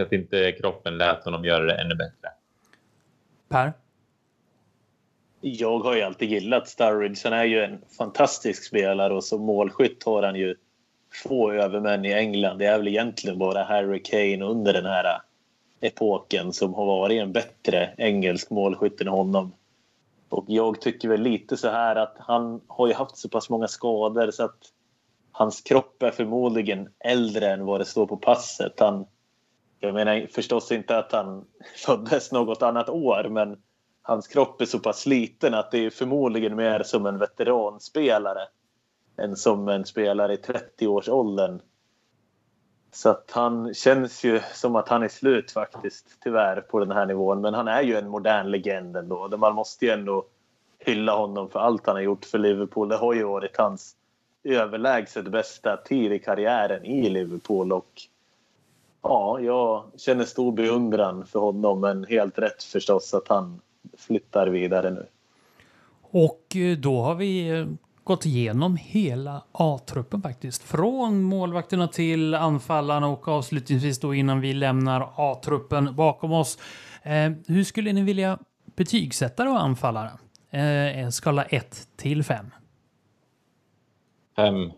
att 0.00 0.12
inte 0.12 0.52
kroppen 0.52 0.98
lät 0.98 1.24
honom 1.24 1.44
göra 1.44 1.64
det 1.64 1.74
ännu 1.74 1.94
bättre. 1.94 2.28
Per? 3.48 3.72
Jag 5.40 5.78
har 5.78 5.96
ju 5.96 6.02
alltid 6.02 6.30
gillat 6.30 6.68
Sturridge. 6.68 7.20
Han 7.24 7.32
är 7.32 7.44
ju 7.44 7.60
en 7.60 7.78
fantastisk 7.98 8.64
spelare 8.64 9.14
och 9.14 9.24
som 9.24 9.40
målskytt 9.40 10.04
har 10.04 10.22
han 10.22 10.36
ju 10.36 10.56
få 11.24 11.52
övermän 11.52 12.04
i 12.04 12.12
England. 12.12 12.58
Det 12.58 12.66
är 12.66 12.78
väl 12.78 12.88
egentligen 12.88 13.38
bara 13.38 13.64
Harry 13.64 14.02
Kane 14.02 14.44
under 14.44 14.72
den 14.72 14.84
här 14.84 15.20
epoken 15.80 16.52
som 16.52 16.74
har 16.74 16.86
varit 16.86 17.22
en 17.22 17.32
bättre 17.32 17.94
engelsk 17.96 18.50
målskytt 18.50 19.00
än 19.00 19.08
honom. 19.08 19.52
Och 20.32 20.44
jag 20.48 20.80
tycker 20.80 21.08
väl 21.08 21.20
lite 21.20 21.56
så 21.56 21.68
här 21.68 21.96
att 21.96 22.16
han 22.18 22.60
har 22.66 22.86
ju 22.86 22.94
haft 22.94 23.16
så 23.16 23.28
pass 23.28 23.50
många 23.50 23.68
skador 23.68 24.30
så 24.30 24.44
att 24.44 24.58
hans 25.32 25.60
kropp 25.60 26.02
är 26.02 26.10
förmodligen 26.10 26.88
äldre 27.04 27.52
än 27.52 27.66
vad 27.66 27.80
det 27.80 27.84
står 27.84 28.06
på 28.06 28.16
passet. 28.16 28.80
Han, 28.80 29.06
jag 29.80 29.94
menar 29.94 30.26
förstås 30.30 30.72
inte 30.72 30.98
att 30.98 31.12
han 31.12 31.44
föddes 31.86 32.32
något 32.32 32.62
annat 32.62 32.88
år 32.88 33.28
men 33.28 33.62
hans 34.02 34.28
kropp 34.28 34.60
är 34.60 34.66
så 34.66 34.78
pass 34.78 34.98
sliten 35.00 35.54
att 35.54 35.70
det 35.70 35.86
är 35.86 35.90
förmodligen 35.90 36.56
mer 36.56 36.82
som 36.82 37.06
en 37.06 37.18
veteranspelare 37.18 38.48
än 39.18 39.36
som 39.36 39.68
en 39.68 39.84
spelare 39.84 40.34
i 40.34 40.36
30-årsåldern. 40.36 41.60
Så 42.94 43.08
att 43.08 43.30
han 43.30 43.74
känns 43.74 44.24
ju 44.24 44.40
som 44.54 44.76
att 44.76 44.88
han 44.88 45.02
är 45.02 45.08
slut 45.08 45.50
faktiskt, 45.50 46.06
tyvärr, 46.22 46.60
på 46.60 46.78
den 46.78 46.90
här 46.90 47.06
nivån. 47.06 47.40
Men 47.40 47.54
han 47.54 47.68
är 47.68 47.82
ju 47.82 47.96
en 47.96 48.08
modern 48.08 48.50
legend 48.50 48.96
ändå. 48.96 49.36
Man 49.36 49.54
måste 49.54 49.86
ju 49.86 49.90
ändå 49.90 50.24
hylla 50.78 51.16
honom 51.16 51.50
för 51.50 51.60
allt 51.60 51.86
han 51.86 51.96
har 51.96 52.02
gjort 52.02 52.24
för 52.24 52.38
Liverpool. 52.38 52.88
Det 52.88 52.96
har 52.96 53.14
ju 53.14 53.24
varit 53.24 53.56
hans 53.56 53.96
överlägset 54.44 55.28
bästa 55.28 55.76
tid 55.76 56.12
i 56.12 56.18
karriären 56.18 56.84
i 56.84 57.10
Liverpool. 57.10 57.72
Och 57.72 58.02
ja, 59.02 59.40
jag 59.40 59.84
känner 59.96 60.24
stor 60.24 60.52
beundran 60.52 61.26
för 61.26 61.40
honom, 61.40 61.80
men 61.80 62.04
helt 62.04 62.38
rätt 62.38 62.62
förstås 62.62 63.14
att 63.14 63.28
han 63.28 63.60
flyttar 63.98 64.46
vidare 64.46 64.90
nu. 64.90 65.06
Och 66.02 66.56
eh, 66.56 66.78
då 66.78 67.00
har 67.00 67.14
vi 67.14 67.48
eh, 67.48 67.66
gått 68.04 68.26
igenom 68.26 68.76
hela 68.76 69.42
A-truppen 69.52 70.22
faktiskt. 70.22 70.62
Från 70.62 71.22
målvakterna 71.22 71.88
till 71.88 72.34
anfallarna 72.34 73.08
och 73.08 73.28
avslutningsvis 73.28 74.00
då 74.00 74.14
innan 74.14 74.40
vi 74.40 74.54
lämnar 74.54 75.12
A-truppen 75.16 75.96
bakom 75.96 76.32
oss. 76.32 76.58
Eh, 77.02 77.32
hur 77.46 77.64
skulle 77.64 77.92
ni 77.92 78.02
vilja 78.02 78.38
betygsätta 78.76 79.44
då 79.44 79.50
anfallarna? 79.50 80.18
Eh, 80.50 81.08
skala 81.08 81.44
1 81.44 81.88
till 81.96 82.24
5. 82.24 82.46
Fem. 84.36 84.72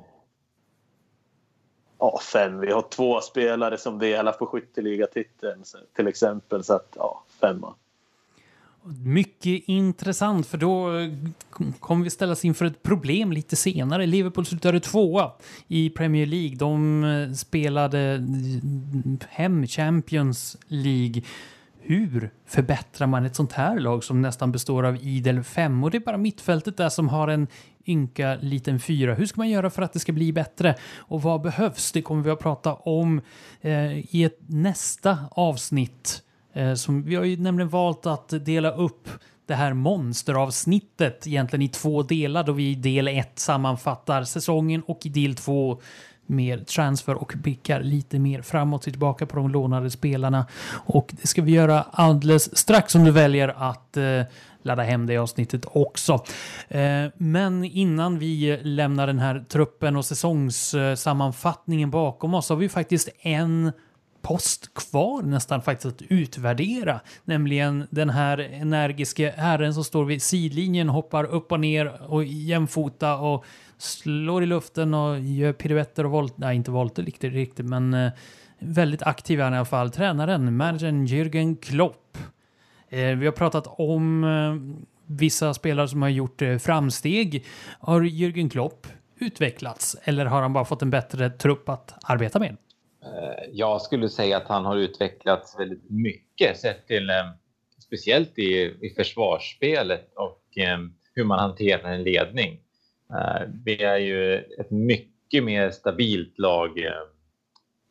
Ja, 1.98 2.18
fem. 2.32 2.60
Vi 2.60 2.72
har 2.72 2.82
två 2.82 3.20
spelare 3.20 3.78
som 3.78 3.98
delar 3.98 4.32
på 4.32 4.46
skytteligatiteln 4.46 5.64
till 5.96 6.08
exempel. 6.08 6.64
Så 6.64 6.74
att, 6.74 6.92
ja, 6.96 7.24
femma. 7.40 7.74
Mycket 8.86 9.62
intressant, 9.66 10.46
för 10.46 10.58
då 10.58 10.90
kommer 11.80 12.04
vi 12.04 12.10
ställas 12.10 12.44
inför 12.44 12.64
ett 12.64 12.82
problem 12.82 13.32
lite 13.32 13.56
senare. 13.56 14.06
Liverpool 14.06 14.46
slutade 14.46 14.80
tvåa 14.80 15.32
i 15.68 15.90
Premier 15.90 16.26
League. 16.26 16.56
De 16.56 17.04
eh, 17.04 17.32
spelade 17.32 18.00
eh, 18.00 19.28
hem 19.28 19.66
Champions 19.66 20.56
League. 20.68 21.22
Hur 21.80 22.30
förbättrar 22.46 23.06
man 23.06 23.24
ett 23.24 23.36
sånt 23.36 23.52
här 23.52 23.78
lag 23.78 24.04
som 24.04 24.22
nästan 24.22 24.52
består 24.52 24.84
av 24.84 24.96
idel 24.96 25.42
fem? 25.42 25.84
Och 25.84 25.90
det 25.90 25.98
är 25.98 26.00
bara 26.00 26.16
mittfältet 26.16 26.76
där 26.76 26.88
som 26.88 27.08
har 27.08 27.28
en 27.28 27.46
ynka 27.86 28.38
liten 28.40 28.80
fyra. 28.80 29.14
Hur 29.14 29.26
ska 29.26 29.40
man 29.40 29.48
göra 29.48 29.70
för 29.70 29.82
att 29.82 29.92
det 29.92 29.98
ska 29.98 30.12
bli 30.12 30.32
bättre? 30.32 30.74
Och 30.96 31.22
vad 31.22 31.42
behövs? 31.42 31.92
Det 31.92 32.02
kommer 32.02 32.22
vi 32.22 32.30
att 32.30 32.40
prata 32.40 32.74
om 32.74 33.20
eh, 33.60 34.16
i 34.16 34.24
ett 34.24 34.38
nästa 34.46 35.18
avsnitt. 35.30 36.23
Eh, 36.54 36.74
som, 36.74 37.02
vi 37.02 37.14
har 37.14 37.24
ju 37.24 37.36
nämligen 37.36 37.68
valt 37.68 38.06
att 38.06 38.44
dela 38.44 38.70
upp 38.70 39.08
det 39.46 39.54
här 39.54 39.72
monsteravsnittet 39.72 41.26
egentligen 41.26 41.62
i 41.62 41.68
två 41.68 42.02
delar 42.02 42.44
då 42.44 42.52
vi 42.52 42.70
i 42.70 42.74
del 42.74 43.08
ett 43.08 43.38
sammanfattar 43.38 44.24
säsongen 44.24 44.82
och 44.86 45.06
i 45.06 45.08
del 45.08 45.34
två 45.34 45.80
mer 46.26 46.58
transfer 46.58 47.14
och 47.14 47.32
blickar 47.36 47.82
lite 47.82 48.18
mer 48.18 48.42
framåt 48.42 48.80
och 48.86 48.92
tillbaka 48.92 49.26
på 49.26 49.36
de 49.36 49.50
lånade 49.50 49.90
spelarna. 49.90 50.46
Och 50.70 51.10
det 51.10 51.26
ska 51.26 51.42
vi 51.42 51.52
göra 51.52 51.82
alldeles 51.90 52.58
strax 52.58 52.94
om 52.94 53.04
du 53.04 53.10
väljer 53.10 53.48
att 53.48 53.96
eh, 53.96 54.22
ladda 54.62 54.82
hem 54.82 55.06
det 55.06 55.16
avsnittet 55.16 55.66
också. 55.72 56.24
Eh, 56.68 57.06
men 57.16 57.64
innan 57.64 58.18
vi 58.18 58.60
lämnar 58.62 59.06
den 59.06 59.18
här 59.18 59.44
truppen 59.48 59.96
och 59.96 60.04
säsongssammanfattningen 60.04 61.90
bakom 61.90 62.34
oss 62.34 62.48
har 62.48 62.56
vi 62.56 62.68
faktiskt 62.68 63.08
en 63.20 63.72
post 64.24 64.74
kvar 64.74 65.22
nästan 65.22 65.62
faktiskt 65.62 65.86
att 65.86 66.02
utvärdera. 66.02 67.00
Nämligen 67.24 67.86
den 67.90 68.10
här 68.10 68.38
energiska 68.38 69.32
herren 69.36 69.74
som 69.74 69.84
står 69.84 70.04
vid 70.04 70.22
sidlinjen, 70.22 70.88
hoppar 70.88 71.24
upp 71.24 71.52
och 71.52 71.60
ner 71.60 72.10
och 72.10 72.24
jämfota 72.24 73.16
och 73.16 73.44
slår 73.78 74.42
i 74.42 74.46
luften 74.46 74.94
och 74.94 75.20
gör 75.20 75.52
piruetter 75.52 76.04
och 76.04 76.10
volter, 76.10 76.40
Nej, 76.40 76.56
inte 76.56 76.70
volter 76.70 77.02
riktigt, 77.02 77.32
riktigt 77.32 77.66
men 77.66 77.94
eh, 77.94 78.12
väldigt 78.58 79.02
aktiv 79.02 79.40
är 79.40 79.44
han 79.44 79.54
i 79.54 79.56
alla 79.56 79.64
fall. 79.64 79.90
Tränaren, 79.90 80.56
managern 80.56 81.06
Jürgen 81.06 81.56
Klopp. 81.56 82.18
Eh, 82.88 83.16
vi 83.16 83.26
har 83.26 83.32
pratat 83.32 83.66
om 83.66 84.24
eh, 84.24 84.84
vissa 85.06 85.54
spelare 85.54 85.88
som 85.88 86.02
har 86.02 86.08
gjort 86.08 86.42
eh, 86.42 86.58
framsteg. 86.58 87.44
Har 87.80 88.02
Jürgen 88.02 88.50
Klopp 88.50 88.86
utvecklats 89.18 89.96
eller 90.04 90.26
har 90.26 90.42
han 90.42 90.52
bara 90.52 90.64
fått 90.64 90.82
en 90.82 90.90
bättre 90.90 91.30
trupp 91.30 91.68
att 91.68 91.94
arbeta 92.02 92.38
med? 92.38 92.56
Eh, 93.04 93.44
jag 93.52 93.82
skulle 93.82 94.08
säga 94.08 94.36
att 94.36 94.48
han 94.48 94.64
har 94.64 94.76
utvecklats 94.76 95.58
väldigt 95.58 95.90
mycket 95.90 96.58
sett 96.58 96.86
till 96.86 97.10
eh, 97.10 97.30
speciellt 97.78 98.38
i, 98.38 98.74
i 98.80 98.94
försvarsspelet 98.96 100.12
och 100.14 100.58
eh, 100.58 100.78
hur 101.14 101.24
man 101.24 101.38
hanterar 101.38 101.92
en 101.92 102.02
ledning. 102.02 102.60
Vi 103.64 103.82
är 103.82 103.98
ju 103.98 104.36
ett 104.36 104.70
mycket 104.70 105.44
mer 105.44 105.70
stabilt 105.70 106.38
lag 106.38 106.70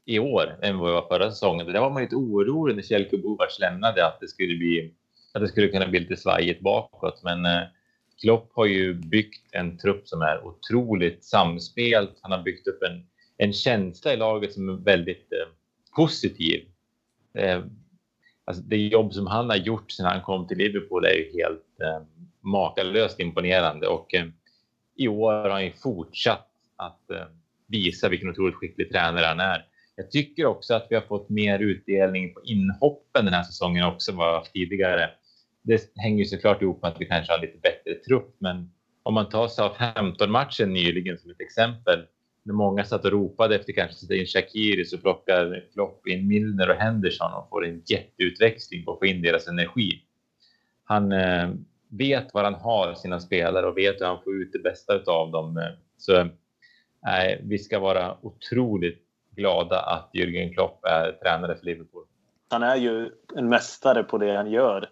i 0.05 0.19
år 0.19 0.57
än 0.61 0.77
vad 0.77 0.89
vi 0.89 0.93
var 0.93 1.07
förra 1.07 1.31
säsongen. 1.31 1.65
Där 1.65 1.79
var 1.79 1.89
man 1.89 2.01
lite 2.01 2.15
orolig 2.15 2.75
när 2.75 2.83
Kjell 2.83 3.09
Kubovac 3.09 3.59
lämnade 3.59 4.05
att 4.05 4.19
det 4.19 4.27
skulle 4.27 4.57
bli 4.57 4.93
att 5.33 5.41
det 5.41 5.47
skulle 5.47 5.67
kunna 5.67 5.87
bli 5.87 5.99
lite 5.99 6.17
svajigt 6.17 6.61
bakåt. 6.61 7.21
Men 7.23 7.47
Klopp 8.21 8.51
har 8.55 8.65
ju 8.65 8.93
byggt 8.93 9.47
en 9.51 9.77
trupp 9.77 10.07
som 10.07 10.21
är 10.21 10.45
otroligt 10.45 11.23
samspelt. 11.23 12.17
Han 12.21 12.31
har 12.31 12.41
byggt 12.41 12.67
upp 12.67 12.83
en, 12.83 13.05
en 13.43 13.53
känsla 13.53 14.13
i 14.13 14.17
laget 14.17 14.53
som 14.53 14.69
är 14.69 14.73
väldigt 14.73 15.31
eh, 15.31 15.53
positiv. 15.95 16.67
Eh, 17.37 17.63
alltså 18.45 18.63
det 18.63 18.77
jobb 18.77 19.13
som 19.13 19.27
han 19.27 19.49
har 19.49 19.57
gjort 19.57 19.91
sedan 19.91 20.05
han 20.05 20.21
kom 20.21 20.47
till 20.47 20.57
Liverpool 20.57 21.05
är 21.05 21.13
ju 21.13 21.41
helt 21.41 21.81
eh, 21.81 22.01
makalöst 22.41 23.19
imponerande 23.19 23.87
och 23.87 24.13
eh, 24.13 24.25
i 24.95 25.07
år 25.07 25.33
har 25.33 25.49
han 25.49 25.65
ju 25.65 25.71
fortsatt 25.71 26.49
att 26.75 27.09
eh, 27.11 27.25
visa 27.67 28.09
vilken 28.09 28.29
otroligt 28.29 28.55
skicklig 28.55 28.91
tränare 28.91 29.25
han 29.25 29.39
är. 29.39 29.65
Jag 29.95 30.11
tycker 30.11 30.45
också 30.45 30.73
att 30.73 30.87
vi 30.89 30.95
har 30.95 31.01
fått 31.01 31.29
mer 31.29 31.59
utdelning 31.59 32.33
på 32.33 32.41
inhoppen 32.43 33.25
den 33.25 33.33
här 33.33 33.43
säsongen 33.43 33.85
också 33.85 34.11
än 34.11 34.17
vad 34.17 34.27
vi 34.27 34.31
har 34.31 34.39
haft 34.39 34.53
tidigare. 34.53 35.09
Det 35.61 35.91
hänger 35.95 36.17
ju 36.17 36.25
såklart 36.25 36.61
ihop 36.61 36.81
med 36.81 36.91
att 36.91 37.01
vi 37.01 37.05
kanske 37.05 37.33
har 37.33 37.41
lite 37.41 37.57
bättre 37.57 37.93
trupp, 38.07 38.35
men 38.39 38.71
om 39.03 39.13
man 39.13 39.29
tar 39.29 39.47
Southampton-matchen 39.47 40.73
nyligen 40.73 41.17
som 41.17 41.31
ett 41.31 41.41
exempel, 41.41 42.05
när 42.43 42.53
många 42.53 42.83
satt 42.83 43.05
och 43.05 43.11
ropade 43.11 43.55
efter 43.55 43.73
kanske 43.73 43.95
sätta 43.95 44.15
in 44.15 44.25
Shakiri 44.25 44.85
så 44.85 44.97
plockar 44.97 45.65
Klopp 45.73 46.07
in 46.07 46.27
Milner 46.27 46.69
och 46.69 46.75
Henderson 46.75 47.33
och 47.33 47.49
får 47.49 47.65
en 47.65 47.81
jätteutväxling 47.85 48.85
på 48.85 48.93
att 48.93 48.99
få 48.99 49.05
in 49.05 49.21
deras 49.21 49.47
energi. 49.47 50.01
Han 50.85 51.11
eh, 51.11 51.49
vet 51.89 52.33
var 52.33 52.43
han 52.43 52.53
har 52.53 52.93
sina 52.93 53.19
spelare 53.19 53.67
och 53.67 53.77
vet 53.77 54.01
hur 54.01 54.05
han 54.05 54.23
får 54.23 54.35
ut 54.35 54.49
det 54.53 54.59
bästa 54.59 54.93
av 55.07 55.31
dem. 55.31 55.57
Eh. 55.57 55.63
Så 55.97 56.15
eh, 56.15 56.27
vi 57.43 57.59
ska 57.59 57.79
vara 57.79 58.17
otroligt 58.21 59.01
glada 59.35 59.79
att 59.79 60.09
Jürgen 60.13 60.53
Klopp 60.53 60.85
är 60.85 61.11
tränare 61.11 61.55
för 61.55 61.65
Liverpool. 61.65 62.03
Han 62.49 62.63
är 62.63 62.75
ju 62.75 63.11
en 63.35 63.49
mästare 63.49 64.03
på 64.03 64.17
det 64.17 64.35
han 64.35 64.51
gör. 64.51 64.89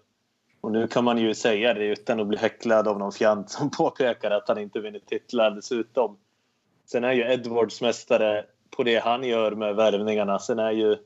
Och 0.62 0.72
nu 0.72 0.88
kan 0.88 1.04
man 1.04 1.18
ju 1.18 1.34
säga 1.34 1.74
det 1.74 1.86
utan 1.86 2.20
att 2.20 2.28
bli 2.28 2.38
häcklad 2.38 2.88
av 2.88 3.00
någon 3.00 3.12
fjant 3.12 3.50
som 3.50 3.72
påpekar 3.78 4.32
att 4.32 4.48
han 4.48 4.58
inte 4.58 4.80
vinner 4.80 5.00
titlar 5.00 5.52
dessutom. 5.52 6.18
Sen 6.92 7.04
är 7.04 7.14
ju 7.14 7.22
Edwards 7.34 7.82
mästare 7.82 8.46
på 8.78 8.84
det 8.84 9.00
han 9.00 9.24
gör 9.24 9.52
med 9.52 9.76
värvningarna. 9.76 10.40
Sen 10.40 10.60
är 10.60 10.72
ju 10.72 10.98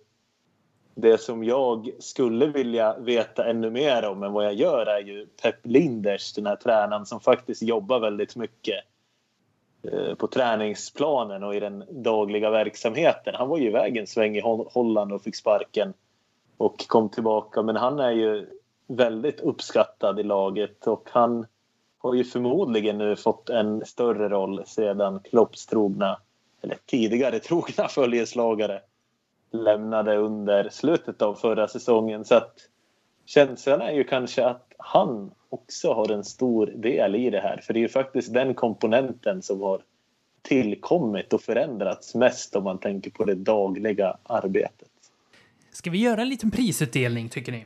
det 0.95 1.17
som 1.17 1.43
jag 1.43 1.89
skulle 1.99 2.47
vilja 2.47 2.97
veta 2.99 3.49
ännu 3.49 3.69
mer 3.69 4.05
om 4.05 4.23
än 4.23 4.33
vad 4.33 4.45
jag 4.45 4.53
gör 4.53 4.85
är 4.85 4.99
ju 4.99 5.27
Pep 5.41 5.55
Linders, 5.63 6.33
den 6.33 6.45
här 6.45 6.55
tränaren 6.55 7.05
som 7.05 7.19
faktiskt 7.19 7.61
jobbar 7.61 7.99
väldigt 7.99 8.35
mycket 8.35 8.83
eh, 9.83 10.15
på 10.15 10.27
träningsplanen 10.27 11.43
och 11.43 11.55
i 11.55 11.59
den 11.59 11.83
dagliga 11.89 12.49
verksamheten. 12.49 13.35
Han 13.35 13.49
var 13.49 13.57
ju 13.57 13.67
iväg 13.67 13.97
en 13.97 14.07
sväng 14.07 14.37
i 14.37 14.41
Holland 14.73 15.13
och 15.13 15.23
fick 15.23 15.35
sparken 15.35 15.93
och 16.57 16.87
kom 16.87 17.09
tillbaka. 17.09 17.61
Men 17.61 17.75
han 17.75 17.99
är 17.99 18.11
ju 18.11 18.47
väldigt 18.87 19.39
uppskattad 19.39 20.19
i 20.19 20.23
laget 20.23 20.87
och 20.87 21.09
han 21.11 21.45
har 22.05 22.15
ju 22.15 22.23
förmodligen 22.23 22.97
nu 22.97 23.15
fått 23.15 23.49
en 23.49 23.85
större 23.85 24.29
roll 24.29 24.63
sedan 24.65 25.19
Klopps 25.19 25.65
trogna, 25.65 26.17
eller 26.61 26.77
tidigare 26.85 27.39
trogna 27.39 27.87
följeslagare 27.89 28.81
lämnade 29.51 30.17
under 30.17 30.69
slutet 30.69 31.21
av 31.21 31.35
förra 31.35 31.67
säsongen. 31.67 32.25
Så 32.25 32.35
att 32.35 32.53
känslan 33.25 33.81
är 33.81 33.91
ju 33.91 34.03
kanske 34.03 34.45
att 34.45 34.73
han 34.77 35.31
också 35.49 35.93
har 35.93 36.11
en 36.11 36.23
stor 36.23 36.67
del 36.67 37.15
i 37.15 37.29
det 37.29 37.39
här. 37.39 37.57
För 37.63 37.73
det 37.73 37.79
är 37.79 37.81
ju 37.81 37.89
faktiskt 37.89 38.33
den 38.33 38.53
komponenten 38.53 39.41
som 39.41 39.61
har 39.61 39.81
tillkommit 40.41 41.33
och 41.33 41.41
förändrats 41.41 42.15
mest 42.15 42.55
om 42.55 42.63
man 42.63 42.77
tänker 42.77 43.11
på 43.11 43.23
det 43.23 43.35
dagliga 43.35 44.17
arbetet. 44.23 44.89
Ska 45.71 45.89
vi 45.89 45.97
göra 45.97 46.21
en 46.21 46.29
liten 46.29 46.51
prisutdelning 46.51 47.29
tycker 47.29 47.51
ni? 47.51 47.65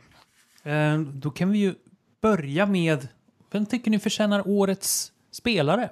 Eh, 0.63 0.99
då 0.99 1.29
kan 1.29 1.51
vi 1.51 1.59
ju 1.59 1.73
börja 2.21 2.65
med, 2.65 3.07
vem 3.51 3.65
tycker 3.65 3.91
ni 3.91 3.99
förtjänar 3.99 4.43
årets 4.45 5.11
spelare? 5.31 5.89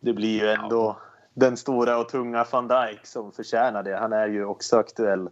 Det 0.00 0.12
blir 0.12 0.40
ju 0.42 0.48
ändå 0.48 0.98
den 1.34 1.56
stora 1.56 1.98
och 1.98 2.08
tunga 2.08 2.46
van 2.52 2.68
Dijk 2.68 3.06
som 3.06 3.32
förtjänar 3.32 3.82
det. 3.82 3.96
Han 3.96 4.12
är 4.12 4.28
ju 4.28 4.44
också 4.44 4.76
aktuell 4.76 5.28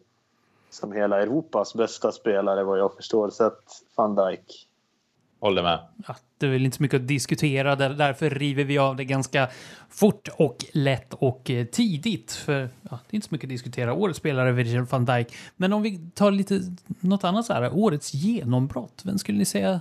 som 0.70 0.93
hela 0.93 1.23
Europas 1.23 1.74
bästa 1.74 2.12
spelare 2.12 2.65
vad 2.65 2.78
jag 2.78 2.94
förstår. 2.97 3.31
Så 3.31 3.44
att 3.44 3.82
van 3.97 4.15
Dijk. 4.15 4.69
Håller 5.40 5.62
med. 5.62 5.78
Ja, 6.09 6.16
det 6.39 6.47
är 6.47 6.51
väl 6.51 6.65
inte 6.65 6.77
så 6.77 6.82
mycket 6.82 7.01
att 7.01 7.09
diskutera, 7.09 7.77
där- 7.77 7.94
därför 7.94 8.31
river 8.31 8.65
vi 8.65 8.78
av 8.78 8.97
det 8.97 9.05
ganska 9.05 9.48
fort 9.90 10.28
och 10.36 10.57
lätt 10.73 11.15
och 11.15 11.51
eh, 11.51 11.66
tidigt. 11.66 12.32
För 12.32 12.61
ja, 12.61 12.69
det 12.90 13.15
är 13.15 13.15
inte 13.15 13.28
så 13.28 13.35
mycket 13.35 13.47
att 13.47 13.51
diskutera. 13.51 13.94
Årets 13.94 14.19
spelare 14.19 14.53
Virgil 14.53 14.81
van 14.82 15.05
Dijk. 15.05 15.36
Men 15.57 15.73
om 15.73 15.82
vi 15.82 16.11
tar 16.15 16.31
lite 16.31 16.61
något 17.01 17.24
annat 17.24 17.47
så 17.47 17.53
här, 17.53 17.70
årets 17.74 18.15
genombrott. 18.15 19.03
Vem 19.05 19.19
skulle 19.19 19.39
ni 19.39 19.44
säga 19.44 19.81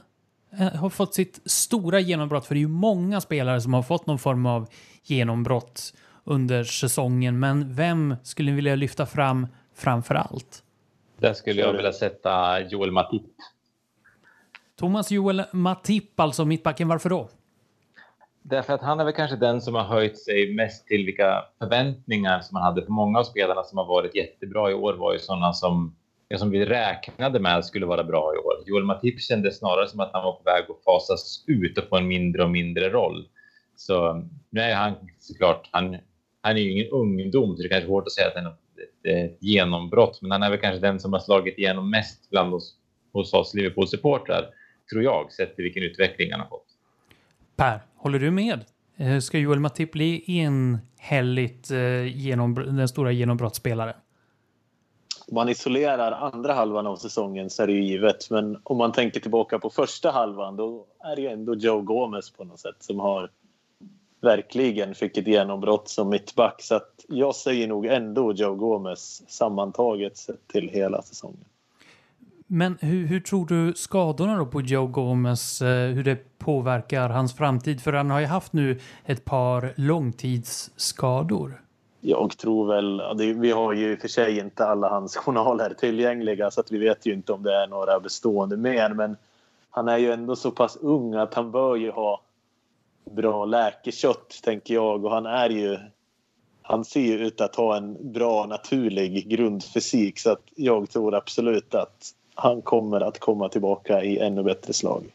har 0.76 0.90
fått 0.90 1.14
sitt 1.14 1.42
stora 1.46 2.00
genombrott? 2.00 2.46
För 2.46 2.56
det 2.56 2.60
är 2.60 2.62
ju 2.62 2.68
många 2.68 3.22
spelare 3.22 3.62
som 3.62 3.74
har 3.74 3.84
fått 3.84 4.08
någon 4.08 4.20
form 4.20 4.46
av 4.46 4.68
genombrott 5.04 5.94
under 6.24 6.64
säsongen. 6.64 7.40
Men 7.40 7.74
vem 7.74 8.16
skulle 8.24 8.52
ni 8.52 8.56
vilja 8.56 8.76
lyfta 8.76 9.06
fram 9.06 9.48
framför 9.76 10.16
allt? 10.16 10.64
Där 11.18 11.34
skulle 11.34 11.62
jag 11.62 11.74
vilja 11.74 11.94
sätta 11.94 12.60
Joel 12.62 12.92
Matip. 12.92 13.24
Thomas 14.76 15.12
Joel 15.12 15.44
Matip, 15.54 16.20
alltså 16.20 16.46
mittbacken. 16.46 16.88
Varför 16.88 17.10
då? 17.10 17.30
Därför 18.42 18.74
att 18.74 18.82
han 18.82 19.00
är 19.00 19.06
väl 19.06 19.14
kanske 19.14 19.36
den 19.36 19.62
som 19.62 19.76
har 19.76 19.84
höjt 19.84 20.20
sig 20.20 20.56
mest 20.56 20.88
till 20.88 21.06
vilka 21.06 21.46
förväntningar 21.60 22.42
som 22.42 22.54
man 22.54 22.64
hade. 22.64 22.86
För 22.86 22.92
många 22.92 23.20
av 23.20 23.24
spelarna 23.24 23.64
som 23.64 23.78
har 23.78 23.86
varit 23.86 24.16
jättebra 24.16 24.72
i 24.72 24.74
år 24.74 24.94
var 24.94 25.14
ju 25.14 25.20
sådana 25.20 25.54
som, 25.54 25.96
det 26.28 26.38
som 26.38 26.50
vi 26.50 26.66
räknade 26.66 27.40
med 27.40 27.66
skulle 27.66 27.86
vara 27.86 28.04
bra 28.04 28.34
i 28.36 28.38
år. 28.38 28.54
Joel 28.66 28.84
Matip 28.84 29.22
kändes 29.22 29.58
snarare 29.58 29.88
som 29.88 30.00
att 30.00 30.10
han 30.14 30.24
var 30.24 30.32
på 30.32 30.44
väg 30.44 30.64
att 30.70 30.84
fasas 30.84 31.44
ut 31.48 31.78
och 31.78 31.90
få 31.90 31.98
en 31.98 32.08
mindre 32.08 32.44
och 32.44 32.50
mindre 32.50 32.90
roll. 32.90 33.28
Så 33.76 34.24
nu 34.50 34.62
är 34.62 34.76
han 34.76 34.94
såklart, 35.20 35.70
han, 35.72 35.98
han 36.42 36.58
är 36.58 36.62
ju 36.62 36.72
ingen 36.72 36.92
ungdom 36.92 37.56
så 37.56 37.62
det 37.62 37.68
är 37.68 37.70
kanske 37.70 37.88
är 37.88 37.92
hårt 37.92 38.08
att 38.08 38.12
säga 38.12 38.28
att 38.28 38.36
han 38.36 38.46
är 38.46 38.50
ett, 38.50 39.32
ett 39.34 39.38
genombrott. 39.44 40.22
Men 40.22 40.32
han 40.32 40.44
är 40.44 40.50
väl 40.50 40.60
kanske 40.60 40.80
den 40.80 41.00
som 41.00 41.14
har 41.14 41.20
slagit 41.20 41.58
igenom 41.58 41.90
mest 41.90 42.30
bland 42.30 42.54
oss, 42.54 42.76
hos 43.14 43.34
oss 43.34 43.54
Liverpool-supportrar, 43.54 44.46
tror 44.92 45.04
jag, 45.04 45.32
sett 45.32 45.56
till 45.56 45.64
vilken 45.64 45.84
utveckling 45.84 46.32
han 46.32 46.40
har 46.40 46.48
fått. 46.48 46.68
Per, 47.56 47.80
håller 47.96 48.20
du 48.20 48.32
med? 48.32 48.66
Eh, 48.98 49.20
ska 49.20 49.38
Joel 49.38 49.60
Matip 49.60 49.92
bli 49.92 50.24
enhälligt 50.28 51.72
eh, 51.72 52.18
genom, 52.18 52.56
den 52.56 52.88
stora 52.88 53.12
genombrottsspelaren? 53.12 53.96
Om 55.28 55.36
man 55.36 55.50
isolerar 55.50 56.12
andra 56.12 56.54
halvan 56.54 56.88
av 56.88 56.96
säsongen 56.96 57.50
så 57.50 57.64
är 57.64 57.68
det 57.68 57.74
ju 57.74 57.84
givet. 57.84 58.30
Men 58.30 58.58
om 58.64 58.78
man 58.78 58.92
tänker 58.92 59.20
tillbaka 59.20 59.60
på 59.60 59.70
första 59.70 60.12
halvan 60.12 60.56
då 60.56 60.86
är 61.00 61.16
det 61.16 61.22
ju 61.22 61.28
ändå 61.28 61.56
Joe 61.56 61.82
Gomez 61.82 62.32
på 62.32 62.44
något 62.44 62.60
sätt 62.60 62.76
som 62.80 63.00
har 63.00 63.30
verkligen 64.22 64.96
fick 64.96 65.18
ett 65.18 65.28
genombrott 65.28 65.90
som 65.90 66.10
mittback. 66.10 66.62
Så 66.62 66.76
att 66.76 67.06
jag 67.08 67.36
säger 67.36 67.68
nog 67.68 67.86
ändå 67.86 68.34
Joe 68.34 68.56
Gomez 68.56 69.24
sammantaget 69.28 70.18
sett 70.18 70.48
till 70.48 70.70
hela 70.70 71.02
säsongen. 71.02 71.46
Men 72.48 72.78
hur, 72.82 73.06
hur 73.06 73.20
tror 73.20 73.46
du 73.46 73.74
skadorna 73.76 74.38
då 74.38 74.46
på 74.46 74.62
Joe 74.62 74.88
Gomez, 74.88 75.62
eh, 75.62 75.94
hur 75.94 76.04
det 76.04 76.38
påverkar 76.38 77.10
hans 77.10 77.36
framtid? 77.36 77.82
För 77.82 77.94
han 77.94 78.10
har 78.10 78.20
ju 78.20 78.26
haft 78.26 78.54
nu 78.54 78.80
ett 79.06 79.26
par 79.26 79.74
långtidsskador. 79.76 81.62
Jag 82.08 82.38
tror 82.38 82.68
väl, 82.68 83.18
vi 83.36 83.52
har 83.52 83.74
ju 83.74 83.92
i 83.92 83.96
och 83.96 84.00
för 84.00 84.08
sig 84.08 84.40
inte 84.40 84.66
alla 84.66 84.90
hans 84.90 85.18
journaler 85.18 85.74
tillgängliga 85.74 86.52
så 86.52 86.60
att 86.60 86.72
vi 86.72 86.78
vet 86.78 87.06
ju 87.06 87.14
inte 87.14 87.34
om 87.34 87.44
det 87.44 87.56
är 87.56 87.68
några 87.68 88.00
bestående 88.00 88.58
mer. 88.58 88.90
Men 88.90 89.18
han 89.70 89.88
är 89.88 89.98
ju 89.98 90.12
ändå 90.12 90.36
så 90.36 90.52
pass 90.52 90.78
ung 90.82 91.14
att 91.14 91.34
han 91.34 91.52
bör 91.52 91.76
ju 91.76 91.92
ha 91.92 92.22
bra 93.12 93.46
läkekött 93.46 94.40
tänker 94.44 94.74
jag 94.74 95.06
och 95.06 95.12
han 95.12 95.26
är 95.26 95.50
ju 95.50 95.80
han 96.62 96.86
ser 96.86 97.02
ju 97.02 97.26
ut 97.26 97.42
att 97.42 97.56
ha 97.56 97.78
en 97.78 98.12
bra 98.14 98.46
naturlig 98.46 99.28
grundfysik 99.28 100.20
så 100.20 100.32
att 100.32 100.42
jag 100.56 100.90
tror 100.90 101.16
absolut 101.16 101.76
att 101.76 102.12
han 102.36 102.62
kommer 102.62 103.02
att 103.02 103.20
komma 103.20 103.50
tillbaka 103.50 104.04
i 104.04 104.20
ännu 104.20 104.44
bättre 104.44 104.74
slag. 104.74 105.15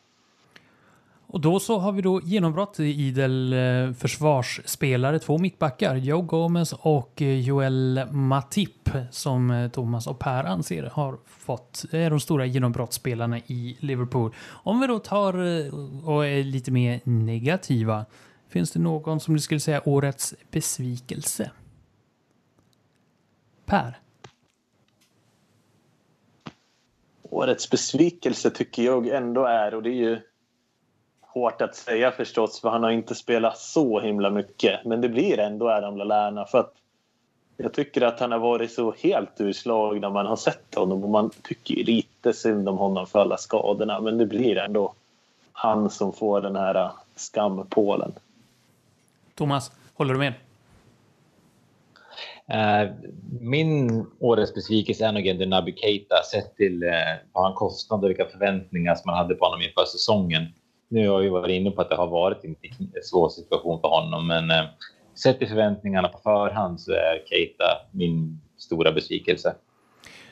Och 1.33 1.41
då 1.41 1.61
så 1.61 1.79
har 1.79 1.93
vi 1.93 2.03
då 2.03 2.21
genombrott 2.21 2.81
i 2.81 2.85
idel 2.85 3.53
eh, 3.53 3.93
försvarsspelare, 3.93 5.19
två 5.19 5.39
mittbackar, 5.39 5.97
Joe 5.97 6.23
Gomez 6.23 6.73
och 6.73 7.23
eh, 7.23 7.41
Joel 7.41 8.01
Matip 8.11 8.91
som 9.11 9.51
eh, 9.51 9.71
Thomas 9.71 10.07
och 10.07 10.19
Per 10.19 10.45
anser 10.45 10.83
har 10.83 11.19
fått, 11.27 11.85
är 11.91 12.11
de 12.11 12.21
stora 12.21 12.47
genombrottsspelarna 12.47 13.39
i 13.39 13.77
Liverpool. 13.81 14.35
Om 14.49 14.81
vi 14.81 14.87
då 14.87 14.99
tar 14.99 15.35
och 16.09 16.27
är 16.27 16.45
lite 16.45 16.71
mer 16.71 17.01
negativa, 17.05 18.07
finns 18.49 18.71
det 18.71 18.81
någon 18.81 19.21
som 19.21 19.35
du 19.35 19.41
skulle 19.41 19.61
säga 19.61 19.83
årets 19.85 20.35
besvikelse? 20.51 21.51
Per? 23.67 23.99
Årets 27.23 27.71
besvikelse 27.71 28.51
tycker 28.51 28.83
jag 28.83 29.09
ändå 29.09 29.45
är, 29.45 29.75
och 29.75 29.83
det 29.83 29.91
är 29.91 30.11
ju 30.11 30.21
hårt 31.35 31.63
att 31.63 31.77
säga 31.77 32.11
förstås 32.11 32.61
för 32.61 32.69
han 32.69 32.83
har 32.83 32.91
inte 32.91 33.15
spelat 33.15 33.59
så 33.59 34.01
himla 34.01 34.31
mycket. 34.31 34.85
Men 34.85 35.01
det 35.01 35.09
blir 35.09 35.39
ändå 35.39 35.71
Adam 35.71 35.97
Lallana 35.97 36.45
för 36.45 36.61
att 36.61 36.75
jag 37.57 37.73
tycker 37.73 38.03
att 38.03 38.21
han 38.21 38.33
har 38.33 38.39
varit 38.39 38.73
så 38.73 38.95
helt 39.03 39.41
urslag 39.41 40.01
när 40.01 40.11
man 40.11 40.27
har 40.27 40.37
sett 40.37 40.75
honom 40.75 41.05
och 41.05 41.11
man 41.11 41.31
tycker 41.43 41.75
lite 41.75 42.33
synd 42.33 42.69
om 42.69 42.79
honom 42.79 43.07
för 43.07 43.19
alla 43.19 43.37
skadorna. 43.37 44.01
Men 44.01 44.19
det 44.19 44.27
blir 44.27 44.59
ändå 44.59 44.95
han 45.53 45.91
som 45.91 46.13
får 46.13 46.41
den 46.41 46.57
här 46.57 46.91
skampålen. 47.17 48.13
Thomas, 49.35 49.73
håller 49.95 50.15
du 50.15 50.19
med? 50.19 50.33
Eh, 52.47 52.91
min 53.41 54.07
årets 54.19 54.55
besvikelse 54.55 55.07
är 55.07 55.13
nog 55.13 55.27
ändå 55.27 55.45
Naby 55.45 55.73
Keita 55.77 56.23
sett 56.33 56.57
till 56.57 56.83
eh, 56.83 56.91
vad 57.33 57.45
han 57.45 57.55
kostade 57.55 58.03
och 58.03 58.11
vilka 58.11 58.27
förväntningar 58.27 58.95
som 58.95 59.03
man 59.07 59.17
hade 59.17 59.35
på 59.35 59.45
honom 59.45 59.63
inför 59.63 59.85
säsongen. 59.85 60.47
Nu 60.91 61.09
har 61.09 61.15
jag 61.15 61.25
ju 61.25 61.31
varit 61.31 61.51
inne 61.51 61.71
på 61.71 61.81
att 61.81 61.89
det 61.89 61.97
har 61.97 62.07
varit 62.07 62.45
en 62.45 62.57
svår 63.03 63.29
situation 63.29 63.81
för 63.81 63.89
honom, 63.89 64.27
men 64.27 64.51
eh, 64.51 64.65
sett 65.23 65.39
till 65.39 65.49
förväntningarna 65.49 66.09
på 66.09 66.19
förhand 66.19 66.81
så 66.81 66.93
är 66.93 67.25
Keita 67.27 67.65
min 67.91 68.41
stora 68.59 68.93
besvikelse. 68.93 69.55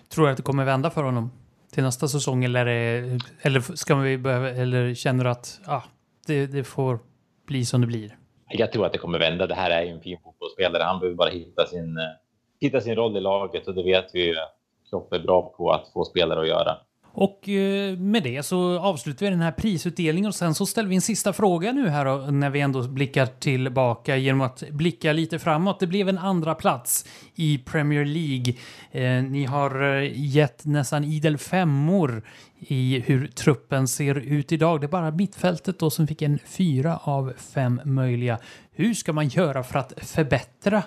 Tror 0.09 0.25
du 0.25 0.31
att 0.31 0.37
det 0.37 0.43
kommer 0.43 0.65
vända 0.65 0.91
för 0.91 1.03
honom 1.03 1.31
till 1.73 1.83
nästa 1.83 2.09
säsong 2.09 2.45
eller, 2.45 2.67
är 2.67 3.03
det, 3.03 3.19
eller 3.43 3.61
ska 3.61 3.95
vi 3.95 4.19
behöva, 4.19 4.51
eller 4.51 4.95
känner 4.95 5.25
du 5.25 5.31
att 5.31 5.61
ah, 5.67 5.83
det, 6.27 6.47
det 6.47 6.65
får 6.65 6.99
bli 7.47 7.65
som 7.65 7.81
det 7.81 7.87
blir? 7.87 8.17
Jag 8.49 8.73
tror 8.73 8.87
att 8.87 8.93
det 8.93 8.99
kommer 8.99 9.19
vända. 9.19 9.47
Det 9.47 9.55
här 9.55 9.71
är 9.71 9.83
ju 9.83 9.91
en 9.91 10.01
fin 10.01 10.19
fotbollsspelare. 10.25 10.83
Han 10.83 11.01
behöver 11.01 11.17
bara 11.17 11.31
hitta 11.31 11.67
sin, 11.67 11.99
eh, 11.99 12.05
hitta 12.61 12.81
sin 12.81 12.95
roll 12.95 13.17
i 13.17 13.21
laget 13.21 13.69
och 13.69 13.75
det 13.75 13.83
vet 13.83 14.11
vi 14.15 14.27
ju 14.27 14.35
Klopp 14.89 15.13
är 15.13 15.19
bra 15.19 15.55
på 15.57 15.71
att 15.71 15.89
få 15.93 16.05
spelare 16.05 16.41
att 16.41 16.49
göra. 16.49 16.77
Och 17.13 17.49
eh, 17.49 17.99
med 17.99 18.23
det 18.23 18.43
så 18.43 18.79
avslutar 18.79 19.27
vi 19.27 19.31
den 19.31 19.41
här 19.41 19.53
prisutdelningen 19.53 20.29
och 20.29 20.35
sen 20.35 20.55
så 20.55 20.67
ställer 20.67 20.89
vi 20.89 20.95
en 20.95 21.01
sista 21.01 21.33
fråga 21.33 21.73
nu 21.73 21.89
här 21.89 22.05
då, 22.05 22.17
när 22.17 22.51
vi 22.51 22.61
ändå 22.61 22.83
blickar 22.83 23.27
tillbaka 23.27 24.17
genom 24.17 24.41
att 24.41 24.63
blicka 24.71 25.13
lite 25.13 25.39
framåt. 25.39 25.81
Det 25.81 25.87
blev 25.87 26.09
en 26.09 26.19
andra 26.19 26.55
plats 26.55 27.07
i 27.35 27.59
Premier 27.59 28.05
League. 28.05 28.55
Eh, 28.91 29.25
ni 29.25 29.45
har 29.45 29.97
eh, 29.97 30.11
gett 30.15 30.65
nästan 30.65 31.05
idel 31.05 31.39
femmor 31.39 32.23
i 32.59 33.03
hur 33.07 33.27
truppen 33.27 33.89
ser 33.89 34.15
ut 34.15 34.53
idag. 34.53 34.81
Det 34.81 34.87
är 34.87 34.89
bara 34.89 35.11
mittfältet 35.11 35.79
då 35.79 35.91
som 35.91 36.07
fick 36.07 36.23
en 36.23 36.39
fyra 36.45 36.97
av 36.97 37.33
fem 37.55 37.81
möjliga. 37.85 38.39
Hur 38.73 38.95
ska 38.95 39.13
man 39.13 39.29
göra 39.29 39.63
för 39.63 39.79
att 39.79 39.93
förbättra 40.03 40.83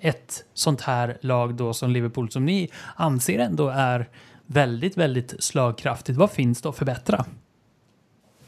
ett 0.00 0.44
sånt 0.54 0.80
här 0.80 1.18
lag 1.20 1.54
då 1.54 1.74
som 1.74 1.90
Liverpool 1.90 2.30
som 2.30 2.44
ni 2.44 2.68
anser 2.96 3.38
ändå 3.38 3.68
är 3.68 4.08
väldigt, 4.52 4.96
väldigt 4.96 5.42
slagkraftigt. 5.42 6.18
Vad 6.18 6.30
finns 6.30 6.62
det 6.62 6.68
att 6.68 6.76
förbättra? 6.76 7.24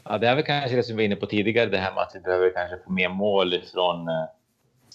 Ja, 0.03 0.17
det 0.17 0.27
är 0.27 0.35
väl 0.35 0.43
kanske 0.43 0.75
det 0.75 0.83
som 0.83 0.95
vi 0.95 1.03
var 1.03 1.05
inne 1.05 1.15
på 1.15 1.25
tidigare, 1.25 1.69
det 1.69 1.77
här 1.77 1.93
med 1.93 2.03
att 2.03 2.11
vi 2.15 2.19
behöver 2.19 2.53
kanske 2.53 2.77
få 2.85 2.91
mer 2.91 3.09
mål 3.09 3.53
ifrån, 3.53 4.07
eh, 4.07 4.25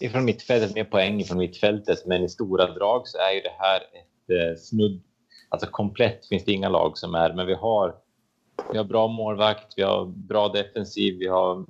ifrån 0.00 0.24
mittfältet, 0.24 0.74
mer 0.74 0.84
poäng 0.84 1.20
ifrån 1.20 1.38
mittfältet. 1.38 2.06
Men 2.06 2.24
i 2.24 2.28
stora 2.28 2.66
drag 2.66 3.08
så 3.08 3.18
är 3.18 3.34
ju 3.34 3.40
det 3.40 3.54
här 3.58 3.76
ett 3.76 4.30
eh, 4.30 4.60
snudd, 4.60 5.00
alltså 5.48 5.68
komplett 5.70 6.28
finns 6.28 6.44
det 6.44 6.52
inga 6.52 6.68
lag 6.68 6.98
som 6.98 7.14
är, 7.14 7.32
men 7.32 7.46
vi 7.46 7.54
har, 7.54 7.94
vi 8.72 8.78
har 8.78 8.84
bra 8.84 9.08
målvakt, 9.08 9.72
vi 9.76 9.82
har 9.82 10.04
bra 10.04 10.48
defensiv, 10.48 11.18
vi 11.18 11.26
har 11.26 11.64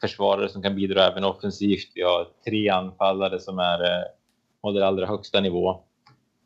försvarare 0.00 0.48
som 0.48 0.62
kan 0.62 0.74
bidra 0.74 1.06
även 1.06 1.24
offensivt, 1.24 1.92
vi 1.94 2.02
har 2.02 2.28
tre 2.44 2.68
anfallare 2.68 3.40
som 3.40 3.58
är, 3.58 3.82
eh, 3.82 4.04
håller 4.62 4.80
allra 4.80 5.06
högsta 5.06 5.40
nivå. 5.40 5.82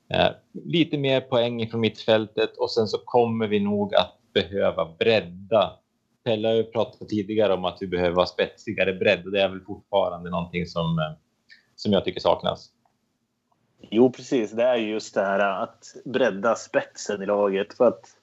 Eh, 0.08 0.30
lite 0.52 0.98
mer 0.98 1.20
poäng 1.20 1.70
från 1.70 1.80
mittfältet 1.80 2.56
och 2.56 2.70
sen 2.70 2.86
så 2.86 2.98
kommer 2.98 3.46
vi 3.48 3.60
nog 3.60 3.94
att 3.94 4.18
behöva 4.34 4.94
bredda. 4.98 5.72
Pelle 6.24 6.48
har 6.48 6.54
ju 6.54 6.64
pratat 6.64 7.08
tidigare 7.08 7.54
om 7.54 7.64
att 7.64 7.78
vi 7.80 7.86
behöver 7.86 8.16
ha 8.16 8.26
spetsigare 8.26 8.92
bredd 8.92 9.26
och 9.26 9.32
det 9.32 9.42
är 9.42 9.48
väl 9.48 9.60
fortfarande 9.60 10.30
någonting 10.30 10.66
som, 10.66 10.98
eh, 10.98 11.18
som 11.76 11.92
jag 11.92 12.04
tycker 12.04 12.20
saknas. 12.20 12.70
Jo, 13.90 14.12
precis. 14.12 14.52
Det 14.52 14.62
är 14.62 14.76
just 14.76 15.14
det 15.14 15.20
här 15.20 15.62
att 15.62 15.94
bredda 16.04 16.54
spetsen 16.54 17.22
i 17.22 17.26
laget. 17.26 17.74
För 17.74 17.88
att 17.88 18.16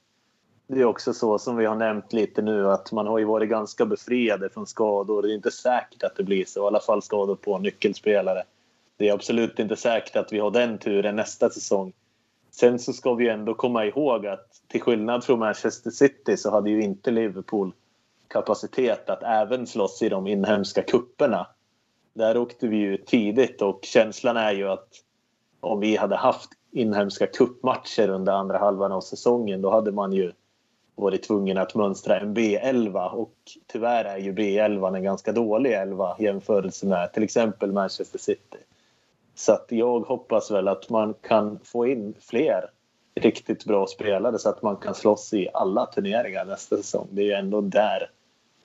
det 0.67 0.81
är 0.81 0.85
också 0.85 1.13
så 1.13 1.39
som 1.39 1.57
vi 1.57 1.65
har 1.65 1.75
nämnt 1.75 2.13
lite 2.13 2.41
nu 2.41 2.71
att 2.71 2.91
man 2.91 3.07
har 3.07 3.19
ju 3.19 3.25
varit 3.25 3.49
ganska 3.49 3.85
befriade 3.85 4.49
från 4.49 4.67
skador. 4.67 5.21
Det 5.21 5.31
är 5.31 5.35
inte 5.35 5.51
säkert 5.51 6.03
att 6.03 6.15
det 6.15 6.23
blir 6.23 6.45
så. 6.45 6.63
I 6.63 6.67
alla 6.67 6.79
fall 6.79 7.01
skador 7.01 7.35
på 7.35 7.57
nyckelspelare. 7.57 8.43
Det 9.03 9.09
är 9.09 9.13
absolut 9.13 9.59
inte 9.59 9.75
säkert 9.75 10.15
att 10.15 10.33
vi 10.33 10.39
har 10.39 10.51
den 10.51 10.77
turen 10.77 11.15
nästa 11.15 11.49
säsong. 11.49 11.93
Sen 12.51 12.79
så 12.79 12.93
ska 12.93 13.13
vi 13.13 13.29
ändå 13.29 13.53
komma 13.53 13.85
ihåg 13.85 14.27
att 14.27 14.61
till 14.67 14.81
skillnad 14.81 15.23
från 15.23 15.39
Manchester 15.39 15.91
City 15.91 16.37
så 16.37 16.51
hade 16.51 16.69
ju 16.69 16.83
inte 16.83 17.11
Liverpool 17.11 17.71
kapacitet 18.27 19.09
att 19.09 19.23
även 19.23 19.67
slåss 19.67 20.01
i 20.01 20.09
de 20.09 20.27
inhemska 20.27 20.81
kupperna. 20.81 21.47
Där 22.13 22.37
åkte 22.37 22.67
vi 22.67 22.77
ju 22.77 22.97
tidigt 22.97 23.61
och 23.61 23.79
känslan 23.83 24.37
är 24.37 24.51
ju 24.51 24.69
att 24.69 24.87
om 25.59 25.79
vi 25.79 25.95
hade 25.95 26.15
haft 26.15 26.49
inhemska 26.71 27.27
kuppmatcher 27.27 28.09
under 28.09 28.33
andra 28.33 28.57
halvan 28.57 28.91
av 28.91 29.01
säsongen 29.01 29.61
då 29.61 29.71
hade 29.71 29.91
man 29.91 30.13
ju 30.13 30.31
varit 30.95 31.23
tvungen 31.23 31.57
att 31.57 31.75
mönstra 31.75 32.19
en 32.19 32.35
B11 32.35 33.09
och 33.09 33.35
tyvärr 33.67 34.05
är 34.05 34.17
ju 34.17 34.33
B11 34.33 34.95
en 34.95 35.03
ganska 35.03 35.31
dålig 35.31 35.73
elva 35.73 36.15
i 36.19 36.23
jämförelse 36.23 36.85
med 36.85 37.13
till 37.13 37.23
exempel 37.23 37.71
Manchester 37.71 38.19
City. 38.19 38.57
Så 39.35 39.53
att 39.53 39.65
jag 39.69 39.99
hoppas 39.99 40.51
väl 40.51 40.67
att 40.67 40.89
man 40.89 41.13
kan 41.21 41.59
få 41.63 41.87
in 41.87 42.13
fler 42.19 42.69
riktigt 43.15 43.65
bra 43.65 43.87
spelare 43.87 44.39
så 44.39 44.49
att 44.49 44.61
man 44.61 44.75
kan 44.75 44.95
slåss 44.95 45.33
i 45.33 45.47
alla 45.53 45.85
turneringar 45.85 46.45
nästa 46.45 46.77
säsong. 46.77 47.07
Det 47.11 47.21
är 47.21 47.25
ju 47.25 47.33
ändå 47.33 47.61
där 47.61 48.09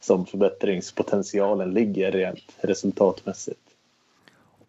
som 0.01 0.27
förbättringspotentialen 0.27 1.71
ligger 1.71 2.13
rent 2.13 2.57
resultatmässigt. 2.61 3.61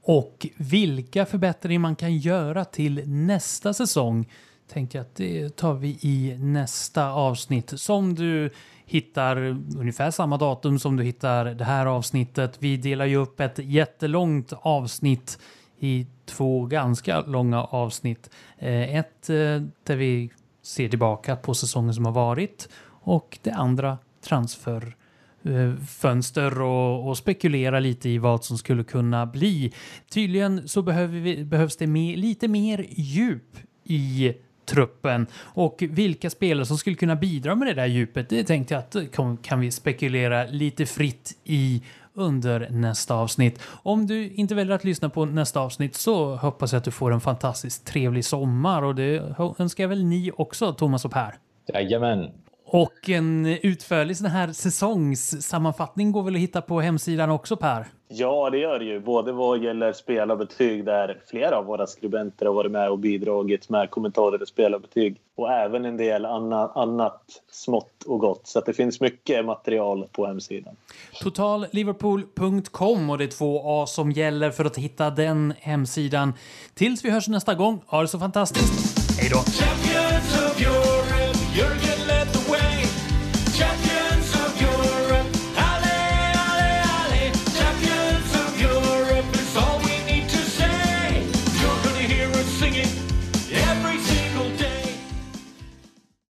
Och 0.01 0.47
vilka 0.57 1.25
förbättringar 1.25 1.79
man 1.79 1.95
kan 1.95 2.17
göra 2.17 2.65
till 2.65 3.03
nästa 3.05 3.73
säsong 3.73 4.31
tänkte 4.67 4.97
jag 4.97 5.01
att 5.01 5.15
det 5.15 5.55
tar 5.55 5.73
vi 5.73 5.97
i 6.01 6.37
nästa 6.39 7.11
avsnitt 7.11 7.79
som 7.79 8.15
du 8.15 8.49
hittar 8.85 9.37
ungefär 9.79 10.11
samma 10.11 10.37
datum 10.37 10.79
som 10.79 10.97
du 10.97 11.03
hittar 11.03 11.45
det 11.45 11.63
här 11.63 11.85
avsnittet. 11.85 12.55
Vi 12.59 12.77
delar 12.77 13.05
ju 13.05 13.15
upp 13.15 13.39
ett 13.39 13.59
jättelångt 13.59 14.53
avsnitt 14.61 15.39
i 15.79 16.07
två 16.25 16.65
ganska 16.65 17.21
långa 17.21 17.63
avsnitt. 17.63 18.29
Eh, 18.57 18.95
ett 18.95 19.29
eh, 19.29 19.35
där 19.83 19.95
vi 19.95 20.29
ser 20.61 20.89
tillbaka 20.89 21.35
på 21.35 21.53
säsongen 21.53 21.93
som 21.93 22.05
har 22.05 22.11
varit 22.11 22.69
och 22.85 23.39
det 23.41 23.51
andra 23.51 23.97
transfer 24.21 24.95
eh, 25.43 25.75
fönster 25.75 26.61
och, 26.61 27.07
och 27.07 27.17
spekulera 27.17 27.79
lite 27.79 28.09
i 28.09 28.17
vad 28.17 28.43
som 28.43 28.57
skulle 28.57 28.83
kunna 28.83 29.25
bli. 29.25 29.73
Tydligen 30.09 30.67
så 30.67 30.81
behöver 30.81 31.19
vi, 31.19 31.43
behövs 31.43 31.77
det 31.77 31.87
mer, 31.87 32.17
lite 32.17 32.47
mer 32.47 32.85
djup 32.89 33.57
i 33.83 34.33
truppen 34.65 35.27
och 35.35 35.83
vilka 35.89 36.29
spelare 36.29 36.65
som 36.65 36.77
skulle 36.77 36.95
kunna 36.95 37.15
bidra 37.15 37.55
med 37.55 37.67
det 37.67 37.73
där 37.73 37.85
djupet. 37.85 38.29
Det 38.29 38.43
tänkte 38.43 38.73
jag 38.73 38.79
att 38.79 39.43
kan 39.43 39.59
vi 39.59 39.71
spekulera 39.71 40.45
lite 40.45 40.85
fritt 40.85 41.37
i 41.43 41.83
under 42.13 42.67
nästa 42.71 43.15
avsnitt. 43.15 43.61
Om 43.83 44.07
du 44.07 44.29
inte 44.29 44.55
väljer 44.55 44.75
att 44.75 44.83
lyssna 44.83 45.09
på 45.09 45.25
nästa 45.25 45.59
avsnitt 45.59 45.95
så 45.95 46.35
hoppas 46.35 46.71
jag 46.71 46.77
att 46.77 46.83
du 46.83 46.91
får 46.91 47.11
en 47.11 47.21
fantastiskt 47.21 47.87
trevlig 47.87 48.25
sommar 48.25 48.83
och 48.83 48.95
det 48.95 49.35
önskar 49.59 49.83
jag 49.83 49.89
väl 49.89 50.03
ni 50.03 50.31
också, 50.37 50.73
Thomas 50.73 51.05
och 51.05 51.11
Per. 51.11 51.35
Jajamän. 51.73 52.31
Och 52.71 53.09
en 53.09 53.45
utförlig 53.45 54.17
sån 54.17 54.27
här 54.27 54.51
säsongssammanfattning 54.53 56.11
går 56.11 56.23
väl 56.23 56.35
att 56.35 56.41
hitta 56.41 56.61
på 56.61 56.81
hemsidan 56.81 57.29
också, 57.29 57.55
Per? 57.55 57.85
Ja, 58.07 58.49
det 58.49 58.57
gör 58.57 58.79
det 58.79 58.85
ju. 58.85 58.99
Både 58.99 59.31
vad 59.31 59.63
gäller 59.63 59.93
spelarbetyg 59.93 60.85
där 60.85 61.17
flera 61.27 61.57
av 61.57 61.65
våra 61.65 61.87
skribenter 61.87 62.45
har 62.45 62.53
varit 62.53 62.71
med 62.71 62.89
och 62.89 62.99
bidragit 62.99 63.69
med 63.69 63.89
kommentarer 63.89 64.41
och 64.41 64.47
spelarbetyg. 64.47 65.17
Och 65.35 65.51
även 65.51 65.85
en 65.85 65.97
del 65.97 66.25
anna, 66.25 66.71
annat 66.75 67.21
smått 67.51 68.03
och 68.05 68.19
gott. 68.19 68.47
Så 68.47 68.61
det 68.61 68.73
finns 68.73 69.01
mycket 69.01 69.45
material 69.45 70.07
på 70.11 70.25
hemsidan. 70.25 70.75
Totalliverpool.com 71.21 73.09
och 73.09 73.17
det 73.17 73.23
är 73.23 73.27
två 73.27 73.61
A 73.65 73.85
som 73.87 74.11
gäller 74.11 74.51
för 74.51 74.65
att 74.65 74.77
hitta 74.77 75.09
den 75.09 75.53
hemsidan. 75.59 76.33
Tills 76.73 77.05
vi 77.05 77.09
hörs 77.09 77.27
nästa 77.27 77.55
gång, 77.55 77.81
ha 77.85 78.01
det 78.01 78.07
så 78.07 78.19
fantastiskt. 78.19 78.99
Hej 79.19 79.29
då! 79.33 79.39